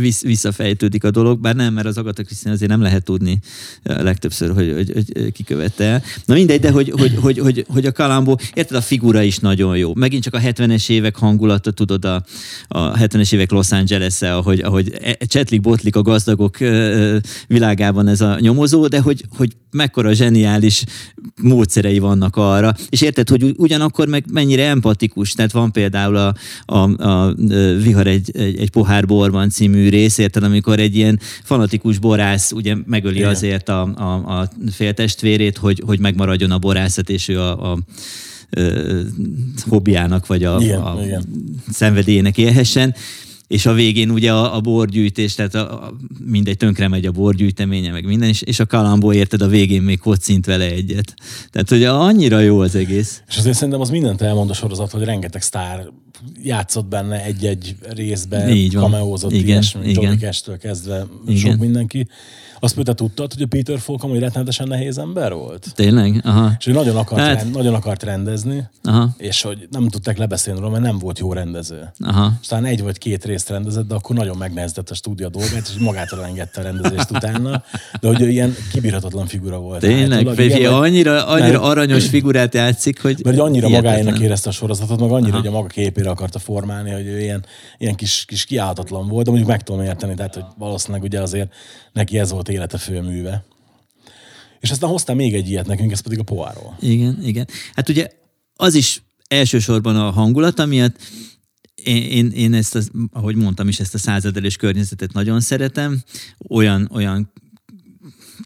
vissz, 0.00 0.22
visszafejtődik 0.22 1.04
a 1.04 1.10
dolog, 1.10 1.40
bár 1.40 1.54
nem, 1.54 1.74
mert 1.74 1.86
az 1.86 1.98
Agatha 1.98 2.22
Christie 2.22 2.52
azért 2.52 2.70
nem 2.70 2.82
lehet 2.82 3.04
tudni 3.04 3.38
legtöbbször, 3.82 4.54
hogy, 4.54 4.72
hogy, 4.74 4.92
hogy 4.92 5.32
ki 5.32 5.42
követte 5.42 5.84
el. 5.84 6.02
Na 6.24 6.34
mindegy, 6.34 6.60
de 6.60 6.70
hogy, 6.70 6.90
hogy, 6.90 7.14
hogy, 7.20 7.38
hogy, 7.38 7.64
hogy 7.68 7.86
a 7.86 7.92
Kalambó, 7.92 8.38
érted, 8.54 8.76
a 8.76 8.80
figura 8.80 9.22
is 9.22 9.38
nagyon 9.38 9.76
jó. 9.76 9.94
Megint 9.94 10.22
csak 10.22 10.34
a 10.34 10.40
70-es 10.40 10.87
évek 10.88 11.16
hangulata, 11.16 11.70
tudod, 11.70 12.04
a, 12.04 12.24
a 12.68 12.92
70-es 12.92 13.32
évek 13.32 13.50
Los 13.50 13.72
Angeles-e, 13.72 14.36
ahogy, 14.36 14.60
ahogy 14.60 14.92
e- 15.02 15.16
csetlik 15.26 15.60
botlik 15.60 15.96
a 15.96 16.02
gazdagok 16.02 16.56
világában 17.46 18.08
ez 18.08 18.20
a 18.20 18.38
nyomozó, 18.40 18.86
de 18.86 19.00
hogy, 19.00 19.24
hogy 19.36 19.52
mekkora 19.70 20.12
zseniális 20.12 20.84
módszerei 21.42 21.98
vannak 21.98 22.36
arra. 22.36 22.74
És 22.88 23.00
érted, 23.00 23.28
hogy 23.28 23.54
ugyanakkor 23.56 24.08
meg 24.08 24.24
mennyire 24.32 24.68
empatikus. 24.68 25.32
Tehát 25.32 25.52
van 25.52 25.72
például 25.72 26.16
a, 26.16 26.34
a, 26.64 27.02
a 27.02 27.34
Vihar 27.82 28.06
egy, 28.06 28.30
egy, 28.36 28.58
egy 28.58 28.70
pohár 28.70 29.06
borban 29.06 29.50
című 29.50 29.88
rész, 29.88 30.18
érted, 30.18 30.42
amikor 30.42 30.78
egy 30.78 30.96
ilyen 30.96 31.20
fanatikus 31.42 31.98
borász 31.98 32.52
ugye 32.52 32.76
megöli 32.86 33.16
Igen. 33.16 33.30
azért 33.30 33.68
a, 33.68 33.82
a, 33.82 34.40
a 34.40 34.50
féltestvérét, 34.70 35.56
hogy, 35.56 35.82
hogy 35.86 35.98
megmaradjon 35.98 36.50
a 36.50 36.58
borászat, 36.58 37.10
és 37.10 37.28
ő 37.28 37.40
a, 37.40 37.72
a 37.72 37.78
ö, 38.50 39.00
hobbiának, 39.68 40.26
vagy 40.26 40.44
a, 40.44 40.58
Igen, 40.60 40.80
a 40.80 41.04
igen. 41.04 41.24
szenvedélyének 41.70 42.38
élhessen. 42.38 42.94
És 43.46 43.66
a 43.66 43.72
végén 43.72 44.10
ugye 44.10 44.32
a, 44.32 44.56
a 44.56 44.60
borgyűjtés, 44.60 45.34
tehát 45.34 45.54
a, 45.54 45.84
a, 45.84 45.96
mindegy, 46.24 46.56
tönkre 46.56 46.88
megy 46.88 47.06
a 47.06 47.10
borgyűjteménye, 47.12 47.90
meg 47.90 48.04
minden, 48.04 48.28
és, 48.28 48.42
és 48.42 48.60
a 48.60 48.66
kalambó 48.66 49.12
érted 49.12 49.42
a 49.42 49.48
végén 49.48 49.82
még 49.82 49.98
kocint 49.98 50.46
vele 50.46 50.64
egyet. 50.64 51.14
Tehát, 51.50 51.68
hogy 51.68 51.84
annyira 51.84 52.40
jó 52.40 52.58
az 52.60 52.74
egész. 52.74 53.22
És 53.28 53.36
azért 53.36 53.54
szerintem 53.54 53.80
az 53.80 53.90
mindent 53.90 54.20
elmond 54.22 54.50
a 54.50 54.54
sorozat, 54.54 54.90
hogy 54.90 55.02
rengeteg 55.04 55.42
sztár 55.42 55.88
játszott 56.42 56.86
benne 56.86 57.24
egy-egy 57.24 57.76
részben, 57.80 58.48
Így 58.48 58.74
van. 58.74 58.82
kameózott, 58.82 59.32
Igen, 59.32 59.46
ilyesmi, 59.46 59.88
igen. 59.88 60.02
Johnny 60.02 60.18
Cash-től 60.18 60.58
kezdve 60.58 61.06
Igen. 61.26 61.38
sok 61.40 61.56
mindenki. 61.60 62.08
Azt 62.60 62.74
például 62.74 62.96
tudtad, 62.96 63.32
hogy 63.32 63.42
a 63.42 63.46
Peter 63.46 63.78
Falk 63.78 64.02
amúgy 64.02 64.18
rettenetesen 64.18 64.68
nehéz 64.68 64.98
ember 64.98 65.32
volt? 65.32 65.66
Tényleg? 65.74 66.20
Aha. 66.24 66.52
És 66.58 66.66
ő 66.66 66.72
nagyon 66.72 66.96
akart, 66.96 67.20
Hát- 67.20 67.30
hát... 67.30 67.42
rend, 67.42 67.54
nagyon 67.54 67.74
akart 67.74 68.02
rendezni, 68.02 68.68
Aha. 68.82 69.08
és 69.18 69.42
hogy 69.42 69.68
nem 69.70 69.88
tudták 69.88 70.18
lebeszélni 70.18 70.60
róla, 70.60 70.72
mert 70.72 70.84
nem 70.84 70.98
volt 70.98 71.18
jó 71.18 71.32
rendező. 71.32 71.92
Aha. 71.98 72.32
És 72.40 72.46
talán 72.46 72.64
egy 72.64 72.82
vagy 72.82 72.98
két 72.98 73.24
részt 73.24 73.48
rendezett, 73.48 73.88
de 73.88 73.94
akkor 73.94 74.16
nagyon 74.16 74.36
megnehezített 74.36 74.90
a 74.90 74.94
stúdió 74.94 75.28
dolgát, 75.28 75.70
és 75.74 75.80
magától 75.80 76.24
engedte 76.24 76.60
a 76.60 76.62
rendezést 76.62 77.10
utána. 77.10 77.62
De 78.00 78.08
hogy 78.08 78.20
ő 78.20 78.28
ilyen 78.28 78.54
kibírhatatlan 78.72 79.26
figura 79.26 79.58
volt. 79.58 79.80
Tényleg? 79.80 80.12
állítólag. 80.12 80.38
Figyelj, 80.38 80.60
Igen, 80.60 80.72
vagy- 80.72 80.88
annyira, 80.88 81.26
annyira 81.26 81.48
Mert- 81.60 81.62
aranyos 81.62 82.06
figurát 82.08 82.54
játszik, 82.54 83.02
hogy 83.02 83.20
Mert 83.24 83.36
hogy 83.36 83.46
annyira 83.48 83.66
hihetetlen. 83.66 83.96
magáénak 83.98 84.22
érezte 84.24 84.48
a 84.48 84.52
sorozatot, 84.52 85.00
meg 85.00 85.10
annyira, 85.10 85.28
Aha. 85.32 85.38
hogy 85.38 85.46
a 85.46 85.50
maga 85.52 85.66
képére 85.66 86.10
akarta 86.10 86.38
formálni, 86.38 86.90
hogy 86.90 87.06
ő 87.06 87.20
ilyen, 87.20 87.44
ilyen 87.78 87.94
kis, 87.94 88.24
kis 88.26 88.44
kiállhatatlan 88.44 89.08
volt, 89.08 89.24
de 89.24 89.30
mondjuk 89.30 89.50
meg 89.50 89.62
tudom 89.62 89.82
érteni, 89.82 90.14
tehát 90.14 90.34
hogy 90.34 90.44
valószínűleg 90.58 91.02
ugye 91.02 91.20
azért 91.20 91.52
neki 91.92 92.18
ez 92.18 92.30
volt 92.30 92.47
élete 92.48 92.78
főműve. 92.78 93.44
És 94.60 94.70
aztán 94.70 94.90
hoztam 94.90 95.16
még 95.16 95.34
egy 95.34 95.48
ilyet 95.48 95.66
nekünk, 95.66 95.92
ez 95.92 96.00
pedig 96.00 96.18
a 96.18 96.22
Poirot. 96.22 96.82
Igen, 96.82 97.18
igen. 97.22 97.48
Hát 97.74 97.88
ugye 97.88 98.08
az 98.56 98.74
is 98.74 99.02
elsősorban 99.28 99.96
a 99.96 100.10
hangulat 100.10 100.66
miatt, 100.66 100.96
én, 101.74 102.02
én, 102.02 102.30
én 102.30 102.54
ezt, 102.54 102.74
az, 102.74 102.90
ahogy 103.12 103.36
mondtam 103.36 103.68
is, 103.68 103.80
ezt 103.80 103.94
a 103.94 103.98
századelős 103.98 104.56
környezetet 104.56 105.12
nagyon 105.12 105.40
szeretem. 105.40 106.02
Olyan, 106.48 106.88
olyan 106.92 107.32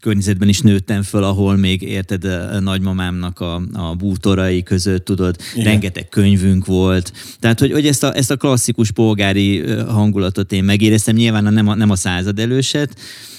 környezetben 0.01 0.47
is 0.47 0.59
nőttem 0.59 1.01
föl, 1.01 1.23
ahol 1.23 1.55
még 1.55 1.81
érted 1.81 2.23
a 2.23 2.59
nagymamámnak 2.59 3.39
a, 3.39 3.61
a 3.73 3.95
bútorai 3.95 4.63
között, 4.63 5.05
tudod, 5.05 5.35
Igen. 5.53 5.65
Rengeteg 5.65 6.09
könyvünk 6.09 6.65
volt. 6.65 7.13
Tehát, 7.39 7.59
hogy, 7.59 7.71
hogy 7.71 7.87
ezt, 7.87 8.03
a, 8.03 8.15
ezt 8.15 8.31
a 8.31 8.37
klasszikus 8.37 8.91
polgári 8.91 9.71
hangulatot 9.71 10.51
én 10.51 10.63
megéreztem, 10.63 11.15
nyilván 11.15 11.53
nem 11.53 11.67
a, 11.67 11.75
nem 11.75 11.89
a 11.89 11.95
századelőset, 11.95 12.95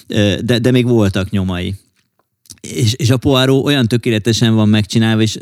ö, 0.07 0.35
de, 0.45 0.59
de 0.59 0.71
még 0.71 0.87
voltak 0.87 1.31
nyomai. 1.31 1.75
És, 2.61 2.93
és 2.93 3.11
a 3.11 3.17
Poirot 3.17 3.65
olyan 3.65 3.89
tökéletesen 3.89 4.55
van 4.55 4.69
megcsinálva, 4.69 5.23
és 5.23 5.39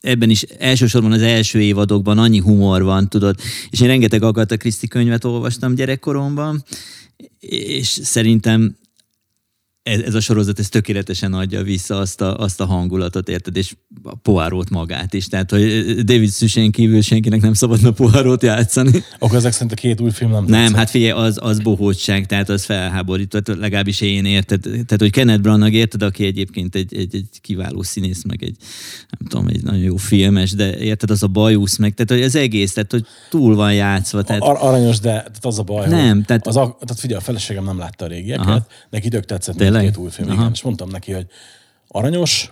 ebben 0.00 0.30
is 0.30 0.42
elsősorban 0.42 1.12
az 1.12 1.22
első 1.22 1.60
évadokban 1.60 2.18
annyi 2.18 2.38
humor 2.38 2.82
van, 2.82 3.08
tudod, 3.08 3.36
és 3.70 3.80
én 3.80 3.88
rengeteg 3.88 4.22
Agatha 4.22 4.56
Christie 4.56 4.88
könyvet 4.88 5.24
olvastam 5.24 5.74
gyerekkoromban, 5.74 6.64
és 7.38 7.86
szerintem 8.02 8.76
ez, 9.84 10.00
ez 10.00 10.14
a 10.14 10.20
sorozat 10.20 10.58
ez 10.58 10.68
tökéletesen 10.68 11.32
adja 11.32 11.62
vissza 11.62 11.98
azt 11.98 12.20
a, 12.20 12.38
azt 12.38 12.60
a 12.60 12.64
hangulatot, 12.64 13.28
érted, 13.28 13.56
és 13.56 13.74
a 14.02 14.14
Poirot 14.14 14.70
magát 14.70 15.14
is. 15.14 15.26
Tehát, 15.26 15.50
hogy 15.50 15.94
David 16.04 16.28
Szüsén 16.28 16.70
kívül 16.70 17.00
senkinek 17.00 17.40
nem 17.40 17.52
szabadna 17.54 17.90
Poirot 17.90 18.42
játszani. 18.42 18.90
Akkor 19.18 19.36
ezek 19.36 19.52
szerint 19.52 19.72
a 19.72 19.74
két 19.74 20.00
új 20.00 20.10
film 20.10 20.30
nem 20.30 20.44
Nem, 20.44 20.60
tetszett. 20.60 20.76
hát 20.76 20.90
figyelj, 20.90 21.10
az, 21.10 21.38
az 21.42 21.58
bohótság, 21.60 22.26
tehát 22.26 22.48
az 22.48 22.64
felháborító, 22.64 23.38
tehát 23.38 23.60
legalábbis 23.60 24.00
én 24.00 24.24
érted. 24.24 24.60
Tehát, 24.62 24.96
hogy 24.98 25.10
Kenneth 25.10 25.40
Branagh 25.40 25.74
érted, 25.74 26.02
aki 26.02 26.24
egyébként 26.24 26.74
egy, 26.74 26.96
egy, 26.96 27.14
egy 27.14 27.28
kiváló 27.40 27.82
színész, 27.82 28.24
meg 28.24 28.42
egy, 28.42 28.56
nem 29.18 29.28
tudom, 29.28 29.46
egy 29.46 29.62
nagyon 29.62 29.80
jó 29.82 29.96
filmes, 29.96 30.50
de 30.52 30.78
érted, 30.78 31.10
az 31.10 31.22
a 31.22 31.26
bajusz, 31.26 31.76
meg, 31.76 31.94
tehát 31.94 32.10
hogy 32.10 32.22
az 32.22 32.34
egész, 32.36 32.72
tehát 32.72 32.90
hogy 32.90 33.06
túl 33.30 33.54
van 33.54 33.74
játszva. 33.74 34.22
Tehát, 34.22 34.42
Ar- 34.42 34.60
aranyos, 34.62 34.98
de 34.98 35.08
tehát 35.10 35.38
az 35.40 35.58
a 35.58 35.62
baj, 35.62 35.88
Nem, 35.88 36.22
tehát- 36.22 36.46
az 36.46 36.56
a, 36.56 36.60
tehát 36.80 37.00
figyelj, 37.00 37.20
a 37.20 37.24
feleségem 37.24 37.64
nem 37.64 37.78
látta 37.78 38.04
a 38.04 38.08
régieket, 38.08 38.44
Aha. 38.44 38.50
Aha. 38.54 38.66
neki 38.90 39.08
tök 39.08 39.24
tetszett 39.24 39.56
Tényleg? 39.80 39.98
új 39.98 40.10
film, 40.10 40.28
Aha. 40.30 40.40
igen, 40.40 40.52
és 40.52 40.62
mondtam 40.62 40.88
neki, 40.88 41.12
hogy 41.12 41.26
aranyos, 41.88 42.50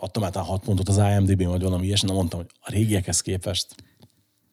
adtam 0.00 0.24
át 0.24 0.36
6 0.36 0.62
pontot 0.64 0.88
az 0.88 0.96
IMDb-n, 0.96 1.46
vagy 1.46 1.62
valami 1.62 1.86
ilyesmi, 1.86 2.08
de 2.08 2.14
mondtam, 2.14 2.38
hogy 2.40 2.48
a 2.60 2.70
régiekhez 2.72 3.20
képest 3.20 3.66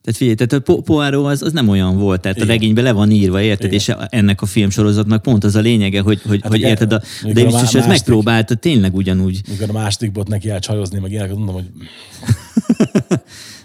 Tehát 0.02 0.18
figyelj, 0.20 0.36
tehát 0.36 0.54
a 0.54 0.60
Po- 0.60 0.84
Poirot 0.86 1.26
az, 1.26 1.42
az 1.42 1.52
nem 1.52 1.68
olyan 1.70 1.98
volt, 1.98 2.22
tehát 2.22 2.38
Igen. 2.38 2.50
a 2.50 2.52
regényben 2.52 2.84
le 2.84 2.92
van 2.92 3.12
írva, 3.12 3.42
érted? 3.42 3.66
Igen. 3.74 3.80
És 3.80 3.92
ennek 4.10 4.42
a 4.42 4.46
filmsorozatnak 4.46 5.22
pont 5.22 5.44
az 5.44 5.56
a 5.56 5.60
lényege, 5.60 6.02
hogy, 6.02 6.22
hogy, 6.22 6.40
hát 6.42 6.52
hogy 6.52 6.60
igen, 6.60 6.70
érted, 6.70 6.92
a 6.92 7.02
má- 7.24 7.34
Fincher 7.34 7.76
ezt 7.76 7.88
megpróbálta 7.88 8.56
tényleg 8.56 8.96
ugyanúgy. 8.96 9.42
mikor 9.50 9.70
a 9.70 9.72
második 9.74 10.12
bot 10.12 10.28
neki 10.28 10.50
elcsajozni, 10.50 11.00
meg 11.00 11.12
ilyenek, 11.12 11.34
mondom, 11.36 11.54
hogy 11.56 11.66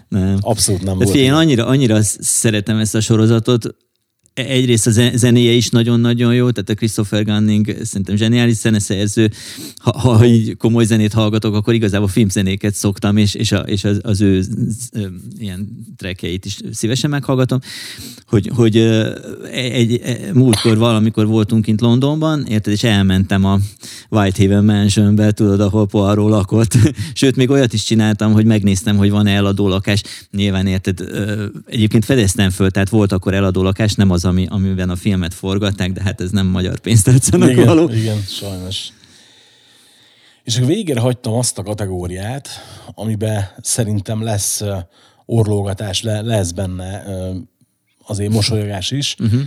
Nem. 0.09 0.37
abszolút 0.41 0.83
nem 0.83 0.87
Tehát 0.97 1.03
volt. 1.03 1.09
figyelj, 1.09 1.29
én 1.29 1.33
annyira, 1.35 1.65
annyira 1.65 2.01
szeretem 2.19 2.77
ezt 2.77 2.95
a 2.95 2.99
sorozatot, 3.01 3.75
egyrészt 4.47 4.87
a 4.87 4.91
zenéje 5.15 5.51
is 5.51 5.69
nagyon-nagyon 5.69 6.33
jó, 6.33 6.49
tehát 6.51 6.69
a 6.69 6.73
Christopher 6.73 7.23
Gunning 7.23 7.75
szerintem 7.83 8.15
zseniális 8.15 8.55
zeneszerző. 8.55 9.31
Ha, 9.77 9.99
ha 9.99 10.25
így 10.25 10.57
komoly 10.57 10.85
zenét 10.85 11.13
hallgatok, 11.13 11.55
akkor 11.55 11.73
igazából 11.73 12.07
filmzenéket 12.07 12.73
szoktam, 12.73 13.17
és, 13.17 13.33
és, 13.33 13.51
a, 13.51 13.59
és 13.59 13.83
az, 13.83 13.99
az 14.01 14.21
ő 14.21 14.43
ilyen 15.39 15.85
trackjeit 15.97 16.45
is 16.45 16.59
szívesen 16.71 17.09
meghallgatom. 17.09 17.59
Hogy, 18.25 18.49
hogy 18.55 18.77
egy, 19.51 19.99
egy, 20.03 20.33
múltkor 20.33 20.77
valamikor 20.77 21.27
voltunk 21.27 21.63
kint 21.63 21.81
Londonban, 21.81 22.45
érted, 22.45 22.73
és 22.73 22.83
elmentem 22.83 23.45
a 23.45 23.59
Whitehaven 24.09 24.65
Mansionbe, 24.65 25.31
tudod, 25.31 25.59
ahol 25.59 25.87
Poirot 25.87 26.29
lakott. 26.29 26.77
Sőt, 27.13 27.35
még 27.35 27.49
olyat 27.49 27.73
is 27.73 27.83
csináltam, 27.83 28.33
hogy 28.33 28.45
megnéztem, 28.45 28.97
hogy 28.97 29.09
van-e 29.09 29.31
eladó 29.31 29.67
lakás. 29.67 30.03
Nyilván 30.31 30.67
érted, 30.67 30.99
egyébként 31.65 32.05
fedeztem 32.05 32.49
föl, 32.49 32.69
tehát 32.69 32.89
volt 32.89 33.11
akkor 33.11 33.33
eladó 33.33 33.63
lakás, 33.63 33.93
nem 33.93 34.09
az, 34.11 34.25
ami, 34.29 34.45
amiben 34.49 34.89
a 34.89 34.95
filmet 34.95 35.33
forgatták, 35.33 35.91
de 35.91 36.01
hát 36.01 36.21
ez 36.21 36.31
nem 36.31 36.47
magyar 36.47 36.79
pénztárcának 36.79 37.49
igen, 37.49 37.65
való. 37.65 37.89
Igen, 37.89 38.21
sajnos. 38.21 38.87
És 40.43 40.57
a 40.57 40.65
végére 40.65 40.99
hagytam 40.99 41.33
azt 41.33 41.57
a 41.57 41.63
kategóriát, 41.63 42.49
amiben 42.93 43.49
szerintem 43.61 44.23
lesz 44.23 44.63
orlógatás, 45.25 46.01
lesz 46.01 46.51
benne 46.51 47.03
azért 48.05 48.33
mosolyogás 48.33 48.91
is. 48.91 49.15
Uh-huh. 49.19 49.41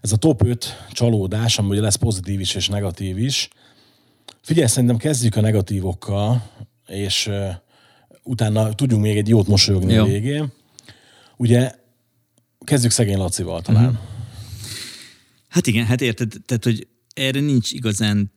Ez 0.00 0.12
a 0.12 0.16
top 0.16 0.44
5 0.44 0.86
csalódás, 0.90 1.58
ami 1.58 1.68
ugye 1.68 1.80
lesz 1.80 1.94
pozitív 1.94 2.40
is 2.40 2.54
és 2.54 2.68
negatív 2.68 3.18
is. 3.18 3.48
Figyelj, 4.42 4.66
szerintem 4.66 4.96
kezdjük 4.96 5.36
a 5.36 5.40
negatívokkal, 5.40 6.50
és 6.86 7.26
uh, 7.26 7.48
utána 8.22 8.74
tudjunk 8.74 9.02
még 9.02 9.16
egy 9.16 9.28
jót 9.28 9.46
mosolyogni 9.46 9.92
Jó. 9.92 10.02
a 10.02 10.06
végén. 10.06 10.52
Ugye 11.36 11.72
kezdjük 12.64 12.92
szegény 12.92 13.16
Lacival 13.16 13.62
talán. 13.62 13.84
Uh-huh. 13.84 14.13
Hát 15.54 15.66
igen, 15.66 15.86
hát 15.86 16.00
érted, 16.00 16.32
tehát, 16.46 16.64
hogy 16.64 16.86
erre 17.12 17.40
nincs 17.40 17.72
igazán 17.72 18.32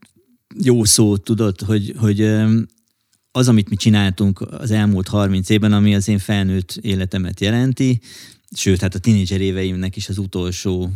jó 0.63 0.83
szó, 0.83 1.17
tudod, 1.17 1.61
hogy, 1.61 1.93
hogy 1.97 2.21
az, 3.31 3.47
amit 3.47 3.69
mi 3.69 3.75
csináltunk 3.75 4.41
az 4.41 4.71
elmúlt 4.71 5.07
30 5.07 5.49
évben, 5.49 5.73
ami 5.73 5.95
az 5.95 6.07
én 6.07 6.19
felnőtt 6.19 6.79
életemet 6.81 7.39
jelenti, 7.39 7.99
sőt, 8.51 8.81
hát 8.81 8.95
a 8.95 8.99
tínédzser 8.99 9.41
éveimnek 9.41 9.95
is 9.95 10.09
az 10.09 10.17
utolsó 10.17 10.91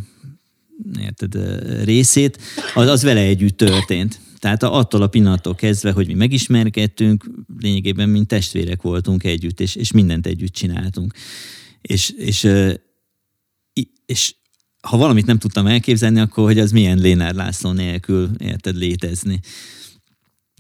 érted, 0.99 1.37
részét, 1.83 2.37
az, 2.73 2.87
az 2.87 3.03
vele 3.03 3.21
együtt 3.21 3.57
történt. 3.57 4.19
Tehát 4.39 4.63
attól 4.63 5.01
a 5.01 5.07
pillanattól 5.07 5.55
kezdve, 5.55 5.91
hogy 5.91 6.07
mi 6.07 6.13
megismerkedtünk, 6.13 7.29
lényegében 7.59 8.09
mint 8.09 8.27
testvérek 8.27 8.81
voltunk 8.81 9.23
együtt, 9.23 9.59
és, 9.59 9.75
és 9.75 9.91
mindent 9.91 10.27
együtt 10.27 10.53
csináltunk. 10.53 11.13
És, 11.81 12.09
és, 12.09 12.47
és 14.05 14.33
ha 14.81 14.97
valamit 14.97 15.25
nem 15.25 15.37
tudtam 15.37 15.67
elképzelni, 15.67 16.19
akkor 16.19 16.43
hogy 16.43 16.59
az 16.59 16.71
milyen 16.71 16.97
Lénár 16.97 17.33
László 17.33 17.71
nélkül 17.71 18.29
érted 18.37 18.75
létezni. 18.75 19.39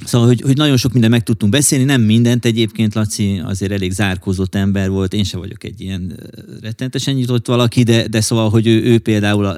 Szóval, 0.05 0.27
hogy, 0.27 0.41
hogy 0.41 0.57
nagyon 0.57 0.77
sok 0.77 0.91
minden 0.91 1.09
meg 1.09 1.23
tudtunk 1.23 1.51
beszélni, 1.51 1.83
nem 1.83 2.01
mindent 2.01 2.45
egyébként, 2.45 2.93
Laci 2.93 3.41
azért 3.43 3.71
elég 3.71 3.91
zárkózott 3.91 4.55
ember 4.55 4.89
volt, 4.89 5.13
én 5.13 5.23
sem 5.23 5.39
vagyok 5.39 5.63
egy 5.63 5.81
ilyen 5.81 6.19
rettenetesen 6.61 7.13
nyitott 7.13 7.47
valaki, 7.47 7.83
de, 7.83 8.07
de 8.07 8.21
szóval, 8.21 8.49
hogy 8.49 8.67
ő, 8.67 8.83
ő 8.83 8.99
például, 8.99 9.45
a, 9.45 9.57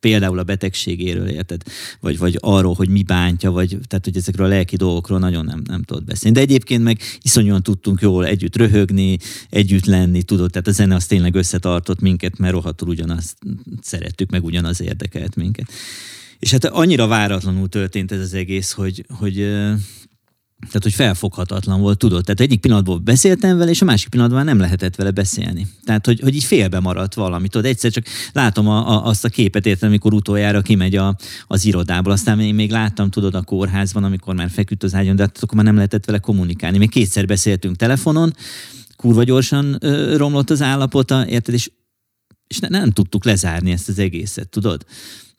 például 0.00 0.38
a 0.38 0.42
betegségéről 0.42 1.28
érted, 1.28 1.62
vagy, 2.00 2.18
vagy 2.18 2.36
arról, 2.40 2.74
hogy 2.74 2.88
mi 2.88 3.02
bántja, 3.02 3.50
vagy 3.50 3.78
tehát, 3.88 4.04
hogy 4.04 4.16
ezekről 4.16 4.46
a 4.46 4.48
lelki 4.48 4.76
dolgokról 4.76 5.18
nagyon 5.18 5.44
nem, 5.44 5.62
nem 5.66 5.82
tudott 5.82 6.04
beszélni. 6.04 6.36
De 6.36 6.42
egyébként 6.42 6.82
meg 6.82 7.00
iszonyúan 7.22 7.62
tudtunk 7.62 8.00
jól 8.00 8.26
együtt 8.26 8.56
röhögni, 8.56 9.18
együtt 9.48 9.84
lenni, 9.84 10.22
tudod, 10.22 10.50
tehát 10.50 10.68
a 10.68 10.72
zene 10.72 10.94
az 10.94 11.06
tényleg 11.06 11.34
összetartott 11.34 12.00
minket, 12.00 12.38
mert 12.38 12.52
rohadtul 12.52 12.88
ugyanazt 12.88 13.36
szerettük, 13.82 14.30
meg 14.30 14.44
ugyanaz 14.44 14.80
érdekelt 14.80 15.36
minket. 15.36 15.70
És 16.40 16.50
hát 16.50 16.64
annyira 16.64 17.06
váratlanul 17.06 17.68
történt 17.68 18.12
ez 18.12 18.20
az 18.20 18.34
egész, 18.34 18.72
hogy, 18.72 19.04
hogy 19.18 19.34
tehát, 20.66 20.82
hogy 20.82 20.94
felfoghatatlan 20.94 21.80
volt, 21.80 21.98
tudod. 21.98 22.24
Tehát 22.24 22.40
egyik 22.40 22.60
pillanatban 22.60 23.04
beszéltem 23.04 23.58
vele, 23.58 23.70
és 23.70 23.82
a 23.82 23.84
másik 23.84 24.08
pillanatban 24.08 24.44
nem 24.44 24.58
lehetett 24.58 24.96
vele 24.96 25.10
beszélni. 25.10 25.66
Tehát, 25.84 26.06
hogy, 26.06 26.20
hogy 26.20 26.34
így 26.34 26.44
félbe 26.44 26.80
maradt 26.80 27.14
valami. 27.14 27.48
Tudod, 27.48 27.66
egyszer 27.66 27.90
csak 27.90 28.04
látom 28.32 28.68
a, 28.68 28.88
a, 28.88 29.06
azt 29.06 29.24
a 29.24 29.28
képet, 29.28 29.66
értem, 29.66 29.88
amikor 29.88 30.14
utoljára 30.14 30.62
kimegy 30.62 30.96
a, 30.96 31.16
az 31.46 31.64
irodából. 31.64 32.12
Aztán 32.12 32.40
én 32.40 32.54
még 32.54 32.70
láttam, 32.70 33.10
tudod, 33.10 33.34
a 33.34 33.42
kórházban, 33.42 34.04
amikor 34.04 34.34
már 34.34 34.50
feküdt 34.50 34.82
az 34.82 34.94
ágyon, 34.94 35.16
de 35.16 35.22
hát 35.22 35.38
akkor 35.40 35.54
már 35.54 35.64
nem 35.64 35.74
lehetett 35.74 36.04
vele 36.04 36.18
kommunikálni. 36.18 36.78
Még 36.78 36.90
kétszer 36.90 37.26
beszéltünk 37.26 37.76
telefonon, 37.76 38.34
kurva 38.96 39.24
gyorsan 39.24 39.76
ö, 39.80 40.16
romlott 40.16 40.50
az 40.50 40.62
állapota, 40.62 41.28
érted, 41.28 41.54
és, 41.54 41.70
és 42.46 42.58
ne, 42.58 42.68
nem 42.68 42.90
tudtuk 42.90 43.24
lezárni 43.24 43.70
ezt 43.70 43.88
az 43.88 43.98
egészet, 43.98 44.48
tudod? 44.48 44.84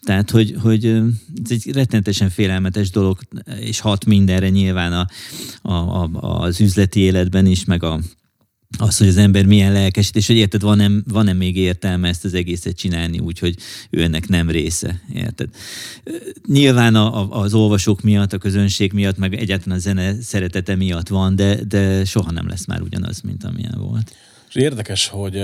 Tehát, 0.06 0.32
hogy, 0.32 0.56
hogy 0.61 0.86
ez 0.86 1.49
egy 1.49 1.72
rettenetesen 1.72 2.30
félelmetes 2.30 2.90
dolog, 2.90 3.19
és 3.60 3.80
hat 3.80 4.06
mindenre 4.06 4.49
nyilván 4.49 4.94
a, 4.94 5.07
a, 5.61 5.73
a, 5.73 6.41
az 6.41 6.61
üzleti 6.61 6.99
életben 6.99 7.45
is, 7.45 7.65
meg 7.65 7.84
a, 7.84 7.99
az, 8.78 8.98
hogy 8.98 9.07
az 9.07 9.18
ember 9.18 9.45
milyen 9.45 9.72
lelkesít, 9.72 10.15
és 10.15 10.28
hogy 10.28 10.36
érted, 10.36 10.61
van-e, 10.61 10.90
van-e 11.07 11.34
még 11.34 11.57
értelme 11.57 12.07
ezt 12.07 12.26
az 12.26 12.34
egészet 12.34 12.76
csinálni 12.76 13.19
úgy, 13.19 13.40
hogy 13.40 13.56
ő 13.90 14.03
ennek 14.03 14.28
nem 14.28 14.49
része, 14.49 15.02
érted? 15.14 15.49
Nyilván 16.48 16.95
a, 16.95 17.22
a, 17.22 17.41
az 17.41 17.53
olvasók 17.53 18.02
miatt, 18.02 18.34
a 18.34 18.38
közönség 18.38 18.94
miatt, 18.94 19.18
meg 19.18 19.34
egyáltalán 19.34 19.78
a 19.78 19.82
zene 19.82 20.22
szeretete 20.22 20.76
miatt 20.76 21.07
van, 21.07 21.36
de, 21.36 21.64
de 21.64 22.06
soha 22.06 22.32
nem 22.32 22.48
lesz 22.48 22.65
már 22.65 22.82
ugyanaz, 22.82 23.22
mint 23.22 23.44
amilyen 23.44 23.78
volt. 23.78 24.15
És 24.49 24.56
érdekes, 24.56 25.07
hogy 25.07 25.44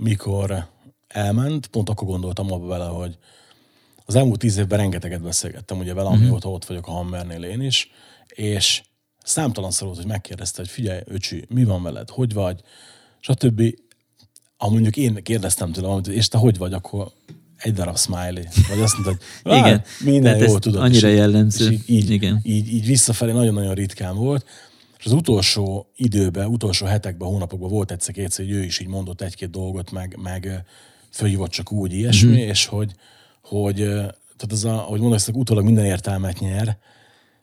mikor 0.00 0.68
elment, 1.08 1.66
pont 1.66 1.88
akkor 1.88 2.08
gondoltam 2.08 2.52
abba 2.52 2.66
vele, 2.66 2.84
hogy 2.84 3.18
az 4.06 4.14
elmúlt 4.14 4.38
tíz 4.38 4.56
évben 4.56 4.78
rengeteget 4.78 5.22
beszélgettem 5.22 5.78
ugye 5.78 5.94
vele, 5.94 6.08
amióta 6.08 6.36
uh-huh. 6.36 6.52
ott 6.52 6.64
vagyok 6.64 6.86
a 6.86 6.90
Hammernél 6.90 7.42
én 7.42 7.60
is, 7.60 7.90
és 8.28 8.82
számtalan 9.22 9.70
volt, 9.78 9.96
hogy 9.96 10.06
megkérdezte, 10.06 10.60
hogy 10.62 10.70
figyelj, 10.70 11.00
öcsi, 11.04 11.44
mi 11.48 11.64
van 11.64 11.82
veled, 11.82 12.10
hogy 12.10 12.32
vagy, 12.32 12.60
stb. 13.20 13.62
Ha 14.56 14.70
mondjuk 14.70 14.96
én 14.96 15.22
kérdeztem 15.22 15.72
tőle, 15.72 15.96
és 15.96 16.28
te 16.28 16.38
hogy 16.38 16.58
vagy, 16.58 16.72
akkor 16.72 17.12
egy 17.56 17.72
darab 17.72 17.98
smiley. 17.98 18.44
Vagy 18.68 18.80
azt 18.80 18.98
mondta, 18.98 19.24
hogy 19.42 19.56
Igen, 19.56 19.82
minden 20.00 20.38
jó, 20.38 20.58
tudod. 20.58 20.82
Annyira 20.82 21.08
és 21.08 21.16
jellemző. 21.16 21.64
És 21.64 21.72
így, 21.72 21.82
így, 21.86 22.10
Igen. 22.10 22.40
Így, 22.42 22.72
így 22.72 22.86
visszafelé 22.86 23.32
nagyon-nagyon 23.32 23.74
ritkán 23.74 24.16
volt. 24.16 24.46
És 24.98 25.04
az 25.04 25.12
utolsó 25.12 25.90
időben, 25.96 26.46
utolsó 26.46 26.86
hetekben, 26.86 27.28
hónapokban 27.28 27.70
volt 27.70 27.90
egyszer-kétszer, 27.90 28.44
hogy 28.44 28.54
ő 28.54 28.62
is 28.62 28.78
így 28.78 28.86
mondott 28.86 29.20
egy-két 29.20 29.50
dolgot, 29.50 29.90
meg, 29.90 30.18
meg 30.22 30.64
fölhívott 31.10 31.50
csak 31.50 31.72
úgy 31.72 31.92
ilyesmi, 31.92 32.30
uh-huh. 32.30 32.46
és 32.46 32.66
hogy, 32.66 32.94
hogy 33.48 33.76
tehát 34.36 34.52
az 34.52 34.64
a, 34.64 34.72
ahogy 34.72 35.00
mondod, 35.00 35.20
hogy 35.20 35.34
utólag 35.34 35.64
minden 35.64 35.84
értelmet 35.84 36.38
nyer, 36.38 36.78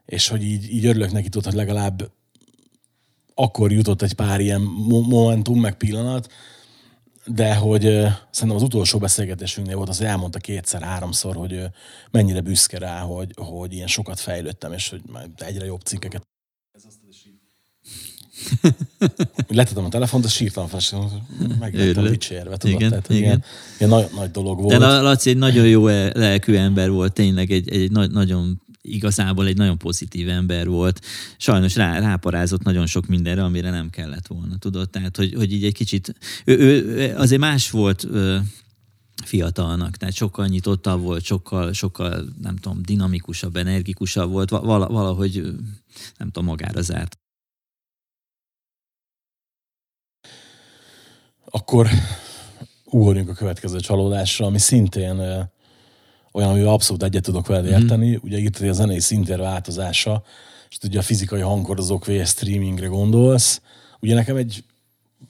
és 0.05 0.27
hogy 0.27 0.43
így, 0.43 0.73
így 0.73 0.85
örülök 0.85 1.11
neki, 1.11 1.30
tudod, 1.30 1.45
hogy 1.45 1.55
legalább 1.55 2.11
akkor 3.35 3.71
jutott 3.71 4.01
egy 4.01 4.13
pár 4.13 4.39
ilyen 4.39 4.61
momentum, 4.61 5.59
meg 5.59 5.77
pillanat, 5.77 6.31
de 7.25 7.55
hogy 7.55 7.81
szerintem 8.30 8.55
az 8.55 8.61
utolsó 8.61 8.99
beszélgetésünknél 8.99 9.75
volt, 9.75 9.89
az 9.89 10.01
elmondta 10.01 10.39
kétszer, 10.39 10.81
háromszor, 10.81 11.35
hogy 11.35 11.61
mennyire 12.11 12.41
büszke 12.41 12.77
rá, 12.77 12.99
hogy, 12.99 13.34
hogy 13.35 13.73
ilyen 13.73 13.88
sokat 13.88 14.19
fejlődtem, 14.19 14.73
és 14.73 14.89
hogy 14.89 15.01
egyre 15.38 15.65
jobb 15.65 15.81
cikkeket 15.81 16.21
Letettem 19.48 19.86
a 19.86 19.90
telefont, 19.90 20.26
és 20.26 20.32
sírtam 20.32 20.68
fel, 20.68 21.11
meg 21.60 21.76
lettem 21.76 22.03
dicsérve, 22.03 22.57
tudod? 22.57 22.76
Igen, 22.76 22.90
Tehát, 22.90 23.10
igen. 23.10 23.22
Ilyen, 23.22 23.44
ilyen 23.78 23.90
nagy, 23.90 24.07
nagy 24.15 24.32
dolog 24.32 24.61
volt. 24.61 24.80
De 24.80 25.02
Laci 25.02 25.30
egy 25.30 25.38
nagyon 25.38 25.68
jó 25.68 25.88
lelkű 25.88 26.56
ember 26.56 26.91
volt, 26.91 27.14
tényleg 27.14 27.52
egy, 27.52 27.70
egy 27.70 27.91
nagy, 27.91 28.11
nagyon 28.11 28.61
igazából 28.82 29.48
egy 29.48 29.57
nagyon 29.57 29.78
pozitív 29.78 30.30
ember 30.30 30.68
volt. 30.68 31.02
Sajnos 31.38 31.76
rá, 31.76 31.99
ráparázott 31.99 32.64
nagyon 32.64 32.86
sok 32.86 33.07
mindenre, 33.07 33.44
amire 33.44 33.70
nem 33.70 33.90
kellett 33.90 34.28
volna, 34.28 34.57
tudod? 34.57 34.90
Tehát, 34.90 35.18
hogy, 35.18 35.34
hogy 35.34 35.53
így 35.53 35.65
egy 35.65 35.74
kicsit... 35.74 36.15
Ő, 36.45 36.57
ő 36.57 37.15
azért 37.15 37.41
más 37.41 37.70
volt 37.70 38.07
fiatalnak, 39.24 39.98
tehát 39.98 40.14
sokkal 40.14 40.48
nyitottabb 40.48 41.02
volt, 41.02 41.24
sokkal, 41.24 41.74
sokkal, 41.74 42.26
nem 42.41 42.56
tudom, 42.56 42.82
dinamikusabb, 42.82 43.56
energikusabb 43.56 44.32
volt, 44.32 44.49
valahogy, 44.49 45.41
nem 46.18 46.32
tudom, 46.32 46.45
magára 46.45 46.82
zárt. 46.82 47.18
Akkor 51.55 51.88
ugorjunk 52.85 53.30
a 53.30 53.34
következő 53.34 53.80
csalódásra, 53.80 54.45
ami 54.45 54.57
szintén 54.57 55.19
olyan, 56.31 56.49
amivel 56.49 56.73
abszolút 56.73 57.03
egyet 57.03 57.23
tudok 57.23 57.47
veled 57.47 57.63
mhm. 57.63 57.73
érteni. 57.73 58.07
Mm-hmm. 58.07 58.19
Ugye 58.23 58.38
itt 58.38 58.57
a 58.57 58.71
zenei 58.71 58.99
szintér 58.99 59.39
változása, 59.39 60.23
és 60.69 60.77
ugye 60.84 60.99
a 60.99 61.01
fizikai 61.01 61.41
hangkordozók 61.41 62.05
vs. 62.05 62.30
streamingre 62.30 62.88
gondolsz. 62.88 63.61
Ugye 63.99 64.13
nekem 64.13 64.35
egy 64.35 64.63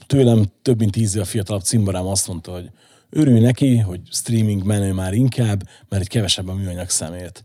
tőlem 0.08 0.46
több 0.62 0.80
mint 0.80 0.92
tíz 0.92 1.16
év 1.16 1.24
fiatalabb 1.24 1.64
cimborám 1.64 2.08
azt 2.08 2.28
mondta, 2.28 2.52
hogy 2.52 2.70
örülj 3.10 3.40
neki, 3.40 3.78
hogy 3.78 4.02
streaming 4.12 4.64
menő 4.64 4.94
már 4.94 5.14
inkább, 5.14 5.68
mert 5.90 6.02
egy 6.02 6.10
kevesebb 6.10 6.48
a 6.48 6.54
műanyag 6.54 6.90
szemét. 6.90 7.44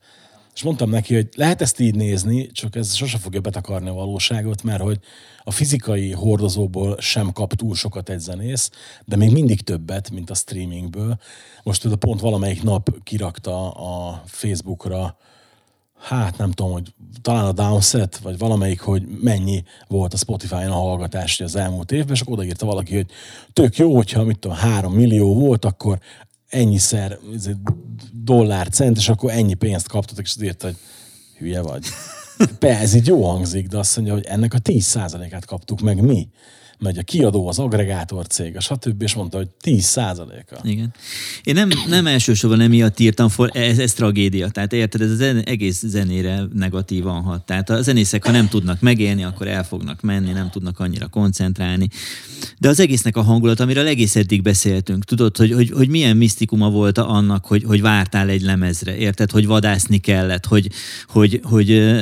És 0.58 0.64
mondtam 0.64 0.90
neki, 0.90 1.14
hogy 1.14 1.28
lehet 1.34 1.60
ezt 1.60 1.80
így 1.80 1.94
nézni, 1.94 2.46
csak 2.46 2.76
ez 2.76 2.94
sose 2.94 3.18
fogja 3.18 3.40
betakarni 3.40 3.88
a 3.88 3.92
valóságot, 3.92 4.62
mert 4.62 4.82
hogy 4.82 4.98
a 5.42 5.50
fizikai 5.50 6.12
hordozóból 6.12 6.96
sem 7.00 7.32
kap 7.32 7.54
túl 7.54 7.74
sokat 7.74 8.08
egy 8.08 8.18
zenész, 8.18 8.70
de 9.04 9.16
még 9.16 9.32
mindig 9.32 9.60
többet, 9.60 10.10
mint 10.10 10.30
a 10.30 10.34
streamingből. 10.34 11.18
Most 11.62 11.80
például 11.80 12.00
pont 12.00 12.20
valamelyik 12.20 12.62
nap 12.62 13.02
kirakta 13.02 13.70
a 13.70 14.22
Facebookra, 14.26 15.16
hát 15.98 16.38
nem 16.38 16.50
tudom, 16.50 16.72
hogy 16.72 16.94
talán 17.22 17.44
a 17.44 17.52
Downset, 17.52 18.18
vagy 18.18 18.38
valamelyik, 18.38 18.80
hogy 18.80 19.06
mennyi 19.20 19.62
volt 19.88 20.12
a 20.12 20.16
Spotify-on 20.16 20.70
a 20.70 20.72
hallgatás 20.72 21.40
az 21.40 21.56
elmúlt 21.56 21.92
évben, 21.92 22.14
és 22.14 22.20
akkor 22.20 22.32
odaírta 22.32 22.66
valaki, 22.66 22.94
hogy 22.94 23.10
tök 23.52 23.76
jó, 23.76 23.94
hogyha 23.94 24.24
mit 24.24 24.38
tudom, 24.38 24.56
három 24.56 24.92
millió 24.92 25.34
volt, 25.34 25.64
akkor 25.64 25.98
ennyiszer 26.48 27.18
dollár, 28.12 28.68
cent, 28.68 28.96
és 28.96 29.08
akkor 29.08 29.30
ennyi 29.30 29.54
pénzt 29.54 29.88
kaptatok, 29.88 30.24
és 30.24 30.36
írta, 30.42 30.66
hogy 30.66 30.76
hülye 31.38 31.60
vagy. 31.60 31.86
Persze, 32.58 32.80
ez 32.80 32.94
így 32.94 33.06
jó 33.06 33.24
hangzik, 33.24 33.68
de 33.68 33.78
azt 33.78 33.96
mondja, 33.96 34.14
hogy 34.14 34.24
ennek 34.24 34.54
a 34.54 34.58
10%-át 34.58 35.44
kaptuk 35.44 35.80
meg 35.80 36.00
mi 36.00 36.28
megy 36.78 36.98
a 36.98 37.02
kiadó, 37.02 37.48
az 37.48 37.58
agregátor 37.58 38.26
cég, 38.26 38.56
a 38.56 38.60
stb. 38.60 39.02
és 39.02 39.14
mondta, 39.14 39.36
hogy 39.36 39.48
10 39.60 39.84
százaléka. 39.84 40.56
Igen. 40.62 40.94
Én 41.42 41.54
nem, 41.54 41.68
nem 41.88 42.06
elsősorban 42.06 42.60
emiatt 42.60 43.00
írtam 43.00 43.28
fel, 43.28 43.48
ez, 43.48 43.78
ez 43.78 43.92
tragédia. 43.92 44.48
Tehát 44.48 44.72
érted, 44.72 45.00
ez 45.00 45.10
az 45.10 45.20
egész 45.44 45.82
zenére 45.86 46.42
negatívan 46.52 47.22
hat. 47.22 47.46
Tehát 47.46 47.70
a 47.70 47.82
zenészek, 47.82 48.24
ha 48.24 48.30
nem 48.30 48.48
tudnak 48.48 48.80
megélni, 48.80 49.24
akkor 49.24 49.48
el 49.48 49.64
fognak 49.64 50.00
menni, 50.00 50.32
nem 50.32 50.50
tudnak 50.50 50.80
annyira 50.80 51.06
koncentrálni. 51.06 51.88
De 52.58 52.68
az 52.68 52.80
egésznek 52.80 53.16
a 53.16 53.22
hangulat, 53.22 53.60
amiről 53.60 53.86
egész 53.86 54.16
eddig 54.16 54.42
beszéltünk, 54.42 55.04
tudod, 55.04 55.36
hogy, 55.36 55.52
hogy, 55.52 55.70
hogy 55.70 55.88
milyen 55.88 56.16
misztikuma 56.16 56.70
volt 56.70 56.98
annak, 56.98 57.46
hogy, 57.46 57.64
hogy 57.64 57.80
vártál 57.80 58.28
egy 58.28 58.42
lemezre, 58.42 58.96
érted, 58.96 59.30
hogy 59.30 59.46
vadászni 59.46 59.98
kellett, 59.98 60.46
hogy, 60.46 60.70
hogy, 61.06 61.40
hogy 61.42 61.98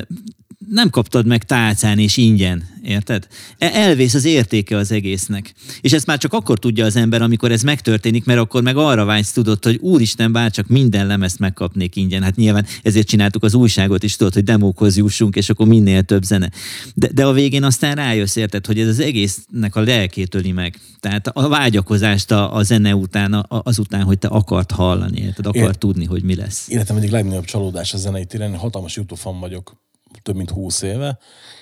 nem 0.69 0.91
kaptad 0.91 1.27
meg 1.27 1.45
tálcán 1.45 1.99
és 1.99 2.17
ingyen, 2.17 2.69
érted? 2.83 3.27
E, 3.59 3.71
elvész 3.73 4.15
az 4.15 4.25
értéke 4.25 4.77
az 4.77 4.93
egésznek. 4.93 5.55
És 5.81 5.93
ezt 5.93 6.07
már 6.07 6.19
csak 6.19 6.33
akkor 6.33 6.59
tudja 6.59 6.85
az 6.85 6.97
ember, 6.97 7.23
amikor 7.23 7.53
ez 7.53 7.63
megtörténik, 7.63 8.25
mert 8.25 8.39
akkor 8.39 8.63
meg 8.63 8.77
arra 8.77 9.05
vágysz, 9.05 9.33
tudod, 9.33 9.65
hogy 9.65 9.77
úristen, 9.77 10.33
bár 10.33 10.51
csak 10.51 10.67
minden 10.67 11.07
lemezt 11.07 11.39
megkapnék 11.39 11.97
ingyen. 11.97 12.23
Hát 12.23 12.37
nyilván 12.37 12.67
ezért 12.83 13.07
csináltuk 13.07 13.43
az 13.43 13.55
újságot 13.55 14.03
is, 14.03 14.17
tudod, 14.17 14.35
hogy 14.35 14.45
demókhoz 14.45 14.97
jussunk, 14.97 15.37
és 15.37 15.51
akkor 15.51 15.67
minél 15.67 16.03
több 16.03 16.23
zene. 16.23 16.51
De, 16.95 17.09
de 17.15 17.27
a 17.27 17.33
végén 17.33 17.65
aztán 17.65 17.95
rájössz, 17.95 18.37
érted, 18.37 18.67
hogy 18.67 18.81
ez 18.81 18.89
az 18.89 19.01
egésznek 19.01 19.77
a 19.77 19.81
lelkét 19.81 20.35
öli 20.35 20.53
meg. 20.53 20.79
Tehát 21.01 21.27
a 21.27 21.49
vágyakozást 21.49 22.31
a, 22.31 22.55
a 22.55 22.63
zene 22.63 22.95
után, 22.95 23.33
a, 23.33 23.61
azután, 23.65 24.03
hogy 24.03 24.19
te 24.19 24.29
akart 24.29 24.71
hallani, 24.71 25.21
érted, 25.21 25.47
akart 25.47 25.65
Én, 25.65 25.79
tudni, 25.79 26.05
hogy 26.05 26.23
mi 26.23 26.35
lesz. 26.35 26.69
Életem 26.69 26.97
egyik 26.97 27.11
legnagyobb 27.11 27.45
csalódás 27.45 27.95
a 27.95 27.97
zenei 27.97 28.25
téren, 28.25 28.57
hatalmas 28.57 28.97
YouTube 28.97 29.21
fan 29.21 29.41
vagyok 29.41 29.85
több 30.27 30.37
mint 30.37 30.51
20 30.51 30.83
éve, 30.83 31.19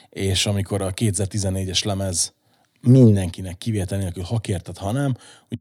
és 0.09 0.47
amikor 0.47 0.82
a 0.82 0.93
2014-es 0.93 1.85
lemez 1.85 2.35
mindenkinek 2.81 3.59
kivétel 3.59 3.99
nélkül, 3.99 4.23
ha 4.23 4.39
kérted, 4.39 4.78
ha 4.78 4.93
nem, 4.93 5.16
hogy 5.49 5.59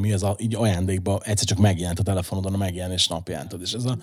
mi 0.00 0.12
ez 0.12 0.22
a, 0.22 0.36
így 0.38 0.54
ajándékba 0.54 1.20
egyszer 1.22 1.46
csak 1.46 1.58
megjelent 1.58 1.98
a 1.98 2.02
telefonodon 2.02 2.54
a 2.54 2.56
megjelenés 2.56 3.08
napján. 3.08 3.48
És 3.60 3.72
ez 3.72 3.84
a, 3.84 3.98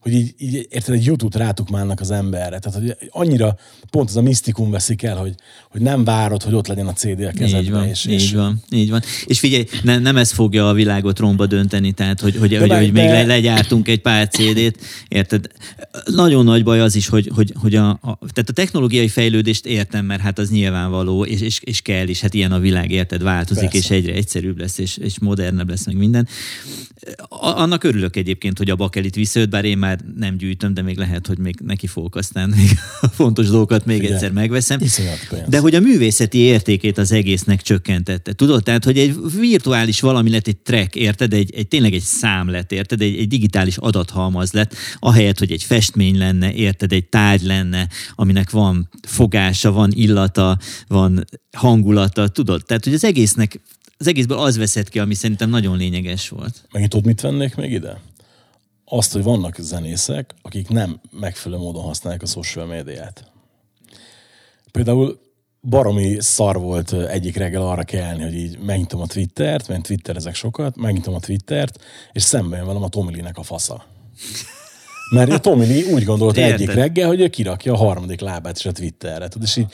hogy 0.00 0.12
így, 0.12 0.34
így 0.38 0.66
érted, 0.70 0.94
egy 0.94 1.04
YouTube-t 1.04 1.34
rátukmálnak 1.34 2.00
az 2.00 2.10
emberre. 2.10 2.58
Tehát, 2.58 2.78
hogy 2.80 2.96
annyira 3.10 3.56
pont 3.90 4.08
az 4.08 4.16
a 4.16 4.22
misztikum 4.22 4.70
veszik 4.70 5.02
el, 5.02 5.16
hogy, 5.16 5.34
hogy 5.70 5.80
nem 5.80 6.04
várod, 6.04 6.42
hogy 6.42 6.54
ott 6.54 6.66
legyen 6.66 6.86
a 6.86 6.92
CD 6.92 7.20
a 7.20 7.30
kezedben. 7.30 7.62
Így 7.62 7.70
van, 7.70 7.86
és, 7.86 8.06
így 8.06 8.12
és... 8.12 8.32
van, 8.32 8.62
így 8.70 8.90
van. 8.90 9.02
És 9.24 9.38
figyelj, 9.38 9.66
ne, 9.82 9.98
nem 9.98 10.16
ez 10.16 10.30
fogja 10.30 10.68
a 10.68 10.72
világot 10.72 11.18
romba 11.18 11.46
dönteni, 11.46 11.92
tehát, 11.92 12.20
hogy, 12.20 12.36
hogy, 12.36 12.56
hogy, 12.56 12.68
hogy, 12.68 12.78
hogy 12.78 12.92
még 12.92 13.04
le, 13.04 13.24
legyártunk 13.24 13.88
egy 13.88 14.00
pár 14.00 14.28
CD-t, 14.28 14.78
érted? 15.08 15.46
Nagyon 16.04 16.44
nagy 16.44 16.64
baj 16.64 16.80
az 16.80 16.94
is, 16.94 17.08
hogy, 17.08 17.30
hogy, 17.34 17.52
hogy 17.60 17.74
a, 17.74 17.88
a, 17.88 17.98
tehát 18.00 18.48
a 18.48 18.52
technológiai 18.52 19.08
fejlődést 19.08 19.66
értem, 19.66 20.04
mert 20.04 20.20
hát 20.20 20.38
az 20.38 20.50
nyilvánvaló, 20.50 21.24
és, 21.24 21.40
és, 21.40 21.60
és 21.64 21.80
kell 21.80 22.08
is, 22.08 22.20
hát 22.20 22.34
ilyen 22.34 22.52
a 22.52 22.58
világ, 22.58 22.90
érted, 22.90 23.22
változik, 23.22 23.70
Persze. 23.70 23.78
és 23.78 23.90
egyre 23.90 24.12
egyszerűbb 24.12 24.58
lesz, 24.58 24.78
és, 24.78 24.96
és 24.96 25.18
modernebb 25.18 25.68
lesz 25.68 25.86
meg 25.86 25.96
minden. 25.96 26.28
Annak 27.28 27.84
örülök 27.84 28.16
egyébként, 28.16 28.58
hogy 28.58 28.70
a 28.70 28.76
bakelit 28.76 29.14
visszajött, 29.14 29.48
bár 29.48 29.64
én 29.64 29.78
már 29.78 29.89
nem 30.16 30.36
gyűjtöm, 30.36 30.74
de 30.74 30.82
még 30.82 30.96
lehet, 30.96 31.26
hogy 31.26 31.38
még 31.38 31.56
neki 31.64 31.86
fogok 31.86 32.16
aztán 32.16 32.48
még 32.56 32.78
a 33.00 33.06
fontos 33.06 33.48
dolgokat 33.48 33.84
még 33.84 34.02
Igen. 34.02 34.12
egyszer 34.12 34.32
megveszem. 34.32 34.80
De 35.48 35.58
hogy 35.58 35.74
a 35.74 35.80
művészeti 35.80 36.38
értékét 36.38 36.98
az 36.98 37.12
egésznek 37.12 37.62
csökkentette. 37.62 38.32
Tudod, 38.32 38.62
tehát, 38.62 38.84
hogy 38.84 38.98
egy 38.98 39.16
virtuális 39.38 40.00
valami 40.00 40.30
lett 40.30 40.46
egy 40.46 40.56
track, 40.56 40.94
érted? 40.94 41.32
Egy, 41.32 41.54
egy 41.54 41.68
tényleg 41.68 41.92
egy 41.92 42.02
szám 42.02 42.48
lett, 42.48 42.72
érted? 42.72 43.00
Egy, 43.00 43.16
egy 43.18 43.28
digitális 43.28 43.76
adathalmaz 43.76 44.52
lett, 44.52 44.74
ahelyett, 44.98 45.38
hogy 45.38 45.52
egy 45.52 45.62
festmény 45.62 46.18
lenne, 46.18 46.52
érted? 46.52 46.92
Egy 46.92 47.04
tárgy 47.04 47.42
lenne, 47.42 47.88
aminek 48.14 48.50
van 48.50 48.88
fogása, 49.08 49.72
van 49.72 49.90
illata, 49.92 50.58
van 50.88 51.24
hangulata, 51.56 52.28
tudod? 52.28 52.64
Tehát, 52.66 52.84
hogy 52.84 52.94
az 52.94 53.04
egésznek 53.04 53.60
az 54.00 54.06
egészből 54.06 54.38
az 54.38 54.56
veszett 54.56 54.88
ki, 54.88 54.98
ami 54.98 55.14
szerintem 55.14 55.50
nagyon 55.50 55.76
lényeges 55.76 56.28
volt. 56.28 56.64
Megint 56.72 56.90
tudod, 56.90 57.06
mit 57.06 57.20
vennék 57.20 57.54
még 57.54 57.72
ide? 57.72 58.00
Azt, 58.92 59.12
hogy 59.12 59.22
vannak 59.22 59.56
zenészek, 59.58 60.34
akik 60.42 60.68
nem 60.68 61.00
megfelelő 61.10 61.62
módon 61.62 61.82
használják 61.82 62.22
a 62.22 62.26
social 62.26 62.66
médiát. 62.66 63.30
Például 64.70 65.20
baromi 65.60 66.16
szar 66.20 66.60
volt 66.60 66.92
egyik 66.92 67.36
reggel 67.36 67.62
arra 67.62 67.82
kelni, 67.82 68.22
hogy 68.22 68.34
így 68.34 68.58
megnyitom 68.58 69.00
a 69.00 69.06
Twittert, 69.06 69.68
mert 69.68 69.82
Twitter 69.82 70.16
ezek 70.16 70.34
sokat, 70.34 70.76
megnyitom 70.76 71.14
a 71.14 71.20
Twittert, 71.20 71.84
és 72.12 72.22
szemben 72.22 72.58
jön 72.58 72.66
velem 72.66 72.82
a 72.82 72.88
Tomilinek 72.88 73.38
a 73.38 73.42
fasza. 73.42 73.84
Mert 75.10 75.30
a 75.30 75.38
Tomili 75.38 75.92
úgy 75.92 76.04
gondolta 76.04 76.40
egyik 76.40 76.72
reggel, 76.72 77.08
hogy 77.08 77.20
ő 77.20 77.28
kirakja 77.28 77.72
a 77.72 77.76
harmadik 77.76 78.20
lábát 78.20 78.58
is 78.58 78.66
a 78.66 78.72
Twitterre. 78.72 79.28
Tudod, 79.28 79.46
és 79.46 79.56
így 79.56 79.72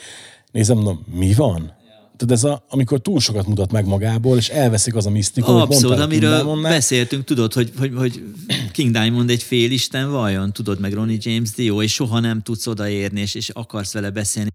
nézem, 0.51 0.75
mondom, 0.75 1.05
mi 1.11 1.33
van? 1.33 1.76
Tudod, 2.17 2.35
ez 2.37 2.43
a, 2.43 2.65
amikor 2.69 2.99
túl 2.99 3.19
sokat 3.19 3.47
mutat 3.47 3.71
meg 3.71 3.85
magából, 3.85 4.37
és 4.37 4.49
elveszik 4.49 4.95
az 4.95 5.05
a 5.05 5.09
misztikot, 5.09 5.61
Abszolút, 5.61 5.99
amiről 5.99 6.61
beszéltünk, 6.61 7.23
tudod, 7.23 7.53
hogy, 7.53 7.71
hogy, 7.77 7.93
hogy 7.95 8.23
King 8.71 8.91
Diamond 8.91 9.29
egy 9.29 9.43
félisten 9.43 10.11
vajon, 10.11 10.53
tudod, 10.53 10.79
meg 10.79 10.93
Ronnie 10.93 11.17
James 11.19 11.51
Dio, 11.51 11.81
és 11.81 11.93
soha 11.93 12.19
nem 12.19 12.41
tudsz 12.41 12.67
odaérni, 12.67 13.21
és, 13.21 13.35
és 13.35 13.49
akarsz 13.49 13.93
vele 13.93 14.09
beszélni. 14.09 14.49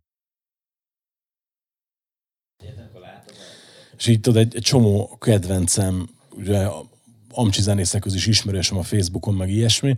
És 3.99 4.07
így 4.07 4.21
tudod, 4.21 4.41
egy, 4.41 4.57
egy 4.57 4.63
csomó 4.63 5.17
kedvencem, 5.21 6.09
ugye 6.31 6.67
amcsi 7.31 7.63
zenészek 7.63 8.05
is 8.15 8.27
ismerősöm 8.27 8.79
a 8.79 8.83
Facebookon, 8.83 9.35
meg 9.35 9.51
ilyesmi, 9.51 9.97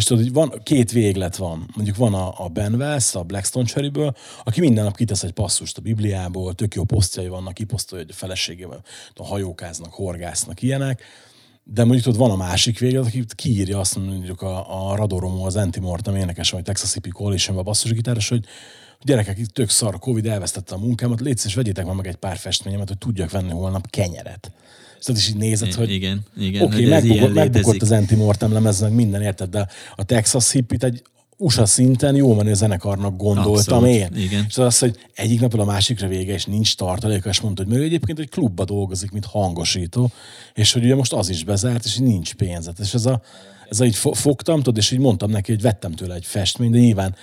és 0.00 0.06
tudod, 0.06 0.22
hogy 0.22 0.32
van, 0.32 0.60
két 0.62 0.92
véglet 0.92 1.36
van. 1.36 1.70
Mondjuk 1.74 1.96
van 1.96 2.14
a, 2.14 2.44
a 2.44 2.48
Ben 2.48 2.74
Wells, 2.74 3.14
a 3.14 3.22
Blackstone 3.22 3.66
Cherryből, 3.66 4.14
aki 4.44 4.60
minden 4.60 4.84
nap 4.84 4.96
kitesz 4.96 5.22
egy 5.22 5.32
passzust 5.32 5.78
a 5.78 5.80
Bibliából, 5.80 6.54
tök 6.54 6.74
jó 6.74 6.84
posztjai 6.84 7.28
vannak, 7.28 7.54
kiposztolja, 7.54 8.04
hogy 8.04 8.14
a 8.14 8.18
feleségével 8.18 8.82
a 9.14 9.24
hajókáznak, 9.24 9.92
horgásznak, 9.92 10.62
ilyenek. 10.62 11.02
De 11.64 11.84
mondjuk 11.84 12.06
ott 12.06 12.16
van 12.16 12.30
a 12.30 12.36
másik 12.36 12.78
véglet, 12.78 13.06
aki 13.06 13.24
kiírja 13.34 13.78
azt 13.78 13.96
mondjuk 13.96 14.42
a, 14.42 14.90
a 14.90 14.96
Radoromo, 14.96 15.46
az 15.46 15.56
Antimortem 15.56 16.16
énekes, 16.16 16.50
vagy 16.50 16.62
Texas 16.62 16.92
Hippie 16.92 17.12
coalition 17.12 17.58
a 17.58 17.62
basszusgitáros, 17.62 18.28
hogy 18.28 18.44
gyerekek, 19.02 19.38
itt 19.38 19.54
tök 19.54 19.68
szar, 19.68 19.98
Covid 19.98 20.26
elvesztette 20.26 20.74
a 20.74 20.78
munkámat, 20.78 21.20
légy 21.20 21.40
és 21.44 21.54
vegyétek 21.54 21.94
meg 21.94 22.06
egy 22.06 22.16
pár 22.16 22.36
festményemet, 22.36 22.88
hogy 22.88 22.98
tudjak 22.98 23.30
venni 23.30 23.50
holnap 23.50 23.90
kenyeret. 23.90 24.52
Szóval 25.00 25.22
is 25.22 25.28
így 25.28 25.36
nézed, 25.36 25.74
hogy 25.74 25.92
igen, 25.92 26.20
igen, 26.38 26.62
oké, 26.62 26.74
okay, 26.74 26.86
megbukott, 26.86 27.34
megbukott 27.34 27.82
az 27.82 27.90
Anti-Mortem 27.90 28.52
lemez, 28.52 28.80
meg 28.80 28.92
minden 28.92 29.22
érted, 29.22 29.50
de 29.50 29.68
a 29.96 30.04
Texas 30.04 30.52
Hippit 30.52 30.84
egy 30.84 31.02
USA 31.40 31.66
szinten 31.66 32.14
jó 32.14 32.34
menő 32.34 32.54
zenekarnak 32.54 33.16
gondoltam 33.16 33.84
Abszolút, 33.84 33.86
én. 33.86 34.22
Igen. 34.22 34.44
És 34.48 34.58
az, 34.58 34.78
hogy 34.78 34.96
egyik 35.14 35.40
napról 35.40 35.62
a 35.62 35.64
másikra 35.64 36.08
vége, 36.08 36.32
és 36.32 36.44
nincs 36.44 36.76
tartaléka, 36.76 37.28
és 37.28 37.40
mondta, 37.40 37.62
hogy 37.62 37.70
mert 37.72 37.82
ő 37.82 37.86
egyébként 37.86 38.18
egy 38.18 38.28
klubba 38.28 38.64
dolgozik, 38.64 39.10
mint 39.10 39.24
hangosító, 39.24 40.10
és 40.54 40.72
hogy 40.72 40.84
ugye 40.84 40.94
most 40.94 41.12
az 41.12 41.28
is 41.28 41.44
bezárt, 41.44 41.84
és 41.84 41.96
nincs 41.96 42.34
pénzet. 42.34 42.78
És 42.78 42.94
ez 42.94 43.06
a, 43.06 43.22
ez 43.68 43.80
a 43.80 43.84
így 43.84 43.96
fogtam, 44.12 44.56
tudod, 44.56 44.76
és 44.76 44.90
így 44.90 44.98
mondtam 44.98 45.30
neki, 45.30 45.52
hogy 45.52 45.62
vettem 45.62 45.92
tőle 45.92 46.14
egy 46.14 46.26
festményt, 46.26 46.72
de 46.72 46.78
nyilván 46.78 47.14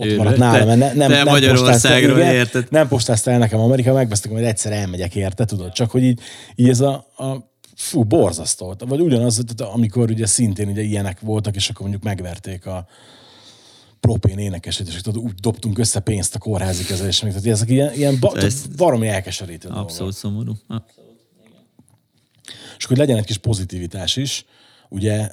ott 0.00 0.16
maradt 0.16 0.36
nálam, 0.36 0.66
mert 0.66 0.78
ne, 0.78 0.92
nem, 0.92 1.10
nem 1.10 1.26
Magyarországról 1.26 2.18
igen, 2.18 2.34
érted. 2.34 2.66
Nem 2.70 2.88
postázta 2.88 3.30
el 3.30 3.38
nekem 3.38 3.60
Amerika, 3.60 3.92
megbeszéltük, 3.92 4.38
hogy 4.38 4.46
egyszer 4.48 4.72
elmegyek 4.72 5.14
érte, 5.14 5.44
tudod, 5.44 5.72
csak 5.72 5.90
hogy 5.90 6.02
így, 6.02 6.20
így 6.54 6.68
ez 6.68 6.80
a, 6.80 6.92
a 7.16 7.50
fú, 7.74 8.02
borzasztó. 8.02 8.74
Vagy 8.78 9.00
ugyanaz, 9.00 9.44
amikor 9.58 10.10
ugye 10.10 10.26
szintén 10.26 10.68
ugye 10.68 10.82
ilyenek 10.82 11.20
voltak, 11.20 11.54
és 11.54 11.68
akkor 11.68 11.80
mondjuk 11.80 12.02
megverték 12.02 12.66
a 12.66 12.86
propén 14.00 14.38
énekeset, 14.38 14.88
és 14.88 15.00
tudod, 15.00 15.22
úgy 15.22 15.34
dobtunk 15.34 15.78
össze 15.78 16.00
pénzt 16.00 16.34
a 16.34 16.38
kórházi 16.38 16.84
kezelésre. 16.84 17.28
Tehát 17.28 17.46
ezek 17.46 17.68
ilyen, 17.68 17.92
ilyen 17.94 18.16
ba, 18.20 18.32
ez 18.36 18.62
valami 18.76 19.08
elkeserítő 19.08 19.68
Abszolút 19.68 19.96
dolgok. 19.96 20.16
szomorú. 20.16 20.52
Abszolút. 20.68 21.10
És 22.78 22.84
hogy 22.84 22.96
legyen 22.96 23.16
egy 23.16 23.24
kis 23.24 23.38
pozitivitás 23.38 24.16
is, 24.16 24.44
ugye 24.88 25.30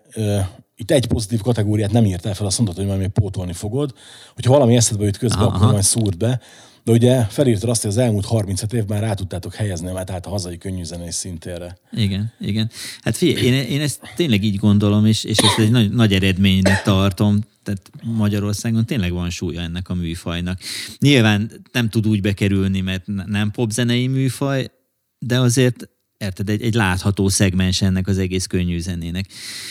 itt 0.78 0.92
egy 0.92 1.08
pozitív 1.08 1.42
kategóriát 1.42 1.92
nem 1.92 2.06
írtál 2.06 2.34
fel, 2.34 2.46
azt 2.46 2.58
mondtad, 2.58 2.78
hogy 2.78 2.88
majd 2.88 3.00
még 3.00 3.10
pótolni 3.10 3.54
fogod. 3.54 3.94
Hogyha 4.34 4.52
valami 4.52 4.76
eszedbe 4.76 5.06
jut 5.06 5.18
közben, 5.18 5.42
aha, 5.42 5.56
akkor 5.56 5.72
majd 5.72 5.84
szúrt 5.84 6.18
be. 6.18 6.42
De 6.84 6.92
ugye 6.92 7.24
felírtad 7.24 7.70
azt, 7.70 7.82
hogy 7.82 7.92
az 7.92 7.98
elmúlt 7.98 8.26
35 8.26 8.74
évben 8.74 9.02
rá 9.02 9.14
tudtátok 9.14 9.54
helyezni 9.54 9.88
a 9.88 9.94
metát 9.94 10.26
a 10.26 10.30
hazai 10.30 10.58
könnyűzenés 10.58 11.16
szintére. 11.16 11.78
Igen, 11.92 12.34
igen. 12.40 12.70
Hát 13.02 13.18
figyelj, 13.18 13.46
én, 13.46 13.54
én 13.54 13.82
ezt 13.82 14.00
tényleg 14.16 14.44
így 14.44 14.56
gondolom, 14.56 15.06
és, 15.06 15.24
és 15.24 15.38
ezt 15.38 15.60
egy 15.60 15.72
nagy, 15.72 15.92
nagy 15.92 16.14
eredménynek 16.14 16.82
tartom. 16.82 17.40
Tehát 17.64 17.92
Magyarországon 18.04 18.86
tényleg 18.86 19.12
van 19.12 19.30
súlya 19.30 19.62
ennek 19.62 19.90
a 19.90 19.94
műfajnak. 19.94 20.60
Nyilván 21.00 21.52
nem 21.72 21.90
tud 21.90 22.08
úgy 22.08 22.22
bekerülni, 22.22 22.82
mert 22.82 23.04
nem 23.26 23.52
popzenei 23.52 24.08
műfaj, 24.08 24.72
de 25.20 25.40
azért 25.40 25.90
Érted? 26.18 26.50
Egy, 26.50 26.62
egy 26.62 26.74
látható 26.74 27.30
szegmens 27.30 27.82
ennek 27.82 28.08
az 28.08 28.18
egész 28.18 28.46
könnyű 28.46 28.80
zenének. 28.80 29.26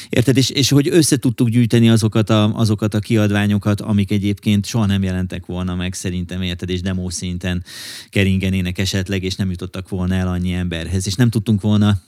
Érted? 0.09 0.37
És, 0.37 0.51
és 0.51 0.69
hogy 0.69 0.89
össze 0.89 1.17
tudtuk 1.17 1.49
gyűjteni 1.49 1.89
azokat 1.89 2.31
a, 2.31 2.55
azokat 2.55 2.95
a 2.95 2.99
kiadványokat, 2.99 3.81
amik 3.81 4.11
egyébként 4.11 4.67
soha 4.67 4.87
nem 4.87 5.03
jelentek 5.03 5.47
volna 5.47 5.75
meg 5.75 5.95
szerintem, 5.95 6.43
érted? 6.43 6.69
És 6.69 6.81
demo 6.81 7.11
szinten 7.11 7.65
keringenének 8.09 8.79
esetleg, 8.79 9.23
és 9.23 9.35
nem 9.35 9.51
jutottak 9.51 9.89
volna 9.89 10.15
el 10.15 10.29
annyi 10.29 10.53
emberhez. 10.53 11.07
És 11.07 11.15
nem 11.15 11.31
tudtunk 11.31 11.61
volna 11.61 12.01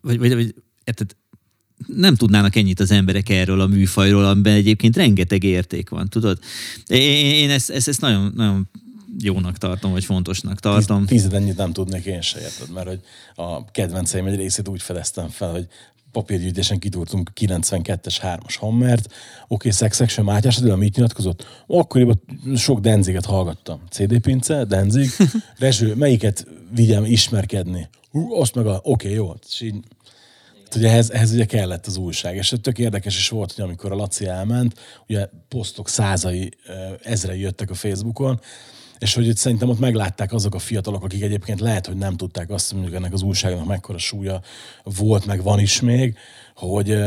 vagy, 0.00 0.18
vagy, 0.18 0.34
vagy 0.34 0.54
érted? 0.84 1.16
nem 1.86 2.14
tudnának 2.14 2.56
ennyit 2.56 2.80
az 2.80 2.90
emberek 2.90 3.28
erről 3.28 3.60
a 3.60 3.66
műfajról, 3.66 4.24
amiben 4.24 4.54
egyébként 4.54 4.96
rengeteg 4.96 5.44
érték 5.44 5.88
van, 5.88 6.08
tudod? 6.08 6.38
Én, 6.86 7.34
én 7.34 7.50
ezt, 7.50 7.70
ezt, 7.70 7.88
ezt 7.88 8.00
nagyon, 8.00 8.32
nagyon 8.36 8.68
jónak 9.18 9.58
tartom, 9.58 9.90
vagy 9.90 10.04
fontosnak 10.04 10.60
tartom. 10.60 10.98
Tíz, 10.98 11.08
tízed 11.08 11.34
ennyit 11.34 11.56
nem 11.56 11.72
tudnék 11.72 12.04
én 12.04 12.20
se, 12.20 12.40
érted? 12.40 12.70
Mert 12.70 12.88
hogy 12.88 13.00
a 13.34 13.64
kedvenceim 13.64 14.26
egy 14.26 14.36
részét 14.36 14.68
úgy 14.68 14.82
fedeztem 14.82 15.28
fel, 15.28 15.50
hogy 15.50 15.68
papírgyűjtésen 16.12 16.78
kitúrtunk 16.78 17.30
92-es 17.40 18.16
3-as 18.22 18.54
Hammert, 18.58 19.06
oké, 19.06 19.14
okay, 19.48 19.70
Sex 19.70 20.00
Action 20.00 20.26
Mátyás, 20.26 20.56
de 20.56 20.76
mit 20.76 20.96
nyilatkozott? 20.96 21.46
Akkoriban 21.66 22.20
sok 22.56 22.80
Denziget 22.80 23.24
hallgattam. 23.24 23.80
CD 23.90 24.18
Pince, 24.18 24.64
Denzig, 24.64 25.10
Rezső, 25.58 25.94
melyiket 25.94 26.46
vigyem 26.74 27.04
ismerkedni? 27.04 27.88
Hú, 28.10 28.32
azt 28.34 28.54
meg 28.54 28.66
a, 28.66 28.80
oké, 28.82 28.82
okay, 28.82 29.12
jó. 29.12 29.34
És 29.48 29.60
így, 29.60 29.74
ugye 30.76 30.88
ehhez, 30.88 31.10
ehhez 31.10 31.32
ugye 31.32 31.44
kellett 31.44 31.86
az 31.86 31.96
újság, 31.96 32.36
és 32.36 32.54
tök 32.60 32.78
érdekes 32.78 33.16
is 33.16 33.28
volt, 33.28 33.52
hogy 33.52 33.64
amikor 33.64 33.92
a 33.92 33.94
Laci 33.94 34.26
elment, 34.26 34.78
ugye 35.08 35.28
posztok 35.48 35.88
százai, 35.88 36.50
ezre 37.02 37.36
jöttek 37.36 37.70
a 37.70 37.74
Facebookon, 37.74 38.40
és 39.02 39.14
hogy 39.14 39.26
itt 39.26 39.36
szerintem 39.36 39.68
ott 39.68 39.78
meglátták 39.78 40.32
azok 40.32 40.54
a 40.54 40.58
fiatalok, 40.58 41.04
akik 41.04 41.22
egyébként 41.22 41.60
lehet, 41.60 41.86
hogy 41.86 41.96
nem 41.96 42.16
tudták 42.16 42.50
azt, 42.50 42.70
hogy 42.70 42.78
mondjuk 42.80 42.98
ennek 43.00 43.12
az 43.12 43.22
újságnak 43.22 43.66
mekkora 43.66 43.98
súlya 43.98 44.42
volt, 44.82 45.26
meg 45.26 45.42
van 45.42 45.58
is 45.58 45.80
még, 45.80 46.16
hogy 46.54 46.98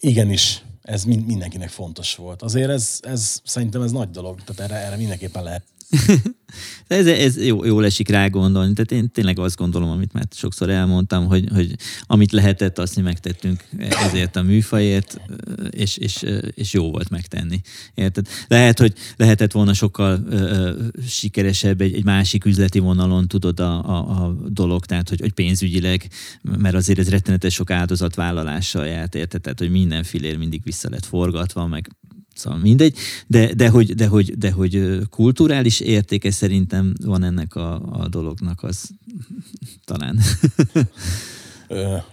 igenis 0.00 0.62
ez 0.82 1.04
mindenkinek 1.04 1.68
fontos 1.68 2.14
volt. 2.14 2.42
Azért 2.42 2.70
ez, 2.70 2.98
ez 3.00 3.40
szerintem 3.44 3.82
ez 3.82 3.90
nagy 3.90 4.10
dolog, 4.10 4.42
tehát 4.44 4.70
erre, 4.70 4.84
erre 4.86 4.96
mindenképpen 4.96 5.42
lehet 5.42 5.62
ez, 6.86 7.06
ez 7.06 7.44
jó, 7.44 7.64
jól 7.64 7.84
esik 7.84 8.08
rá 8.08 8.26
gondolni. 8.26 8.72
Tehát 8.72 8.92
én 8.92 9.10
tényleg 9.10 9.38
azt 9.38 9.56
gondolom, 9.56 9.90
amit 9.90 10.12
már 10.12 10.26
sokszor 10.30 10.70
elmondtam, 10.70 11.26
hogy, 11.26 11.48
hogy 11.52 11.74
amit 12.06 12.32
lehetett, 12.32 12.78
azt 12.78 12.96
mi 12.96 13.02
megtettünk 13.02 13.64
ezért 13.78 14.36
a 14.36 14.42
műfajért, 14.42 15.20
és, 15.70 15.96
és, 15.96 16.24
és 16.54 16.72
jó 16.72 16.90
volt 16.90 17.10
megtenni. 17.10 17.60
Érted? 17.94 18.26
Lehet, 18.46 18.78
hogy 18.78 18.92
lehetett 19.16 19.52
volna 19.52 19.74
sokkal 19.74 20.24
uh, 20.30 21.06
sikeresebb 21.06 21.80
egy, 21.80 21.94
egy 21.94 22.04
másik 22.04 22.44
üzleti 22.44 22.78
vonalon, 22.78 23.28
tudod, 23.28 23.60
a, 23.60 23.88
a, 23.88 24.24
a 24.24 24.36
dolog, 24.48 24.86
tehát 24.86 25.08
hogy, 25.08 25.20
hogy 25.20 25.32
pénzügyileg, 25.32 26.08
mert 26.42 26.74
azért 26.74 26.98
ez 26.98 27.10
rettenetes 27.10 27.54
sok 27.54 27.70
áldozatvállalással 27.70 28.86
járt, 28.86 29.14
érted? 29.14 29.40
Tehát, 29.40 29.58
hogy 29.58 29.70
minden 29.70 30.02
filér 30.02 30.36
mindig 30.36 30.60
vissza 30.64 30.88
lett 30.90 31.04
forgatva, 31.04 31.66
meg 31.66 31.88
Szóval 32.42 32.58
mindegy, 32.58 32.96
de, 33.26 33.54
de, 33.54 33.68
hogy, 33.68 33.94
de, 33.94 34.06
hogy, 34.06 34.38
de 34.38 34.50
hogy 34.50 34.98
kulturális 35.10 35.80
értéke 35.80 36.30
szerintem 36.30 36.94
van 37.04 37.22
ennek 37.22 37.54
a, 37.54 37.74
a 37.74 38.08
dolognak, 38.08 38.62
az 38.62 38.90
talán. 39.84 40.18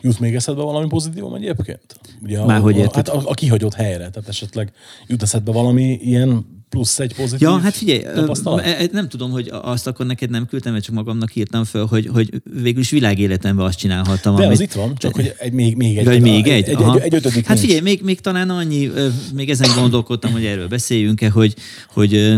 jut 0.02 0.20
még 0.20 0.36
eszedbe 0.36 0.62
valami 0.62 0.88
pozitívum 0.88 1.34
egyébként? 1.34 2.00
Ugye 2.22 2.46
Már 2.46 2.60
a, 2.60 2.62
hogy 2.62 2.82
a, 2.82 2.90
hát 2.94 3.10
a, 3.10 3.22
a 3.30 3.34
kihagyott 3.34 3.74
helyre, 3.74 4.10
tehát 4.10 4.28
esetleg 4.28 4.74
jut 5.08 5.22
eszedbe 5.22 5.52
valami 5.52 6.00
ilyen 6.02 6.46
plusz 6.70 7.00
egy 7.00 7.16
pozitív 7.16 7.48
Ja, 7.48 7.58
hát 7.58 7.76
figyelj, 7.76 8.04
e, 8.04 8.60
e, 8.64 8.88
nem 8.92 9.10
tudom, 9.10 9.32
hogy 9.32 9.50
azt 9.52 9.88
akkor 9.88 10.06
neked 10.06 10.30
nem 10.30 10.46
küldtem, 10.46 10.72
mert 10.72 10.84
csak 10.84 10.96
magamnak 10.96 11.36
írtam 11.36 11.64
föl, 11.64 11.86
hogy, 11.86 12.08
hogy 12.14 12.42
végül 12.62 12.82
is 12.82 12.90
világéletemben 12.90 13.66
azt 13.66 13.78
csinálhattam. 13.78 14.36
De 14.36 14.42
amit... 14.42 14.58
az 14.58 14.62
itt 14.62 14.74
van, 14.74 14.96
csak 14.96 15.16
hogy 15.16 15.34
egy, 15.38 15.52
még, 15.52 15.76
még 15.76 15.98
egy. 15.98 16.06
Vagy 16.06 16.22
még 16.22 16.48
egy? 16.48 16.64
Egy, 16.64 16.70
egy, 16.70 16.82
egy, 16.96 17.02
egy 17.02 17.16
ötödik 17.16 17.46
Hát 17.46 17.60
figyelj, 17.60 17.80
még, 17.80 18.02
még 18.02 18.20
talán 18.20 18.50
annyi, 18.50 18.92
még 19.34 19.50
ezen 19.50 19.70
gondolkodtam, 19.76 20.32
hogy 20.32 20.46
erről 20.46 20.68
beszéljünk-e, 20.68 21.30
hogy, 21.30 21.56
hogy 21.94 22.38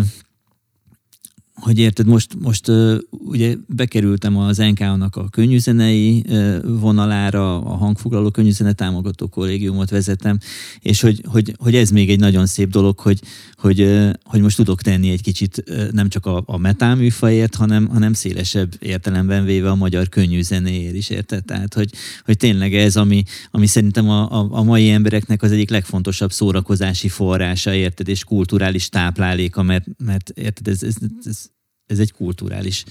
hogy 1.62 1.80
érted, 1.80 2.06
most, 2.06 2.36
most 2.40 2.72
ugye 3.10 3.56
bekerültem 3.68 4.38
az 4.38 4.58
NK-nak 4.58 5.16
a 5.16 5.30
könnyűzenei 5.30 6.26
vonalára, 6.64 7.62
a 7.62 7.76
hangfoglaló 7.76 8.30
könnyűzene 8.30 8.74
támogató 8.74 9.28
kollégiumot 9.28 9.90
vezetem, 9.90 10.38
és 10.80 11.02
hogy, 11.02 11.24
hogy, 11.26 11.56
hogy 11.58 11.76
ez 11.76 11.90
még 11.90 12.10
egy 12.10 12.20
nagyon 12.20 12.46
szép 12.46 12.70
dolog, 12.70 13.00
hogy, 13.00 13.20
hogy, 13.56 14.10
hogy 14.24 14.42
most 14.42 14.56
tudok 14.56 14.82
tenni 14.82 15.10
egy 15.10 15.22
kicsit 15.22 15.64
nem 15.92 16.10
csak 16.10 16.26
a, 16.26 16.44
a 16.46 16.58
metál 16.58 16.98
hanem, 17.58 17.88
hanem 17.88 18.14
szélesebb 18.14 18.74
értelemben 18.80 19.46
véve 19.46 19.70
a 19.70 19.76
magyar 19.76 20.10
könnyűzenéért 20.10 20.96
is, 20.96 21.10
érted? 21.10 21.46
Tehát, 21.46 21.74
hogy, 21.74 21.90
hogy 22.26 22.38
tényleg 22.38 22.74
ez, 22.74 22.96
ami, 22.96 23.24
ami 23.52 23.66
szerintem 23.66 24.10
a, 24.10 24.40
a, 24.40 24.48
a 24.52 24.64
mai 24.64 24.90
embereknek 24.90 25.42
az 25.42 25.52
egyik 25.52 25.70
legfontosabb 25.70 26.32
szórakozási 26.32 27.10
forrása, 27.10 27.74
érted, 27.74 28.08
és 28.08 28.24
kulturális 28.24 28.90
tápláléka, 28.90 29.64
mert, 29.64 29.86
mert 29.98 30.30
érted, 30.30 30.68
ez, 30.68 30.84
ez, 30.84 30.96
ez 31.24 31.51
ez 31.92 32.00
egy 32.00 32.12
kulturális 32.12 32.84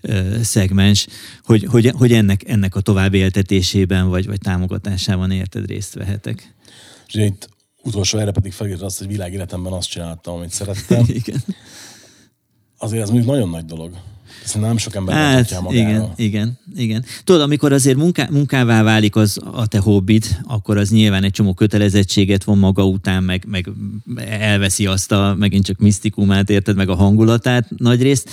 ö, 0.00 0.38
szegmens, 0.42 1.06
hogy, 1.42 1.64
hogy, 1.64 1.92
hogy 1.96 2.12
ennek, 2.12 2.48
ennek 2.48 2.74
a 2.74 2.80
további 2.80 3.18
éltetésében 3.18 4.08
vagy, 4.08 4.26
vagy 4.26 4.38
támogatásában 4.38 5.30
érted 5.30 5.66
részt 5.66 5.94
vehetek. 5.94 6.54
És 7.06 7.14
itt 7.14 7.48
utolsó 7.82 8.18
erre 8.18 8.30
pedig 8.30 8.52
felírta 8.52 8.84
azt, 8.84 8.98
hogy 8.98 9.06
világéletemben 9.06 9.72
azt 9.72 9.88
csináltam, 9.88 10.34
amit 10.34 10.50
szerettem. 10.50 11.04
Igen. 11.22 11.44
Azért 12.78 13.02
ez 13.02 13.10
mondjuk 13.10 13.30
nagyon 13.30 13.48
nagy 13.48 13.64
dolog. 13.64 13.96
Szerintem 14.44 14.70
nem 14.70 14.76
sok 14.76 14.94
ember 14.94 15.14
hát, 15.14 15.60
magára. 15.60 15.88
Igen, 15.88 16.12
igen, 16.16 16.58
igen. 16.74 17.04
Tudod, 17.24 17.40
amikor 17.40 17.72
azért 17.72 17.96
munká, 17.96 18.28
munkává 18.30 18.82
válik 18.82 19.16
az 19.16 19.38
a 19.52 19.66
te 19.66 19.78
hobbid, 19.78 20.38
akkor 20.42 20.76
az 20.76 20.90
nyilván 20.90 21.24
egy 21.24 21.30
csomó 21.30 21.54
kötelezettséget 21.54 22.44
von 22.44 22.58
maga 22.58 22.86
után, 22.86 23.22
meg, 23.22 23.44
meg 23.48 23.68
elveszi 24.16 24.86
azt 24.86 25.12
a 25.12 25.34
megint 25.38 25.64
csak 25.64 25.78
misztikumát, 25.78 26.50
érted, 26.50 26.76
meg 26.76 26.88
a 26.88 26.94
hangulatát 26.94 27.68
nagy 27.76 28.02
részt. 28.02 28.30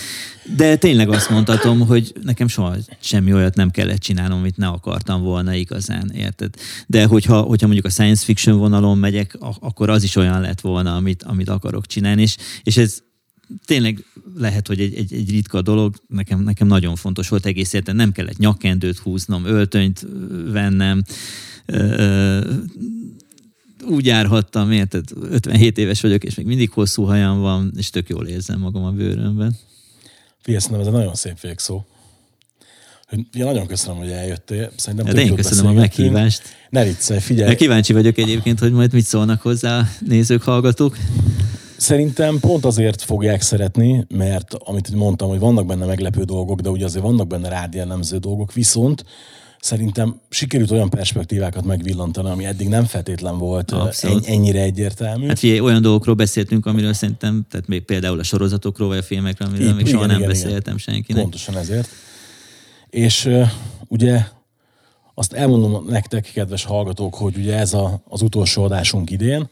De 0.56 0.76
tényleg 0.76 1.10
azt 1.10 1.30
mondhatom, 1.30 1.80
hogy 1.88 2.14
nekem 2.24 2.48
soha 2.48 2.76
semmi 3.00 3.34
olyat 3.34 3.56
nem 3.56 3.72
kellett 3.72 4.00
csinálnom, 4.00 4.38
amit 4.38 4.58
ne 4.58 4.68
akartam 4.68 5.22
volna 5.22 5.54
igazán, 5.54 6.12
érted? 6.16 6.54
De 6.88 7.06
hogyha, 7.06 7.42
hogyha 7.42 7.66
mondjuk 7.66 7.86
a 7.86 7.90
science 7.90 8.26
fiction 8.26 8.58
vonalon 8.58 8.98
megyek, 8.98 9.38
akkor 9.60 9.90
az 9.90 10.04
is 10.04 10.16
olyan 10.16 10.42
lett 10.42 10.62
volna, 10.62 10.96
amit, 10.96 11.24
amit 11.24 11.50
akarok 11.50 11.86
csinálni. 11.86 12.22
És, 12.22 12.36
és 12.64 12.78
ez 12.78 12.98
tényleg 13.66 14.06
lehet, 14.36 14.68
hogy 14.68 14.80
egy, 14.80 14.94
egy, 14.94 15.14
egy 15.14 15.30
ritka 15.30 15.62
dolog, 15.62 15.96
nekem, 16.08 16.40
nekem 16.40 16.68
nagyon 16.68 16.96
fontos 16.96 17.30
volt 17.30 17.46
egész 17.46 17.74
érten, 17.74 17.96
nem 17.96 18.12
kellett 18.12 18.38
nyakkendőt 18.38 18.98
húznom, 18.98 19.46
öltönyt 19.46 20.06
vennem, 20.46 21.04
úgy 23.86 24.06
járhattam, 24.06 24.72
érted? 24.72 25.06
57 25.22 25.78
éves 25.78 26.02
vagyok, 26.02 26.24
és 26.24 26.36
még 26.36 26.46
mindig 26.46 26.72
hosszú 26.72 27.04
hajam 27.04 27.40
van, 27.40 27.74
és 27.78 27.90
tök 27.90 28.10
jól 28.10 28.28
érzem 28.28 28.60
magam 28.60 28.84
a 28.84 28.92
bőrömben. 28.92 29.58
Figyelj, 30.42 30.64
ez 30.80 30.86
egy 30.86 30.92
nagyon 30.92 31.16
szép 31.16 31.40
végszó. 31.40 31.82
Ja, 33.32 33.46
nagyon 33.46 33.68
köszönöm, 33.68 33.98
hogy 33.98 34.10
eljöttél. 34.10 34.72
Szerintem 34.76 35.14
de 35.14 35.22
én 35.22 35.36
köszönöm 35.36 35.66
a 35.66 35.74
meghívást. 35.74 36.42
Ne 36.70 36.84
viccelj, 36.84 37.20
figyelj. 37.20 37.56
kíváncsi 37.56 37.94
vagyok 37.94 38.18
egyébként, 38.18 38.60
hogy 38.60 38.72
majd 38.72 38.94
mit 38.94 39.06
szólnak 39.06 39.42
hozzá 39.42 39.80
a 39.80 39.88
nézők, 40.00 40.42
hallgatók. 40.42 40.98
Szerintem 41.80 42.40
pont 42.40 42.66
azért 42.66 43.02
fogják 43.02 43.42
szeretni, 43.42 44.06
mert 44.10 44.54
amit 44.54 44.92
mondtam, 44.92 45.30
hogy 45.30 45.40
vannak 45.40 45.66
benne 45.66 45.86
meglepő 45.86 46.24
dolgok, 46.24 46.60
de 46.60 46.70
ugye 46.70 46.86
azért 46.86 47.04
vannak 47.04 47.28
benne 47.28 47.50
rád 47.50 47.74
jellemző 47.74 48.18
dolgok, 48.18 48.54
viszont 48.54 49.06
szerintem 49.60 50.20
sikerült 50.30 50.72
olyan 50.72 50.90
perspektívákat 50.90 51.66
megvillantani, 51.66 52.30
ami 52.30 52.46
eddig 52.46 52.68
nem 52.68 52.86
feltétlen 52.86 53.38
volt 53.38 53.72
Abszolút. 53.72 54.26
ennyire 54.28 54.62
egyértelmű. 54.62 55.28
Hát 55.28 55.40
figyelj, 55.40 55.60
olyan 55.60 55.82
dolgokról 55.82 56.16
beszéltünk, 56.16 56.66
amiről 56.66 56.94
szerintem, 56.94 57.46
tehát 57.50 57.68
még 57.68 57.82
például 57.86 58.20
a 58.20 58.24
sorozatokról, 58.24 58.88
vagy 58.88 58.98
a 58.98 59.04
filmekről, 59.04 59.48
amiről 59.48 59.68
Épp, 59.68 59.76
még 59.76 59.88
igen, 59.88 59.94
soha 59.94 60.06
nem 60.06 60.16
igen, 60.16 60.30
beszéltem 60.30 60.74
igen. 60.74 60.78
senkinek. 60.78 61.22
Pontosan 61.22 61.58
ezért. 61.58 61.90
És 62.90 63.26
uh, 63.26 63.50
ugye 63.88 64.24
azt 65.14 65.34
elmondom 65.34 65.86
nektek, 65.88 66.32
kedves 66.34 66.64
hallgatók, 66.64 67.16
hogy 67.16 67.38
ugye 67.38 67.58
ez 67.58 67.74
a, 67.74 68.02
az 68.08 68.22
utolsó 68.22 68.64
adásunk 68.64 69.10
idén, 69.10 69.50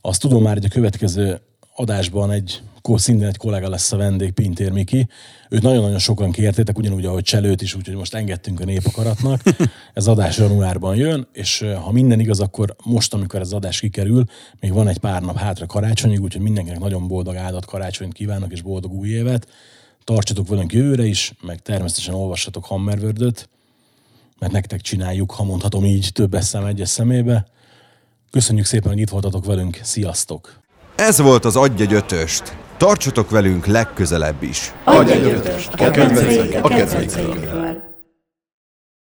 azt 0.00 0.20
tudom 0.20 0.42
már, 0.42 0.54
hogy 0.54 0.64
a 0.64 0.68
következő 0.68 1.40
adásban 1.74 2.30
egy 2.30 2.62
szintén 2.82 3.26
egy 3.26 3.36
kollega 3.36 3.68
lesz 3.68 3.92
a 3.92 3.96
vendég, 3.96 4.32
Pintér 4.32 4.70
Miki. 4.70 5.08
Őt 5.48 5.62
nagyon-nagyon 5.62 5.98
sokan 5.98 6.30
kértétek, 6.30 6.78
ugyanúgy, 6.78 7.04
ahogy 7.04 7.22
Cselőt 7.22 7.62
is, 7.62 7.74
úgyhogy 7.74 7.94
most 7.94 8.14
engedtünk 8.14 8.60
a 8.60 8.64
népakaratnak. 8.64 9.40
Ez 9.94 10.06
adás 10.06 10.38
januárban 10.38 10.96
jön, 10.96 11.28
és 11.32 11.64
ha 11.84 11.92
minden 11.92 12.20
igaz, 12.20 12.40
akkor 12.40 12.76
most, 12.84 13.14
amikor 13.14 13.40
ez 13.40 13.52
adás 13.52 13.80
kikerül, 13.80 14.24
még 14.60 14.72
van 14.72 14.88
egy 14.88 14.98
pár 14.98 15.22
nap 15.22 15.36
hátra 15.36 15.66
karácsonyig, 15.66 16.20
úgyhogy 16.20 16.42
mindenkinek 16.42 16.80
nagyon 16.80 17.08
boldog 17.08 17.36
áldott 17.36 17.64
karácsonyt 17.64 18.12
kívánok, 18.12 18.52
és 18.52 18.62
boldog 18.62 18.92
új 18.92 19.08
évet. 19.08 19.48
Tartsatok 20.04 20.48
velünk 20.48 20.72
jövőre 20.72 21.04
is, 21.04 21.32
meg 21.42 21.62
természetesen 21.62 22.14
olvassatok 22.14 22.64
Hammerwordöt, 22.64 23.48
mert 24.38 24.52
nektek 24.52 24.80
csináljuk, 24.80 25.30
ha 25.30 25.44
mondhatom 25.44 25.84
így, 25.84 26.10
több 26.12 26.34
eszem 26.34 26.64
egyes 26.64 26.88
szemébe. 26.88 27.46
Köszönjük 28.30 28.66
szépen, 28.66 28.92
hogy 28.92 29.00
itt 29.00 29.08
voltatok 29.08 29.44
velünk. 29.44 29.78
Sziasztok! 29.82 30.58
Ez 30.96 31.20
volt 31.20 31.44
az 31.44 31.56
Adj 31.56 31.82
egy 31.82 31.92
ötöst. 31.92 32.56
Tartsatok 32.76 33.30
velünk 33.30 33.66
legközelebb 33.66 34.42
is. 34.42 34.72
Adj 34.84 35.12
egy 35.12 35.24
ötöst, 35.24 35.72
a 35.72 35.90
kedvencekről. 35.90 37.89